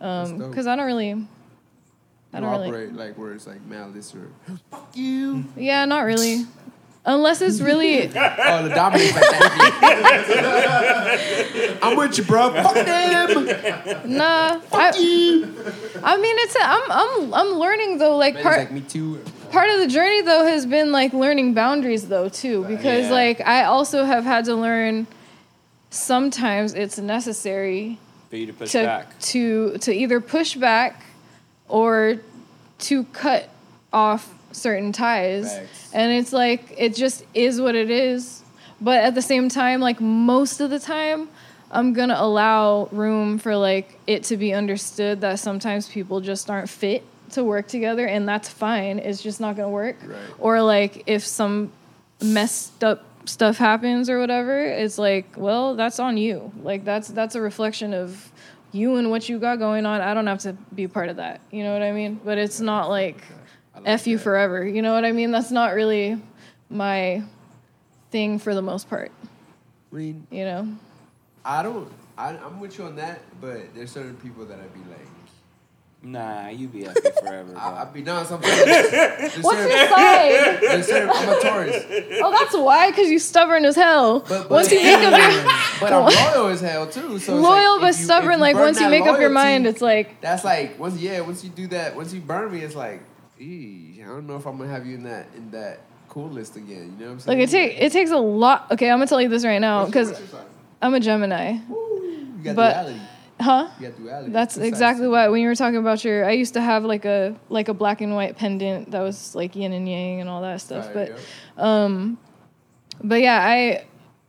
that 0.01 0.07
um 0.07 0.39
because 0.39 0.67
i 0.67 0.77
don't 0.77 0.87
really 0.87 1.13
i 2.33 2.41
don't 2.41 2.51
really 2.51 2.69
operate 2.69 2.93
like 2.95 3.19
where 3.19 3.33
it's 3.33 3.47
like 3.47 3.65
malice 3.67 4.15
or 4.15 4.31
fuck 4.71 4.97
you. 4.97 5.45
yeah 5.57 5.85
not 5.85 6.01
really 6.01 6.45
unless 7.07 7.43
it's 7.43 7.61
really 7.61 8.09
Oh, 8.17 8.63
the 8.63 8.71
dominance 8.75 9.13
like 9.13 9.21
that. 9.23 10.45
I'm 11.83 11.97
with 11.97 12.17
you, 12.19 12.25
bro. 12.25 12.51
Fuck 12.53 12.75
them. 12.75 13.47
nah 14.17 14.61
I, 14.73 15.45
I 16.03 16.17
mean 16.17 16.37
it's 16.39 16.57
a, 16.57 16.63
I'm, 16.63 16.83
I'm 16.91 17.35
i'm 17.35 17.49
learning 17.59 17.99
though 17.99 18.17
like 18.17 18.41
part 18.43 18.59
like 18.59 18.73
me 18.73 18.81
too. 18.83 19.21
part 19.51 19.71
of 19.71 19.79
the 19.81 19.87
journey 19.87 20.23
though 20.23 20.45
has 20.45 20.67
been 20.67 20.93
like 20.93 21.13
learning 21.13 21.55
boundaries 21.55 22.09
though 22.09 22.29
too 22.29 22.65
because 22.65 23.07
Yeah. 23.07 23.13
like 23.13 23.41
i 23.43 23.65
also 23.65 24.05
have 24.05 24.25
had 24.25 24.45
to 24.47 24.55
learn 24.55 25.07
sometimes 25.91 26.75
it's 26.75 26.99
necessary 26.99 27.99
For 28.31 28.37
you 28.37 28.47
to 28.47 28.53
push 28.53 28.73
to 28.73 28.83
back. 28.83 29.19
to 29.21 29.79
to 29.79 29.93
either 29.95 30.21
push 30.21 30.55
back 30.57 31.05
or 31.69 32.17
to 32.81 33.05
cut 33.05 33.49
off 33.93 34.34
certain 34.55 34.93
ties. 34.93 35.53
And 35.93 36.13
it's 36.13 36.33
like 36.33 36.75
it 36.77 36.95
just 36.95 37.25
is 37.35 37.61
what 37.61 37.75
it 37.75 37.91
is. 37.91 38.43
But 38.81 39.05
at 39.05 39.15
the 39.15 39.23
same 39.23 39.49
time 39.49 39.81
like 39.81 40.01
most 40.01 40.61
of 40.61 40.71
the 40.71 40.79
time 40.79 41.29
i'm 41.71 41.93
gonna 41.93 42.17
allow 42.17 42.87
room 42.93 43.39
for 43.39 43.57
like 43.57 43.99
it 44.07 44.25
to 44.25 44.37
be 44.37 44.53
understood 44.53 45.21
that 45.23 45.39
sometimes 45.39 45.89
people 45.89 46.21
just 46.21 46.51
aren't 46.51 46.69
fit 46.69 47.03
to 47.33 47.43
work 47.43 47.67
together 47.67 48.07
and 48.07 48.29
that's 48.29 48.49
fine. 48.49 48.99
It's 48.99 49.23
just 49.23 49.41
not 49.41 49.57
gonna 49.57 49.71
work. 49.71 49.97
Right. 50.05 50.19
or 50.39 50.63
like 50.63 51.05
if 51.07 51.25
some 51.27 51.73
messed 52.23 52.85
up 52.85 53.05
stuff 53.27 53.57
happens 53.57 54.11
or 54.11 54.21
whatever 54.21 54.65
it's 54.65 54.99
like 54.99 55.27
well 55.37 55.75
that's 55.75 55.99
on 55.99 56.17
you. 56.17 56.53
Like 56.63 56.85
that's 56.85 57.09
that's 57.09 57.35
a 57.35 57.41
reflection 57.41 57.95
of 57.95 58.31
you 58.73 58.97
and 58.97 59.11
what 59.11 59.29
you 59.29 59.39
got 59.39 59.59
going 59.59 59.87
on. 59.87 60.01
I 60.01 60.15
don't 60.15 60.27
have 60.27 60.41
to 60.41 60.53
be 60.75 60.89
part 60.89 61.09
of 61.09 61.17
that. 61.17 61.41
You 61.51 61.63
know 61.63 61.73
what 61.73 61.83
i 61.83 61.93
mean? 61.93 62.21
But 62.25 62.39
it's 62.39 62.61
not 62.61 62.89
like 62.89 63.17
I 63.19 63.44
like 63.75 63.83
f 63.87 64.07
you 64.07 64.17
that. 64.17 64.23
forever 64.25 64.67
you 64.67 64.83
know 64.83 64.93
what 64.95 65.05
i 65.05 65.13
mean 65.13 65.31
that's 65.31 65.51
not 65.51 65.75
really 65.75 66.21
my 66.71 67.23
thing 68.11 68.39
for 68.39 68.55
the 68.55 68.63
most 68.63 68.89
part 68.89 69.11
I 69.93 69.97
mean, 69.97 70.27
you 70.31 70.45
know 70.45 70.69
I 71.47 71.63
don't. 71.63 71.91
I, 72.17 72.31
I'm 72.31 72.59
with 72.59 72.79
you 72.79 72.85
on 72.87 72.97
that, 72.97 73.21
but 73.39 73.75
there's 73.75 73.91
certain 73.91 74.17
people 74.17 74.47
that 74.47 74.59
I'd 74.59 74.73
be 74.73 74.81
like, 74.91 75.07
Nah, 76.03 76.49
you 76.49 76.69
be 76.69 76.85
happy 76.85 77.01
forever. 77.21 77.55
I, 77.57 77.71
bro. 77.71 77.79
I'd 77.81 77.93
be 77.93 78.03
no. 78.03 78.25
Sometimes 78.25 78.65
there's 78.65 79.37
what's 79.43 79.59
certain, 79.59 79.77
your 79.77 79.89
side 79.89 80.59
there's 80.61 80.87
certain, 80.87 81.11
I'm 81.11 81.29
a 81.29 81.41
Taurus, 81.41 81.85
oh 82.23 82.31
that's 82.31 82.55
why 82.57 82.91
because 82.91 83.09
you're 83.11 83.19
stubborn 83.19 83.65
as 83.65 83.75
hell 83.77 84.21
but, 84.21 84.29
but 84.49 84.51
once 84.51 84.71
you 84.71 84.83
make 84.83 84.99
up 84.99 85.19
your 85.19 85.53
but 85.81 85.93
I'm 85.93 86.35
loyal 86.35 86.49
as 86.49 86.61
hell 86.61 86.87
too. 86.87 87.19
So 87.19 87.37
loyal 87.37 87.73
like, 87.75 87.81
but 87.81 87.99
you- 87.99 88.05
stubborn 88.05 88.39
like 88.41 88.55
once 88.57 88.79
you 88.79 88.85
that 88.85 88.91
make 88.91 89.07
up 89.07 89.19
your 89.21 89.31
mind 89.31 89.67
it's 89.67 89.81
like 89.83 90.21
That's 90.21 90.45
like 90.45 90.79
once 90.79 90.99
yeah, 90.99 91.21
once 91.21 91.43
you 91.45 91.51
do 91.51 91.67
that, 91.69 91.95
once 91.97 92.13
you 92.13 92.21
burn 92.21 92.53
me, 92.53 92.61
it's 92.61 92.75
like, 92.75 93.01
"Eee, 93.01 93.14
I 93.45 94.07
don't 94.07 94.27
know 94.27 94.37
if 94.37 94.47
I'm 94.47 94.57
gonna 94.59 94.71
have 94.71 94.87
you 94.87 94.95
in 94.97 95.05
that 95.05 95.27
in 95.37 95.51
that 95.51 95.81
cool 96.09 96.29
list 96.29 96.57
again. 96.57 96.97
You 96.99 97.07
know 97.07 97.13
what 97.15 97.27
I'm 97.27 97.39
Like 97.39 97.49
saying? 97.49 97.71
it 97.71 97.73
take 97.75 97.83
it 97.83 97.93
takes 97.93 98.11
a 98.11 98.17
lot. 98.19 98.71
Okay, 98.73 98.91
I'm 98.91 98.99
gonna 98.99 99.07
tell 99.07 99.21
you 99.21 99.29
this 99.29 99.45
right 99.45 99.59
now 99.59 99.87
because 99.87 100.09
what's 100.09 100.21
your 100.21 100.29
sign? 100.29 100.47
I'm 100.83 100.95
a 100.95 101.01
Gemini. 101.01 101.59
Woo, 101.69 101.77
you 102.39 102.45
got 102.45 102.57
but- 102.57 102.73
duality. 102.73 103.01
Huh? 103.41 103.69
You 103.81 103.89
got 103.89 103.99
duality. 103.99 104.31
That's 104.31 104.57
exactly 104.57 105.09
what 105.09 105.31
when 105.33 105.41
you 105.43 105.49
were 105.49 105.57
talking 105.57 105.77
about 105.79 106.05
your. 106.05 106.25
I 106.25 106.33
used 106.33 106.55
to 106.55 106.61
have 106.61 106.85
like 106.85 107.05
a 107.05 107.35
like 107.49 107.69
a 107.69 107.75
black 107.75 108.01
and 108.01 108.15
white 108.15 108.37
pendant 108.37 108.93
that 108.93 109.01
was 109.01 109.35
like 109.35 109.57
yin 109.57 109.73
and 109.73 109.89
yang 109.89 110.21
and 110.21 110.31
all 110.31 110.41
that 110.43 110.61
stuff. 110.61 110.87
Right, 110.95 111.11
But 111.57 111.63
um, 111.63 112.17
but 113.03 113.21
yeah, 113.21 113.41
I 113.45 113.85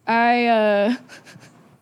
I 0.08 0.46
uh. 0.48 0.96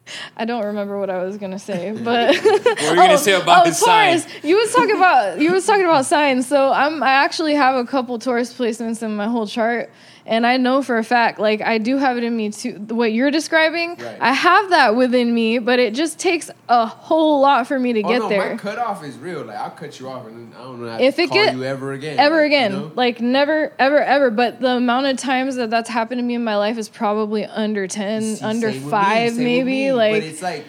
I 0.37 0.45
don't 0.45 0.65
remember 0.65 0.99
what 0.99 1.09
I 1.09 1.23
was 1.23 1.37
gonna 1.37 1.59
say, 1.59 1.91
but 2.03 2.35
What 2.35 2.43
were 2.43 2.89
you 2.89 2.95
gonna 2.95 3.17
say 3.17 3.33
oh, 3.33 3.41
about 3.41 3.63
oh, 3.63 3.69
his 3.69 3.77
sign? 3.77 4.19
Taurus. 4.19 4.43
You 4.43 4.55
was 4.57 4.73
talking 4.73 4.95
about 4.95 5.39
you 5.39 5.51
was 5.51 5.65
talking 5.65 5.85
about 5.85 6.05
signs. 6.05 6.47
So 6.47 6.71
I'm 6.71 7.01
I 7.03 7.11
actually 7.11 7.55
have 7.55 7.75
a 7.75 7.85
couple 7.85 8.17
Taurus 8.19 8.53
placements 8.53 9.01
in 9.03 9.15
my 9.15 9.27
whole 9.27 9.47
chart, 9.47 9.91
and 10.25 10.47
I 10.47 10.57
know 10.57 10.81
for 10.81 10.97
a 10.97 11.03
fact, 11.03 11.37
like 11.39 11.61
I 11.61 11.77
do 11.77 11.97
have 11.97 12.17
it 12.17 12.23
in 12.23 12.35
me 12.37 12.49
too. 12.51 12.73
What 12.89 13.11
you're 13.13 13.31
describing, 13.31 13.95
Right. 13.97 14.17
I 14.21 14.31
have 14.33 14.69
that 14.69 14.95
within 14.95 15.33
me, 15.33 15.59
but 15.59 15.79
it 15.79 15.93
just 15.93 16.17
takes 16.19 16.49
a 16.69 16.85
whole 16.85 17.41
lot 17.41 17.67
for 17.67 17.77
me 17.77 17.93
to 17.93 18.03
Oh, 18.03 18.07
get 18.09 18.19
no, 18.19 18.29
there. 18.29 18.51
My 18.51 18.57
cutoff 18.57 19.03
is 19.03 19.17
real. 19.17 19.43
Like 19.43 19.57
I'll 19.57 19.71
cut 19.71 19.99
you 19.99 20.07
off, 20.09 20.25
and 20.27 20.53
I 20.55 20.59
don't 20.59 20.81
know 20.81 20.89
how 20.89 20.97
If 20.99 21.17
to 21.17 21.21
it 21.23 21.27
call 21.29 21.37
get- 21.37 21.55
you 21.55 21.63
ever 21.65 21.91
again. 21.91 22.19
ever 22.19 22.37
like, 22.37 22.45
again 22.45 22.71
You 22.71 22.77
know? 22.79 22.91
like 22.95 23.21
never 23.21 23.73
ever 23.79 24.01
ever 24.01 24.29
but 24.31 24.61
the 24.61 24.69
amount 24.77 25.07
of 25.07 25.17
times 25.17 25.55
that 25.57 25.69
that's 25.69 25.89
happened 25.89 26.19
to 26.19 26.23
me 26.23 26.35
in 26.35 26.43
my 26.43 26.55
life 26.57 26.77
is 26.77 26.87
probably 26.89 27.45
under 27.45 27.87
10 27.87 28.21
See, 28.37 28.43
under 28.45 28.71
5 28.71 29.37
maybe 29.37 29.91
like 29.91 30.13
But 30.13 30.23
it's 30.23 30.41
like, 30.41 30.65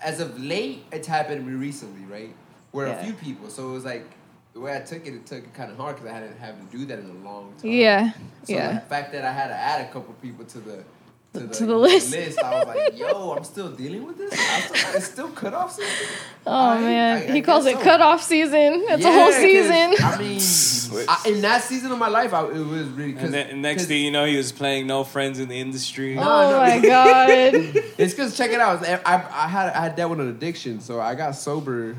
as 0.00 0.20
of 0.20 0.40
late, 0.40 0.84
it's 0.92 1.06
happened 1.08 1.44
to 1.44 1.50
me 1.50 1.56
recently, 1.56 2.04
right? 2.06 2.34
Where 2.72 2.86
Yeah. 2.86 3.00
a 3.00 3.04
few 3.04 3.12
people. 3.14 3.48
So 3.50 3.68
it 3.68 3.72
was 3.72 3.84
like 3.84 4.04
the 4.54 4.60
way 4.60 4.76
I 4.76 4.80
took 4.80 5.06
it. 5.06 5.14
It 5.14 5.26
took 5.26 5.38
it 5.38 5.54
kind 5.54 5.70
of 5.70 5.76
hard 5.78 5.96
because 5.96 6.10
I 6.10 6.14
hadn't 6.14 6.38
had 6.38 6.70
to 6.70 6.76
do 6.76 6.84
that 6.86 6.98
in 6.98 7.06
a 7.08 7.24
long 7.28 7.52
time. 7.60 7.70
yeah 7.70 8.12
So 8.44 8.52
yeah 8.52 8.74
the 8.74 8.80
fact 8.80 9.12
that 9.12 9.24
I 9.24 9.32
had 9.32 9.48
to 9.48 9.54
add 9.54 9.80
a 9.88 9.92
couple 9.92 10.14
people 10.22 10.44
to 10.46 10.58
the 10.60 10.84
to 11.32 11.40
the, 11.40 11.54
To 11.54 11.64
the 11.64 11.76
list. 11.76 12.14
I 12.14 12.58
was 12.58 12.66
like, 12.66 12.98
yo, 12.98 13.32
I'm 13.32 13.44
still 13.44 13.70
dealing 13.70 14.06
with 14.06 14.18
this. 14.18 14.34
I'm 14.38 14.62
still, 14.76 14.94
it's 14.96 15.06
still 15.06 15.28
cut 15.30 15.54
off 15.54 15.72
season. 15.72 15.90
oh 16.46 16.52
I- 16.52 16.80
man 16.80 17.16
I- 17.22 17.24
I 17.30 17.32
he 17.32 17.40
calls 17.40 17.64
it 17.64 17.78
so. 17.78 17.82
cutoff 17.82 18.22
season 18.22 18.84
it's 18.86 19.02
a 19.02 19.10
whole 19.10 19.32
season 19.32 19.94
I 19.98 20.18
mean, 20.18 20.38
I, 21.08 21.22
in 21.30 21.40
that 21.40 21.62
season 21.62 21.90
of 21.90 21.96
my 21.98 22.08
life, 22.08 22.34
I, 22.34 22.44
it 22.48 22.52
was 22.58 22.86
really. 22.88 23.14
Cause, 23.14 23.22
And 23.24 23.32
then 23.32 23.46
and 23.48 23.62
next 23.62 23.82
'cause- 23.84 23.88
thing 23.88 24.04
you 24.04 24.10
know, 24.10 24.26
he 24.26 24.36
was 24.36 24.52
playing 24.52 24.86
No 24.86 25.04
Friends 25.04 25.38
in 25.38 25.48
the 25.48 25.58
Industry. 25.58 26.16
No, 26.16 26.22
oh 26.22 26.50
no. 26.50 26.58
my 26.58 26.78
god 26.94 27.38
It's 27.96 28.12
because 28.12 28.36
check 28.36 28.50
it 28.50 28.60
out. 28.60 28.86
I, 28.86 29.00
I, 29.06 29.14
I 29.14 29.48
had 29.48 29.72
I 29.72 29.80
had 29.84 29.96
dealt 29.96 30.10
with 30.10 30.20
an 30.20 30.28
addiction, 30.28 30.80
so 30.82 31.00
I 31.00 31.14
got 31.14 31.30
sober 31.34 31.96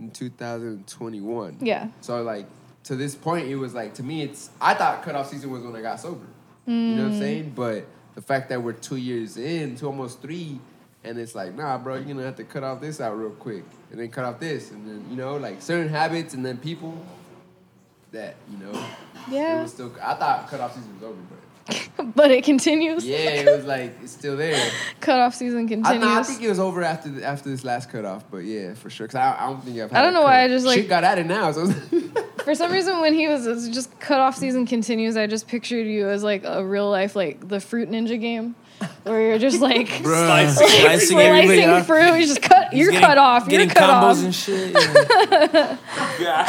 in 0.00 0.10
2021. 0.10 1.58
yeah 1.60 1.88
So 2.00 2.22
like 2.22 2.46
to 2.84 2.96
this 2.96 3.14
point, 3.14 3.48
it 3.48 3.56
was 3.56 3.74
like 3.74 3.94
to 3.94 4.02
me, 4.02 4.22
it's 4.22 4.50
I 4.60 4.74
thought 4.74 5.02
cutoff 5.02 5.30
season 5.30 5.50
was 5.50 5.62
when 5.62 5.76
I 5.76 5.82
got 5.82 6.00
sober. 6.00 6.26
You 6.66 6.74
know 6.74 7.04
what 7.04 7.12
I'm 7.12 7.16
mm. 7.16 7.18
saying? 7.18 7.52
But 7.54 7.86
the 8.14 8.20
fact 8.20 8.50
that 8.50 8.62
we're 8.62 8.74
two 8.74 8.96
years 8.96 9.38
in, 9.38 9.76
to 9.76 9.86
almost 9.86 10.20
three, 10.20 10.60
and 11.04 11.18
it's 11.18 11.34
like, 11.34 11.54
nah, 11.54 11.78
bro, 11.78 11.94
you're 11.94 12.04
gonna 12.04 12.24
have 12.24 12.36
to 12.36 12.44
cut 12.44 12.62
off 12.62 12.80
this 12.80 13.00
out 13.00 13.16
real 13.16 13.30
quick, 13.30 13.64
and 13.90 13.98
then 13.98 14.10
cut 14.10 14.24
off 14.24 14.38
this, 14.38 14.70
and 14.70 14.86
then 14.86 15.06
you 15.08 15.16
know, 15.16 15.36
like 15.36 15.62
certain 15.62 15.88
habits, 15.88 16.34
and 16.34 16.44
then 16.44 16.58
people 16.58 17.06
that 18.12 18.36
you 18.50 18.58
know, 18.58 18.70
it 18.70 18.84
yeah 19.30 19.62
was 19.62 19.72
still. 19.72 19.92
I 20.02 20.14
thought 20.14 20.48
cutoff 20.48 20.74
season 20.74 20.94
was 20.94 21.04
over, 21.04 21.20
but 21.30 21.37
but 22.14 22.30
it 22.30 22.44
continues 22.44 23.04
yeah, 23.04 23.16
it 23.16 23.56
was 23.56 23.64
like 23.66 23.94
it's 24.02 24.12
still 24.12 24.36
there. 24.36 24.70
cutoff 25.00 25.34
season 25.34 25.66
I, 25.66 25.68
continues 25.68 26.04
I 26.04 26.22
think 26.22 26.42
it 26.42 26.48
was 26.48 26.58
over 26.58 26.82
after 26.82 27.10
the, 27.10 27.24
after 27.24 27.50
this 27.50 27.64
last 27.64 27.90
cutoff, 27.90 28.24
but 28.30 28.38
yeah, 28.38 28.74
for 28.74 28.88
sure. 28.90 29.06
Cause 29.06 29.16
I, 29.16 29.36
I 29.38 29.46
don't 29.46 29.62
think 29.62 29.78
I've. 29.78 29.92
I 29.92 30.00
don't 30.02 30.14
know 30.14 30.22
why 30.22 30.42
I 30.44 30.48
just, 30.48 30.64
like- 30.64 30.78
shit 30.78 30.88
got 30.88 31.04
at 31.04 31.18
it 31.18 31.26
now. 31.26 31.52
So 31.52 31.70
for 32.44 32.54
some 32.54 32.72
reason 32.72 33.00
when 33.00 33.12
he 33.14 33.28
was 33.28 33.46
it's 33.46 33.68
just 33.68 33.98
cutoff 34.00 34.34
season 34.36 34.64
continues 34.64 35.18
i 35.18 35.26
just 35.26 35.46
pictured 35.48 35.86
you 35.86 36.08
as 36.08 36.22
like 36.22 36.44
a 36.44 36.64
real 36.64 36.88
life 36.88 37.14
like 37.14 37.46
the 37.46 37.60
fruit 37.60 37.90
ninja 37.90 38.18
game 38.18 38.54
where 39.02 39.20
you're 39.20 39.38
just 39.38 39.60
like 39.60 39.86
Bruh, 39.88 40.54
Slicing 40.54 40.68
slicing 40.68 41.18
everybody 41.18 41.46
slicing 41.58 41.68
off. 41.70 41.86
fruit 41.86 42.14
you 42.18 42.26
just 42.26 42.40
cut 42.40 42.68
He's 42.72 42.80
you're 42.80 42.92
getting- 42.92 43.06
cut 43.06 43.18
off 43.18 43.48
you're 43.48 43.66
cut 43.66 43.76
combos 43.76 44.02
off 44.02 44.24
and 44.24 44.34
shit. 44.34 44.72
yeah. 46.20 46.48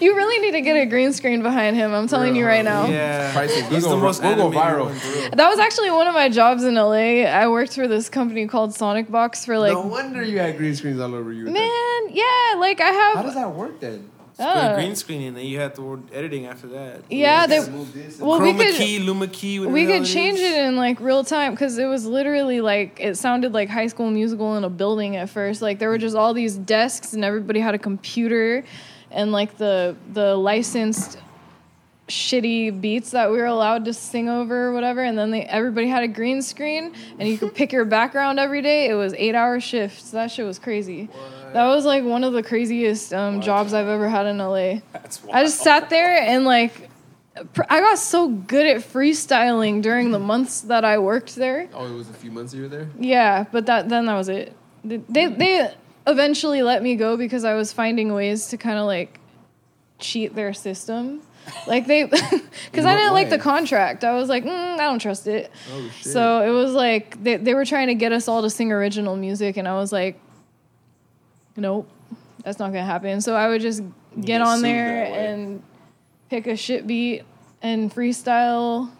You 0.00 0.14
really 0.14 0.38
need 0.44 0.52
to 0.52 0.60
get 0.60 0.74
a 0.76 0.86
green 0.86 1.12
screen 1.12 1.42
behind 1.42 1.76
him. 1.76 1.92
I'm 1.92 2.08
telling 2.08 2.36
you 2.36 2.46
right 2.46 2.64
now. 2.64 2.86
Yeah. 2.86 3.32
Prices, 3.32 3.66
He's 3.68 3.82
we'll 3.84 3.96
the 3.96 4.02
most 4.02 4.22
we'll 4.22 4.36
go 4.36 4.50
viral 4.50 4.86
one. 4.86 4.94
for 4.94 5.08
real. 5.18 5.30
That 5.30 5.48
was 5.48 5.58
actually 5.58 5.90
one 5.90 6.06
of 6.06 6.14
my 6.14 6.28
jobs 6.28 6.64
in 6.64 6.74
LA. 6.74 7.24
I 7.24 7.48
worked 7.48 7.74
for 7.74 7.88
this 7.88 8.08
company 8.08 8.46
called 8.46 8.74
Sonic 8.74 9.10
Box 9.10 9.44
for 9.44 9.58
like 9.58 9.72
no 9.72 9.82
wonder 9.82 10.22
you 10.22 10.38
had 10.38 10.56
green 10.56 10.74
screens 10.74 11.00
all 11.00 11.14
over 11.14 11.32
you. 11.32 11.44
with 11.44 11.54
that. 11.54 12.04
man, 12.06 12.14
yeah, 12.14 12.58
like 12.60 12.80
I 12.80 12.88
have. 12.88 13.16
How 13.16 13.22
does 13.22 13.34
that 13.34 13.50
work 13.52 13.80
then? 13.80 14.10
Put 14.38 14.44
uh, 14.44 14.74
green 14.74 14.94
screen 14.94 15.22
in, 15.22 15.32
then 15.32 15.46
you 15.46 15.60
have 15.60 15.72
to 15.76 15.80
work 15.82 16.00
editing 16.12 16.44
after 16.44 16.66
that. 16.66 17.00
Yeah, 17.08 17.44
You 17.44 17.48
they 17.48 17.56
gotta 17.60 17.70
move 17.70 17.94
this 17.94 18.18
and- 18.18 18.28
well 18.28 18.38
we 18.38 18.52
Chroma 18.52 18.66
could 18.66 18.74
key, 18.74 18.98
Luma 18.98 19.28
key, 19.28 19.60
we 19.60 19.86
could 19.86 20.04
change 20.04 20.38
it 20.38 20.58
in 20.66 20.76
like 20.76 21.00
real 21.00 21.24
time 21.24 21.52
because 21.54 21.78
it 21.78 21.86
was 21.86 22.04
literally 22.04 22.60
like 22.60 23.00
it 23.00 23.16
sounded 23.16 23.54
like 23.54 23.70
high 23.70 23.86
school 23.86 24.10
musical 24.10 24.54
in 24.58 24.64
a 24.64 24.68
building 24.68 25.16
at 25.16 25.30
first 25.30 25.62
like 25.62 25.78
there 25.78 25.88
were 25.88 25.96
just 25.96 26.14
all 26.14 26.34
these 26.34 26.54
desks 26.54 27.14
and 27.14 27.24
everybody 27.24 27.60
had 27.60 27.74
a 27.74 27.78
computer 27.78 28.62
and 29.10 29.32
like 29.32 29.56
the 29.58 29.96
the 30.12 30.34
licensed 30.36 31.18
shitty 32.08 32.80
beats 32.80 33.10
that 33.10 33.30
we 33.30 33.36
were 33.36 33.46
allowed 33.46 33.84
to 33.84 33.92
sing 33.92 34.28
over 34.28 34.68
or 34.68 34.72
whatever 34.72 35.02
and 35.02 35.18
then 35.18 35.32
they 35.32 35.42
everybody 35.42 35.88
had 35.88 36.04
a 36.04 36.08
green 36.08 36.40
screen 36.40 36.92
and 37.18 37.28
you 37.28 37.36
could 37.36 37.52
pick 37.52 37.72
your 37.72 37.84
background 37.84 38.38
every 38.38 38.62
day. 38.62 38.88
It 38.88 38.94
was 38.94 39.12
eight 39.14 39.34
hour 39.34 39.58
shifts. 39.58 40.12
That 40.12 40.30
shit 40.30 40.46
was 40.46 40.58
crazy. 40.58 41.08
That 41.52 41.66
was 41.66 41.84
like 41.84 42.04
one 42.04 42.22
of 42.22 42.32
the 42.32 42.42
craziest 42.42 43.12
um, 43.14 43.40
jobs 43.40 43.72
i've 43.72 43.88
ever 43.88 44.08
had 44.08 44.26
in 44.26 44.38
la 44.38 44.52
That's 44.92 45.20
I 45.32 45.42
just 45.42 45.60
sat 45.60 45.90
there 45.90 46.16
and 46.20 46.44
like 46.44 46.90
pr- 47.52 47.62
I 47.68 47.80
got 47.80 47.98
so 47.98 48.28
good 48.28 48.66
at 48.66 48.82
freestyling 48.82 49.82
during 49.82 50.10
the 50.10 50.18
months 50.18 50.62
that 50.62 50.84
I 50.84 50.98
worked 50.98 51.34
there. 51.34 51.68
Oh, 51.74 51.86
it 51.86 51.94
was 51.94 52.08
a 52.08 52.14
few 52.14 52.30
months 52.30 52.54
you 52.54 52.62
were 52.62 52.68
there. 52.68 52.88
Yeah, 52.98 53.44
but 53.50 53.66
that 53.66 53.88
then 53.88 54.06
that 54.06 54.14
was 54.14 54.28
it. 54.28 54.54
They 54.84 54.98
they, 55.08 55.26
they 55.26 55.74
eventually 56.06 56.62
let 56.62 56.82
me 56.82 56.96
go 56.96 57.16
because 57.16 57.44
I 57.44 57.54
was 57.54 57.72
finding 57.72 58.12
ways 58.12 58.48
to 58.48 58.56
kind 58.56 58.78
of 58.78 58.86
like 58.86 59.18
cheat 59.98 60.34
their 60.34 60.52
system. 60.52 61.22
Like 61.66 61.86
they, 61.86 62.04
because 62.04 62.84
I 62.84 62.96
didn't 62.96 63.12
like 63.12 63.30
the 63.30 63.38
contract. 63.38 64.04
I 64.04 64.14
was 64.14 64.28
like, 64.28 64.44
mm, 64.44 64.74
I 64.74 64.76
don't 64.78 64.98
trust 64.98 65.26
it. 65.26 65.50
Oh 65.72 65.90
shit. 65.90 66.12
So 66.12 66.42
it 66.42 66.50
was 66.50 66.72
like 66.72 67.22
they, 67.22 67.36
they 67.36 67.54
were 67.54 67.64
trying 67.64 67.88
to 67.88 67.94
get 67.94 68.12
us 68.12 68.28
all 68.28 68.42
to 68.42 68.50
sing 68.50 68.72
original 68.72 69.16
music, 69.16 69.56
and 69.56 69.68
I 69.68 69.74
was 69.74 69.92
like, 69.92 70.18
nope, 71.56 71.88
that's 72.42 72.58
not 72.58 72.72
gonna 72.72 72.84
happen. 72.84 73.20
So 73.20 73.34
I 73.34 73.48
would 73.48 73.60
just 73.60 73.82
get 74.16 74.26
get 74.26 74.40
on 74.40 74.62
there 74.62 75.04
and 75.04 75.62
pick 76.30 76.46
a 76.46 76.56
shit 76.56 76.86
beat 76.86 77.22
and 77.62 77.92
freestyle 77.92 78.90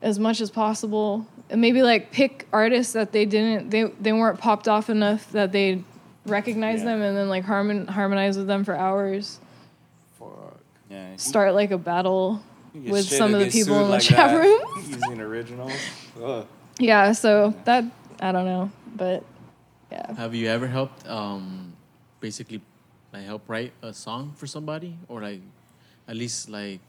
as 0.00 0.18
much 0.18 0.40
as 0.40 0.50
possible, 0.50 1.26
and 1.50 1.60
maybe 1.60 1.82
like 1.82 2.12
pick 2.12 2.46
artists 2.52 2.92
that 2.92 3.10
they 3.10 3.24
didn't 3.24 3.70
they 3.70 3.84
they 4.00 4.12
weren't 4.12 4.38
popped 4.38 4.68
off 4.68 4.88
enough 4.88 5.30
that 5.32 5.50
they 5.50 5.82
recognize 6.26 6.80
Yeah. 6.80 6.86
them, 6.86 7.02
and 7.02 7.16
then 7.16 7.28
like 7.28 7.44
harmon 7.44 7.86
harmonize 7.86 8.36
with 8.36 8.46
them 8.46 8.64
for 8.64 8.74
hours. 8.74 9.38
Fuck. 10.18 10.58
Yeah, 10.90 11.16
Start 11.16 11.54
like 11.54 11.70
a 11.70 11.78
battle. 11.78 12.42
with 12.74 13.04
some 13.06 13.34
of 13.34 13.40
the 13.40 13.50
people 13.50 13.76
in 13.76 13.82
the 13.84 13.88
like 13.90 14.02
chat 14.02 14.30
that 14.30 14.36
room. 14.36 14.60
using 14.88 15.20
originals. 15.20 15.72
Ugh. 16.22 16.46
Yeah, 16.78 17.12
so 17.12 17.54
that 17.64 17.84
I 18.20 18.32
don't 18.32 18.44
know, 18.46 18.70
but 18.96 19.22
yeah. 19.92 20.12
Have 20.14 20.34
you 20.34 20.48
ever 20.48 20.66
helped, 20.66 21.06
um, 21.08 21.72
basically, 22.20 22.60
like 23.12 23.24
help 23.24 23.42
write 23.48 23.72
a 23.82 23.92
song 23.92 24.32
for 24.36 24.46
somebody, 24.48 24.96
or 25.08 25.20
like, 25.22 25.40
at 26.08 26.16
least 26.16 26.48
like, 26.50 26.80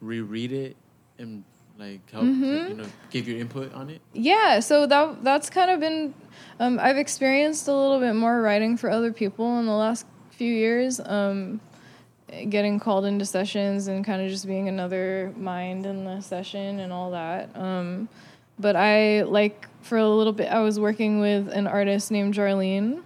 reread 0.00 0.52
it 0.52 0.76
and 1.18 1.44
like 1.78 2.00
help, 2.10 2.24
Mm-hmm. 2.24 2.68
you 2.68 2.74
know, 2.76 2.86
give 3.10 3.26
your 3.26 3.38
input 3.38 3.72
on 3.72 3.88
it? 3.88 4.00
Yeah, 4.12 4.60
so 4.60 4.86
that 4.86 5.24
that's 5.24 5.48
kind 5.48 5.70
of 5.70 5.80
been 5.80 6.12
um, 6.60 6.78
I've 6.78 6.98
experienced 6.98 7.66
a 7.68 7.74
little 7.74 7.98
bit 7.98 8.14
more 8.14 8.40
writing 8.40 8.76
for 8.76 8.90
other 8.90 9.12
people 9.12 9.58
in 9.58 9.66
the 9.66 9.72
last 9.72 10.06
few 10.30 10.52
years. 10.52 11.00
Um, 11.00 11.60
getting 12.48 12.78
called 12.78 13.04
into 13.06 13.24
sessions 13.24 13.88
and 13.88 14.04
kind 14.04 14.22
of 14.22 14.28
just 14.28 14.46
being 14.46 14.68
another 14.68 15.32
mind 15.36 15.86
in 15.86 16.04
the 16.04 16.20
session 16.20 16.78
and 16.80 16.92
all 16.92 17.10
that. 17.10 17.50
Um, 17.56 18.08
but 18.58 18.76
I 18.76 19.22
like 19.22 19.66
for 19.82 19.98
a 19.98 20.08
little 20.08 20.34
bit 20.34 20.52
I 20.52 20.60
was 20.60 20.78
working 20.78 21.18
with 21.18 21.48
an 21.48 21.66
artist 21.66 22.10
named 22.10 22.34
Jarlene. 22.34 23.02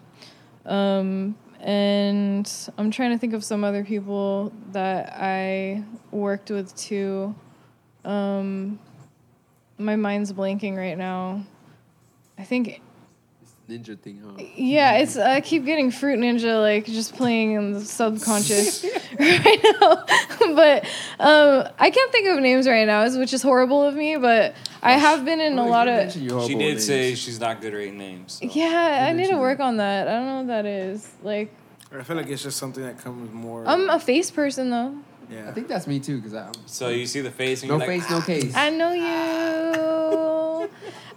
Um, 0.67 1.37
and 1.61 2.53
I'm 2.77 2.91
trying 2.91 3.13
to 3.13 3.19
think 3.19 3.33
of 3.33 3.45
some 3.45 3.65
other 3.65 3.85
people 3.85 4.53
that 4.73 5.15
I 5.17 5.85
worked 6.11 6.51
with 6.51 6.77
too. 6.77 7.35
Um, 8.05 8.79
my 9.79 9.97
mind's 9.97 10.33
blanking 10.33 10.77
right 10.77 10.99
now. 10.99 11.45
I 12.37 12.45
think 12.45 12.83
Ninja 13.69 13.99
thing, 13.99 14.21
huh? 14.23 14.45
yeah, 14.57 14.99
it's 14.99 15.17
I 15.17 15.41
keep 15.41 15.65
getting 15.65 15.91
Fruit 15.91 16.19
Ninja 16.19 16.61
like 16.61 16.85
just 16.85 17.15
playing 17.17 17.53
in 17.53 17.73
the 17.73 17.81
subconscious 17.81 18.85
right 19.19 19.59
now. 19.81 20.05
but 20.55 20.85
um, 21.19 21.69
I 21.79 21.91
can't 21.91 22.13
think 22.13 22.29
of 22.29 22.41
names 22.41 22.69
right 22.69 22.87
now, 22.87 23.09
which 23.19 23.33
is 23.33 23.41
horrible 23.43 23.83
of 23.83 23.95
me. 23.95 24.17
But 24.19 24.55
I 24.83 24.93
have 24.93 25.25
been 25.25 25.41
in 25.41 25.59
a 25.59 25.63
Oh, 25.65 25.69
lot 25.69 25.89
of 25.89 26.13
She 26.13 26.21
did 26.29 26.57
names. 26.59 26.85
say 26.87 27.15
she's 27.15 27.41
not 27.41 27.63
good 27.63 27.73
at 27.73 27.77
rating 27.79 27.97
names. 27.97 28.35
so. 28.35 28.47
yeah. 28.53 29.07
I 29.09 29.13
need 29.15 29.31
to 29.31 29.39
work 29.39 29.61
on 29.61 29.79
that. 29.79 30.09
I 30.09 30.13
don't 30.13 30.27
know 30.27 30.37
what 30.39 30.47
that 30.49 30.67
is. 30.67 31.11
Like 31.23 31.51
I 31.91 32.03
feel 32.03 32.17
like 32.17 32.27
it's 32.29 32.43
just 32.43 32.59
something 32.59 32.83
that 32.83 32.99
comes 32.99 33.33
more. 33.33 33.65
I'm 33.67 33.89
a 33.89 33.99
face 33.99 34.31
person 34.31 34.69
though. 34.69 34.95
Yeah. 35.31 35.49
I 35.49 35.53
think 35.53 35.69
that's 35.69 35.87
me 35.87 36.01
too, 36.01 36.21
cause 36.21 36.35
I'm 36.35 36.53
So 36.67 36.91
you 36.91 37.07
see 37.07 37.23
the 37.23 37.31
face 37.31 37.63
and 37.63 37.71
no 37.71 37.79
you're 37.79 37.87
like, 37.89 38.03
face, 38.03 38.11
no 38.11 38.21
case. 38.21 38.55
I 38.55 38.69
know 38.69 38.93
you. 38.93 40.34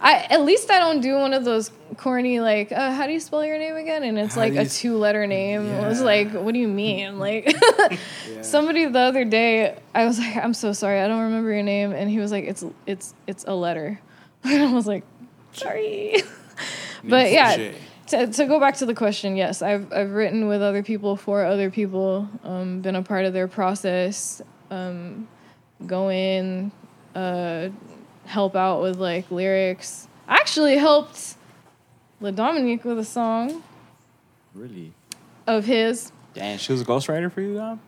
I 0.00 0.26
at 0.30 0.42
least 0.42 0.70
I 0.70 0.78
don't 0.78 1.00
do 1.00 1.16
one 1.16 1.34
of 1.34 1.44
those 1.44 1.70
corny 1.96 2.40
like 2.40 2.70
uh, 2.70 2.92
how 2.92 3.06
do 3.06 3.12
you 3.12 3.20
spell 3.20 3.44
your 3.44 3.58
name 3.58 3.76
again? 3.76 4.04
And 4.04 4.18
it's 4.18 4.34
How 4.34 4.42
like 4.42 4.54
a 4.54 4.66
two 4.66 4.96
letter 4.96 5.26
name. 5.26 5.66
It 5.66 5.86
was 5.86 6.00
like 6.00 6.32
what 6.32 6.54
do 6.54 6.60
you 6.60 6.68
mean? 6.68 7.18
Like 7.28 7.56
somebody 8.42 8.86
the 8.86 8.98
other 8.98 9.24
day 9.24 9.78
I 9.94 10.06
was 10.06 10.18
like 10.18 10.36
I'm 10.36 10.54
so 10.54 10.72
sorry 10.72 11.00
I 11.00 11.08
don't 11.08 11.22
remember 11.22 11.52
your 11.52 11.62
name. 11.62 11.92
And 11.92 12.08
he 12.08 12.18
was 12.18 12.30
like 12.30 12.44
it's 12.44 12.64
it's 12.86 13.14
it's 13.26 13.44
a 13.46 13.54
letter. 13.54 14.00
And 14.44 14.62
I 14.62 14.72
was 14.72 14.86
like 14.86 15.04
sorry. 15.52 16.22
But 17.04 17.32
yeah 17.32 17.72
to, 18.08 18.26
to 18.26 18.46
go 18.46 18.58
back 18.58 18.76
to 18.76 18.86
the 18.86 18.94
question 18.94 19.36
yes 19.36 19.62
I've 19.62 19.92
I've 19.92 20.10
written 20.10 20.48
with 20.48 20.62
other 20.62 20.82
people 20.82 21.16
for 21.16 21.44
other 21.44 21.70
people 21.70 22.28
um, 22.44 22.80
been 22.80 22.96
a 22.96 23.02
part 23.02 23.24
of 23.24 23.32
their 23.32 23.48
process 23.48 24.42
um, 24.70 25.28
go 25.86 26.10
in 26.10 26.72
uh, 27.14 27.68
help 28.28 28.54
out 28.54 28.82
with 28.82 28.98
like 28.98 29.30
lyrics. 29.30 30.06
I 30.28 30.34
actually 30.36 30.76
helped 30.76 31.34
Le'Dominique 32.22 32.84
with 32.84 32.98
a 32.98 33.04
song 33.04 33.62
Really? 34.54 34.92
of 35.46 35.64
his. 35.64 36.12
damn, 36.34 36.58
she 36.58 36.72
was 36.72 36.80
a 36.82 36.84
ghostwriter 36.84 37.30
for 37.32 37.40
you, 37.40 37.54
Dom? 37.54 37.80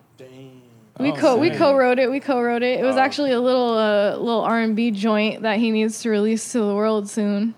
We 0.98 1.12
Oh, 1.12 1.16
co 1.16 1.36
we 1.38 1.48
sick. 1.48 1.58
co-wrote 1.58 1.98
it. 1.98 2.10
We 2.10 2.20
co-wrote 2.20 2.62
it. 2.62 2.78
It 2.80 2.82
was 2.84 2.96
Oh. 2.96 3.00
actually 3.00 3.30
a 3.32 3.40
little 3.40 3.70
uh, 3.76 4.16
little 4.16 4.42
R 4.42 4.60
and 4.60 4.76
B 4.76 4.90
joint 4.90 5.42
that 5.42 5.58
he 5.58 5.70
needs 5.70 6.00
to 6.02 6.10
release 6.10 6.52
to 6.52 6.58
the 6.60 6.74
world 6.74 7.08
soon. 7.08 7.54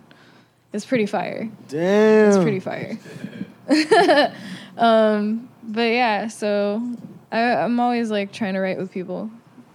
It's 0.72 0.86
pretty 0.86 1.06
fire. 1.06 1.50
Damn. 1.68 2.28
It's 2.28 2.38
pretty 2.38 2.60
fire. 2.60 2.98
um, 4.78 5.48
but 5.64 5.82
yeah, 5.90 6.28
so 6.28 6.82
I, 7.30 7.40
I'm 7.56 7.78
always 7.80 8.10
like 8.10 8.32
trying 8.32 8.54
to 8.54 8.60
write 8.60 8.78
with 8.78 8.90
people. 8.90 9.30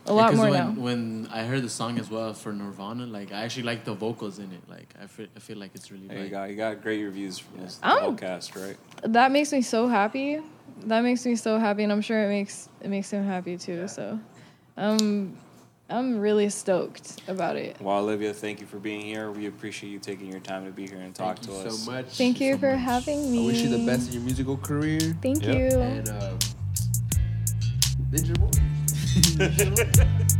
A 0.10 0.14
lot 0.14 0.30
'cause 0.30 0.38
more 0.38 0.50
when, 0.50 0.60
now. 0.60 0.72
When 0.82 1.28
I 1.32 1.44
heard 1.44 1.64
the 1.64 1.70
song 1.70 2.00
as 2.00 2.10
well 2.10 2.34
for 2.34 2.54
Nirvana, 2.54 3.06
like 3.06 3.32
I 3.34 3.44
actually 3.44 3.64
like 3.64 3.84
the 3.84 3.94
vocals 3.94 4.40
in 4.40 4.52
it. 4.54 4.62
Like 4.70 4.94
I 5.02 5.08
feel, 5.08 5.28
I 5.36 5.40
feel 5.40 5.58
like 5.58 5.72
it's 5.76 5.92
really 5.92 6.08
There 6.08 6.18
you 6.18 6.24
like 6.24 6.32
go. 6.32 6.44
You 6.46 6.56
got 6.56 6.82
great 6.82 7.04
reviews 7.04 7.38
from 7.40 7.60
this 7.62 7.80
Oh. 7.84 8.16
podcast, 8.16 8.56
right? 8.56 8.78
that 9.04 9.32
makes 9.32 9.52
me 9.52 9.62
so 9.62 9.88
happy. 9.88 10.40
That 10.86 11.02
makes 11.02 11.26
me 11.26 11.36
so 11.36 11.58
happy, 11.60 11.84
and 11.84 11.92
I'm 11.92 12.02
sure 12.02 12.24
it 12.24 12.30
makes 12.30 12.70
it 12.82 12.90
makes 12.90 13.10
him 13.12 13.26
happy 13.26 13.58
too. 13.58 13.88
So, 13.88 14.20
um, 14.78 15.36
I'm 15.90 16.20
really 16.20 16.50
stoked 16.50 17.22
about 17.28 17.56
it. 17.56 17.78
Well, 17.82 17.98
Olivia, 18.00 18.34
thank 18.34 18.60
you 18.62 18.68
for 18.68 18.78
being 18.78 19.02
here. 19.02 19.32
We 19.32 19.48
appreciate 19.48 19.90
you 19.90 20.00
taking 20.00 20.30
your 20.32 20.40
time 20.42 20.66
to 20.66 20.72
be 20.72 20.86
here 20.88 21.00
and 21.00 21.16
talk 21.16 21.40
to 21.40 21.52
us. 21.52 21.58
Thank 21.58 21.58
you 21.58 21.64
to 21.64 21.70
us. 21.70 21.80
so 21.86 21.92
much. 21.92 22.06
Thank 22.18 22.40
you 22.42 22.58
for 22.58 22.76
having 22.76 23.32
me. 23.32 23.44
I 23.44 23.46
wish 23.46 23.64
you 23.64 23.70
the 23.70 23.86
best 23.86 24.08
in 24.08 24.14
your 24.14 24.24
musical 24.24 24.58
career. 24.58 25.00
Thank 25.22 25.44
Yep. 25.44 25.56
you. 25.56 25.80
And 25.82 26.10
uh, 26.10 26.34
Ninja 29.18 29.66
Boy. 29.76 30.28